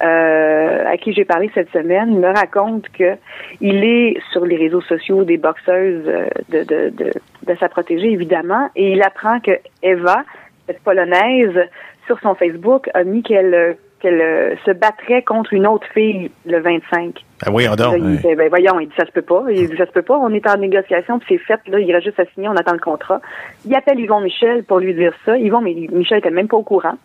euh, 0.02 0.84
à 0.86 0.96
qui 0.96 1.12
j'ai 1.12 1.24
parlé 1.24 1.50
cette 1.54 1.70
semaine, 1.70 2.18
me 2.18 2.28
raconte 2.28 2.88
que 2.90 3.14
il 3.60 3.84
est 3.84 4.16
sur 4.32 4.44
les 4.44 4.56
réseaux 4.56 4.80
sociaux 4.82 5.24
des 5.24 5.36
boxeuses 5.36 6.04
de, 6.50 6.58
de, 6.62 6.90
de, 6.90 7.10
de 7.46 7.54
sa 7.58 7.68
protégée, 7.68 8.10
évidemment, 8.12 8.68
et 8.76 8.92
il 8.92 9.02
apprend 9.02 9.40
que 9.40 9.52
Eva, 9.82 10.22
cette 10.66 10.80
polonaise, 10.80 11.58
sur 12.06 12.18
son 12.20 12.34
Facebook, 12.34 12.88
a 12.94 13.04
mis 13.04 13.22
qu'elle 13.22 13.76
qu'elle 14.04 14.20
euh, 14.20 14.54
se 14.66 14.70
battrait 14.70 15.22
contre 15.22 15.54
une 15.54 15.66
autre 15.66 15.86
fille 15.94 16.30
le 16.44 16.60
25. 16.60 17.24
Ben 17.44 17.50
voyons 17.50 17.74
donc. 17.74 17.92
Là, 17.92 17.98
il 17.98 18.16
dit, 18.18 18.34
ben 18.34 18.48
voyons, 18.50 18.78
il 18.78 18.88
dit 18.88 18.94
ça 18.98 19.06
se 19.06 19.12
peut 19.12 19.22
pas. 19.22 19.44
Il 19.50 19.70
dit 19.70 19.76
ça 19.78 19.86
se 19.86 19.92
peut 19.92 20.02
pas. 20.02 20.18
On 20.18 20.32
est 20.34 20.46
en 20.46 20.58
négociation, 20.58 21.18
puis 21.18 21.38
c'est 21.38 21.44
fait. 21.44 21.60
Là, 21.68 21.80
il 21.80 21.90
reste 21.90 22.04
juste 22.04 22.20
à 22.20 22.26
signer. 22.34 22.48
On 22.48 22.56
attend 22.56 22.74
le 22.74 22.80
contrat. 22.80 23.22
Il 23.64 23.74
appelle 23.74 23.98
Yvon 23.98 24.20
Michel 24.20 24.64
pour 24.64 24.78
lui 24.78 24.92
dire 24.92 25.14
ça. 25.24 25.38
Yvon, 25.38 25.62
mais 25.62 25.74
Michel 25.90 26.18
était 26.18 26.30
même 26.30 26.48
pas 26.48 26.58
au 26.58 26.62
courant. 26.62 26.96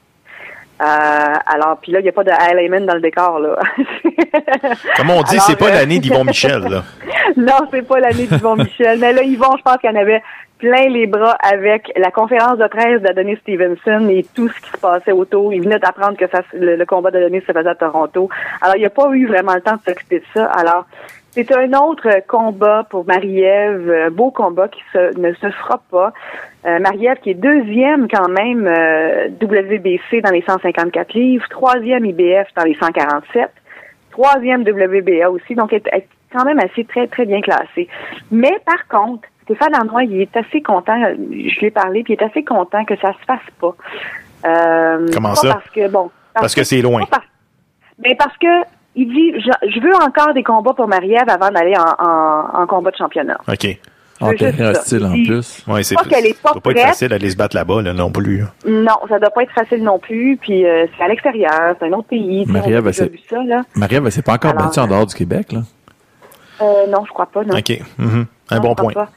Euh, 0.82 1.34
alors, 1.46 1.78
puis 1.82 1.92
là, 1.92 2.00
il 2.00 2.04
n'y 2.04 2.10
a 2.10 2.14
pas 2.14 2.24
de 2.24 2.32
Heyman 2.32 2.86
dans 2.86 2.96
le 2.96 3.02
décor, 3.02 3.40
là. 3.40 3.58
Comme 4.98 5.10
on 5.10 5.22
dit, 5.24 5.40
c'est 5.40 5.58
pas 5.58 5.70
euh, 5.70 5.74
l'année 5.74 6.00
d'Yvon 6.00 6.24
Michel. 6.24 6.62
Là. 6.62 6.84
non, 7.38 7.68
c'est 7.72 7.86
pas 7.86 8.00
l'année 8.00 8.28
d'Yvon 8.28 8.56
Michel. 8.56 8.98
Mais 9.00 9.12
là, 9.12 9.24
Yvon, 9.24 9.58
je 9.58 9.62
pense 9.62 9.78
qu'il 9.78 9.90
en 9.90 9.96
avait 9.96 10.22
plein 10.60 10.90
les 10.90 11.08
bras 11.08 11.38
avec 11.42 11.92
la 11.96 12.12
conférence 12.12 12.58
de 12.58 12.68
presse 12.68 13.02
d'Adonis 13.02 13.38
Stevenson 13.38 14.08
et 14.10 14.26
tout 14.36 14.50
ce 14.50 14.60
qui 14.60 14.70
se 14.70 14.78
passait 14.78 15.14
autour. 15.14 15.54
Il 15.54 15.64
venait 15.64 15.80
d'apprendre 15.80 16.18
que 16.18 16.28
ça, 16.28 16.42
le, 16.54 16.84
combat 16.86 17.12
d'Adonis 17.12 17.42
se 17.42 17.52
faisait 17.52 17.70
à 17.70 17.76
Toronto. 17.76 18.30
Alors, 18.62 18.76
il 18.76 18.84
n'a 18.84 18.90
pas 18.90 19.10
eu 19.12 19.26
vraiment 19.26 19.56
le 19.56 19.62
temps 19.62 19.78
de 19.78 19.82
s'occuper 19.82 20.20
de 20.20 20.26
ça. 20.34 20.46
Alors, 20.46 20.86
c'est 21.32 21.52
un 21.56 21.72
autre 21.74 22.10
combat 22.28 22.86
pour 22.90 23.06
Marie-Ève, 23.06 23.90
un 24.08 24.12
beau 24.12 24.32
combat 24.32 24.68
qui 24.68 24.82
ne 24.96 25.34
se 25.34 25.50
fera 25.50 25.82
pas. 25.90 26.12
Euh, 26.66 26.80
Marie-Ève 26.80 27.20
qui 27.22 27.30
est 27.32 27.36
deuxième 27.36 28.08
quand 28.10 28.28
même 28.28 28.68
euh, 28.68 29.30
WBC 29.42 30.22
dans 30.22 30.32
les 30.32 30.42
154 30.42 31.14
livres, 31.14 31.46
troisième 31.50 32.06
IBF 32.06 32.48
dans 32.56 32.64
les 32.64 32.76
147, 32.76 33.50
troisième 34.12 34.62
WBA 34.62 35.30
aussi, 35.30 35.56
donc 35.56 35.72
elle 35.72 35.82
est 35.94 36.08
quand 36.34 36.44
même 36.44 36.60
assez 36.60 36.84
très 36.84 37.08
très 37.08 37.26
bien 37.26 37.42
classée. 37.42 37.88
Mais 38.32 38.58
par 38.66 38.88
contre, 38.88 39.28
Stéphane 39.50 39.74
Arnois, 39.74 40.04
il 40.04 40.22
est 40.22 40.38
assez 40.38 40.62
content, 40.62 40.96
je 41.02 41.60
lui 41.60 41.66
ai 41.68 41.72
parlé, 41.72 42.04
puis 42.04 42.14
il 42.14 42.22
est 42.22 42.26
assez 42.26 42.44
content 42.44 42.86
que 42.86 42.96
ça 42.98 43.14
se 43.14 43.26
fasse 43.26 43.40
pas. 43.60 43.76
Euh, 44.46 45.08
Comment 45.14 45.30
pas 45.30 45.36
ça? 45.36 45.54
Parce 45.54 45.70
que 45.72 45.90
bon, 45.90 46.12
Parce 46.34 46.54
que 46.56 46.64
c'est 46.64 46.82
loin. 46.82 47.04
parce- 47.10 47.26
mais 48.04 48.16
parce 48.16 48.38
que 48.38 48.48
il 48.96 49.08
dit, 49.08 49.34
je, 49.42 49.70
je 49.72 49.80
veux 49.80 49.94
encore 49.96 50.34
des 50.34 50.44
combats 50.44 50.74
pour 50.74 50.88
Marie-Ève 50.88 51.30
avant 51.30 51.50
d'aller 51.50 51.74
en, 51.78 52.06
en, 52.06 52.62
en 52.64 52.68
combat 52.68 52.92
de 52.92 52.96
championnat. 52.98 53.38
OK. 53.48 53.80
En 54.22 54.32
C'est 54.32 54.38
juste 54.38 54.58
terrain 54.58 54.74
ça. 54.74 54.80
hostile 54.82 55.06
en 55.06 55.12
plus. 55.14 55.66
Ouais, 55.68 55.84
c'est 55.84 55.96
Pas 55.96 56.04
qu'elle 56.04 56.26
est 56.26 56.42
pas 56.42 56.50
ça 56.50 56.54
doit 56.56 56.62
pas 56.62 56.72
être 56.72 56.80
facile 56.88 57.08
d'aller 57.08 57.30
se 57.30 57.38
battre 57.38 57.56
là-bas, 57.56 57.82
là, 57.82 57.94
non 57.94 58.12
plus. 58.12 58.40
là. 58.40 58.46
Non, 58.68 59.00
ça 59.08 59.18
doit 59.18 59.30
pas 59.30 59.44
être 59.44 59.52
facile 59.54 59.82
non 59.84 59.98
plus. 59.98 60.38
Puis 60.42 60.66
euh, 60.66 60.86
c'est 60.98 61.04
à 61.04 61.08
l'extérieur, 61.08 61.76
c'est 61.80 61.86
un 61.88 61.94
autre 61.94 62.10
pays. 62.10 62.46
Marie-Ève, 62.46 62.88
elle 62.88 63.10
vu 63.10 63.20
ça, 63.30 63.42
là. 63.44 63.62
Marie-Ève, 63.76 64.06
elle 64.06 64.12
s'est 64.12 64.22
pas 64.22 64.34
encore 64.34 64.52
Alors, 64.52 64.66
battue 64.66 64.80
en 64.80 64.88
dehors 64.88 65.06
du 65.06 65.16
Québec, 65.16 65.54
là? 65.54 65.60
Euh, 66.62 66.88
non, 66.88 67.06
je 67.06 67.12
crois 67.14 67.28
pas, 67.28 67.44
non. 67.46 67.58
OK. 67.58 67.80
Mhm. 67.98 68.26
Un 68.52 68.56
Non, 68.58 68.62
bon 68.62 68.70
je 68.70 68.74
crois 68.74 68.92
point. 68.92 68.94
pas. 69.06 69.10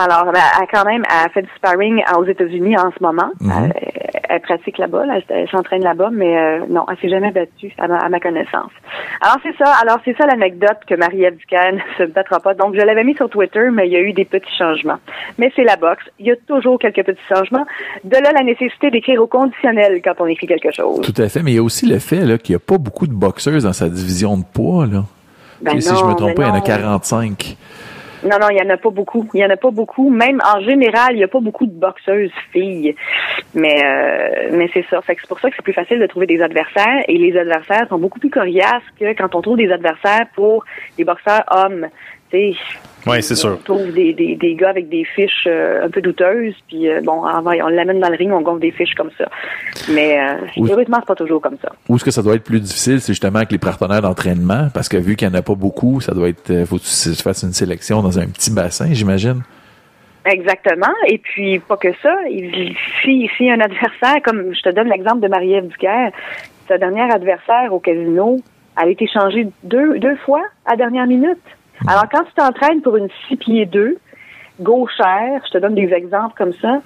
Alors, 0.00 0.32
ben, 0.32 0.40
elle, 0.58 0.66
quand 0.72 0.84
même, 0.84 1.02
elle 1.10 1.30
fait 1.30 1.42
du 1.42 1.50
sparring 1.56 2.02
aux 2.16 2.24
États-Unis 2.24 2.76
en 2.78 2.90
ce 2.90 3.02
moment. 3.02 3.30
Mhm. 3.40 3.72
elle, 3.74 3.90
elle 4.30 4.40
pratique 4.40 4.78
là-bas, 4.78 5.04
là, 5.04 5.16
elle, 5.16 5.24
elle 5.28 5.48
s'entraîne 5.50 5.82
là-bas, 5.82 6.08
mais 6.12 6.38
euh, 6.38 6.60
non, 6.70 6.86
elle 6.90 6.96
s'est 6.98 7.08
jamais 7.08 7.32
battue 7.32 7.72
à 7.78 7.88
ma, 7.88 7.98
à 7.98 8.08
ma 8.08 8.20
connaissance. 8.20 8.70
Alors 9.20 9.38
c'est 9.42 9.54
ça. 9.62 9.72
Alors 9.82 9.98
c'est 10.04 10.16
ça 10.16 10.26
l'anecdote 10.26 10.78
que 10.88 10.94
Marie-Ève 10.94 11.36
ne 11.52 11.78
se 11.98 12.10
battra 12.10 12.40
pas. 12.40 12.54
Donc 12.54 12.74
je 12.74 12.80
l'avais 12.80 13.04
mis 13.04 13.14
sur 13.14 13.28
Twitter, 13.28 13.68
mais 13.72 13.88
il 13.88 13.92
y 13.92 13.96
a 13.96 14.00
eu 14.00 14.12
des 14.12 14.24
petits 14.24 14.56
changements. 14.56 14.98
Mais 15.38 15.52
c'est 15.54 15.64
la 15.64 15.76
boxe. 15.76 16.04
Il 16.18 16.26
y 16.26 16.30
a 16.30 16.36
toujours 16.48 16.78
quelques 16.78 17.04
petits 17.04 17.20
changements. 17.28 17.66
De 18.04 18.16
là 18.16 18.32
la 18.32 18.42
nécessité 18.42 18.90
d'écrire 18.90 19.20
au 19.20 19.26
conditionnel 19.26 20.00
quand 20.02 20.14
on 20.20 20.26
écrit 20.26 20.46
quelque 20.46 20.72
chose. 20.72 21.00
Tout 21.02 21.20
à 21.20 21.28
fait. 21.28 21.42
Mais 21.42 21.52
il 21.52 21.56
y 21.56 21.58
a 21.58 21.62
aussi 21.62 21.86
le 21.86 21.98
fait 21.98 22.20
qu'il 22.42 22.54
n'y 22.54 22.56
a 22.56 22.64
pas 22.64 22.78
beaucoup 22.78 23.06
de 23.06 23.12
boxeuses 23.12 23.64
dans 23.64 23.72
sa 23.72 23.88
division 23.88 24.38
de 24.38 24.44
poids. 24.44 24.86
Là. 24.86 25.04
Ben 25.60 25.78
si 25.80 25.88
je 25.88 26.04
me 26.04 26.14
trompe 26.14 26.28
ben 26.28 26.34
pas, 26.34 26.42
il 26.44 26.48
y 26.48 26.50
en 26.50 26.54
a 26.54 26.58
non. 26.58 26.64
45. 26.64 27.56
Non, 28.22 28.36
non, 28.40 28.48
il 28.50 28.58
y 28.58 28.62
en 28.62 28.70
a 28.70 28.76
pas 28.76 28.90
beaucoup. 28.90 29.26
Il 29.34 29.40
y 29.40 29.44
en 29.44 29.50
a 29.50 29.56
pas 29.56 29.70
beaucoup. 29.70 30.10
Même 30.10 30.40
en 30.44 30.60
général, 30.60 31.12
il 31.12 31.18
y 31.18 31.24
a 31.24 31.28
pas 31.28 31.40
beaucoup 31.40 31.66
de 31.66 31.72
boxeuses 31.72 32.32
filles. 32.52 32.94
Mais 33.54 33.82
euh, 33.84 34.48
mais 34.52 34.68
c'est 34.72 34.84
ça. 34.90 35.00
Fait 35.02 35.14
que 35.14 35.22
c'est 35.22 35.28
pour 35.28 35.40
ça 35.40 35.48
que 35.50 35.56
c'est 35.56 35.62
plus 35.62 35.72
facile 35.72 35.98
de 35.98 36.06
trouver 36.06 36.26
des 36.26 36.42
adversaires. 36.42 37.02
Et 37.08 37.16
les 37.16 37.36
adversaires 37.36 37.86
sont 37.88 37.98
beaucoup 37.98 38.18
plus 38.18 38.30
coriaces 38.30 38.82
que 38.98 39.12
quand 39.14 39.34
on 39.34 39.40
trouve 39.40 39.56
des 39.56 39.72
adversaires 39.72 40.26
pour 40.34 40.64
des 40.96 41.04
boxeurs 41.04 41.44
hommes. 41.50 41.88
Tu 42.30 42.52
sais, 42.52 42.56
Oui, 43.06 43.22
c'est 43.22 43.34
on 43.34 43.36
sûr. 43.36 43.62
trouve 43.64 43.92
des, 43.92 44.12
des, 44.12 44.36
des 44.36 44.54
gars 44.54 44.68
avec 44.70 44.88
des 44.88 45.04
fiches 45.04 45.46
euh, 45.46 45.84
un 45.86 45.90
peu 45.90 46.00
douteuses, 46.02 46.54
puis 46.68 46.88
euh, 46.88 47.00
bon, 47.02 47.22
on, 47.24 47.40
va- 47.40 47.52
on 47.64 47.68
l'amène 47.68 47.98
dans 48.00 48.08
le 48.10 48.16
ring, 48.16 48.30
on 48.32 48.42
gonfle 48.42 48.60
des 48.60 48.70
fiches 48.72 48.94
comme 48.94 49.10
ça. 49.16 49.26
Mais 49.92 50.18
euh, 50.20 50.34
heureusement, 50.58 50.98
c'est 51.00 51.06
pas 51.06 51.14
toujours 51.14 51.40
comme 51.40 51.56
ça. 51.62 51.72
Où 51.88 51.96
est-ce 51.96 52.04
que 52.04 52.10
ça 52.10 52.22
doit 52.22 52.34
être 52.34 52.44
plus 52.44 52.60
difficile, 52.60 53.00
c'est 53.00 53.12
justement 53.12 53.38
avec 53.38 53.52
les 53.52 53.58
partenaires 53.58 54.02
d'entraînement, 54.02 54.68
parce 54.74 54.88
que 54.88 54.96
vu 54.96 55.16
qu'il 55.16 55.28
n'y 55.28 55.34
en 55.34 55.38
a 55.38 55.42
pas 55.42 55.54
beaucoup, 55.54 56.00
ça 56.00 56.12
doit 56.12 56.28
être, 56.28 56.50
euh, 56.50 56.66
faut 56.66 56.76
que 56.76 56.82
tu 57.14 57.22
fasses 57.22 57.42
une 57.42 57.52
sélection 57.52 58.02
dans 58.02 58.18
un 58.18 58.26
petit 58.26 58.52
bassin, 58.52 58.88
j'imagine. 58.92 59.42
Exactement. 60.26 60.92
Et 61.08 61.16
puis, 61.16 61.58
pas 61.60 61.78
que 61.78 61.88
ça. 62.02 62.14
Si, 63.02 63.30
si 63.38 63.50
un 63.50 63.60
adversaire, 63.60 64.20
comme 64.22 64.52
je 64.54 64.60
te 64.60 64.68
donne 64.68 64.88
l'exemple 64.88 65.20
de 65.20 65.28
Marie-Ève 65.28 65.68
Ducaire, 65.68 66.12
sa 66.68 66.76
dernière 66.76 67.12
adversaire 67.14 67.72
au 67.72 67.78
casino, 67.78 68.38
elle 68.80 68.88
a 68.88 68.90
été 68.90 69.06
changée 69.08 69.48
deux, 69.64 69.98
deux 69.98 70.16
fois 70.16 70.42
à 70.66 70.76
dernière 70.76 71.06
minute. 71.06 71.38
Alors, 71.86 72.04
quand 72.10 72.24
tu 72.24 72.32
t'entraînes 72.34 72.82
pour 72.82 72.96
une 72.96 73.08
6 73.28 73.36
pieds 73.36 73.66
2, 73.66 73.98
gauchère, 74.60 75.42
je 75.46 75.52
te 75.52 75.58
donne 75.58 75.74
des 75.74 75.92
exemples 75.92 76.34
comme 76.36 76.52
ça, 76.54 76.80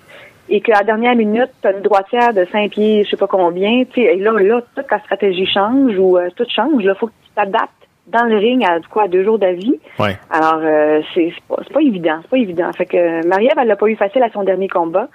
et 0.49 0.61
qu'à 0.61 0.78
la 0.78 0.84
dernière 0.84 1.16
minute, 1.16 1.51
tu 1.62 1.68
as 1.68 1.72
une 1.72 1.82
droitière 1.82 2.34
de 2.34 2.47
5 2.51 2.70
pieds, 2.70 3.05
je 3.05 3.11
sais 3.11 3.16
pas 3.16 3.26
combien, 3.26 3.84
tu 3.84 4.03
sais, 4.03 4.16
et 4.16 4.16
là, 4.16 4.32
là, 4.32 4.61
toute 4.74 4.86
ta 4.86 4.99
stratégie 5.01 5.47
change 5.47 5.99
ou 5.99 6.18
euh, 6.18 6.28
tout 6.36 6.47
change. 6.49 6.84
Là, 6.84 6.95
faut 6.95 7.07
que 7.07 7.12
tu 7.24 7.30
t'adaptes 7.34 7.70
dans 8.07 8.24
le 8.24 8.36
ring 8.36 8.62
à 8.64 8.78
quoi, 8.90 9.05
à 9.05 9.09
deux 9.09 9.24
jours 9.24 9.38
d'avis. 9.38 9.80
Ouais. 9.99 10.18
Alors, 10.30 10.61
euh, 10.62 11.01
c'est 11.14 11.32
c'est 11.34 11.45
pas, 11.45 11.62
c'est 11.66 11.72
pas 11.72 11.80
évident, 11.80 12.18
c'est 12.22 12.30
pas 12.30 12.38
évident. 12.38 12.70
Fait 12.76 12.86
que 12.86 13.26
Marie-Ève, 13.26 13.57
elle 13.59 13.68
l'a 13.68 13.76
pas 13.76 13.86
eu 13.86 13.97
facile 13.97 14.22
à 14.22 14.30
son 14.30 14.42
dernier 14.42 14.68
combat, 14.68 15.09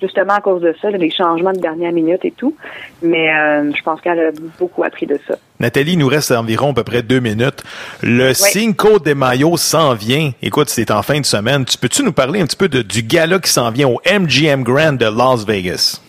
justement 0.00 0.34
à 0.34 0.40
cause 0.40 0.62
de 0.62 0.74
ça, 0.80 0.90
là, 0.90 0.98
des 0.98 1.10
changements 1.10 1.52
de 1.52 1.58
dernière 1.58 1.92
minute 1.92 2.24
et 2.24 2.30
tout. 2.30 2.54
Mais 3.02 3.32
euh, 3.34 3.72
je 3.76 3.82
pense 3.82 4.00
qu'elle 4.00 4.18
a 4.18 4.30
beaucoup 4.58 4.84
appris 4.84 5.06
de 5.06 5.18
ça. 5.26 5.36
Nathalie, 5.60 5.92
il 5.92 5.98
nous 5.98 6.08
reste 6.08 6.30
environ 6.30 6.70
à 6.70 6.74
peu 6.74 6.84
près 6.84 7.02
deux 7.02 7.20
minutes. 7.20 7.62
Le 8.02 8.32
Cinco 8.32 8.98
de 8.98 9.12
Mayo 9.12 9.56
s'en 9.56 9.94
vient. 9.94 10.32
Écoute, 10.42 10.68
c'est 10.68 10.90
en 10.90 11.02
fin 11.02 11.20
de 11.20 11.26
semaine. 11.26 11.64
Tu 11.64 11.78
peux-tu 11.78 12.02
nous 12.02 12.12
parler 12.12 12.40
un 12.40 12.46
petit 12.46 12.56
peu 12.56 12.68
de, 12.68 12.82
du 12.82 13.02
gala 13.02 13.38
qui 13.38 13.50
s'en 13.50 13.70
vient 13.70 13.88
au 13.88 14.00
MGM 14.06 14.62
Grand 14.62 14.92
de 14.92 15.06
Las 15.06 15.44
Vegas? 15.44 16.00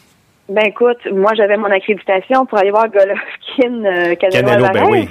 Ben 0.49 0.63
écoute, 0.65 0.97
moi 1.11 1.31
j'avais 1.35 1.57
mon 1.57 1.69
accréditation 1.69 2.45
pour 2.47 2.57
aller 2.57 2.71
voir 2.71 2.87
Golovkin 2.89 3.85
euh, 3.85 4.15
Canelo, 4.15 4.47
Canelo, 4.47 4.65
ben 4.73 4.85
oui. 4.89 5.07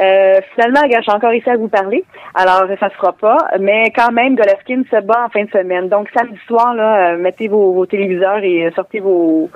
Euh, 0.00 0.40
finalement, 0.54 0.80
je 0.90 1.00
suis 1.00 1.12
encore 1.12 1.32
ici 1.32 1.48
à 1.48 1.56
vous 1.56 1.68
parler. 1.68 2.04
Alors, 2.34 2.64
ça 2.80 2.88
se 2.88 2.94
fera 2.94 3.12
pas. 3.12 3.38
Mais 3.60 3.92
quand 3.94 4.10
même, 4.10 4.34
Golovkin 4.34 4.82
se 4.90 5.00
bat 5.00 5.26
en 5.26 5.28
fin 5.28 5.44
de 5.44 5.50
semaine. 5.50 5.88
Donc, 5.88 6.08
samedi 6.12 6.38
soir, 6.46 6.74
là, 6.74 7.12
euh, 7.12 7.18
mettez 7.18 7.46
vos, 7.46 7.72
vos 7.72 7.86
téléviseurs 7.86 8.42
et 8.42 8.66
euh, 8.66 8.70
sortez 8.74 9.00
vos, 9.00 9.48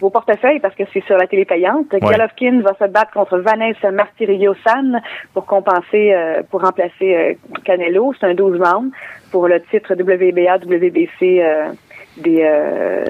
vos 0.00 0.10
portefeuilles 0.10 0.60
parce 0.60 0.74
que 0.74 0.84
c'est 0.92 1.04
sur 1.04 1.16
la 1.16 1.26
télé 1.26 1.46
payante. 1.46 1.92
Ouais. 1.92 2.00
Golovkin 2.00 2.60
va 2.60 2.74
se 2.74 2.90
battre 2.90 3.12
contre 3.12 3.38
Vanessa 3.38 3.90
Martirio-San 3.90 5.00
pour 5.32 5.46
compenser, 5.46 6.12
euh, 6.12 6.42
pour 6.50 6.60
remplacer 6.62 7.14
euh, 7.14 7.34
Canelo. 7.64 8.12
C'est 8.20 8.26
un 8.26 8.34
12 8.34 8.60
rounds 8.60 8.92
pour 9.30 9.48
le 9.48 9.60
titre 9.62 9.94
WBA, 9.94 10.58
WBC 10.58 11.40
euh, 11.40 11.72
des, 12.20 12.42
euh, 12.42 13.04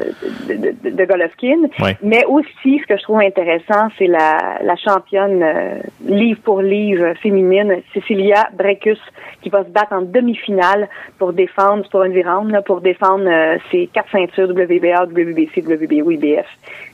de, 0.49 0.55
de, 0.55 0.97
de 0.97 1.05
Golovkin. 1.05 1.63
Ouais. 1.81 1.97
Mais 2.03 2.25
aussi, 2.27 2.79
ce 2.81 2.87
que 2.87 2.97
je 2.97 3.03
trouve 3.03 3.21
intéressant, 3.21 3.89
c'est 3.99 4.07
la, 4.07 4.59
la 4.63 4.77
championne 4.77 5.43
euh, 5.43 5.79
livre 6.05 6.41
pour 6.43 6.63
livre 6.63 7.15
féminine, 7.23 7.83
Cecilia 7.95 8.49
Brecus, 8.55 9.01
qui 9.43 9.49
va 9.49 9.65
se 9.65 9.71
battre 9.71 9.93
en 9.93 10.03
demi-finale 10.03 10.89
pour 11.19 11.33
défendre, 11.33 11.89
pour 11.91 12.03
un 12.03 12.13
round, 12.23 12.51
là, 12.51 12.63
pour 12.63 12.81
défendre 12.81 13.29
euh, 13.29 13.59
ses 13.71 13.89
quatre 13.93 14.11
ceintures 14.11 14.51
WBA, 14.51 15.05
WBC, 15.07 15.63
WBO, 15.63 16.11
IBF, 16.11 16.47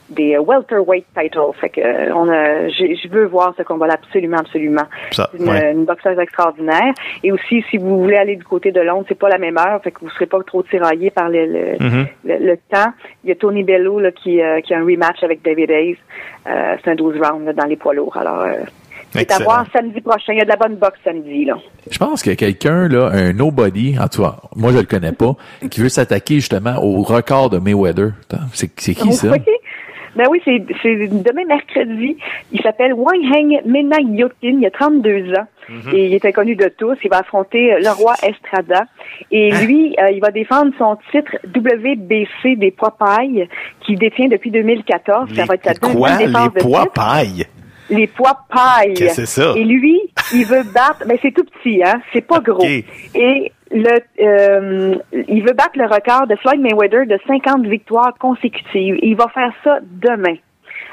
des 0.09 0.35
euh, 0.35 0.41
welterweight 0.41 1.05
titles. 1.17 1.51
Fait 1.59 1.69
que 1.69 1.81
euh, 1.81 2.13
on 2.15 2.29
a, 2.29 2.67
je 2.69 3.07
veux 3.09 3.25
voir 3.25 3.53
ce 3.57 3.63
combat-là 3.63 3.95
absolument, 3.95 4.37
absolument. 4.37 4.83
Ça, 5.11 5.29
C'est 5.33 5.39
une, 5.43 5.49
ouais. 5.49 5.71
une 5.73 5.85
boxeuse 5.85 6.17
extraordinaire. 6.19 6.93
Et 7.23 7.31
aussi, 7.31 7.63
si 7.69 7.77
vous 7.77 8.01
voulez 8.01 8.15
aller 8.17 8.35
du 8.35 8.43
côté 8.43 8.71
de 8.71 8.81
Londres, 8.81 9.05
c'est 9.07 9.19
pas 9.19 9.29
la 9.29 9.37
même 9.37 9.57
heure, 9.57 9.81
fait 9.83 9.91
que 9.91 9.99
vous 10.01 10.09
serez 10.11 10.25
pas 10.25 10.39
trop 10.45 10.63
tiraillé 10.63 11.09
par 11.11 11.29
le, 11.29 11.45
le, 11.45 11.67
Mhm. 11.79 12.07
le, 12.25 12.37
le 12.37 12.57
temps. 12.71 12.91
Il 13.23 13.29
y 13.29 13.31
a 13.31 13.35
Tony 13.35 13.63
Bello 13.63 13.99
là, 13.99 14.11
qui, 14.11 14.41
euh, 14.41 14.61
qui 14.61 14.73
a 14.73 14.79
un 14.79 14.85
rematch 14.85 15.23
avec 15.23 15.43
David 15.43 15.69
Hayes. 15.71 15.97
Euh, 16.47 16.75
c'est 16.83 16.91
un 16.91 16.95
12 16.95 17.15
rounds 17.21 17.45
là, 17.45 17.53
dans 17.53 17.65
les 17.65 17.75
poids 17.75 17.93
lourds. 17.93 18.15
Alors, 18.17 18.41
euh, 18.41 18.53
c'est 19.11 19.31
à 19.31 19.39
voir 19.39 19.65
samedi 19.73 20.01
prochain. 20.01 20.33
Il 20.33 20.37
y 20.37 20.41
a 20.41 20.43
de 20.43 20.49
la 20.49 20.57
bonne 20.57 20.75
boxe 20.75 20.99
samedi. 21.03 21.45
Là. 21.45 21.57
Je 21.89 21.97
pense 21.97 22.21
qu'il 22.21 22.31
y 22.31 22.33
a 22.33 22.35
quelqu'un, 22.37 22.87
là, 22.87 23.09
un 23.13 23.33
nobody, 23.33 23.97
en 23.99 24.07
tout 24.07 24.21
cas, 24.21 24.35
moi 24.55 24.71
je 24.73 24.77
le 24.79 24.83
connais 24.83 25.13
pas, 25.13 25.35
qui 25.71 25.79
veut 25.81 25.89
s'attaquer 25.89 26.35
justement 26.35 26.75
au 26.83 27.01
record 27.03 27.49
de 27.49 27.57
Mayweather. 27.57 28.11
C'est 28.53 28.69
c'est 28.79 28.93
qui 28.95 29.13
ça? 29.13 29.29
Ben 30.17 30.25
oui, 30.31 30.41
c'est 30.45 30.59
demain 30.59 31.45
mercredi. 31.47 32.17
Il 32.51 32.61
s'appelle 32.61 32.93
Wang 32.93 33.19
Heng 33.33 33.61
Menayotin. 33.65 34.57
Il 34.59 34.65
a 34.65 34.71
32 34.71 35.33
ans. 35.33 35.45
Mhm. 35.69 35.93
Et 35.93 36.05
il 36.07 36.13
est 36.13 36.25
inconnu 36.25 36.55
de 36.55 36.71
tous. 36.77 36.95
Il 37.03 37.09
va 37.09 37.19
affronter 37.19 37.75
le 37.79 37.89
roi 37.91 38.15
Estrada. 38.23 38.85
Et 39.31 39.51
Hein? 39.53 39.61
lui, 39.65 39.95
euh, 39.99 40.09
il 40.11 40.19
va 40.21 40.31
défendre 40.31 40.71
son 40.77 40.97
titre 41.11 41.37
WBC 41.55 42.55
des 42.55 42.71
poids 42.71 42.95
pailles 42.97 43.47
qu'il 43.81 43.97
détient 43.99 44.27
depuis 44.27 44.49
2014. 44.51 45.29
ça 45.35 45.45
va 45.45 45.53
être 45.55 45.63
sa 45.65 45.73
Quoi? 45.75 46.17
Les 46.17 46.27
poids 46.61 46.81
titre. 46.83 46.93
paille? 46.93 47.45
Les 47.89 48.07
poids 48.07 48.37
paille. 48.53 48.93
Que 48.95 49.25
ça? 49.25 49.53
Et 49.55 49.63
lui, 49.63 49.99
il 50.33 50.45
veut 50.45 50.63
battre, 50.73 51.03
mais 51.07 51.19
c'est 51.21 51.31
tout 51.33 51.43
petit, 51.45 51.81
hein, 51.85 52.01
c'est 52.11 52.25
pas 52.25 52.39
gros. 52.39 52.65
Et 52.65 53.51
le, 53.71 53.99
euh, 54.21 54.95
il 55.27 55.41
veut 55.43 55.53
battre 55.53 55.75
le 55.77 55.85
record 55.85 56.27
de 56.27 56.35
Floyd 56.37 56.59
Mayweather 56.61 57.05
de 57.07 57.19
50 57.27 57.65
victoires 57.65 58.13
consécutives. 58.19 58.97
Il 59.01 59.15
va 59.15 59.27
faire 59.33 59.51
ça 59.63 59.79
demain. 59.83 60.35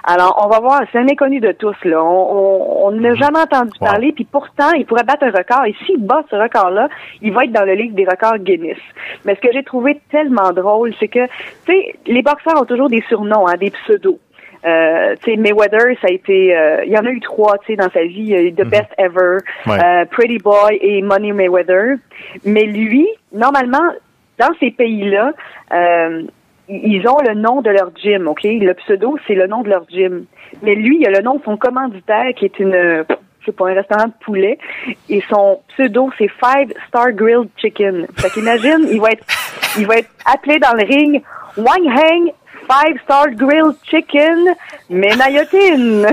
Alors, 0.07 0.43
on 0.45 0.49
va 0.51 0.61
voir, 0.61 0.83
c'est 0.93 0.99
un 0.99 1.09
inconnu 1.09 1.41
de 1.41 1.53
tous, 1.53 1.77
là. 1.85 2.03
On 2.05 2.07
on- 2.07 2.87
on 2.89 2.91
n'a 2.91 3.15
jamais 3.15 3.39
entendu 3.39 3.71
parler, 3.81 4.13
puis 4.13 4.25
pourtant, 4.25 4.71
il 4.77 4.85
pourrait 4.85 5.05
battre 5.05 5.25
un 5.25 5.31
record. 5.31 5.65
Et 5.67 5.75
s'il 5.87 5.99
bat 6.05 6.23
ce 6.31 6.37
record-là, 6.37 6.89
il 7.23 7.33
va 7.33 7.45
être 7.45 7.53
dans 7.53 7.65
le 7.65 7.73
livre 7.73 7.95
des 7.95 8.05
records 8.05 8.39
Guinness. 8.39 8.77
Mais 9.25 9.35
ce 9.35 9.41
que 9.41 9.49
j'ai 9.53 9.63
trouvé 9.63 10.01
tellement 10.11 10.53
drôle, 10.53 10.93
c'est 11.01 11.09
que, 11.09 11.25
tu 11.65 11.73
sais, 11.73 11.95
les 12.07 12.21
boxeurs 12.21 12.61
ont 12.61 12.67
toujours 12.67 12.91
des 12.91 13.03
surnoms, 13.09 13.47
hein, 13.49 13.55
des 13.59 13.71
pseudos. 13.71 14.19
Euh, 14.65 15.15
tu 15.23 15.31
sais, 15.33 15.37
Mayweather, 15.37 15.95
ça 16.01 16.09
a 16.09 16.11
été, 16.11 16.57
euh, 16.57 16.85
il 16.87 16.93
y 16.93 16.99
en 16.99 17.05
a 17.05 17.11
eu 17.11 17.21
trois, 17.21 17.59
tu 17.59 17.67
sais, 17.67 17.77
dans 17.77 17.91
sa 17.91 18.03
vie, 18.05 18.53
The 18.57 18.65
Best 18.65 18.89
Ever, 18.99 19.39
Ouais. 19.67 19.79
euh, 19.85 20.05
Pretty 20.07 20.39
Boy 20.39 20.79
et 20.81 21.03
Money 21.03 21.33
Mayweather. 21.33 21.97
Mais 22.45 22.65
lui, 22.65 23.07
normalement, 23.33 23.93
dans 24.39 24.51
ces 24.61 24.71
pays-là, 24.71 25.33
euh, 25.73 26.23
ils 26.69 27.07
ont 27.07 27.19
le 27.29 27.35
nom 27.35 27.61
de 27.61 27.69
leur 27.71 27.91
gym, 27.95 28.27
ok? 28.27 28.43
Le 28.45 28.73
pseudo, 28.75 29.19
c'est 29.27 29.35
le 29.35 29.47
nom 29.47 29.61
de 29.63 29.69
leur 29.69 29.85
gym. 29.91 30.25
Mais 30.63 30.75
lui, 30.75 30.97
il 31.01 31.07
a 31.07 31.11
le 31.11 31.21
nom 31.23 31.35
de 31.35 31.43
son 31.45 31.59
commanditaire, 31.59 32.33
qui 32.37 32.47
est 32.47 32.59
une, 32.59 32.73
je 32.73 33.45
sais 33.45 33.53
pas, 33.53 33.69
un 33.69 33.75
restaurant 33.75 34.07
de 34.07 34.13
poulet. 34.25 34.59
Et 35.11 35.23
son 35.29 35.61
pseudo, 35.75 36.11
c'est 36.17 36.29
Five 36.29 36.73
Star 36.89 37.13
Grilled 37.13 37.51
Chicken. 37.59 38.07
Fait 38.17 38.31
qu'imagine, 38.31 38.89
il 38.91 38.99
va 39.01 39.11
être, 39.11 39.25
il 39.79 39.87
va 39.87 39.97
être 39.99 40.09
appelé 40.25 40.59
dans 40.59 40.73
le 40.73 40.85
ring 40.85 41.23
Wang 41.59 41.87
Heng 41.87 42.33
Five 42.67 42.99
Star 43.05 43.27
Grilled 43.31 43.77
Chicken 43.89 44.55
Menayotin. 44.89 46.13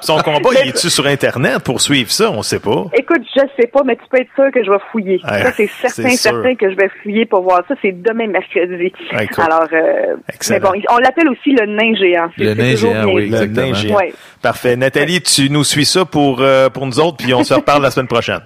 Son 0.00 0.18
combat, 0.18 0.50
il 0.62 0.68
est-tu 0.68 0.90
sur 0.90 1.06
Internet 1.06 1.60
pour 1.60 1.80
suivre 1.80 2.10
ça? 2.10 2.30
On 2.30 2.42
sait 2.42 2.60
pas. 2.60 2.86
Écoute, 2.96 3.22
je 3.34 3.40
sais 3.58 3.66
pas, 3.68 3.82
mais 3.84 3.96
tu 3.96 4.02
peux 4.10 4.20
être 4.20 4.34
sûr 4.34 4.50
que 4.52 4.64
je 4.64 4.70
vais 4.70 4.78
fouiller. 4.92 5.20
Ouais, 5.24 5.42
ça, 5.42 5.52
c'est 5.52 5.66
certain, 5.66 6.10
certain 6.10 6.54
que 6.54 6.70
je 6.70 6.76
vais 6.76 6.90
fouiller 7.02 7.26
pour 7.26 7.42
voir 7.42 7.62
ça. 7.68 7.74
C'est 7.82 7.92
demain 7.92 8.26
mercredi. 8.26 8.92
Cool. 9.10 9.44
Alors, 9.44 9.68
euh, 9.72 10.16
mais 10.50 10.60
bon, 10.60 10.72
on 10.90 10.98
l'appelle 10.98 11.28
aussi 11.28 11.52
le 11.52 11.66
nain 11.66 11.94
géant. 11.94 12.30
Le 12.36 12.54
nain 12.54 12.76
géant, 12.76 13.12
oui. 13.12 13.28
Le 13.28 13.46
nain 13.46 13.72
géant. 13.74 13.96
Ouais. 13.96 14.12
Parfait. 14.42 14.76
Nathalie, 14.76 15.22
tu 15.22 15.50
nous 15.50 15.64
suis 15.64 15.86
ça 15.86 16.04
pour, 16.04 16.40
euh, 16.40 16.68
pour 16.68 16.86
nous 16.86 17.00
autres, 17.00 17.16
puis 17.18 17.32
on 17.34 17.44
se 17.44 17.54
reparle 17.54 17.82
la 17.82 17.90
semaine 17.90 18.08
prochaine. 18.08 18.40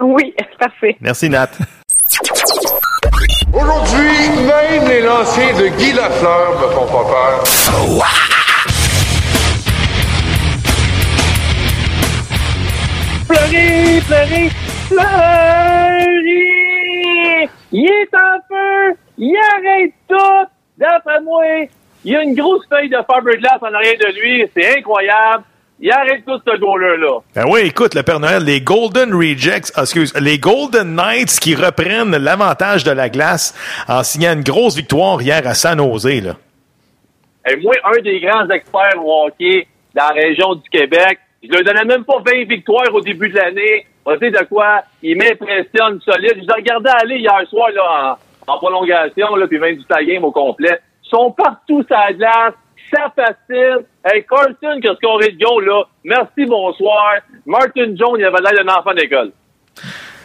Oui, 0.00 0.34
parfait. 0.58 0.96
Merci, 1.00 1.28
Nat. 1.30 1.50
Aujourd'hui, 3.52 4.30
même 4.46 4.88
les 4.88 5.02
lancers 5.02 5.54
de 5.58 5.68
Guy 5.76 5.92
Lafleur 5.92 6.58
me 6.58 6.68
font 6.72 6.86
pas 6.86 7.04
peur. 7.04 7.44
Fleury, 13.26 14.00
Fleury, 14.00 14.50
Fleury! 14.88 16.32
Il 17.72 17.84
est 17.84 18.14
en 18.14 18.40
feu! 18.48 18.96
Il 19.18 19.36
arrête 19.36 19.92
tout! 20.08 20.48
D'après 20.78 21.20
moi, 21.20 21.44
il 22.04 22.12
y 22.12 22.16
a 22.16 22.22
une 22.22 22.34
grosse 22.34 22.66
feuille 22.70 22.88
de 22.88 22.96
fiberglass 23.06 23.58
en 23.60 23.74
arrière 23.74 23.98
de 24.00 24.18
lui. 24.18 24.50
C'est 24.56 24.78
incroyable. 24.78 25.44
Il 25.84 25.90
arrête 25.90 26.24
tout 26.24 26.40
ce 26.46 26.56
goaler-là. 26.58 27.18
Ben 27.34 27.44
oui, 27.50 27.62
écoute, 27.64 27.96
le 27.96 28.04
Père 28.04 28.20
Noël, 28.20 28.44
les 28.44 28.60
Golden 28.60 29.12
Rejects, 29.12 29.72
ah, 29.74 29.80
excuse, 29.80 30.14
les 30.20 30.38
Golden 30.38 30.94
Knights 30.94 31.40
qui 31.40 31.56
reprennent 31.56 32.16
l'avantage 32.16 32.84
de 32.84 32.92
la 32.92 33.08
glace 33.08 33.52
en 33.88 34.04
signant 34.04 34.32
une 34.32 34.44
grosse 34.44 34.76
victoire 34.76 35.20
hier 35.20 35.44
à 35.44 35.54
San 35.54 35.80
Jose, 35.80 36.22
là. 36.22 36.34
Et 37.50 37.56
moi, 37.56 37.74
un 37.82 38.00
des 38.00 38.20
grands 38.20 38.48
experts 38.48 39.04
au 39.04 39.26
hockey 39.26 39.66
dans 39.96 40.04
la 40.04 40.14
région 40.22 40.54
du 40.54 40.70
Québec, 40.70 41.18
je 41.42 41.48
lui 41.48 41.64
donnais 41.64 41.84
même 41.84 42.04
pas 42.04 42.22
20 42.24 42.44
victoires 42.48 42.94
au 42.94 43.00
début 43.00 43.30
de 43.30 43.34
l'année. 43.34 43.84
On 44.06 44.16
sait 44.20 44.30
de 44.30 44.44
quoi? 44.44 44.82
Il 45.02 45.18
m'impressionne 45.18 46.00
solide. 46.02 46.36
Je 46.36 46.46
l'ai 46.46 46.54
regardé 46.54 46.90
aller 46.90 47.16
hier 47.16 47.42
soir 47.50 47.70
là, 47.74 48.16
en, 48.46 48.52
en 48.52 48.58
prolongation, 48.58 49.34
là, 49.34 49.48
puis 49.48 49.58
28 49.58 49.84
la 49.90 50.04
game 50.04 50.22
au 50.22 50.30
complet. 50.30 50.78
Ils 51.04 51.08
sont 51.10 51.32
partout 51.32 51.82
sur 51.82 51.96
la 51.96 52.12
glace. 52.12 52.54
Ça 52.92 53.12
facile. 53.16 53.84
Hey, 54.04 54.24
Carlson, 54.28 54.80
qu'est-ce 54.82 55.00
qu'on 55.02 55.16
rit 55.16 55.32
de 55.36 55.44
goal, 55.44 55.64
là? 55.64 55.82
Merci, 56.04 56.44
bonsoir. 56.46 57.14
Martin 57.46 57.94
Jones, 57.96 58.16
il 58.18 58.24
avait 58.24 58.38
l'air 58.40 58.64
d'un 58.64 58.72
enfant 58.74 58.92
d'école. 58.94 59.32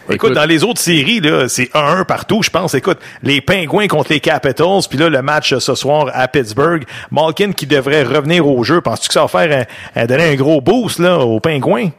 Écoute, 0.10 0.32
dans 0.34 0.46
les 0.46 0.64
autres 0.64 0.80
séries, 0.80 1.20
là, 1.20 1.48
c'est 1.50 1.70
1-1 1.74 2.06
partout, 2.06 2.42
je 2.42 2.50
pense. 2.50 2.74
Écoute, 2.74 2.98
les 3.24 3.42
Pingouins 3.42 3.88
contre 3.88 4.12
les 4.14 4.22
Capitals, 4.22 4.82
puis 4.90 4.98
là, 4.98 5.10
le 5.10 5.22
match 5.22 5.54
ce 5.58 5.76
soir 5.76 6.10
à 6.14 6.28
Pittsburgh. 6.30 6.84
Malkin 7.12 7.52
qui 7.52 7.68
devrait 7.68 8.04
revenir 8.04 8.48
au 8.48 8.64
jeu. 8.64 8.80
Penses-tu 8.82 9.08
que 9.10 9.14
ça 9.14 9.22
va 9.24 9.28
faire 9.28 9.66
un, 9.96 10.02
un- 10.02 10.06
donner 10.06 10.24
un 10.32 10.36
gros 10.36 10.62
boost 10.62 11.00
là, 11.00 11.20
aux 11.20 11.40
Pingouins? 11.42 11.90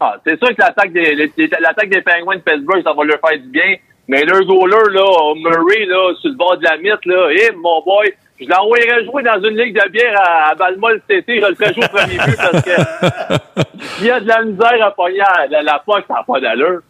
Ah, 0.00 0.14
c'est 0.26 0.38
sûr 0.38 0.48
que 0.54 0.60
l'attaque 0.60 0.92
des, 0.92 1.14
l'attaque 1.60 1.88
des 1.90 2.02
Penguins 2.02 2.36
de 2.36 2.40
Pittsburgh, 2.42 2.82
ça 2.84 2.92
va 2.92 3.04
leur 3.04 3.18
faire 3.28 3.38
du 3.38 3.48
bien. 3.48 3.74
Mais 4.06 4.22
leur 4.24 4.42
goaler, 4.44 4.92
là, 4.92 5.34
Murray, 5.34 5.86
là, 5.86 6.12
sur 6.20 6.30
le 6.30 6.36
bord 6.36 6.56
de 6.58 6.64
la 6.64 6.76
mythe, 6.76 7.04
là, 7.06 7.28
eh, 7.32 7.50
mon 7.56 7.82
boy, 7.82 8.12
je 8.44 8.48
l'envoyerais 8.50 9.04
jouer 9.04 9.22
dans 9.22 9.42
une 9.48 9.56
ligue 9.56 9.74
de 9.74 9.90
bière 9.90 10.18
à, 10.20 10.50
à 10.52 10.54
Balmol 10.54 11.00
cet 11.08 11.18
été, 11.22 11.40
je 11.40 11.46
le 11.46 11.54
ferais 11.54 11.74
jouer 11.74 11.84
au 11.84 11.88
premier 11.88 12.16
but 12.16 12.36
parce 12.36 12.62
que 12.62 13.62
il 14.00 14.06
y 14.06 14.10
a 14.10 14.20
de 14.20 14.26
la 14.28 14.42
misère 14.42 14.86
à 14.86 14.90
pogner 14.92 15.20
à- 15.20 15.46
la, 15.48 15.62
la 15.62 15.82
poche, 15.84 16.02
ça 16.08 16.14
n'a 16.14 16.22
pas 16.26 16.40
d'allure. 16.40 16.80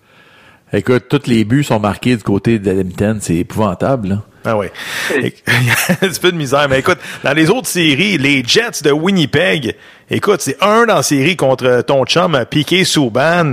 Écoute, 0.73 1.05
tous 1.09 1.27
les 1.29 1.45
buts 1.45 1.63
sont 1.63 1.79
marqués 1.79 2.17
du 2.17 2.23
côté 2.25 2.59
de 2.59 2.69
l'Edmonton. 2.71 3.19
C'est 3.21 3.37
épouvantable, 3.37 4.09
là. 4.09 4.17
Ah 4.45 4.57
oui. 4.59 4.67
Il 5.17 5.23
y 5.23 5.71
a 5.71 5.93
un 6.03 6.09
petit 6.09 6.21
peu 6.21 6.33
de 6.33 6.37
misère. 6.37 6.67
Mais 6.69 6.81
écoute, 6.81 6.99
dans 7.23 7.33
les 7.33 7.49
autres 7.49 7.69
séries, 7.69 8.19
les 8.19 8.43
Jets 8.45 8.83
de 8.83 8.91
Winnipeg, 8.91 9.77
écoute, 10.11 10.41
c'est 10.41 10.57
un 10.63 10.85
dans 10.87 10.97
la 10.97 11.03
série 11.05 11.37
contre 11.37 11.83
ton 11.83 12.05
chum 12.05 12.45
Piqué 12.51 12.85
Souban. 12.85 13.53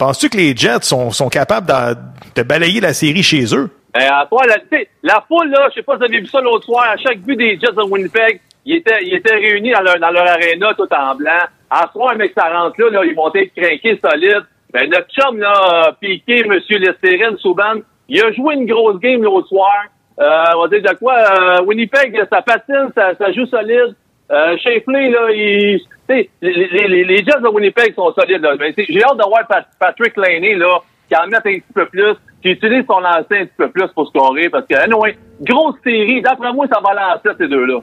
Penses-tu 0.00 0.28
que 0.28 0.36
les 0.38 0.56
Jets 0.56 0.82
sont, 0.82 1.12
sont 1.12 1.28
capables 1.28 1.68
de, 1.68 1.96
de 2.34 2.42
balayer 2.42 2.80
la 2.80 2.94
série 2.94 3.22
chez 3.22 3.54
eux? 3.54 3.70
Ben, 3.96 4.12
à 4.12 4.26
toi, 4.26 4.42
la, 4.46 4.56
la 5.02 5.24
foule, 5.26 5.48
là, 5.50 5.68
je 5.70 5.74
sais 5.76 5.82
pas 5.82 5.94
si 5.94 5.98
vous 5.98 6.04
avez 6.04 6.20
vu 6.20 6.26
ça 6.26 6.40
l'autre 6.40 6.64
soir, 6.64 6.84
à 6.90 6.96
chaque 6.96 7.18
but 7.20 7.36
des 7.36 7.58
Jets 7.58 7.72
de 7.72 7.82
Winnipeg, 7.82 8.40
ils 8.64 8.76
étaient, 8.76 8.98
ils 9.02 9.14
étaient 9.14 9.34
réunis 9.34 9.70
dans 9.72 9.80
leur, 9.82 9.98
dans 9.98 10.10
leur 10.10 10.26
aréna 10.28 10.74
tout 10.74 10.92
en 10.92 11.14
blanc. 11.14 11.30
À 11.70 11.86
ce 11.86 11.92
soir, 11.92 12.14
mec, 12.16 12.32
ça 12.36 12.48
rentre 12.52 12.80
là, 12.80 13.04
ils 13.04 13.14
vont 13.14 13.32
être 13.34 13.54
craqués 13.54 13.98
solides. 14.04 14.44
Ben, 14.72 14.90
notre 14.90 15.08
chum, 15.08 15.38
là, 15.38 15.92
Piqué, 16.00 16.44
Monsieur 16.44 16.78
Lestérine, 16.78 17.38
Souban, 17.38 17.80
il 18.08 18.20
a 18.22 18.32
joué 18.32 18.54
une 18.54 18.66
grosse 18.66 18.98
game 19.00 19.22
l'autre 19.22 19.48
soir. 19.48 19.84
Euh, 20.18 20.44
on 20.56 20.62
va 20.62 20.68
dire 20.68 20.82
de 20.82 20.96
quoi, 20.96 21.14
euh, 21.14 21.62
Winnipeg, 21.64 22.18
ça 22.30 22.42
patine, 22.42 22.90
ça, 22.94 23.14
ça 23.14 23.32
joue 23.32 23.46
solide. 23.46 23.94
Euh, 24.30 24.56
Shifley, 24.58 25.10
là, 25.10 25.30
il, 25.30 25.80
les, 26.08 26.28
les, 26.42 27.04
les, 27.04 27.16
Jets 27.18 27.40
de 27.40 27.48
Winnipeg 27.48 27.94
sont 27.94 28.12
solides, 28.12 28.42
là. 28.42 28.56
Ben, 28.56 28.72
j'ai 28.76 29.02
hâte 29.04 29.16
de 29.16 29.28
voir 29.28 29.46
Pat- 29.46 29.68
Patrick 29.78 30.16
Laney, 30.16 30.54
là, 30.54 30.78
qui 31.08 31.16
en 31.16 31.26
mette 31.26 31.46
un 31.46 31.54
petit 31.54 31.72
peu 31.74 31.86
plus, 31.86 32.14
qui 32.46 32.52
utilise 32.52 32.84
son 32.86 33.00
lancer 33.00 33.40
un 33.40 33.46
petit 33.46 33.56
peu 33.56 33.70
plus 33.70 33.88
pour 33.88 34.06
scorer, 34.08 34.48
parce 34.48 34.66
que, 34.66 34.74
anyway, 34.76 35.16
grosse 35.40 35.74
série, 35.82 36.22
d'après 36.22 36.52
moi, 36.52 36.66
ça 36.72 36.80
va 36.80 36.94
lancer 36.94 37.36
ces 37.38 37.48
deux-là. 37.48 37.80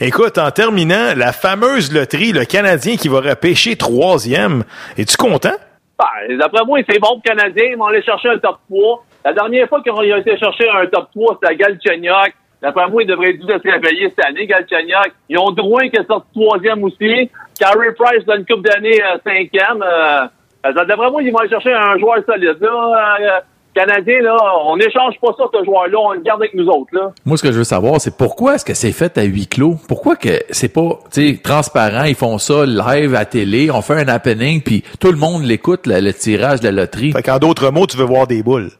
Écoute, 0.00 0.36
en 0.36 0.50
terminant, 0.50 1.14
la 1.16 1.32
fameuse 1.32 1.92
loterie, 1.92 2.32
le 2.32 2.44
Canadien 2.44 2.96
qui 2.96 3.08
va 3.08 3.20
repêcher 3.20 3.76
troisième. 3.76 4.64
Es-tu 4.98 5.16
content? 5.16 5.56
Ben, 5.98 6.36
d'après 6.36 6.64
moi, 6.66 6.80
c'est 6.88 6.98
bon 6.98 7.20
pour 7.20 7.22
les 7.24 7.30
Canadiens, 7.30 7.70
ils 7.70 7.78
vont 7.78 7.86
aller 7.86 8.02
chercher 8.02 8.28
un 8.28 8.38
top 8.38 8.58
3. 8.68 9.04
La 9.24 9.32
dernière 9.32 9.68
fois 9.68 9.80
qu'ils 9.80 9.92
ont 9.92 10.02
été 10.02 10.36
chercher 10.36 10.68
un 10.68 10.86
top 10.86 11.08
3, 11.14 11.38
c'était 11.40 11.52
à 11.52 11.54
Galchenyuk. 11.54 12.34
D'après 12.60 12.88
moi, 12.88 13.02
ils 13.02 13.08
devraient 13.08 13.32
dû 13.32 13.42
se 13.46 13.70
réveiller 13.70 14.10
cette 14.10 14.26
année, 14.26 14.46
Galchenyuk. 14.46 15.14
Ils 15.30 15.38
ont 15.38 15.50
Drouin 15.52 15.88
qui 15.88 15.96
est 15.96 16.06
sorti 16.06 16.28
troisième 16.34 16.84
aussi. 16.84 17.30
Carey 17.58 17.94
Price, 17.96 18.24
dans 18.26 18.36
une 18.36 18.44
coupe 18.44 18.66
d'années, 18.66 19.00
euh, 19.02 19.16
cinquième. 19.24 19.82
Euh, 19.82 20.26
euh, 20.66 20.72
d'après 20.72 21.10
moi, 21.10 21.22
ils 21.22 21.30
vont 21.30 21.38
aller 21.38 21.50
chercher 21.50 21.72
un 21.72 21.98
joueur 21.98 22.18
solide. 22.26 22.56
Là, 22.60 23.16
euh, 23.20 23.40
Canadien, 23.74 24.20
là, 24.20 24.36
on 24.64 24.76
n'échange 24.76 25.14
pas 25.20 25.34
ça, 25.36 25.44
ce 25.52 25.64
joueur-là, 25.64 25.98
on 25.98 26.12
le 26.12 26.20
garde 26.20 26.40
avec 26.40 26.54
nous 26.54 26.66
autres. 26.68 26.90
Là. 26.92 27.12
Moi, 27.24 27.36
ce 27.36 27.42
que 27.42 27.52
je 27.52 27.58
veux 27.58 27.64
savoir, 27.64 28.00
c'est 28.00 28.16
pourquoi 28.16 28.54
est-ce 28.54 28.64
que 28.64 28.74
c'est 28.74 28.92
fait 28.92 29.18
à 29.18 29.22
huis 29.22 29.46
clos? 29.48 29.76
Pourquoi 29.88 30.16
que 30.16 30.40
c'est 30.50 30.72
pas, 30.72 30.98
tu 31.12 31.32
sais, 31.32 31.40
transparent, 31.42 32.04
ils 32.04 32.14
font 32.14 32.38
ça 32.38 32.64
live 32.66 33.14
à 33.14 33.24
télé, 33.24 33.70
on 33.70 33.82
fait 33.82 33.94
un 33.94 34.08
happening, 34.08 34.62
puis 34.62 34.84
tout 35.00 35.10
le 35.10 35.18
monde 35.18 35.42
l'écoute, 35.44 35.86
le, 35.86 36.00
le 36.00 36.14
tirage 36.14 36.60
de 36.60 36.66
la 36.66 36.72
loterie. 36.72 37.12
Fait 37.12 37.22
qu'en 37.22 37.38
d'autres 37.38 37.70
mots, 37.70 37.86
tu 37.86 37.96
veux 37.96 38.04
voir 38.04 38.26
des 38.26 38.42
boules. 38.42 38.70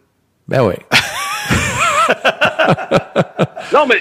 Ben 0.48 0.64
oui. 0.64 0.74
Non, 3.72 3.86
mais 3.88 3.96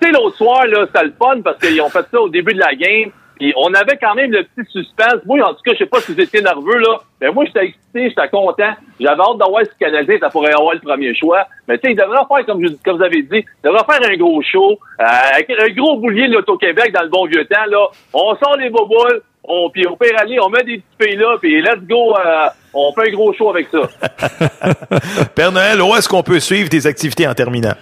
tu 0.00 0.06
sais, 0.06 0.12
l'autre 0.12 0.36
soir, 0.36 0.66
là, 0.66 0.84
c'était 0.86 1.06
le 1.06 1.14
fun 1.18 1.40
parce 1.42 1.58
qu'ils 1.58 1.80
ont 1.80 1.88
fait 1.88 2.04
ça 2.10 2.20
au 2.20 2.28
début 2.28 2.52
de 2.52 2.58
la 2.58 2.74
game. 2.74 3.10
Puis 3.38 3.52
on 3.56 3.72
avait 3.74 3.96
quand 4.00 4.14
même 4.14 4.30
le 4.30 4.44
petit 4.44 4.70
suspense. 4.70 5.16
Moi, 5.26 5.40
en 5.42 5.54
tout 5.54 5.62
cas, 5.64 5.72
je 5.72 5.78
sais 5.78 5.86
pas 5.86 6.00
si 6.00 6.12
vous 6.14 6.20
étiez 6.20 6.40
nerveux, 6.40 6.78
là. 6.78 6.98
Mais 7.20 7.30
moi, 7.30 7.44
j'étais 7.46 7.64
excité, 7.66 8.08
j'étais 8.10 8.28
content. 8.28 8.72
J'avais 9.00 9.20
hâte 9.20 9.38
de 9.38 9.48
voir 9.50 9.62
si 9.64 9.70
le 9.80 9.86
Canadien, 9.86 10.16
ça 10.20 10.28
pourrait 10.30 10.52
avoir 10.52 10.74
le 10.74 10.80
premier 10.80 11.14
choix. 11.14 11.46
Mais 11.66 11.76
tu 11.78 11.86
sais, 11.88 11.92
ils 11.92 11.96
devraient 11.96 12.18
faire, 12.28 12.46
comme, 12.46 12.62
je- 12.64 12.72
comme 12.84 12.96
vous 12.98 13.02
avez 13.02 13.22
dit, 13.22 13.44
ils 13.44 13.44
devraient 13.64 13.84
faire 13.90 14.08
un 14.10 14.16
gros 14.16 14.40
show. 14.42 14.78
euh, 15.00 15.04
avec 15.34 15.50
un 15.50 15.68
gros 15.74 15.96
boulier 15.98 16.28
de 16.28 16.34
l'Auto-Québec 16.34 16.92
dans 16.92 17.02
le 17.02 17.08
bon 17.08 17.26
vieux 17.26 17.44
temps, 17.46 17.66
là. 17.68 17.86
On 18.12 18.36
sort 18.36 18.56
les 18.56 18.70
boboules. 18.70 19.22
On, 19.46 19.68
puis 19.68 19.84
au 19.86 19.94
pire 19.96 20.16
aller, 20.18 20.38
on 20.40 20.48
met 20.48 20.62
des 20.62 20.78
petits 20.78 20.96
pays 20.98 21.16
là, 21.16 21.36
puis 21.38 21.60
let's 21.60 21.80
go, 21.82 22.16
euh, 22.16 22.46
on 22.72 22.92
fait 22.94 23.10
un 23.10 23.12
gros 23.12 23.30
show 23.34 23.50
avec 23.50 23.68
ça. 23.70 23.80
Père 25.34 25.52
Noël, 25.52 25.82
où 25.82 25.94
est-ce 25.94 26.08
qu'on 26.08 26.22
peut 26.22 26.40
suivre 26.40 26.70
tes 26.70 26.86
activités 26.86 27.26
en 27.28 27.34
terminant? 27.34 27.74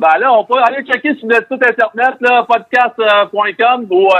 Ben 0.00 0.18
là, 0.18 0.32
on 0.32 0.44
peut 0.44 0.58
aller 0.64 0.82
checker 0.84 1.14
sur 1.16 1.28
notre 1.28 1.46
site 1.46 1.62
internet, 1.64 2.14
là, 2.20 2.44
podcast.com 2.48 3.86
ou 3.90 4.08
euh, 4.08 4.16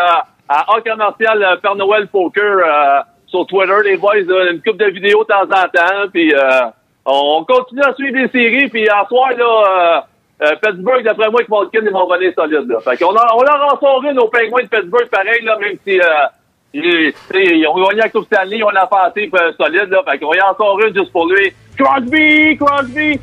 à 0.53 0.65
A 0.75 0.81
commercial 0.81 1.43
euh, 1.43 1.57
Père 1.63 1.77
Noël 1.77 2.09
Poker 2.09 2.43
euh, 2.59 3.01
sur 3.27 3.47
Twitter, 3.47 3.73
les 3.85 3.97
boys, 3.97 4.17
là, 4.27 4.51
une 4.51 4.61
coupe 4.61 4.77
de 4.79 4.87
vidéos 4.87 5.23
de 5.23 5.29
temps 5.29 5.45
en 5.45 5.69
temps, 5.69 6.09
puis 6.13 6.35
euh, 6.35 6.63
on 7.07 7.45
continue 7.49 7.83
à 7.83 7.95
suivre 7.95 8.19
les 8.19 8.29
séries, 8.29 8.69
puis 8.69 8.87
en 8.91 9.07
soir, 9.07 9.31
là, 9.39 9.45
euh, 9.47 10.01
euh, 10.47 10.57
Pittsburgh, 10.61 11.05
d'après 11.05 11.31
moi, 11.31 11.43
que 11.45 11.51
Malkin, 11.51 11.81
ils 11.87 11.93
vont 11.93 12.09
venir 12.09 12.33
solide, 12.35 12.69
là. 12.69 12.81
Fait 12.81 12.97
qu'on 12.99 13.15
a- 13.15 13.35
on 13.37 13.43
leur 13.43 13.73
en 13.73 13.77
aux 14.19 14.29
Penguins 14.29 14.65
de 14.65 14.69
Pittsburgh, 14.69 15.09
pareil, 15.09 15.43
là, 15.45 15.57
même 15.59 15.77
si, 15.87 16.01
euh, 16.01 16.05
ils, 16.75 17.13
ils 17.35 17.67
ont 17.69 17.75
gagné 17.77 18.01
la 18.03 18.09
Coupe 18.09 18.27
Stanley, 18.27 18.63
ont 18.65 18.71
la 18.71 18.87
passée 18.87 19.31
euh, 19.33 19.53
solide, 19.57 19.89
là. 19.91 20.03
Fait 20.11 20.19
qu'on 20.19 20.33
y 20.35 20.41
en 20.41 20.55
une 20.55 20.95
juste 20.95 21.13
pour 21.13 21.27
lui. 21.27 21.53
Crosby! 21.79 22.57
Crosby! 22.59 23.21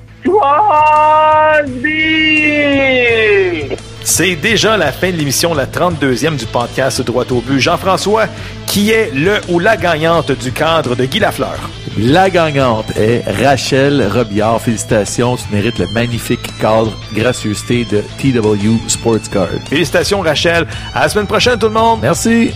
Crosby! 2.88 3.76
C'est 4.10 4.38
déjà 4.38 4.78
la 4.78 4.94
fin 4.94 5.12
de 5.12 5.18
l'émission, 5.18 5.54
la 5.54 5.66
32e 5.66 6.38
du 6.38 6.46
podcast 6.46 7.02
Droit 7.02 7.26
au 7.30 7.42
but. 7.42 7.60
Jean-François, 7.60 8.28
qui 8.66 8.90
est 8.90 9.12
le 9.14 9.42
ou 9.50 9.60
la 9.60 9.76
gagnante 9.76 10.32
du 10.32 10.54
cadre 10.54 10.96
de 10.96 11.04
Guy 11.04 11.20
Lafleur? 11.20 11.60
La 12.00 12.30
gagnante 12.30 12.86
est 12.98 13.22
Rachel 13.44 14.08
Robillard. 14.10 14.62
Félicitations, 14.62 15.36
tu 15.36 15.44
mérites 15.54 15.78
le 15.78 15.88
magnifique 15.88 16.58
cadre 16.58 16.94
gracieuseté 17.14 17.84
de 17.84 18.02
TW 18.18 18.88
Sports 18.88 19.30
Card. 19.30 19.50
Félicitations, 19.70 20.22
Rachel. 20.22 20.66
À 20.96 21.02
la 21.02 21.10
semaine 21.10 21.28
prochaine, 21.28 21.60
tout 21.60 21.68
le 21.68 21.74
monde. 21.74 22.00
Merci. 22.02 22.52